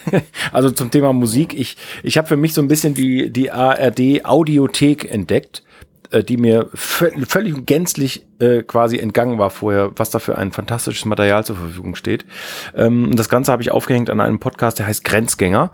also 0.52 0.70
zum 0.70 0.92
Thema 0.92 1.12
Musik, 1.12 1.60
ich, 1.60 1.76
ich 2.04 2.20
habe 2.20 2.28
für 2.28 2.38
mich 2.38 2.54
so 2.54 2.62
ein 2.62 2.68
bisschen 2.68 2.94
die, 2.94 3.32
die 3.32 3.50
ARD 3.50 4.26
Audiothek 4.26 5.12
entdeckt, 5.12 5.64
äh, 6.12 6.24
die 6.24 6.38
mir 6.38 6.68
vö- 6.76 7.26
völlig 7.26 7.66
gänzlich 7.66 8.28
äh, 8.38 8.62
quasi 8.62 9.00
entgangen 9.00 9.40
war 9.40 9.50
vorher, 9.50 9.92
was 9.96 10.12
da 10.12 10.20
für 10.20 10.38
ein 10.38 10.52
fantastisches 10.52 11.06
Material 11.06 11.44
zur 11.44 11.56
Verfügung 11.56 11.96
steht. 11.96 12.28
Ähm, 12.76 13.16
das 13.16 13.28
Ganze 13.28 13.52
habe 13.52 13.64
ich 13.64 13.72
aufgehängt 13.72 14.12
an 14.12 14.22
einem 14.22 14.38
Podcast, 14.38 14.78
der 14.78 14.86
heißt 14.86 15.04
Grenzgänger 15.04 15.72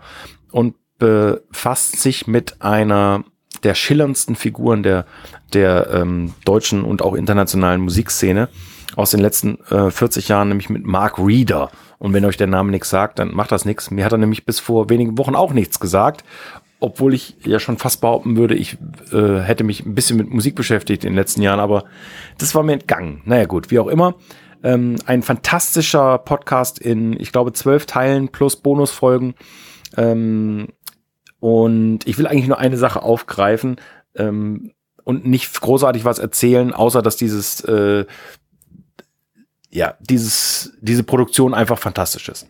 und 0.52 0.74
befasst 0.96 2.00
sich 2.00 2.26
mit 2.26 2.62
einer 2.62 3.24
der 3.62 3.74
schillerndsten 3.74 4.36
Figuren 4.36 4.82
der, 4.82 5.04
der 5.52 5.90
ähm, 5.92 6.32
deutschen 6.46 6.82
und 6.82 7.02
auch 7.02 7.12
internationalen 7.12 7.82
Musikszene 7.82 8.48
aus 8.96 9.12
den 9.12 9.20
letzten 9.20 9.60
äh, 9.70 9.90
40 9.90 10.28
Jahren, 10.28 10.48
nämlich 10.48 10.70
mit 10.70 10.84
Mark 10.84 11.18
Reeder. 11.18 11.70
Und 11.98 12.12
wenn 12.12 12.24
euch 12.24 12.36
der 12.36 12.48
Name 12.48 12.72
nichts 12.72 12.90
sagt, 12.90 13.18
dann 13.18 13.32
macht 13.32 13.52
das 13.52 13.64
nichts. 13.64 13.90
Mir 13.90 14.04
hat 14.04 14.12
er 14.12 14.18
nämlich 14.18 14.44
bis 14.44 14.58
vor 14.58 14.90
wenigen 14.90 15.16
Wochen 15.16 15.34
auch 15.34 15.52
nichts 15.52 15.78
gesagt 15.80 16.24
obwohl 16.80 17.14
ich 17.14 17.36
ja 17.44 17.58
schon 17.58 17.78
fast 17.78 18.00
behaupten 18.00 18.36
würde, 18.36 18.54
ich 18.54 18.76
äh, 19.12 19.40
hätte 19.40 19.64
mich 19.64 19.84
ein 19.84 19.94
bisschen 19.94 20.16
mit 20.16 20.30
Musik 20.30 20.54
beschäftigt 20.54 21.04
in 21.04 21.10
den 21.10 21.16
letzten 21.16 21.42
Jahren, 21.42 21.60
aber 21.60 21.84
das 22.38 22.54
war 22.54 22.62
mir 22.62 22.74
entgangen. 22.74 23.22
Naja 23.24 23.46
gut, 23.46 23.70
wie 23.70 23.78
auch 23.78 23.88
immer. 23.88 24.14
Ähm, 24.62 24.96
ein 25.06 25.22
fantastischer 25.22 26.18
Podcast 26.18 26.78
in, 26.78 27.18
ich 27.18 27.32
glaube, 27.32 27.52
zwölf 27.52 27.86
Teilen 27.86 28.28
plus 28.28 28.56
Bonusfolgen. 28.56 29.34
Ähm, 29.96 30.68
und 31.40 32.06
ich 32.06 32.18
will 32.18 32.26
eigentlich 32.26 32.48
nur 32.48 32.58
eine 32.58 32.76
Sache 32.76 33.02
aufgreifen 33.02 33.76
ähm, 34.14 34.72
und 35.04 35.26
nicht 35.26 35.60
großartig 35.60 36.04
was 36.04 36.18
erzählen, 36.18 36.74
außer 36.74 37.00
dass 37.00 37.16
dieses, 37.16 37.62
äh, 37.64 38.04
ja, 39.76 39.94
dieses, 40.00 40.72
diese 40.80 41.02
Produktion 41.02 41.52
einfach 41.52 41.78
fantastisch 41.78 42.30
ist. 42.30 42.48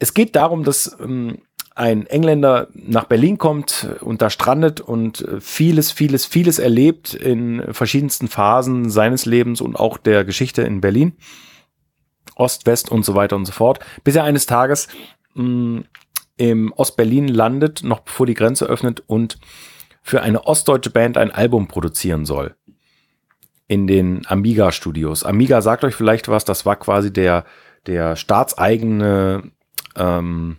Es 0.00 0.14
geht 0.14 0.34
darum, 0.34 0.64
dass 0.64 0.96
ähm, 1.00 1.38
ein 1.76 2.06
Engländer 2.06 2.68
nach 2.74 3.04
Berlin 3.04 3.38
kommt 3.38 3.86
und 4.00 4.20
da 4.20 4.30
strandet 4.30 4.80
und 4.80 5.24
vieles, 5.38 5.92
vieles, 5.92 6.26
vieles 6.26 6.58
erlebt 6.58 7.14
in 7.14 7.62
verschiedensten 7.72 8.26
Phasen 8.26 8.90
seines 8.90 9.26
Lebens 9.26 9.60
und 9.60 9.76
auch 9.76 9.96
der 9.96 10.24
Geschichte 10.24 10.62
in 10.62 10.80
Berlin. 10.80 11.12
Ost, 12.34 12.66
West 12.66 12.90
und 12.90 13.04
so 13.04 13.14
weiter 13.14 13.36
und 13.36 13.44
so 13.44 13.52
fort, 13.52 13.78
bis 14.02 14.16
er 14.16 14.24
eines 14.24 14.46
Tages 14.46 14.88
mh, 15.34 15.44
mm, 15.44 15.84
im 16.36 16.72
Ostberlin 16.72 17.28
landet, 17.28 17.84
noch 17.84 18.00
bevor 18.00 18.26
die 18.26 18.34
Grenze 18.34 18.66
öffnet 18.66 19.04
und 19.06 19.38
für 20.02 20.20
eine 20.20 20.44
ostdeutsche 20.46 20.90
Band 20.90 21.16
ein 21.16 21.30
Album 21.30 21.68
produzieren 21.68 22.26
soll. 22.26 22.56
In 23.66 23.86
den 23.86 24.26
Amiga 24.26 24.72
Studios. 24.72 25.24
Amiga 25.24 25.62
sagt 25.62 25.84
euch 25.84 25.94
vielleicht 25.94 26.28
was, 26.28 26.44
das 26.44 26.66
war 26.66 26.76
quasi 26.76 27.12
der, 27.12 27.44
der 27.86 28.14
staatseigene 28.16 29.50
ähm, 29.96 30.58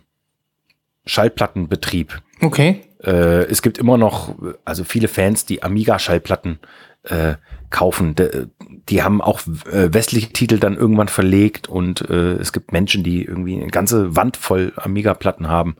Schallplattenbetrieb. 1.04 2.20
Okay. 2.40 2.82
Äh, 3.02 3.44
es 3.44 3.62
gibt 3.62 3.78
immer 3.78 3.96
noch, 3.96 4.34
also 4.64 4.84
viele 4.84 5.08
Fans, 5.08 5.46
die 5.46 5.62
Amiga-Schallplatten 5.62 6.58
äh, 7.04 7.34
kaufen. 7.70 8.14
De, 8.14 8.48
die 8.88 9.02
haben 9.02 9.20
auch 9.20 9.40
äh, 9.70 9.92
westliche 9.92 10.32
Titel 10.32 10.58
dann 10.58 10.76
irgendwann 10.76 11.08
verlegt 11.08 11.68
und 11.68 12.08
äh, 12.08 12.34
es 12.34 12.52
gibt 12.52 12.72
Menschen, 12.72 13.02
die 13.02 13.24
irgendwie 13.24 13.56
eine 13.56 13.68
ganze 13.68 14.16
Wand 14.16 14.36
voll 14.36 14.72
Amiga-Platten 14.76 15.48
haben. 15.48 15.76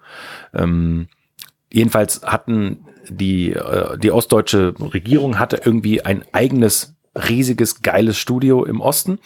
Ähm, 0.55 1.09
jedenfalls 1.73 2.23
hatten 2.23 2.87
die, 3.09 3.53
äh, 3.53 3.99
die 3.99 4.11
ostdeutsche 4.11 4.75
Regierung 4.81 5.39
hatte 5.39 5.61
irgendwie 5.65 6.03
ein 6.03 6.25
eigenes 6.33 6.96
riesiges, 7.17 7.83
geiles 7.83 8.19
Studio 8.19 8.65
im 8.65 8.81
Osten. 8.81 9.19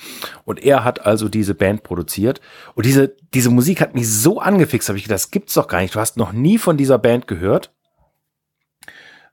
Und 0.44 0.62
er 0.62 0.84
hat 0.84 1.04
also 1.06 1.28
diese 1.28 1.54
Band 1.54 1.82
produziert. 1.82 2.40
Und 2.74 2.86
diese, 2.86 3.14
diese 3.34 3.50
Musik 3.50 3.80
hat 3.80 3.94
mich 3.94 4.08
so 4.08 4.40
angefixt, 4.40 4.88
habe 4.88 4.98
ich 4.98 5.04
gedacht, 5.04 5.16
das 5.16 5.30
gibt's 5.30 5.54
doch 5.54 5.68
gar 5.68 5.80
nicht. 5.80 5.94
Du 5.94 6.00
hast 6.00 6.16
noch 6.16 6.32
nie 6.32 6.58
von 6.58 6.76
dieser 6.76 6.98
Band 6.98 7.26
gehört. 7.26 7.72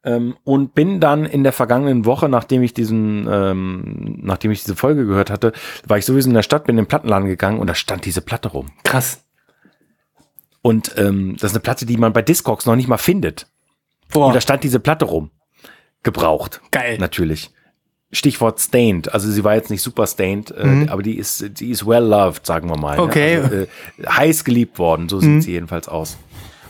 Ähm, 0.03 0.37
und 0.43 0.73
bin 0.73 0.99
dann 0.99 1.25
in 1.25 1.43
der 1.43 1.53
vergangenen 1.53 2.05
Woche, 2.05 2.29
nachdem 2.29 2.63
ich 2.63 2.73
diesen, 2.73 3.27
ähm, 3.29 4.19
nachdem 4.21 4.51
ich 4.51 4.61
diese 4.61 4.75
Folge 4.75 5.05
gehört 5.05 5.29
hatte, 5.29 5.53
war 5.85 5.97
ich 5.97 6.05
sowieso 6.05 6.29
in 6.29 6.35
der 6.35 6.43
Stadt, 6.43 6.65
bin 6.65 6.77
in 6.77 6.83
den 6.83 6.87
Plattenladen 6.87 7.27
gegangen 7.27 7.59
und 7.59 7.67
da 7.67 7.75
stand 7.75 8.05
diese 8.05 8.21
Platte 8.21 8.49
rum. 8.49 8.67
Krass. 8.83 9.25
Und 10.61 10.93
ähm, 10.97 11.35
das 11.39 11.51
ist 11.51 11.55
eine 11.55 11.61
Platte, 11.61 11.85
die 11.85 11.97
man 11.97 12.13
bei 12.13 12.21
Discogs 12.21 12.65
noch 12.65 12.75
nicht 12.75 12.87
mal 12.87 12.97
findet. 12.97 13.47
Boah. 14.13 14.27
Und 14.27 14.35
da 14.35 14.41
stand 14.41 14.63
diese 14.63 14.79
Platte 14.79 15.05
rum. 15.05 15.31
Gebraucht. 16.03 16.61
Geil. 16.71 16.97
Natürlich. 16.99 17.51
Stichwort 18.11 18.59
stained. 18.59 19.13
Also 19.13 19.29
sie 19.29 19.43
war 19.43 19.55
jetzt 19.55 19.69
nicht 19.69 19.81
super 19.81 20.07
stained, 20.07 20.51
äh, 20.51 20.87
aber 20.89 21.03
die 21.03 21.17
ist, 21.17 21.59
die 21.59 21.71
ist 21.71 21.85
well 21.85 22.03
loved, 22.03 22.45
sagen 22.45 22.69
wir 22.69 22.77
mal. 22.77 22.99
Okay. 22.99 23.37
Also, 23.37 23.55
äh, 23.55 23.67
heiß 24.07 24.43
geliebt 24.45 24.79
worden, 24.79 25.09
so 25.09 25.19
sieht 25.19 25.43
sie 25.43 25.51
jedenfalls 25.51 25.87
aus. 25.87 26.17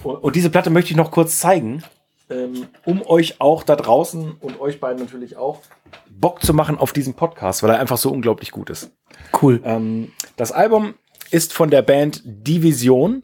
Und, 0.04 0.16
und 0.16 0.36
diese 0.36 0.50
Platte 0.50 0.70
möchte 0.70 0.92
ich 0.92 0.98
noch 0.98 1.12
kurz 1.12 1.40
zeigen, 1.40 1.84
ähm, 2.30 2.68
um 2.86 3.06
euch 3.06 3.40
auch 3.40 3.64
da 3.64 3.76
draußen 3.76 4.32
und 4.40 4.60
euch 4.60 4.80
beiden 4.80 5.00
natürlich 5.00 5.38
auch 5.38 5.62
Bock 6.10 6.44
zu 6.44 6.54
machen 6.54 6.78
auf 6.78 6.92
diesen 6.92 7.14
Podcast, 7.14 7.62
weil 7.64 7.70
er 7.70 7.80
einfach 7.80 7.98
so 7.98 8.12
unglaublich 8.12 8.52
gut 8.52 8.70
ist. 8.70 8.92
Cool. 9.40 9.62
Ähm, 9.64 10.12
das 10.36 10.52
Album 10.52 10.96
ist 11.32 11.54
von 11.54 11.70
der 11.70 11.82
Band 11.82 12.22
Division. 12.26 13.24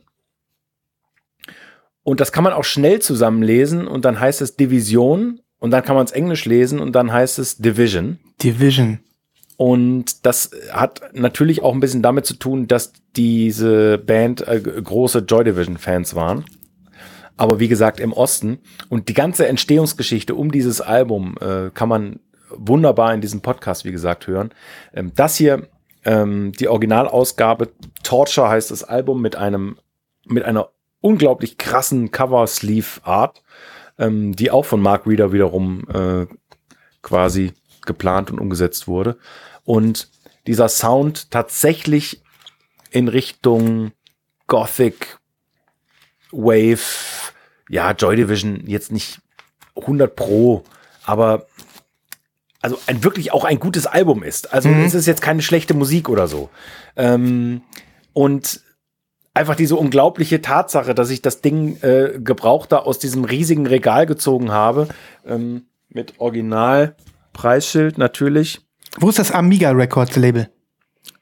Und 2.03 2.19
das 2.19 2.31
kann 2.31 2.43
man 2.43 2.53
auch 2.53 2.65
schnell 2.65 3.01
zusammenlesen 3.01 3.87
und 3.87 4.03
dann 4.03 4.19
heißt 4.19 4.41
es 4.41 4.57
Division 4.57 5.39
und 5.63 5.71
dann 5.71 5.81
kann 5.81 5.95
man 5.95 6.03
es 6.03 6.11
Englisch 6.11 6.43
lesen 6.43 6.81
und 6.81 6.91
dann 6.91 7.13
heißt 7.13 7.39
es 7.39 7.55
Division. 7.55 8.19
Division. 8.43 8.99
Und 9.55 10.25
das 10.25 10.51
hat 10.73 11.01
natürlich 11.13 11.63
auch 11.63 11.73
ein 11.73 11.79
bisschen 11.79 12.01
damit 12.01 12.25
zu 12.25 12.33
tun, 12.33 12.67
dass 12.67 12.91
diese 13.15 13.97
Band 13.97 14.45
äh, 14.45 14.59
große 14.59 15.19
Joy 15.19 15.45
Division 15.45 15.77
Fans 15.77 16.15
waren. 16.15 16.43
Aber 17.37 17.61
wie 17.61 17.69
gesagt, 17.69 18.01
im 18.01 18.11
Osten. 18.11 18.59
Und 18.89 19.07
die 19.07 19.13
ganze 19.13 19.47
Entstehungsgeschichte 19.47 20.35
um 20.35 20.51
dieses 20.51 20.81
Album 20.81 21.37
äh, 21.39 21.69
kann 21.73 21.87
man 21.87 22.19
wunderbar 22.49 23.13
in 23.13 23.21
diesem 23.21 23.39
Podcast, 23.39 23.85
wie 23.85 23.93
gesagt, 23.93 24.27
hören. 24.27 24.49
Ähm, 24.93 25.13
das 25.15 25.37
hier, 25.37 25.69
ähm, 26.03 26.51
die 26.59 26.67
Originalausgabe, 26.67 27.69
Torture 28.03 28.49
heißt 28.49 28.69
das 28.69 28.83
Album 28.83 29.21
mit 29.21 29.37
einem, 29.37 29.77
mit 30.25 30.43
einer 30.43 30.71
unglaublich 30.99 31.57
krassen 31.57 32.11
Cover-Sleeve-Art 32.11 33.41
ähm, 34.03 34.35
die 34.35 34.51
auch 34.51 34.65
von 34.65 34.81
Mark 34.81 35.05
Reeder 35.07 35.31
wiederum 35.31 35.85
äh, 35.89 36.27
quasi 37.01 37.53
geplant 37.85 38.31
und 38.31 38.39
umgesetzt 38.39 38.87
wurde. 38.87 39.17
Und 39.63 40.09
dieser 40.47 40.69
Sound 40.69 41.31
tatsächlich 41.31 42.21
in 42.91 43.07
Richtung 43.07 43.91
Gothic, 44.47 45.17
Wave, 46.31 47.31
ja, 47.69 47.91
Joy 47.91 48.15
Division 48.15 48.63
jetzt 48.67 48.91
nicht 48.91 49.19
100 49.75 50.15
Pro, 50.15 50.63
aber 51.05 51.47
also 52.61 52.79
ein 52.87 53.03
wirklich 53.03 53.31
auch 53.33 53.43
ein 53.43 53.59
gutes 53.59 53.85
Album 53.87 54.23
ist. 54.23 54.53
Also 54.53 54.69
Mhm. 54.69 54.83
es 54.85 54.93
ist 54.93 55.05
jetzt 55.05 55.21
keine 55.21 55.41
schlechte 55.41 55.73
Musik 55.73 56.07
oder 56.09 56.27
so. 56.27 56.49
Ähm, 56.95 57.61
und 58.13 58.61
einfach 59.33 59.55
diese 59.55 59.75
unglaubliche 59.75 60.41
Tatsache, 60.41 60.93
dass 60.93 61.09
ich 61.09 61.21
das 61.21 61.41
Ding 61.41 61.77
äh, 61.81 62.19
gebraucht 62.19 62.71
da 62.71 62.79
aus 62.79 62.99
diesem 62.99 63.23
riesigen 63.25 63.65
Regal 63.65 64.05
gezogen 64.05 64.51
habe, 64.51 64.87
ähm, 65.25 65.63
mit 65.89 66.13
Original 66.19 66.95
Preisschild 67.33 67.97
natürlich. 67.97 68.61
Wo 68.97 69.09
ist 69.09 69.19
das 69.19 69.31
Amiga 69.31 69.71
Records 69.71 70.15
Label? 70.15 70.49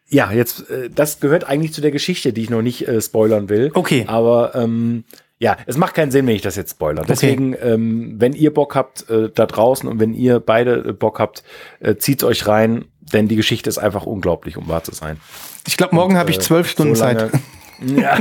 Ja, 0.10 0.32
jetzt, 0.32 0.70
äh, 0.70 0.90
das 0.90 1.22
gehört 1.22 1.46
eigentlich 1.46 1.74
zu 1.74 1.80
der 1.80 1.92
Geschichte, 1.92 2.34
die 2.34 2.44
ich 2.44 2.50
noch 2.50 2.62
nicht 2.62 2.88
äh, 2.88 3.02
spoilern 3.02 3.48
will. 3.48 3.72
Okay. 3.74 4.04
Aber 4.08 4.56
ähm, 4.56 5.06
ja, 5.40 5.58
es 5.66 5.78
macht 5.78 5.96
keinen 5.96 6.12
Sinn, 6.12 6.28
wenn 6.28 6.36
ich 6.36 6.42
das 6.42 6.58
jetzt 6.58 6.72
spoilere. 6.72 7.06
Deswegen, 7.06 7.56
ähm, 7.62 8.16
wenn 8.18 8.34
ihr 8.34 8.54
Bock 8.54 8.76
habt 8.76 9.10
äh, 9.10 9.30
da 9.34 9.46
draußen 9.46 9.88
und 9.88 10.00
wenn 10.00 10.14
ihr 10.14 10.42
beide 10.42 10.90
äh, 10.90 10.94
Bock 10.94 11.20
habt, 11.20 11.44
äh, 11.80 11.96
zieht's 11.96 12.26
euch 12.26 12.46
rein, 12.46 12.86
denn 13.00 13.30
die 13.30 13.38
Geschichte 13.38 13.70
ist 13.70 13.78
einfach 13.78 14.06
unglaublich, 14.06 14.58
um 14.58 14.68
wahr 14.68 14.84
zu 14.84 14.94
sein. 14.94 15.18
Ich 15.66 15.78
glaube, 15.78 15.96
morgen 15.96 16.18
habe 16.18 16.30
ich 16.30 16.38
Äh, 16.38 16.42
zwölf 16.42 16.70
Stunden 16.70 16.96
so 16.96 17.02
Zeit. 17.02 17.32
Ja. 17.86 18.20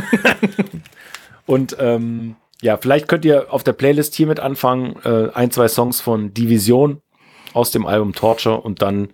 Und 1.47 1.77
ähm, 1.81 2.37
ja, 2.63 2.77
vielleicht 2.77 3.09
könnt 3.09 3.25
ihr 3.25 3.53
auf 3.53 3.65
der 3.65 3.73
Playlist 3.73 4.15
hiermit 4.15 4.41
anfangen, 4.41 4.97
äh, 5.05 5.31
ein, 5.35 5.51
zwei 5.51 5.69
Songs 5.69 6.01
von 6.01 6.35
Division 6.35 7.01
aus 7.53 7.71
dem 7.71 7.87
Album 7.87 8.13
Torture 8.13 8.61
und 8.61 8.83
dann 8.83 9.09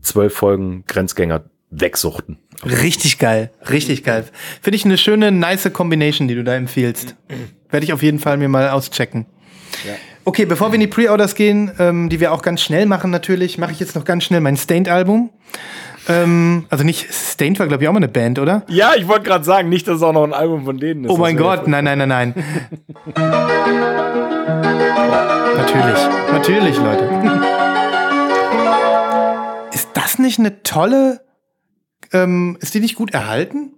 zwölf 0.00 0.34
Folgen 0.34 0.84
Grenzgänger 0.86 1.44
wegsuchten. 1.70 2.38
Richtig 2.64 3.18
geil. 3.18 3.50
Richtig 3.68 4.04
geil. 4.04 4.24
Finde 4.60 4.76
ich 4.76 4.84
eine 4.84 4.98
schöne, 4.98 5.32
nice 5.32 5.72
Combination, 5.72 6.28
die 6.28 6.34
du 6.34 6.44
da 6.44 6.54
empfiehlst. 6.54 7.16
Werde 7.70 7.84
ich 7.84 7.92
auf 7.92 8.02
jeden 8.02 8.18
Fall 8.18 8.36
mir 8.36 8.48
mal 8.48 8.70
auschecken. 8.70 9.26
Okay, 10.24 10.44
bevor 10.44 10.70
wir 10.70 10.74
in 10.74 10.80
die 10.80 10.86
Pre-Orders 10.86 11.34
gehen, 11.34 11.72
ähm, 11.78 12.08
die 12.08 12.20
wir 12.20 12.32
auch 12.32 12.42
ganz 12.42 12.62
schnell 12.62 12.86
machen 12.86 13.10
natürlich, 13.10 13.58
mache 13.58 13.72
ich 13.72 13.80
jetzt 13.80 13.96
noch 13.96 14.04
ganz 14.04 14.24
schnell 14.24 14.40
mein 14.40 14.56
Stained-Album. 14.56 15.30
Ähm, 16.08 16.66
also 16.68 16.84
nicht, 16.84 17.12
Stained 17.12 17.58
war 17.60 17.66
glaube 17.66 17.84
ich 17.84 17.88
auch 17.88 17.92
mal 17.92 17.98
eine 17.98 18.08
Band, 18.08 18.38
oder? 18.38 18.64
Ja, 18.68 18.94
ich 18.96 19.06
wollte 19.08 19.24
gerade 19.24 19.44
sagen, 19.44 19.68
nicht, 19.68 19.86
dass 19.86 19.96
es 19.96 20.02
auch 20.02 20.12
noch 20.12 20.24
ein 20.24 20.32
Album 20.32 20.64
von 20.64 20.78
denen 20.78 21.04
ist. 21.04 21.10
Oh 21.10 21.16
mein 21.16 21.36
Gott, 21.36 21.68
nein, 21.68 21.84
nein, 21.84 21.98
nein, 21.98 22.08
nein. 22.08 22.34
natürlich, 25.56 25.98
natürlich, 26.32 26.76
Leute. 26.78 27.08
Ist 29.72 29.90
das 29.94 30.18
nicht 30.18 30.38
eine 30.38 30.62
tolle, 30.62 31.20
ähm, 32.12 32.56
ist 32.60 32.74
die 32.74 32.80
nicht 32.80 32.96
gut 32.96 33.14
erhalten? 33.14 33.72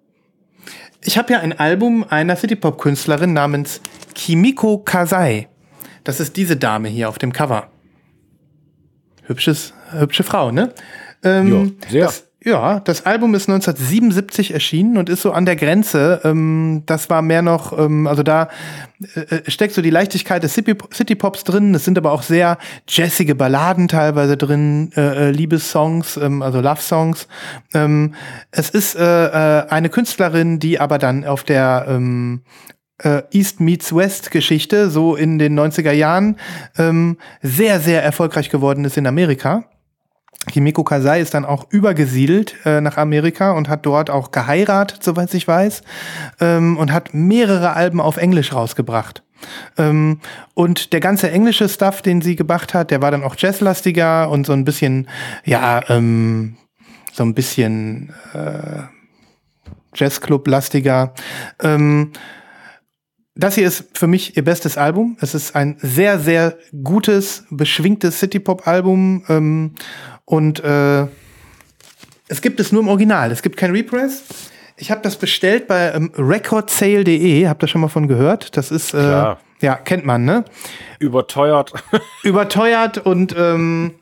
Ich 1.03 1.19
habe 1.19 1.33
ja 1.33 1.41
ein 1.41 1.59
Album 1.59 2.07
einer 2.09 2.37
City-Pop-Künstlerin 2.37 3.35
namens 3.35 3.83
Kimiko 4.15 4.79
Kasai. 4.79 5.49
Das 6.03 6.21
ist 6.21 6.37
diese 6.37 6.57
Dame 6.57 6.89
hier 6.89 7.11
auf 7.11 7.19
dem 7.19 7.33
Cover. 7.33 7.69
Hübsches, 9.27 9.75
hübsche 9.91 10.23
Frau, 10.23 10.51
ne? 10.51 10.73
Ähm, 11.25 11.77
Ja, 11.83 11.89
sehr. 11.91 12.05
Das, 12.05 12.25
Ja, 12.47 12.81
das 12.81 13.07
Album 13.07 13.35
ist 13.35 13.49
1977 13.49 14.53
erschienen 14.53 14.99
und 14.99 15.09
ist 15.09 15.23
so 15.23 15.33
an 15.33 15.47
der 15.47 15.57
Grenze. 15.57 16.21
Ähm, 16.25 16.83
das 16.85 17.09
war 17.09 17.23
mehr 17.23 17.41
noch, 17.41 17.73
ähm, 17.79 18.07
also 18.07 18.23
da 18.23 18.51
äh, 19.15 19.51
steckt 19.51 19.73
so 19.73 19.81
die 19.81 19.89
Leichtigkeit 19.89 20.43
des 20.43 20.53
City- 20.53 20.77
City-Pops 20.93 21.45
drin. 21.45 21.75
Es 21.75 21.87
sind 21.87 21.97
aber 21.97 22.13
auch 22.13 22.23
sehr 22.23 22.59
jazzige 22.87 23.35
Balladen 23.35 23.89
teilweise 23.89 24.37
drin, 24.37 24.91
äh, 24.95 25.29
äh, 25.29 25.31
Liebessongs, 25.31 26.19
ähm, 26.19 26.43
also 26.43 26.61
Love-Songs. 26.61 27.29
Ähm, 27.73 28.13
es 28.51 28.69
ist 28.69 28.95
äh, 28.95 29.01
äh, 29.61 29.69
eine 29.71 29.89
Künstlerin, 29.89 30.59
die 30.59 30.79
aber 30.79 30.99
dann 30.99 31.25
auf 31.25 31.45
der 31.45 31.87
ähm, 31.89 32.43
äh, 32.99 33.23
East 33.31 33.61
Meets 33.61 33.95
West 33.95 34.31
Geschichte, 34.31 34.91
so 34.91 35.17
in 35.17 35.39
den 35.39 35.59
90er 35.59 35.93
Jahren, 35.93 36.37
ähm, 36.77 37.17
sehr, 37.41 37.81
sehr 37.81 38.03
erfolgreich 38.03 38.51
geworden 38.51 38.85
ist 38.85 38.99
in 38.99 39.07
Amerika. 39.07 39.65
Kimiko 40.51 40.85
Kasai 40.85 41.21
ist 41.21 41.35
dann 41.35 41.45
auch 41.45 41.66
übergesiedelt 41.71 42.57
äh, 42.65 42.81
nach 42.81 42.97
Amerika 42.97 43.53
und 43.53 43.69
hat 43.69 43.87
dort 43.87 44.11
auch 44.11 44.31
geheiratet, 44.31 45.03
soweit 45.03 45.33
ich 45.35 45.49
weiß, 45.49 45.83
ähm, 46.41 46.77
und 46.77 46.93
hat 46.93 47.15
mehrere 47.15 47.75
Alben 47.75 48.01
auf 48.01 48.16
Englisch 48.16 48.53
rausgebracht. 48.53 49.23
Ähm, 49.77 50.21
und 50.55 50.93
der 50.93 51.01
ganze 51.01 51.31
englische 51.31 51.69
Stuff, 51.69 52.03
den 52.03 52.21
sie 52.21 52.37
gemacht 52.37 52.75
hat, 52.75 52.91
der 52.91 53.03
war 53.03 53.11
dann 53.11 53.25
auch 53.25 53.37
jazzlastiger 53.37 54.31
und 54.31 54.47
so 54.47 54.53
ein 54.53 54.65
bisschen, 54.65 55.09
ja, 55.45 55.83
ähm, 55.89 56.57
so 57.12 57.23
ein 57.23 57.35
bisschen 57.35 58.12
äh, 58.33 58.83
Jazzclub-lastiger. 59.95 61.15
Ähm, 61.62 62.12
das 63.37 63.57
hier 63.57 63.66
ist 63.66 63.99
für 63.99 64.07
mich 64.07 64.37
ihr 64.37 64.45
bestes 64.45 64.77
Album. 64.77 65.16
Es 65.21 65.35
ist 65.35 65.57
ein 65.57 65.77
sehr, 65.81 66.21
sehr 66.21 66.57
gutes, 66.83 67.45
beschwingtes 67.51 68.21
City-Pop-Album. 68.21 69.25
Ähm, 69.29 69.75
und 70.25 70.63
äh, 70.65 71.07
es 72.29 72.41
gibt 72.41 72.61
es 72.61 72.73
nur 72.73 72.83
im 72.83 72.89
Original. 72.89 73.31
Es 73.31 73.43
gibt 73.43 73.57
kein 73.57 73.71
Repress. 73.71 74.25
Ich 74.77 74.91
habe 74.91 75.03
das 75.03 75.17
bestellt 75.17 75.69
bei 75.69 75.93
ähm, 75.93 76.11
recordsale.de. 76.17 77.47
Habt 77.47 77.63
ihr 77.63 77.69
schon 77.69 77.81
mal 77.81 77.89
von 77.89 78.09
gehört? 78.09 78.57
Das 78.57 78.71
ist, 78.71 78.95
äh, 78.95 78.99
Klar. 78.99 79.41
ja, 79.61 79.75
kennt 79.77 80.05
man, 80.05 80.25
ne? 80.25 80.45
Überteuert. 80.99 81.73
Überteuert 82.25 82.99
und 82.99 83.35
ähm, 83.39 83.95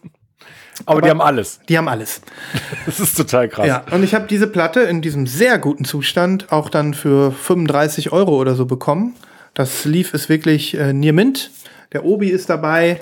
Aber, 0.87 1.03
die 1.03 1.11
haben 1.11 1.21
alles. 1.21 1.61
die 1.69 1.77
haben 1.77 1.89
alles. 1.89 2.23
Das 2.87 3.01
ist 3.01 3.17
total 3.17 3.49
krass. 3.49 3.67
Ja, 3.67 3.85
und 3.91 4.03
ich 4.03 4.15
habe 4.15 4.27
diese 4.27 4.47
Platte 4.47 4.81
in 4.81 5.03
diesem 5.03 5.27
sehr 5.27 5.59
guten 5.59 5.85
Zustand 5.85 6.51
auch 6.53 6.71
dann 6.71 6.95
für 6.95 7.33
35 7.33 8.13
Euro 8.13 8.37
oder 8.37 8.55
so 8.55 8.65
bekommen. 8.65 9.15
Das 9.55 9.83
Sleeve 9.83 10.17
ist 10.17 10.29
wirklich 10.29 10.75
äh, 10.75 10.93
Near 10.93 11.13
Mint. 11.13 11.51
Der 11.93 12.05
Obi 12.05 12.31
ist 12.31 12.49
dabei. 12.49 13.01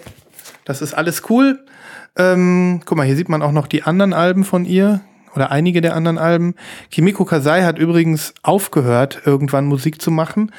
Das 0.65 0.83
ist 0.83 0.95
alles 0.95 1.23
cool. 1.31 1.61
Ähm, 2.17 2.81
guck 2.85 2.97
mal, 2.97 3.07
hier 3.07 3.17
sieht 3.17 3.29
man 3.29 3.43
auch 3.43 3.53
noch 3.53 3.67
die 3.67 3.83
anderen 3.83 4.13
Alben 4.13 4.45
von 4.45 4.65
ihr 4.65 5.01
oder 5.35 5.51
einige 5.51 5.81
der 5.81 5.95
anderen 5.95 6.19
Alben. 6.19 6.55
Kimiko 6.91 7.25
Kasai 7.25 7.63
hat 7.63 7.79
übrigens 7.79 8.35
aufgehört, 8.43 9.23
irgendwann 9.25 9.67
Musik 9.67 10.03
zu 10.03 10.11
machen, 10.11 10.53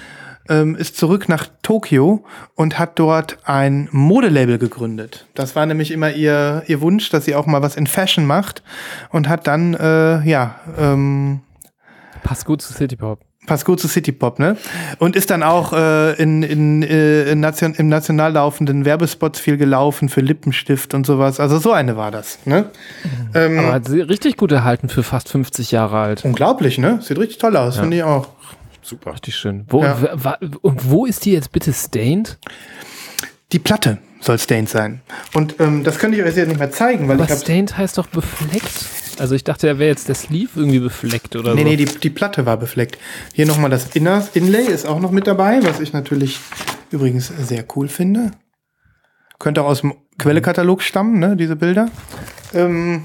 ähm, 0.49 0.75
ist 0.75 0.97
zurück 0.97 1.27
nach 1.29 1.47
Tokio 1.61 2.23
und 2.55 2.79
hat 2.79 2.97
dort 2.97 3.37
ein 3.43 3.89
Modelabel 3.91 4.57
gegründet. 4.57 5.27
Das 5.33 5.55
war 5.55 5.65
nämlich 5.65 5.91
immer 5.91 6.11
ihr, 6.11 6.63
ihr 6.67 6.81
Wunsch, 6.81 7.09
dass 7.09 7.25
sie 7.25 7.35
auch 7.35 7.45
mal 7.45 7.61
was 7.61 7.75
in 7.75 7.87
Fashion 7.87 8.25
macht 8.25 8.63
und 9.09 9.27
hat 9.27 9.47
dann, 9.47 9.73
äh, 9.73 10.27
ja, 10.27 10.55
ähm, 10.77 11.41
Passt 12.23 12.45
gut 12.45 12.61
zu 12.61 12.73
City 12.73 12.95
Pop. 12.95 13.30
Passt 13.47 13.65
gut 13.65 13.79
zu 13.79 13.87
City 13.87 14.11
Pop, 14.11 14.39
ne? 14.39 14.55
Und 14.99 15.15
ist 15.15 15.29
dann 15.31 15.41
auch 15.43 15.73
äh, 15.73 16.13
in, 16.21 16.43
in, 16.43 16.83
äh, 16.83 17.31
in 17.31 17.39
Nation, 17.39 17.73
im 17.73 17.89
national 17.89 18.33
laufenden 18.33 18.85
Werbespots 18.85 19.39
viel 19.39 19.57
gelaufen 19.57 20.09
für 20.09 20.21
Lippenstift 20.21 20.93
und 20.93 21.05
sowas. 21.05 21.39
Also 21.39 21.57
so 21.57 21.71
eine 21.71 21.97
war 21.97 22.11
das, 22.11 22.39
ne? 22.45 22.65
Ähm, 23.33 23.59
Aber 23.59 23.73
hat 23.73 23.87
sie 23.87 24.01
richtig 24.01 24.37
gut 24.37 24.51
erhalten 24.51 24.89
für 24.89 25.03
fast 25.03 25.29
50 25.29 25.71
Jahre 25.71 25.97
alt. 25.99 26.23
unglaublich, 26.23 26.77
ne? 26.77 26.99
Sieht 27.01 27.17
richtig 27.17 27.39
toll 27.39 27.57
aus, 27.57 27.77
finde 27.77 27.97
ich 27.97 28.03
auch. 28.03 28.29
Super. 28.83 29.13
Richtig 29.13 29.35
schön. 29.35 29.65
Wo, 29.69 29.83
Ja. 29.83 29.97
und 30.61 30.89
wo 30.89 31.05
ist 31.05 31.25
die 31.25 31.31
jetzt 31.31 31.51
bitte 31.51 31.71
stained? 31.73 32.37
Die 33.51 33.59
Platte 33.59 33.97
soll 34.21 34.39
stained 34.39 34.69
sein. 34.69 35.01
Und 35.33 35.59
ähm, 35.59 35.83
das 35.83 35.97
könnte 35.99 36.17
ich 36.17 36.23
euch 36.23 36.35
jetzt 36.35 36.47
nicht 36.47 36.59
mehr 36.59 36.71
zeigen, 36.71 37.07
weil 37.07 37.15
Aber 37.15 37.25
ich 37.25 37.31
habe 37.31 37.41
stained 37.41 37.77
heißt 37.77 37.97
doch 37.97 38.07
befleckt. 38.07 38.85
Also 39.21 39.35
ich 39.35 39.43
dachte, 39.43 39.67
er 39.67 39.77
wäre 39.77 39.91
jetzt 39.91 40.07
der 40.07 40.15
Sleeve 40.15 40.49
irgendwie 40.55 40.79
befleckt 40.79 41.35
oder 41.35 41.53
Nee, 41.53 41.61
so. 41.61 41.67
nee, 41.67 41.75
die, 41.75 41.85
die 41.85 42.09
Platte 42.09 42.47
war 42.47 42.57
befleckt. 42.57 42.97
Hier 43.35 43.45
nochmal 43.45 43.69
das 43.69 43.95
Inner 43.95 44.27
Inlay 44.33 44.65
ist 44.65 44.87
auch 44.87 44.99
noch 44.99 45.11
mit 45.11 45.27
dabei, 45.27 45.59
was 45.61 45.79
ich 45.79 45.93
natürlich 45.93 46.39
übrigens 46.89 47.27
sehr 47.27 47.63
cool 47.75 47.87
finde. 47.87 48.31
Könnte 49.37 49.61
auch 49.61 49.67
aus 49.67 49.81
dem 49.81 49.93
Quellekatalog 50.17 50.81
stammen, 50.81 51.19
ne, 51.19 51.35
diese 51.37 51.55
Bilder. 51.55 51.89
Ähm, 52.55 53.03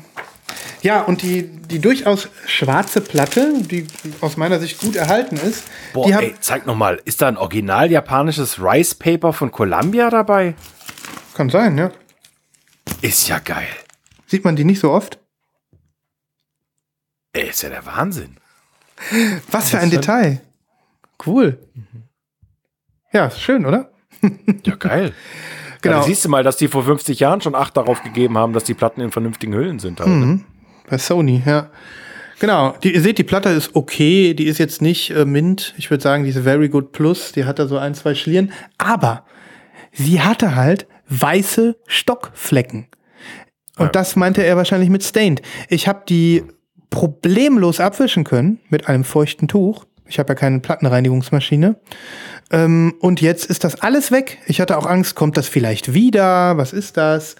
ja, 0.80 1.02
und 1.02 1.20
die, 1.20 1.42
die 1.44 1.80
durchaus 1.80 2.28
schwarze 2.46 3.02
Platte, 3.02 3.52
die 3.60 3.86
aus 4.22 4.38
meiner 4.38 4.58
Sicht 4.58 4.80
gut 4.80 4.96
erhalten 4.96 5.36
ist, 5.36 5.64
Boah, 5.92 6.08
ey, 6.18 6.34
zeig 6.40 6.66
noch 6.66 6.76
mal, 6.76 6.98
ist 7.04 7.20
da 7.20 7.28
ein 7.28 7.36
original 7.36 7.90
japanisches 7.90 8.58
Rice 8.58 8.94
Paper 8.94 9.34
von 9.34 9.52
Columbia 9.52 10.08
dabei? 10.08 10.54
kann 11.34 11.50
sein, 11.50 11.76
ja. 11.76 11.90
Ist 13.02 13.28
ja 13.28 13.38
geil. 13.38 13.68
Sieht 14.26 14.44
man 14.46 14.56
die 14.56 14.64
nicht 14.64 14.80
so 14.80 14.90
oft? 14.90 15.18
Ey, 17.36 17.50
ist 17.50 17.62
ja 17.62 17.68
der 17.68 17.84
Wahnsinn. 17.84 18.38
Was 19.50 19.68
für 19.68 19.78
ein 19.78 19.90
Detail. 19.90 20.40
Cool. 21.26 21.58
Ja, 23.12 23.26
ist 23.26 23.42
schön, 23.42 23.66
oder? 23.66 23.90
Ja, 24.64 24.76
geil. 24.76 25.12
Genau. 25.82 25.96
Ja, 25.96 26.00
da 26.00 26.06
siehst 26.06 26.24
du 26.24 26.30
mal, 26.30 26.42
dass 26.42 26.56
die 26.56 26.68
vor 26.68 26.84
50 26.84 27.20
Jahren 27.20 27.42
schon 27.42 27.54
Acht 27.54 27.76
darauf 27.76 28.02
gegeben 28.02 28.38
haben, 28.38 28.54
dass 28.54 28.64
die 28.64 28.72
Platten 28.72 29.02
in 29.02 29.12
vernünftigen 29.12 29.52
Hüllen 29.54 29.78
sind. 29.78 30.00
Halt, 30.00 30.08
ne? 30.08 30.40
Bei 30.88 30.96
Sony, 30.98 31.42
ja. 31.44 31.68
Genau, 32.40 32.74
die, 32.82 32.94
ihr 32.94 33.02
seht, 33.02 33.18
die 33.18 33.24
Platte 33.24 33.50
ist 33.50 33.76
okay, 33.76 34.32
die 34.34 34.46
ist 34.46 34.58
jetzt 34.58 34.80
nicht 34.82 35.10
äh, 35.10 35.26
Mint. 35.26 35.74
Ich 35.76 35.90
würde 35.90 36.02
sagen, 36.02 36.24
diese 36.24 36.42
Very 36.42 36.70
Good 36.70 36.92
Plus, 36.92 37.30
die 37.32 37.44
hat 37.44 37.58
da 37.58 37.68
so 37.68 37.76
ein, 37.78 37.94
zwei 37.94 38.14
Schlieren. 38.14 38.52
Aber 38.78 39.26
sie 39.92 40.22
hatte 40.22 40.56
halt 40.56 40.88
weiße 41.08 41.76
Stockflecken. 41.86 42.88
Und 43.76 43.94
das 43.94 44.16
meinte 44.16 44.42
er 44.42 44.56
wahrscheinlich 44.56 44.88
mit 44.88 45.04
Stained. 45.04 45.42
Ich 45.68 45.86
habe 45.86 46.02
die 46.08 46.42
problemlos 46.90 47.80
abwischen 47.80 48.24
können 48.24 48.60
mit 48.68 48.88
einem 48.88 49.04
feuchten 49.04 49.48
Tuch. 49.48 49.84
Ich 50.08 50.18
habe 50.18 50.30
ja 50.30 50.34
keine 50.34 50.60
Plattenreinigungsmaschine. 50.60 51.76
Ähm, 52.50 52.94
und 53.00 53.20
jetzt 53.20 53.46
ist 53.46 53.64
das 53.64 53.80
alles 53.80 54.12
weg. 54.12 54.38
Ich 54.46 54.60
hatte 54.60 54.78
auch 54.78 54.86
Angst, 54.86 55.16
kommt 55.16 55.36
das 55.36 55.48
vielleicht 55.48 55.94
wieder? 55.94 56.56
Was 56.56 56.72
ist 56.72 56.96
das? 56.96 57.36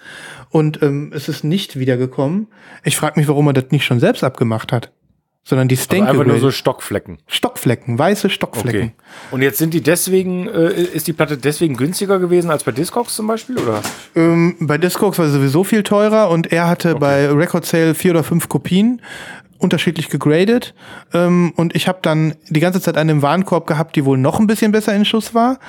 Und 0.49 0.81
ähm, 0.81 1.11
es 1.15 1.29
ist 1.29 1.43
nicht 1.43 1.79
wiedergekommen. 1.79 2.47
Ich 2.83 2.97
frage 2.97 3.19
mich, 3.19 3.27
warum 3.27 3.47
er 3.47 3.53
das 3.53 3.71
nicht 3.71 3.85
schon 3.85 3.99
selbst 3.99 4.23
abgemacht 4.23 4.71
hat. 4.71 4.91
Sondern 5.47 5.69
die 5.69 5.75
Also 5.75 5.85
Stank 5.85 6.09
einfach 6.09 6.25
nur 6.25 6.39
so 6.39 6.51
Stockflecken. 6.51 7.19
Stockflecken, 7.25 7.97
weiße 7.97 8.29
Stockflecken. 8.29 8.81
Okay. 8.81 8.91
Und 9.31 9.41
jetzt 9.41 9.59
sind 9.59 9.73
die 9.73 9.79
deswegen, 9.79 10.45
äh, 10.49 10.73
ist 10.73 11.07
die 11.07 11.13
Platte 11.13 11.37
deswegen 11.37 11.77
günstiger 11.77 12.19
gewesen 12.19 12.51
als 12.51 12.65
bei 12.65 12.73
Discogs 12.73 13.15
zum 13.15 13.27
Beispiel? 13.27 13.57
Oder? 13.57 13.81
Ähm, 14.13 14.57
bei 14.59 14.77
Discogs 14.77 15.17
war 15.17 15.27
sie 15.27 15.31
sowieso 15.31 15.63
viel 15.63 15.83
teurer 15.83 16.31
und 16.31 16.51
er 16.51 16.67
hatte 16.67 16.95
bei 16.95 17.31
Record 17.31 17.65
Sale 17.65 17.95
vier 17.95 18.11
oder 18.11 18.25
fünf 18.25 18.49
Kopien 18.49 19.01
unterschiedlich 19.57 20.09
gegradet 20.09 20.73
ähm, 21.13 21.53
und 21.55 21.75
ich 21.77 21.87
habe 21.87 21.99
dann 22.01 22.35
die 22.49 22.59
ganze 22.59 22.81
Zeit 22.81 22.97
eine 22.97 23.13
im 23.13 23.21
Warenkorb 23.21 23.67
gehabt, 23.67 23.95
die 23.95 24.03
wohl 24.03 24.17
noch 24.17 24.41
ein 24.41 24.47
bisschen 24.47 24.73
besser 24.73 24.93
in 24.93 25.05
Schuss 25.05 25.33
war, 25.33 25.59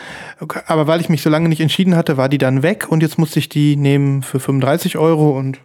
aber 0.67 0.89
weil 0.89 1.01
ich 1.01 1.09
mich 1.09 1.23
so 1.23 1.31
lange 1.31 1.49
nicht 1.49 1.61
entschieden 1.61 1.97
hatte, 1.97 2.17
war 2.17 2.29
die 2.29 2.39
dann 2.39 2.65
weg 2.65 2.91
und 2.91 3.01
jetzt 3.01 3.17
musste 3.17 3.39
ich 3.39 3.49
die 3.49 3.77
nehmen 3.77 4.23
für 4.23 4.41
35 4.41 4.99
Euro 4.99 5.39
und 5.39 5.61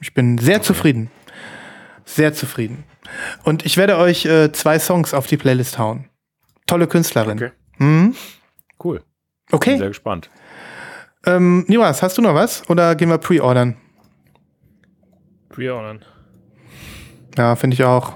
ich 0.00 0.14
bin 0.14 0.38
sehr 0.38 0.62
zufrieden, 0.62 1.10
sehr 2.04 2.34
zufrieden. 2.34 2.84
Und 3.44 3.64
ich 3.66 3.76
werde 3.76 3.96
euch 3.98 4.24
äh, 4.26 4.52
zwei 4.52 4.78
Songs 4.78 5.14
auf 5.14 5.26
die 5.26 5.36
Playlist 5.36 5.78
hauen. 5.78 6.08
Tolle 6.66 6.86
Künstlerin. 6.86 7.38
Okay. 7.38 7.50
Mhm. 7.78 8.14
Cool. 8.82 8.98
Bin 8.98 9.56
Okay. 9.56 9.78
sehr 9.78 9.88
gespannt. 9.88 10.30
Ähm, 11.26 11.64
Niwas, 11.68 12.02
hast 12.02 12.18
du 12.18 12.22
noch 12.22 12.34
was 12.34 12.68
oder 12.68 12.94
gehen 12.94 13.08
wir 13.08 13.18
pre-ordern? 13.18 13.76
Pre-ordern. 15.48 16.04
Ja, 17.36 17.56
finde 17.56 17.74
ich 17.74 17.84
auch. 17.84 18.14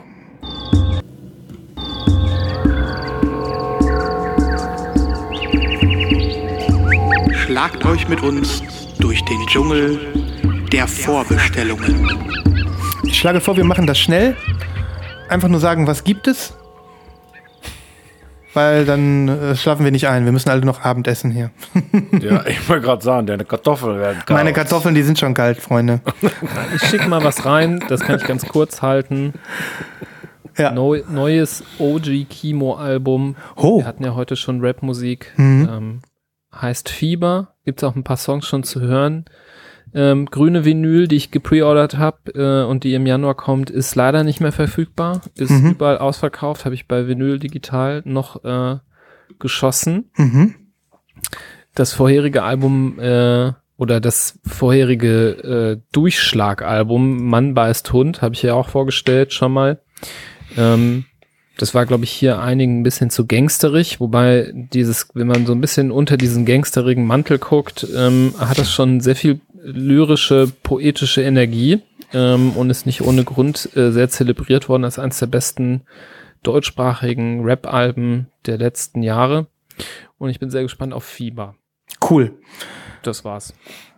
Schlagt 7.32 7.84
euch 7.86 8.08
mit 8.08 8.22
uns 8.22 8.62
durch 8.98 9.24
den 9.24 9.46
Dschungel 9.46 9.98
der 10.72 10.86
Vorbestellungen. 10.86 12.06
Ich 13.04 13.18
schlage 13.18 13.40
vor, 13.40 13.56
wir 13.56 13.64
machen 13.64 13.86
das 13.86 13.98
schnell. 13.98 14.36
Einfach 15.28 15.48
nur 15.48 15.60
sagen, 15.60 15.86
was 15.86 16.04
gibt 16.04 16.26
es? 16.26 16.54
Weil 18.54 18.86
dann 18.86 19.28
äh, 19.28 19.56
schlafen 19.56 19.84
wir 19.84 19.92
nicht 19.92 20.08
ein. 20.08 20.24
Wir 20.24 20.32
müssen 20.32 20.48
alle 20.48 20.64
noch 20.64 20.82
Abendessen 20.82 21.30
hier. 21.30 21.50
Ja, 22.20 22.44
ich 22.46 22.68
wollte 22.68 22.86
gerade 22.86 23.04
sagen, 23.04 23.26
deine 23.26 23.44
Kartoffeln 23.44 23.98
werden 23.98 24.18
kalt. 24.18 24.30
Meine 24.30 24.52
Kartoffeln, 24.52 24.94
die 24.94 25.02
sind 25.02 25.18
schon 25.18 25.34
kalt, 25.34 25.58
Freunde. 25.58 26.00
Ich 26.74 26.82
schicke 26.82 27.08
mal 27.08 27.22
was 27.22 27.44
rein, 27.44 27.84
das 27.88 28.00
kann 28.00 28.16
ich 28.16 28.24
ganz 28.24 28.46
kurz 28.46 28.82
halten. 28.82 29.34
Ja. 30.56 30.72
Neu, 30.72 31.02
neues 31.08 31.62
OG 31.78 32.26
Kimo-Album. 32.28 33.36
Oh. 33.54 33.78
Wir 33.78 33.86
hatten 33.86 34.02
ja 34.04 34.14
heute 34.14 34.34
schon 34.34 34.60
Rap-Musik. 34.60 35.32
Ähm, 35.38 36.00
heißt 36.52 36.88
Fieber. 36.88 37.54
Gibt 37.64 37.80
es 37.82 37.88
auch 37.88 37.94
ein 37.94 38.02
paar 38.02 38.16
Songs 38.16 38.46
schon 38.46 38.64
zu 38.64 38.80
hören. 38.80 39.26
Ähm, 39.94 40.26
grüne 40.26 40.64
Vinyl, 40.64 41.08
die 41.08 41.16
ich 41.16 41.30
gepreordert 41.30 41.96
habe 41.98 42.32
äh, 42.34 42.68
und 42.68 42.84
die 42.84 42.94
im 42.94 43.06
Januar 43.06 43.34
kommt, 43.34 43.70
ist 43.70 43.94
leider 43.94 44.24
nicht 44.24 44.40
mehr 44.40 44.52
verfügbar. 44.52 45.22
Ist 45.36 45.50
Mhm. 45.50 45.70
überall 45.72 45.98
ausverkauft, 45.98 46.64
habe 46.64 46.74
ich 46.74 46.86
bei 46.88 47.06
Vinyl 47.06 47.38
Digital 47.38 48.02
noch 48.04 48.44
äh, 48.44 48.76
geschossen. 49.38 50.10
Mhm. 50.16 50.54
Das 51.74 51.92
vorherige 51.92 52.42
Album 52.42 52.98
äh, 52.98 53.52
oder 53.76 54.00
das 54.00 54.38
vorherige 54.44 55.78
äh, 55.78 55.80
Durchschlagalbum 55.92 57.24
Mann 57.24 57.54
beißt 57.54 57.92
Hund 57.92 58.22
habe 58.22 58.34
ich 58.34 58.42
ja 58.42 58.54
auch 58.54 58.68
vorgestellt 58.68 59.32
schon 59.32 59.52
mal. 59.52 59.80
Ähm, 60.56 61.04
das 61.58 61.74
war, 61.74 61.86
glaube 61.86 62.04
ich, 62.04 62.10
hier 62.12 62.40
einigen 62.40 62.80
ein 62.80 62.82
bisschen 62.84 63.10
zu 63.10 63.26
gangsterig, 63.26 63.98
wobei 63.98 64.52
dieses, 64.54 65.08
wenn 65.14 65.26
man 65.26 65.44
so 65.44 65.52
ein 65.52 65.60
bisschen 65.60 65.90
unter 65.90 66.16
diesen 66.16 66.44
gangsterigen 66.44 67.04
Mantel 67.04 67.38
guckt, 67.38 67.84
ähm, 67.96 68.32
hat 68.38 68.58
das 68.58 68.72
schon 68.72 69.00
sehr 69.00 69.16
viel 69.16 69.40
lyrische, 69.72 70.50
poetische 70.62 71.22
Energie 71.22 71.82
ähm, 72.12 72.52
und 72.52 72.70
ist 72.70 72.86
nicht 72.86 73.02
ohne 73.02 73.24
Grund 73.24 73.76
äh, 73.76 73.90
sehr 73.90 74.08
zelebriert 74.08 74.68
worden 74.68 74.84
als 74.84 74.98
eines 74.98 75.18
der 75.18 75.26
besten 75.26 75.82
deutschsprachigen 76.42 77.44
Rap-Alben 77.44 78.28
der 78.46 78.58
letzten 78.58 79.02
Jahre. 79.02 79.46
Und 80.18 80.30
ich 80.30 80.40
bin 80.40 80.50
sehr 80.50 80.62
gespannt 80.62 80.92
auf 80.92 81.04
Fieber. 81.04 81.54
Cool. 82.08 82.32
Das 83.02 83.24
war's. 83.24 83.54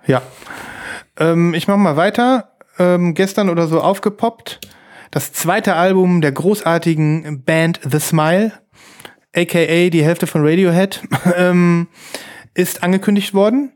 Ja. 0.06 0.22
Ähm, 1.18 1.54
ich 1.54 1.68
mache 1.68 1.78
mal 1.78 1.96
weiter. 1.96 2.52
Ähm, 2.78 3.14
gestern 3.14 3.48
oder 3.48 3.66
so 3.66 3.80
aufgepoppt. 3.80 4.60
Das 5.10 5.32
zweite 5.32 5.74
Album 5.74 6.20
der 6.20 6.32
großartigen 6.32 7.42
Band 7.44 7.80
The 7.88 7.98
Smile, 7.98 8.52
aka 9.34 9.88
die 9.90 10.04
Hälfte 10.04 10.26
von 10.26 10.46
Radiohead, 10.46 11.02
ähm, 11.36 11.88
ist 12.54 12.82
angekündigt 12.82 13.34
worden. 13.34 13.72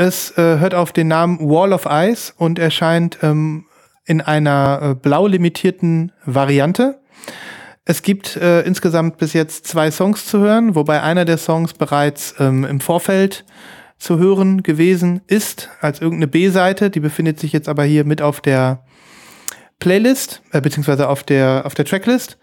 Es 0.00 0.30
äh, 0.38 0.58
hört 0.58 0.74
auf 0.74 0.92
den 0.92 1.08
Namen 1.08 1.40
Wall 1.40 1.74
of 1.74 1.84
Ice 1.84 2.32
und 2.38 2.58
erscheint 2.58 3.18
ähm, 3.20 3.66
in 4.06 4.22
einer 4.22 4.80
äh, 4.82 4.94
blau 4.94 5.26
limitierten 5.26 6.12
Variante. 6.24 7.02
Es 7.84 8.00
gibt 8.00 8.34
äh, 8.36 8.62
insgesamt 8.62 9.18
bis 9.18 9.34
jetzt 9.34 9.66
zwei 9.66 9.90
Songs 9.90 10.24
zu 10.24 10.38
hören, 10.38 10.74
wobei 10.74 11.02
einer 11.02 11.26
der 11.26 11.36
Songs 11.36 11.74
bereits 11.74 12.34
ähm, 12.38 12.64
im 12.64 12.80
Vorfeld 12.80 13.44
zu 13.98 14.16
hören 14.18 14.62
gewesen 14.62 15.20
ist, 15.26 15.68
als 15.82 16.00
irgendeine 16.00 16.28
B-Seite. 16.28 16.88
Die 16.88 17.00
befindet 17.00 17.38
sich 17.38 17.52
jetzt 17.52 17.68
aber 17.68 17.84
hier 17.84 18.06
mit 18.06 18.22
auf 18.22 18.40
der 18.40 18.82
Playlist, 19.80 20.40
äh, 20.52 20.62
beziehungsweise 20.62 21.10
auf 21.10 21.24
der, 21.24 21.64
auf 21.66 21.74
der 21.74 21.84
Tracklist. 21.84 22.38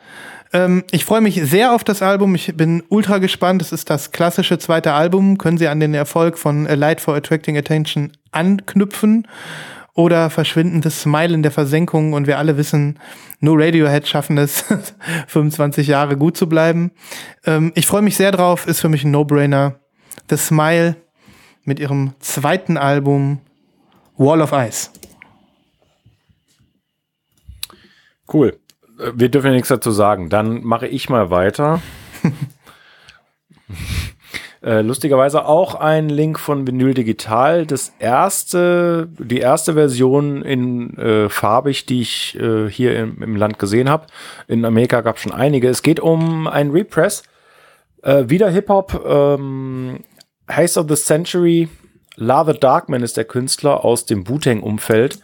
Ähm, 0.53 0.83
ich 0.91 1.05
freue 1.05 1.21
mich 1.21 1.41
sehr 1.43 1.73
auf 1.73 1.83
das 1.83 2.01
Album. 2.01 2.35
Ich 2.35 2.55
bin 2.55 2.83
ultra 2.89 3.17
gespannt. 3.17 3.61
Es 3.61 3.71
ist 3.71 3.89
das 3.89 4.11
klassische 4.11 4.57
zweite 4.59 4.93
Album. 4.93 5.37
Können 5.37 5.57
Sie 5.57 5.67
an 5.67 5.79
den 5.79 5.93
Erfolg 5.93 6.37
von 6.37 6.67
A 6.67 6.73
Light 6.73 7.01
for 7.01 7.15
Attracting 7.15 7.57
Attention 7.57 8.11
anknüpfen? 8.31 9.27
Oder 9.93 10.29
verschwinden 10.29 10.81
das 10.81 11.01
Smile 11.01 11.33
in 11.33 11.41
der 11.41 11.51
Versenkung 11.51 12.13
und 12.13 12.27
wir 12.27 12.37
alle 12.37 12.55
wissen, 12.55 12.99
nur 13.39 13.57
Radiohead 13.59 14.07
schaffen 14.07 14.37
es, 14.37 14.63
25 15.27 15.87
Jahre 15.87 16.17
gut 16.17 16.37
zu 16.37 16.47
bleiben. 16.47 16.91
Ähm, 17.45 17.71
ich 17.73 17.87
freue 17.87 18.03
mich 18.03 18.15
sehr 18.15 18.31
drauf, 18.31 18.67
ist 18.67 18.79
für 18.79 18.89
mich 18.89 19.03
ein 19.03 19.11
No-Brainer. 19.11 19.79
The 20.29 20.37
Smile 20.37 20.97
mit 21.63 21.79
ihrem 21.79 22.13
zweiten 22.19 22.77
Album 22.77 23.39
Wall 24.17 24.41
of 24.41 24.51
Ice. 24.51 24.91
Cool. 28.31 28.59
Äh, 28.99 29.11
Wir 29.15 29.29
dürfen 29.29 29.47
ja 29.47 29.53
nichts 29.53 29.69
dazu 29.69 29.91
sagen. 29.91 30.29
Dann 30.29 30.63
mache 30.63 30.87
ich 30.87 31.09
mal 31.09 31.29
weiter. 31.29 31.81
äh, 34.63 34.81
lustigerweise 34.81 35.45
auch 35.45 35.75
ein 35.75 36.09
Link 36.09 36.39
von 36.39 36.67
Vinyl 36.67 36.93
Digital. 36.93 37.65
Das 37.65 37.93
erste, 37.99 39.09
die 39.19 39.39
erste 39.39 39.73
Version 39.73 40.41
in 40.41 40.97
äh, 40.97 41.29
farbig, 41.29 41.85
die 41.85 42.01
ich 42.01 42.37
äh, 42.39 42.69
hier 42.69 42.97
im, 42.97 43.21
im 43.21 43.35
Land 43.35 43.59
gesehen 43.59 43.89
habe. 43.89 44.07
In 44.47 44.65
Amerika 44.65 45.01
gab 45.01 45.17
es 45.17 45.23
schon 45.23 45.33
einige. 45.33 45.69
Es 45.69 45.81
geht 45.81 45.99
um 45.99 46.47
ein 46.47 46.71
Repress. 46.71 47.23
Äh, 48.01 48.25
wieder 48.27 48.49
Hip-Hop. 48.49 49.03
Ähm, 49.05 49.99
Haze 50.49 50.79
of 50.79 50.87
the 50.89 50.95
Century. 50.95 51.67
Lava 52.15 52.53
Darkman 52.53 53.03
ist 53.03 53.17
der 53.17 53.25
Künstler 53.25 53.83
aus 53.85 54.05
dem 54.05 54.27
Wu-Tang-Umfeld. 54.27 55.19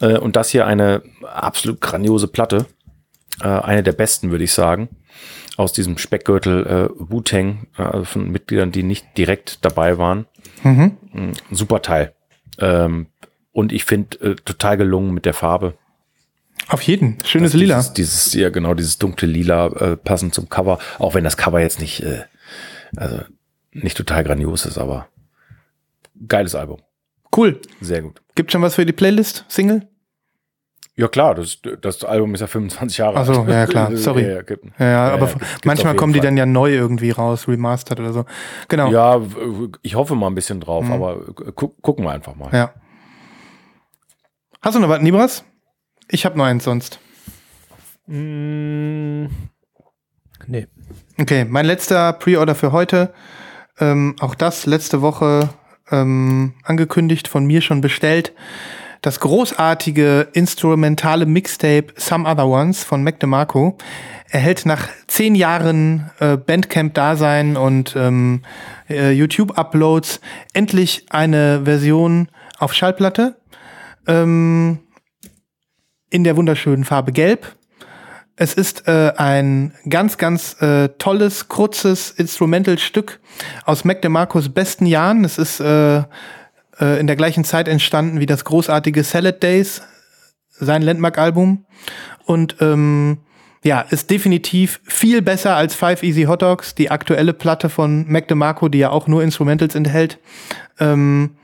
Und 0.00 0.36
das 0.36 0.50
hier 0.50 0.64
eine 0.64 1.02
absolut 1.24 1.80
grandiose 1.80 2.28
Platte. 2.28 2.66
Äh, 3.42 3.46
eine 3.48 3.82
der 3.82 3.92
besten, 3.92 4.30
würde 4.30 4.44
ich 4.44 4.52
sagen. 4.52 4.88
Aus 5.56 5.72
diesem 5.72 5.98
Speckgürtel 5.98 6.66
äh, 6.66 6.88
Wu-Tang, 6.98 7.66
äh, 7.78 7.82
also 7.82 8.04
von 8.04 8.30
Mitgliedern, 8.30 8.70
die 8.72 8.82
nicht 8.82 9.06
direkt 9.18 9.64
dabei 9.64 9.98
waren. 9.98 10.26
Mhm. 10.62 10.96
Mm, 11.12 11.32
Super 11.50 11.82
Teil. 11.82 12.14
Ähm, 12.58 13.06
und 13.52 13.72
ich 13.72 13.84
finde 13.84 14.18
äh, 14.20 14.34
total 14.36 14.76
gelungen 14.76 15.12
mit 15.14 15.24
der 15.24 15.34
Farbe. 15.34 15.74
Auf 16.68 16.82
jeden. 16.82 17.18
Schönes 17.24 17.52
Das- 17.52 17.60
Lila. 17.60 17.76
Dieses, 17.78 17.92
dieses, 17.94 18.34
ja 18.34 18.50
genau, 18.50 18.74
dieses 18.74 18.98
dunkle 18.98 19.26
Lila 19.28 19.66
äh, 19.68 19.96
passend 19.96 20.34
zum 20.34 20.48
Cover. 20.48 20.78
Auch 20.98 21.14
wenn 21.14 21.24
das 21.24 21.36
Cover 21.36 21.60
jetzt 21.60 21.80
nicht, 21.80 22.02
äh, 22.02 22.22
also 22.96 23.20
nicht 23.72 23.96
total 23.96 24.24
grandios 24.24 24.64
ist, 24.66 24.78
aber 24.78 25.08
geiles 26.26 26.54
Album. 26.54 26.80
Cool. 27.36 27.60
Sehr 27.80 28.02
gut. 28.02 28.20
Gibt 28.34 28.52
schon 28.52 28.62
was 28.62 28.74
für 28.76 28.86
die 28.86 28.92
Playlist? 28.92 29.44
Single? 29.48 29.86
Ja 30.98 31.06
klar, 31.06 31.34
das, 31.36 31.58
das 31.80 32.02
Album 32.04 32.34
ist 32.34 32.40
ja 32.40 32.48
25 32.48 32.98
Jahre 32.98 33.18
Ach 33.18 33.24
so, 33.24 33.42
alt. 33.42 33.48
ja, 33.48 33.66
klar, 33.66 33.96
sorry. 33.96 34.22
Ja, 34.24 34.28
ja, 34.28 34.42
gibt- 34.42 34.64
Ja, 34.78 34.84
ja, 34.86 34.90
Ja, 35.08 35.14
aber 35.14 35.28
ja, 35.28 35.34
manchmal 35.64 35.94
kommen 35.94 36.12
die 36.12 36.18
dann 36.20 36.36
ja 36.36 36.44
neu 36.44 36.72
irgendwie 36.74 37.12
raus, 37.12 37.46
remastered 37.46 38.00
oder 38.00 38.12
so. 38.12 38.24
Genau. 38.68 38.90
Ja. 38.90 39.16
Ja, 39.16 39.22
ich 39.82 39.94
hoffe 39.94 40.16
mal 40.16 40.26
ein 40.26 40.34
bisschen 40.34 40.60
drauf, 40.60 40.84
Mhm. 40.84 40.92
aber 40.92 41.16
gu 41.54 41.68
gucken 41.80 42.04
wir 42.04 42.10
einfach 42.10 42.34
mal. 42.34 42.72
Hast 44.60 44.74
du 44.74 44.80
noch 44.80 44.88
was, 44.88 45.00
Nibras? 45.00 45.44
Ich 46.10 46.24
habe 46.26 46.36
nur 46.36 46.46
eins 46.46 46.64
sonst. 46.64 46.98
Mm, 48.06 49.26
nee. 50.46 50.66
Okay, 51.20 51.44
mein 51.44 51.64
letzter 51.66 52.12
Pre-Order 52.14 52.54
für 52.56 52.72
heute. 52.72 53.12
Ähm, 53.78 54.16
auch 54.20 54.34
das 54.34 54.66
letzte 54.66 55.00
Woche 55.02 55.50
ähm, 55.90 56.54
angekündigt, 56.64 57.28
von 57.28 57.46
mir 57.46 57.60
schon 57.60 57.80
bestellt. 57.80 58.32
Das 59.00 59.20
großartige 59.20 60.28
instrumentale 60.32 61.24
Mixtape 61.26 61.86
Some 61.96 62.28
Other 62.28 62.48
Ones 62.48 62.82
von 62.82 63.04
Mac 63.04 63.20
DeMarco 63.20 63.78
erhält 64.28 64.66
nach 64.66 64.88
zehn 65.06 65.34
Jahren 65.34 66.10
äh, 66.18 66.36
Bandcamp-Dasein 66.36 67.56
und 67.56 67.94
ähm, 67.96 68.42
äh, 68.90 69.12
YouTube-Uploads 69.12 70.20
endlich 70.52 71.06
eine 71.10 71.62
Version 71.64 72.28
auf 72.58 72.74
Schallplatte 72.74 73.36
ähm, 74.06 74.80
in 76.10 76.24
der 76.24 76.36
wunderschönen 76.36 76.84
Farbe 76.84 77.12
Gelb. 77.12 77.54
Es 78.34 78.54
ist 78.54 78.86
äh, 78.86 79.12
ein 79.16 79.74
ganz, 79.88 80.16
ganz 80.16 80.60
äh, 80.60 80.88
tolles, 80.98 81.48
kurzes 81.48 82.10
Instrumentalstück 82.10 83.20
aus 83.64 83.84
Mac 83.84 84.02
DeMarcos 84.02 84.48
besten 84.48 84.86
Jahren. 84.86 85.24
Es 85.24 85.38
ist 85.38 85.60
äh, 85.60 86.04
äh, 86.80 86.98
in 87.00 87.06
der 87.06 87.16
gleichen 87.16 87.44
Zeit 87.44 87.68
entstanden 87.68 88.20
wie 88.20 88.26
das 88.26 88.44
großartige 88.44 89.04
Salad 89.04 89.42
Days, 89.42 89.82
sein 90.50 90.82
Landmark-Album. 90.82 91.66
Und 92.24 92.56
ähm, 92.60 93.18
ja, 93.64 93.80
ist 93.80 94.10
definitiv 94.10 94.80
viel 94.84 95.22
besser 95.22 95.56
als 95.56 95.74
Five 95.74 96.02
Easy 96.02 96.24
Hot 96.24 96.42
Dogs, 96.42 96.74
die 96.74 96.90
aktuelle 96.90 97.32
Platte 97.32 97.68
von 97.68 98.06
Mac 98.08 98.28
DeMarco, 98.28 98.68
die 98.68 98.78
ja 98.78 98.90
auch 98.90 99.08
nur 99.08 99.22
Instrumentals 99.22 99.74
enthält. 99.74 100.18
Ähm, 100.78 101.36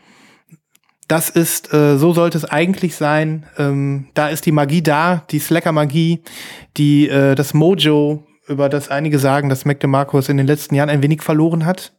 das 1.08 1.28
ist, 1.28 1.72
äh, 1.74 1.98
so 1.98 2.12
sollte 2.12 2.38
es 2.38 2.44
eigentlich 2.44 2.96
sein. 2.96 3.46
Ähm, 3.58 4.06
da 4.14 4.28
ist 4.28 4.46
die 4.46 4.52
Magie 4.52 4.82
da, 4.82 5.24
die 5.30 5.38
Slacker-Magie, 5.38 6.22
die 6.76 7.08
äh, 7.08 7.34
das 7.34 7.52
Mojo, 7.52 8.26
über 8.46 8.68
das 8.68 8.90
einige 8.90 9.18
sagen, 9.18 9.48
dass 9.48 9.64
Mac 9.64 9.80
DeMarco 9.80 10.18
es 10.18 10.28
in 10.28 10.36
den 10.36 10.46
letzten 10.46 10.74
Jahren 10.74 10.90
ein 10.90 11.02
wenig 11.02 11.22
verloren 11.22 11.64
hat. 11.64 11.92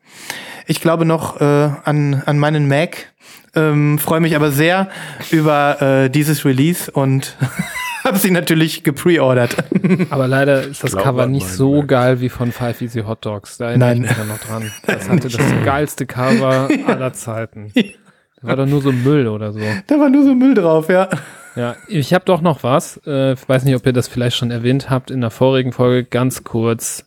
Ich 0.67 0.81
glaube 0.81 1.05
noch 1.05 1.39
äh, 1.39 1.43
an, 1.43 2.21
an 2.25 2.39
meinen 2.39 2.67
Mac, 2.67 3.13
ähm, 3.55 3.99
freue 3.99 4.19
mich 4.19 4.35
aber 4.35 4.51
sehr 4.51 4.89
über 5.31 5.81
äh, 5.81 6.09
dieses 6.09 6.43
Release 6.45 6.91
und 6.91 7.37
habe 8.03 8.17
sie 8.17 8.31
natürlich 8.31 8.83
gepreordert. 8.83 9.55
Aber 10.09 10.27
leider 10.27 10.63
ist 10.63 10.83
das 10.83 10.91
Glaub 10.91 11.03
Cover 11.03 11.27
nicht 11.27 11.47
so 11.47 11.77
Mac. 11.77 11.87
geil 11.87 12.21
wie 12.21 12.29
von 12.29 12.51
Five 12.51 12.81
Easy 12.81 13.01
Hot 13.01 13.25
Dogs. 13.25 13.57
Da 13.57 13.69
erinnere 13.69 13.89
Nein. 13.89 14.03
ich 14.03 14.09
mich 14.09 14.17
ja 14.17 14.23
noch 14.25 14.39
dran. 14.39 14.71
Das 14.85 15.09
hatte 15.09 15.29
das 15.29 15.41
geilste 15.63 16.05
Cover 16.05 16.67
aller 16.87 17.13
Zeiten. 17.13 17.71
Das 17.73 17.83
war 18.41 18.55
doch 18.55 18.67
nur 18.67 18.81
so 18.81 18.91
Müll 18.91 19.27
oder 19.27 19.53
so. 19.53 19.59
da 19.87 19.99
war 19.99 20.09
nur 20.09 20.23
so 20.23 20.35
Müll 20.35 20.53
drauf, 20.53 20.89
ja. 20.89 21.09
Ja, 21.55 21.77
ich 21.87 22.13
habe 22.13 22.25
doch 22.25 22.41
noch 22.41 22.63
was. 22.63 22.99
Äh, 23.07 23.33
ich 23.33 23.47
weiß 23.47 23.63
nicht, 23.63 23.75
ob 23.75 23.85
ihr 23.85 23.93
das 23.93 24.07
vielleicht 24.09 24.35
schon 24.35 24.51
erwähnt 24.51 24.89
habt 24.89 25.09
in 25.09 25.21
der 25.21 25.29
vorigen 25.31 25.71
Folge. 25.71 26.03
Ganz 26.03 26.43
kurz. 26.43 27.05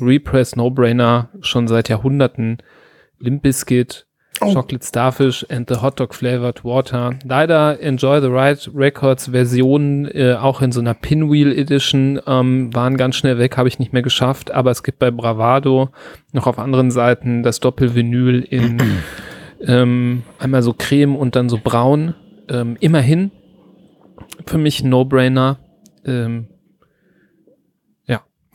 Repress 0.00 0.54
No 0.54 0.70
Brainer 0.70 1.30
schon 1.40 1.66
seit 1.66 1.88
Jahrhunderten. 1.88 2.58
Limp 3.18 3.42
Bizkit, 3.42 4.04
Oh. 4.40 4.54
Chocolate 4.54 4.84
Starfish 4.86 5.44
and 5.48 5.68
the 5.68 5.82
Hot 5.82 5.98
Dog 5.98 6.14
Flavored 6.14 6.62
Water. 6.62 7.18
Leider 7.24 7.80
Enjoy 7.80 8.20
the 8.20 8.28
Ride 8.28 8.70
Records 8.72 9.26
Versionen, 9.32 10.06
äh, 10.06 10.34
auch 10.34 10.62
in 10.62 10.70
so 10.70 10.78
einer 10.78 10.94
Pinwheel 10.94 11.50
Edition, 11.50 12.20
ähm, 12.24 12.72
waren 12.72 12.96
ganz 12.96 13.16
schnell 13.16 13.38
weg, 13.38 13.56
habe 13.56 13.66
ich 13.66 13.80
nicht 13.80 13.92
mehr 13.92 14.02
geschafft. 14.02 14.52
Aber 14.52 14.70
es 14.70 14.84
gibt 14.84 15.00
bei 15.00 15.10
Bravado 15.10 15.88
noch 16.32 16.46
auf 16.46 16.60
anderen 16.60 16.92
Seiten 16.92 17.42
das 17.42 17.58
Doppelvinyl 17.58 18.42
in 18.42 18.78
Ähm, 19.60 20.22
einmal 20.38 20.62
so 20.62 20.72
creme 20.72 21.16
und 21.16 21.34
dann 21.34 21.48
so 21.48 21.58
braun. 21.58 22.14
Ähm, 22.48 22.76
immerhin 22.78 23.32
für 24.46 24.56
mich 24.56 24.84
ein 24.84 24.88
No-Brainer. 24.88 25.58
Ähm, 26.04 26.46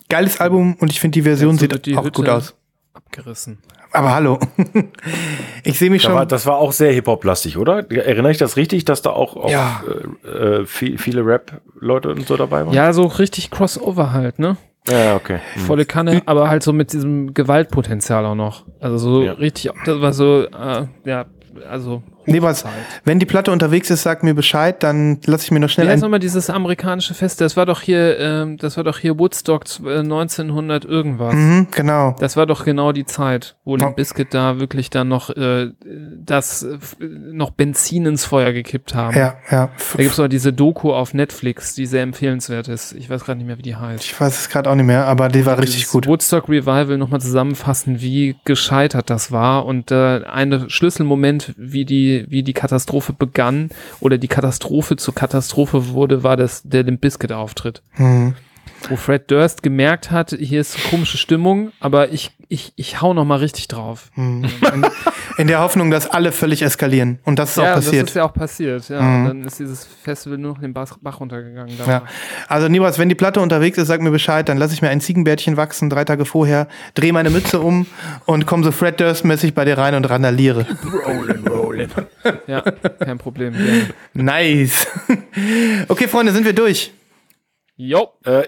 Geiles 0.09 0.39
Album 0.39 0.75
und 0.79 0.91
ich 0.91 0.99
finde 0.99 1.15
die 1.15 1.23
Version 1.23 1.57
sieht 1.57 1.87
die 1.87 1.97
auch 1.97 2.05
Hütte 2.05 2.21
gut 2.21 2.29
aus. 2.29 2.55
abgerissen. 2.93 3.57
Aber 3.93 4.13
hallo. 4.13 4.39
ich 5.63 5.77
sehe 5.77 5.89
mich 5.89 6.03
Da 6.03 6.13
war, 6.13 6.21
schon. 6.21 6.27
das 6.29 6.45
war 6.45 6.57
auch 6.57 6.71
sehr 6.71 6.91
Hip-Hop-lastig, 6.93 7.57
oder? 7.57 7.89
Erinnere 7.91 8.31
ich 8.31 8.37
das 8.39 8.57
richtig, 8.57 8.85
dass 8.85 9.01
da 9.03 9.11
auch, 9.11 9.35
auch 9.37 9.49
Ja. 9.51 9.83
äh, 10.25 10.27
äh, 10.61 10.65
viel, 10.65 10.97
viele 10.97 11.25
Rap-Leute 11.25 12.09
und 12.09 12.25
so 12.27 12.35
dabei 12.35 12.65
waren? 12.65 12.73
Ja, 12.73 12.91
so 12.93 13.05
richtig 13.05 13.51
Crossover 13.51 14.11
halt, 14.11 14.39
ne? 14.39 14.57
Ja, 14.89 15.15
okay. 15.15 15.39
Hm. 15.53 15.61
Volle 15.63 15.85
Kanne, 15.85 16.23
aber 16.25 16.49
halt 16.49 16.63
so 16.63 16.73
mit 16.73 16.91
diesem 16.91 17.33
Gewaltpotenzial 17.33 18.25
auch 18.25 18.35
noch. 18.35 18.65
Also 18.81 18.97
so 18.97 19.23
Ja. 19.23 19.33
richtig, 19.33 19.71
das 19.85 20.01
war 20.01 20.11
so, 20.11 20.41
äh, 20.43 20.87
ja, 21.05 21.25
also 21.69 22.01
Nee, 22.25 22.41
was, 22.41 22.65
wenn 23.03 23.19
die 23.19 23.25
Platte 23.25 23.51
unterwegs 23.51 23.89
ist, 23.89 24.03
sag 24.03 24.23
mir 24.23 24.33
Bescheid, 24.33 24.81
dann 24.83 25.19
lasse 25.25 25.45
ich 25.45 25.51
mir 25.51 25.59
noch 25.59 25.69
schnell 25.69 25.89
ein. 25.89 25.99
nochmal 25.99 26.19
dieses 26.19 26.49
amerikanische 26.49 27.13
Fest? 27.13 27.41
Das 27.41 27.57
war 27.57 27.65
doch 27.65 27.81
hier, 27.81 28.19
ähm, 28.19 28.57
das 28.57 28.77
war 28.77 28.83
doch 28.83 28.97
hier 28.97 29.19
Woodstock 29.19 29.63
äh, 29.85 29.99
1900 29.99 30.85
irgendwas. 30.85 31.35
Mhm, 31.35 31.67
genau. 31.71 32.15
Das 32.19 32.37
war 32.37 32.45
doch 32.45 32.65
genau 32.65 32.91
die 32.91 33.05
Zeit, 33.05 33.55
wo. 33.65 33.75
Limp 33.75 33.95
Bizkit 33.95 34.33
da 34.33 34.59
wirklich 34.59 34.89
dann 34.89 35.07
noch 35.07 35.29
äh, 35.29 35.71
das 36.23 36.63
äh, 36.63 36.77
noch 36.99 37.51
Benzin 37.51 38.05
ins 38.05 38.25
Feuer 38.25 38.51
gekippt 38.53 38.95
haben. 38.95 39.17
Ja, 39.17 39.35
ja. 39.51 39.69
Da 39.95 40.03
gibt's 40.03 40.19
auch 40.19 40.27
diese 40.27 40.53
Doku 40.53 40.93
auf 40.93 41.13
Netflix, 41.13 41.75
die 41.75 41.85
sehr 41.85 42.03
empfehlenswert 42.03 42.67
ist. 42.67 42.93
Ich 42.93 43.09
weiß 43.09 43.23
gerade 43.23 43.37
nicht 43.37 43.47
mehr, 43.47 43.57
wie 43.57 43.63
die 43.63 43.75
heißt. 43.75 44.03
Ich 44.03 44.19
weiß 44.19 44.39
es 44.39 44.49
gerade 44.49 44.69
auch 44.69 44.75
nicht 44.75 44.85
mehr, 44.85 45.05
aber 45.05 45.29
die 45.29 45.45
war 45.45 45.57
richtig 45.59 45.87
gut. 45.87 46.07
Woodstock 46.07 46.49
Revival 46.49 46.97
nochmal 46.97 47.21
zusammenfassen, 47.21 48.01
wie 48.01 48.35
gescheitert 48.45 49.09
das 49.09 49.31
war 49.31 49.65
und 49.65 49.91
äh, 49.91 50.21
eine 50.25 50.69
Schlüsselmoment, 50.69 51.53
wie 51.57 51.85
die, 51.85 52.12
wie 52.29 52.43
die 52.43 52.53
Katastrophe 52.53 53.13
begann 53.13 53.69
oder 53.99 54.17
die 54.17 54.27
Katastrophe 54.27 54.95
zur 54.95 55.15
Katastrophe 55.15 55.89
wurde, 55.89 56.23
war 56.23 56.37
das 56.37 56.63
der 56.63 56.83
Limp 56.83 57.01
Bizkit 57.01 57.31
Auftritt. 57.31 57.81
Mhm. 57.97 58.35
Wo 58.89 58.95
Fred 58.95 59.29
Durst 59.31 59.63
gemerkt 59.63 60.11
hat, 60.11 60.31
hier 60.37 60.61
ist 60.61 60.77
komische 60.89 61.17
Stimmung, 61.17 61.71
aber 61.79 62.11
ich, 62.11 62.31
ich, 62.49 62.73
ich 62.75 63.01
hau 63.01 63.13
noch 63.13 63.25
mal 63.25 63.37
richtig 63.37 63.67
drauf. 63.67 64.09
Mhm. 64.15 64.43
In, 64.73 64.85
in 65.37 65.47
der 65.47 65.61
Hoffnung, 65.61 65.89
dass 65.91 66.07
alle 66.09 66.31
völlig 66.31 66.61
eskalieren. 66.61 67.19
Und 67.23 67.39
das 67.39 67.51
ist 67.51 67.59
auch 67.59 67.63
ja, 67.63 67.73
passiert. 67.75 68.03
das 68.03 68.09
ist 68.11 68.15
ja 68.15 68.23
auch 68.25 68.33
passiert. 68.33 68.89
Ja, 68.89 69.01
Mhm. 69.01 69.15
und 69.21 69.25
dann 69.27 69.43
ist 69.45 69.59
dieses 69.59 69.85
Festival 69.85 70.37
nur 70.37 70.53
noch 70.53 70.59
den 70.61 70.73
Bach, 70.73 70.97
runtergegangen. 71.19 71.75
Ja. 71.87 72.03
Also 72.47 72.67
Nibas, 72.67 72.99
wenn 72.99 73.09
die 73.09 73.15
Platte 73.15 73.39
unterwegs 73.41 73.77
ist, 73.77 73.87
sag 73.87 74.01
mir 74.01 74.11
Bescheid, 74.11 74.47
dann 74.49 74.57
lasse 74.57 74.73
ich 74.73 74.81
mir 74.81 74.89
ein 74.89 75.01
Ziegenbärtchen 75.01 75.57
wachsen, 75.57 75.89
drei 75.89 76.03
Tage 76.05 76.25
vorher, 76.25 76.67
drehe 76.93 77.13
meine 77.13 77.29
Mütze 77.29 77.59
um 77.61 77.85
und 78.25 78.45
komme 78.45 78.63
so 78.63 78.71
Fred 78.71 78.99
Durst-mäßig 78.99 79.53
bei 79.53 79.65
dir 79.65 79.77
rein 79.77 79.95
und 79.95 80.09
randaliere. 80.09 80.65
ja 82.47 82.61
kein 82.61 83.17
Problem. 83.17 83.53
Gerne. 83.53 83.89
Nice. 84.13 84.87
Okay, 85.87 86.07
Freunde, 86.07 86.31
sind 86.31 86.45
wir 86.45 86.53
durch. 86.53 86.91
Jo. 87.75 88.09
Äh, 88.23 88.43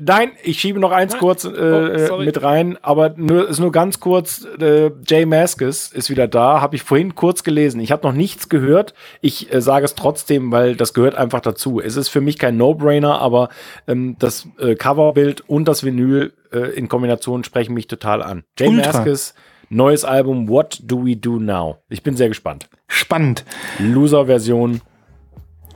nein, 0.00 0.32
ich 0.42 0.60
schiebe 0.60 0.78
noch 0.80 0.92
eins 0.92 1.16
kurz 1.18 1.44
äh, 1.44 2.08
Oh, 2.10 2.18
mit 2.18 2.42
rein, 2.42 2.78
aber 2.82 3.14
nur, 3.16 3.48
ist 3.48 3.58
nur 3.60 3.72
ganz 3.72 4.00
kurz. 4.00 4.46
Äh, 4.60 4.90
Jay 5.06 5.26
Maskis 5.26 5.92
ist 5.92 6.10
wieder 6.10 6.28
da, 6.28 6.60
habe 6.60 6.76
ich 6.76 6.82
vorhin 6.82 7.14
kurz 7.14 7.42
gelesen. 7.42 7.80
Ich 7.80 7.92
habe 7.92 8.06
noch 8.06 8.14
nichts 8.14 8.48
gehört. 8.48 8.94
Ich 9.20 9.52
äh, 9.52 9.60
sage 9.60 9.84
es 9.84 9.94
trotzdem, 9.94 10.52
weil 10.52 10.76
das 10.76 10.94
gehört 10.94 11.14
einfach 11.14 11.40
dazu. 11.40 11.80
Es 11.80 11.96
ist 11.96 12.08
für 12.08 12.20
mich 12.20 12.38
kein 12.38 12.56
No-Brainer, 12.56 13.20
aber 13.20 13.48
ähm, 13.86 14.16
das 14.18 14.48
äh, 14.58 14.74
Coverbild 14.74 15.42
und 15.48 15.66
das 15.66 15.84
Vinyl 15.84 16.32
äh, 16.52 16.70
in 16.76 16.88
Kombination 16.88 17.44
sprechen 17.44 17.74
mich 17.74 17.86
total 17.86 18.22
an. 18.22 18.44
Jay 18.58 18.68
Ultra. 18.68 18.92
Maskis, 18.92 19.34
neues 19.68 20.04
Album 20.04 20.48
What 20.48 20.80
Do 20.82 21.04
We 21.04 21.16
Do 21.16 21.38
Now? 21.38 21.78
Ich 21.88 22.02
bin 22.02 22.16
sehr 22.16 22.28
gespannt. 22.28 22.68
Spannend. 22.86 23.44
Loser-Version 23.78 24.80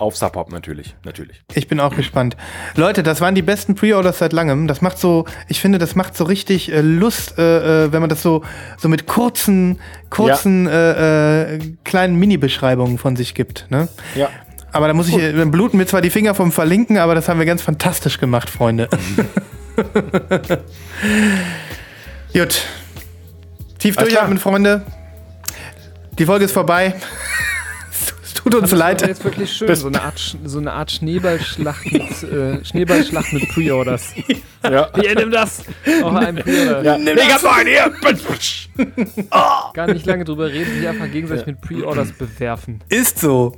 auf 0.03 0.17
Sub 0.17 0.35
Hop 0.35 0.51
natürlich, 0.51 0.97
natürlich. 1.05 1.43
Ich 1.55 1.69
bin 1.69 1.79
auch 1.79 1.95
gespannt. 1.95 2.37
Leute, 2.75 3.05
das 3.05 3.21
waren 3.21 3.37
die 3.37 3.43
besten 3.43 3.77
Pre-Orders 3.77 4.19
seit 4.19 4.33
langem. 4.33 4.67
Das 4.67 4.81
macht 4.83 4.99
so, 4.99 5.27
ich 5.49 5.61
finde, 5.61 5.79
das 5.79 5.95
macht 5.95 6.17
so 6.17 6.25
richtig 6.25 6.73
äh, 6.73 6.81
Lust, 6.81 7.39
äh, 7.39 7.85
äh, 7.85 7.93
wenn 7.93 8.01
man 8.01 8.11
das 8.11 8.21
so, 8.21 8.43
so 8.79 8.89
mit 8.89 9.07
kurzen, 9.07 9.79
kurzen, 10.11 10.67
äh, 10.67 11.55
äh, 11.55 11.59
kleinen 11.85 12.17
Mini-Beschreibungen 12.17 12.99
von 12.99 13.15
sich 13.15 13.35
gibt. 13.35 13.67
Ne? 13.71 13.89
Ja. 14.17 14.29
Aber 14.73 14.89
da 14.89 14.95
muss 14.95 15.07
ich, 15.09 15.15
dann 15.15 15.53
bluten 15.53 15.77
mir 15.77 15.87
zwar 15.87 16.01
die 16.01 16.11
Finger 16.11 16.35
vom 16.35 16.51
Verlinken, 16.51 16.99
aber 16.99 17.15
das 17.15 17.29
haben 17.29 17.39
wir 17.39 17.47
ganz 17.47 17.63
fantastisch 17.63 18.19
gemacht, 18.19 18.51
Freunde. 18.51 18.89
Gut. 22.33 22.63
Tief 23.79 23.97
durchatmen, 23.97 24.39
Freunde. 24.39 24.85
Die 26.19 26.27
Folge 26.27 26.47
ist 26.47 26.53
vorbei. 26.53 26.95
Tut 28.53 28.63
uns 28.63 28.71
Das 28.71 28.79
war 28.81 28.89
leid. 28.89 29.07
jetzt 29.07 29.25
wirklich 29.25 29.53
schön. 29.53 29.75
So 29.75 29.89
eine 29.89 30.03
Art, 30.03 30.37
so 30.45 30.59
eine 30.59 30.73
Art 30.73 30.91
Schneeballschlacht 30.91 31.93
mit, 31.93 32.23
äh, 32.23 32.65
Schneeballschlacht 32.65 33.33
mit 33.33 33.49
Pre-Orders. 33.49 34.15
ja. 34.65 34.89
Hier, 35.01 35.15
nimm 35.17 35.31
das! 35.31 35.63
Auch 36.03 36.15
ein 36.15 36.37
Pre-Order. 36.37 36.83
ja. 36.83 36.97
Ich 36.99 37.33
hab 37.35 37.43
noch 37.43 37.57
einen 37.57 37.69
hier! 37.69 37.93
Gar 39.75 39.87
nicht 39.93 40.07
lange 40.07 40.25
drüber 40.25 40.51
reden, 40.51 40.71
die 40.81 40.87
einfach 40.87 41.11
gegenseitig 41.11 41.47
mit 41.47 41.61
Pre-Orders 41.61 42.13
bewerfen. 42.13 42.81
Ist 42.89 43.19
so. 43.19 43.55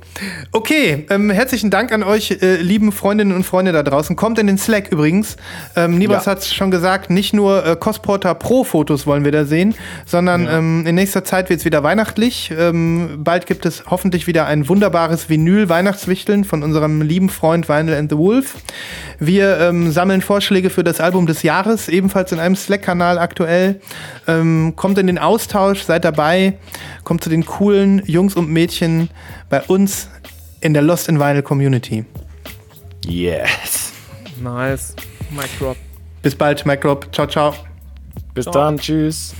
Okay, 0.51 1.05
ähm, 1.09 1.29
herzlichen 1.29 1.69
Dank 1.69 1.91
an 1.91 2.03
euch, 2.03 2.31
äh, 2.41 2.57
lieben 2.57 2.91
Freundinnen 2.91 3.33
und 3.33 3.45
Freunde 3.45 3.71
da 3.71 3.83
draußen. 3.83 4.15
Kommt 4.15 4.39
in 4.39 4.47
den 4.47 4.57
Slack 4.57 4.91
übrigens. 4.91 5.37
Ähm, 5.75 5.97
Nibas 5.97 6.25
Ja. 6.25 6.31
hat 6.31 6.39
es 6.39 6.53
schon 6.53 6.71
gesagt, 6.71 7.09
nicht 7.09 7.33
nur 7.33 7.65
äh, 7.65 7.75
Cosporter 7.75 8.35
Pro-Fotos 8.35 9.07
wollen 9.07 9.23
wir 9.23 9.31
da 9.31 9.45
sehen, 9.45 9.75
sondern 10.05 10.47
ähm, 10.49 10.85
in 10.85 10.95
nächster 10.95 11.23
Zeit 11.23 11.49
wird 11.49 11.59
es 11.59 11.65
wieder 11.65 11.83
weihnachtlich. 11.83 12.51
Ähm, 12.57 13.19
bald 13.23 13.45
gibt 13.45 13.65
es 13.65 13.83
hoffentlich 13.87 14.27
wieder 14.27 14.45
ein 14.47 14.67
wunderbares 14.85 15.29
Vinyl-Weihnachtswichteln 15.29 16.43
von 16.43 16.61
unserem 16.61 17.01
lieben 17.01 17.29
Freund 17.29 17.67
Vinyl 17.67 17.95
and 17.95 18.11
the 18.11 18.17
Wolf. 18.17 18.57
Wir 19.17 19.59
ähm, 19.59 19.91
sammeln 19.91 20.21
Vorschläge 20.21 20.69
für 20.69 20.83
das 20.83 21.01
Album 21.01 21.25
des 21.25 21.41
Jahres, 21.41 21.89
ebenfalls 21.89 22.31
in 22.31 22.37
einem 22.39 22.55
Slack-Kanal 22.55 23.17
aktuell. 23.17 23.81
Ähm, 24.27 24.73
kommt 24.75 24.99
in 24.99 25.07
den 25.07 25.17
Austausch, 25.17 25.81
seid 25.81 26.05
dabei, 26.05 26.59
kommt 27.03 27.23
zu 27.23 27.31
den 27.31 27.47
coolen 27.47 28.03
Jungs 28.05 28.35
und 28.35 28.47
Mädchen 28.47 29.09
bei 29.49 29.63
uns 29.63 30.07
in 30.61 30.75
der 30.75 30.83
Lost 30.83 31.09
in 31.09 31.19
Vinyl 31.19 31.41
Community. 31.41 32.05
Yes. 33.07 33.91
Nice. 34.39 34.95
Mic 35.31 35.49
drop. 35.57 35.77
Bis 36.21 36.35
bald, 36.35 36.63
Mike 36.67 36.87
Rob. 36.87 37.07
Ciao, 37.11 37.25
ciao. 37.25 37.55
Bis 38.35 38.45
dann, 38.45 38.77
tschüss. 38.77 39.33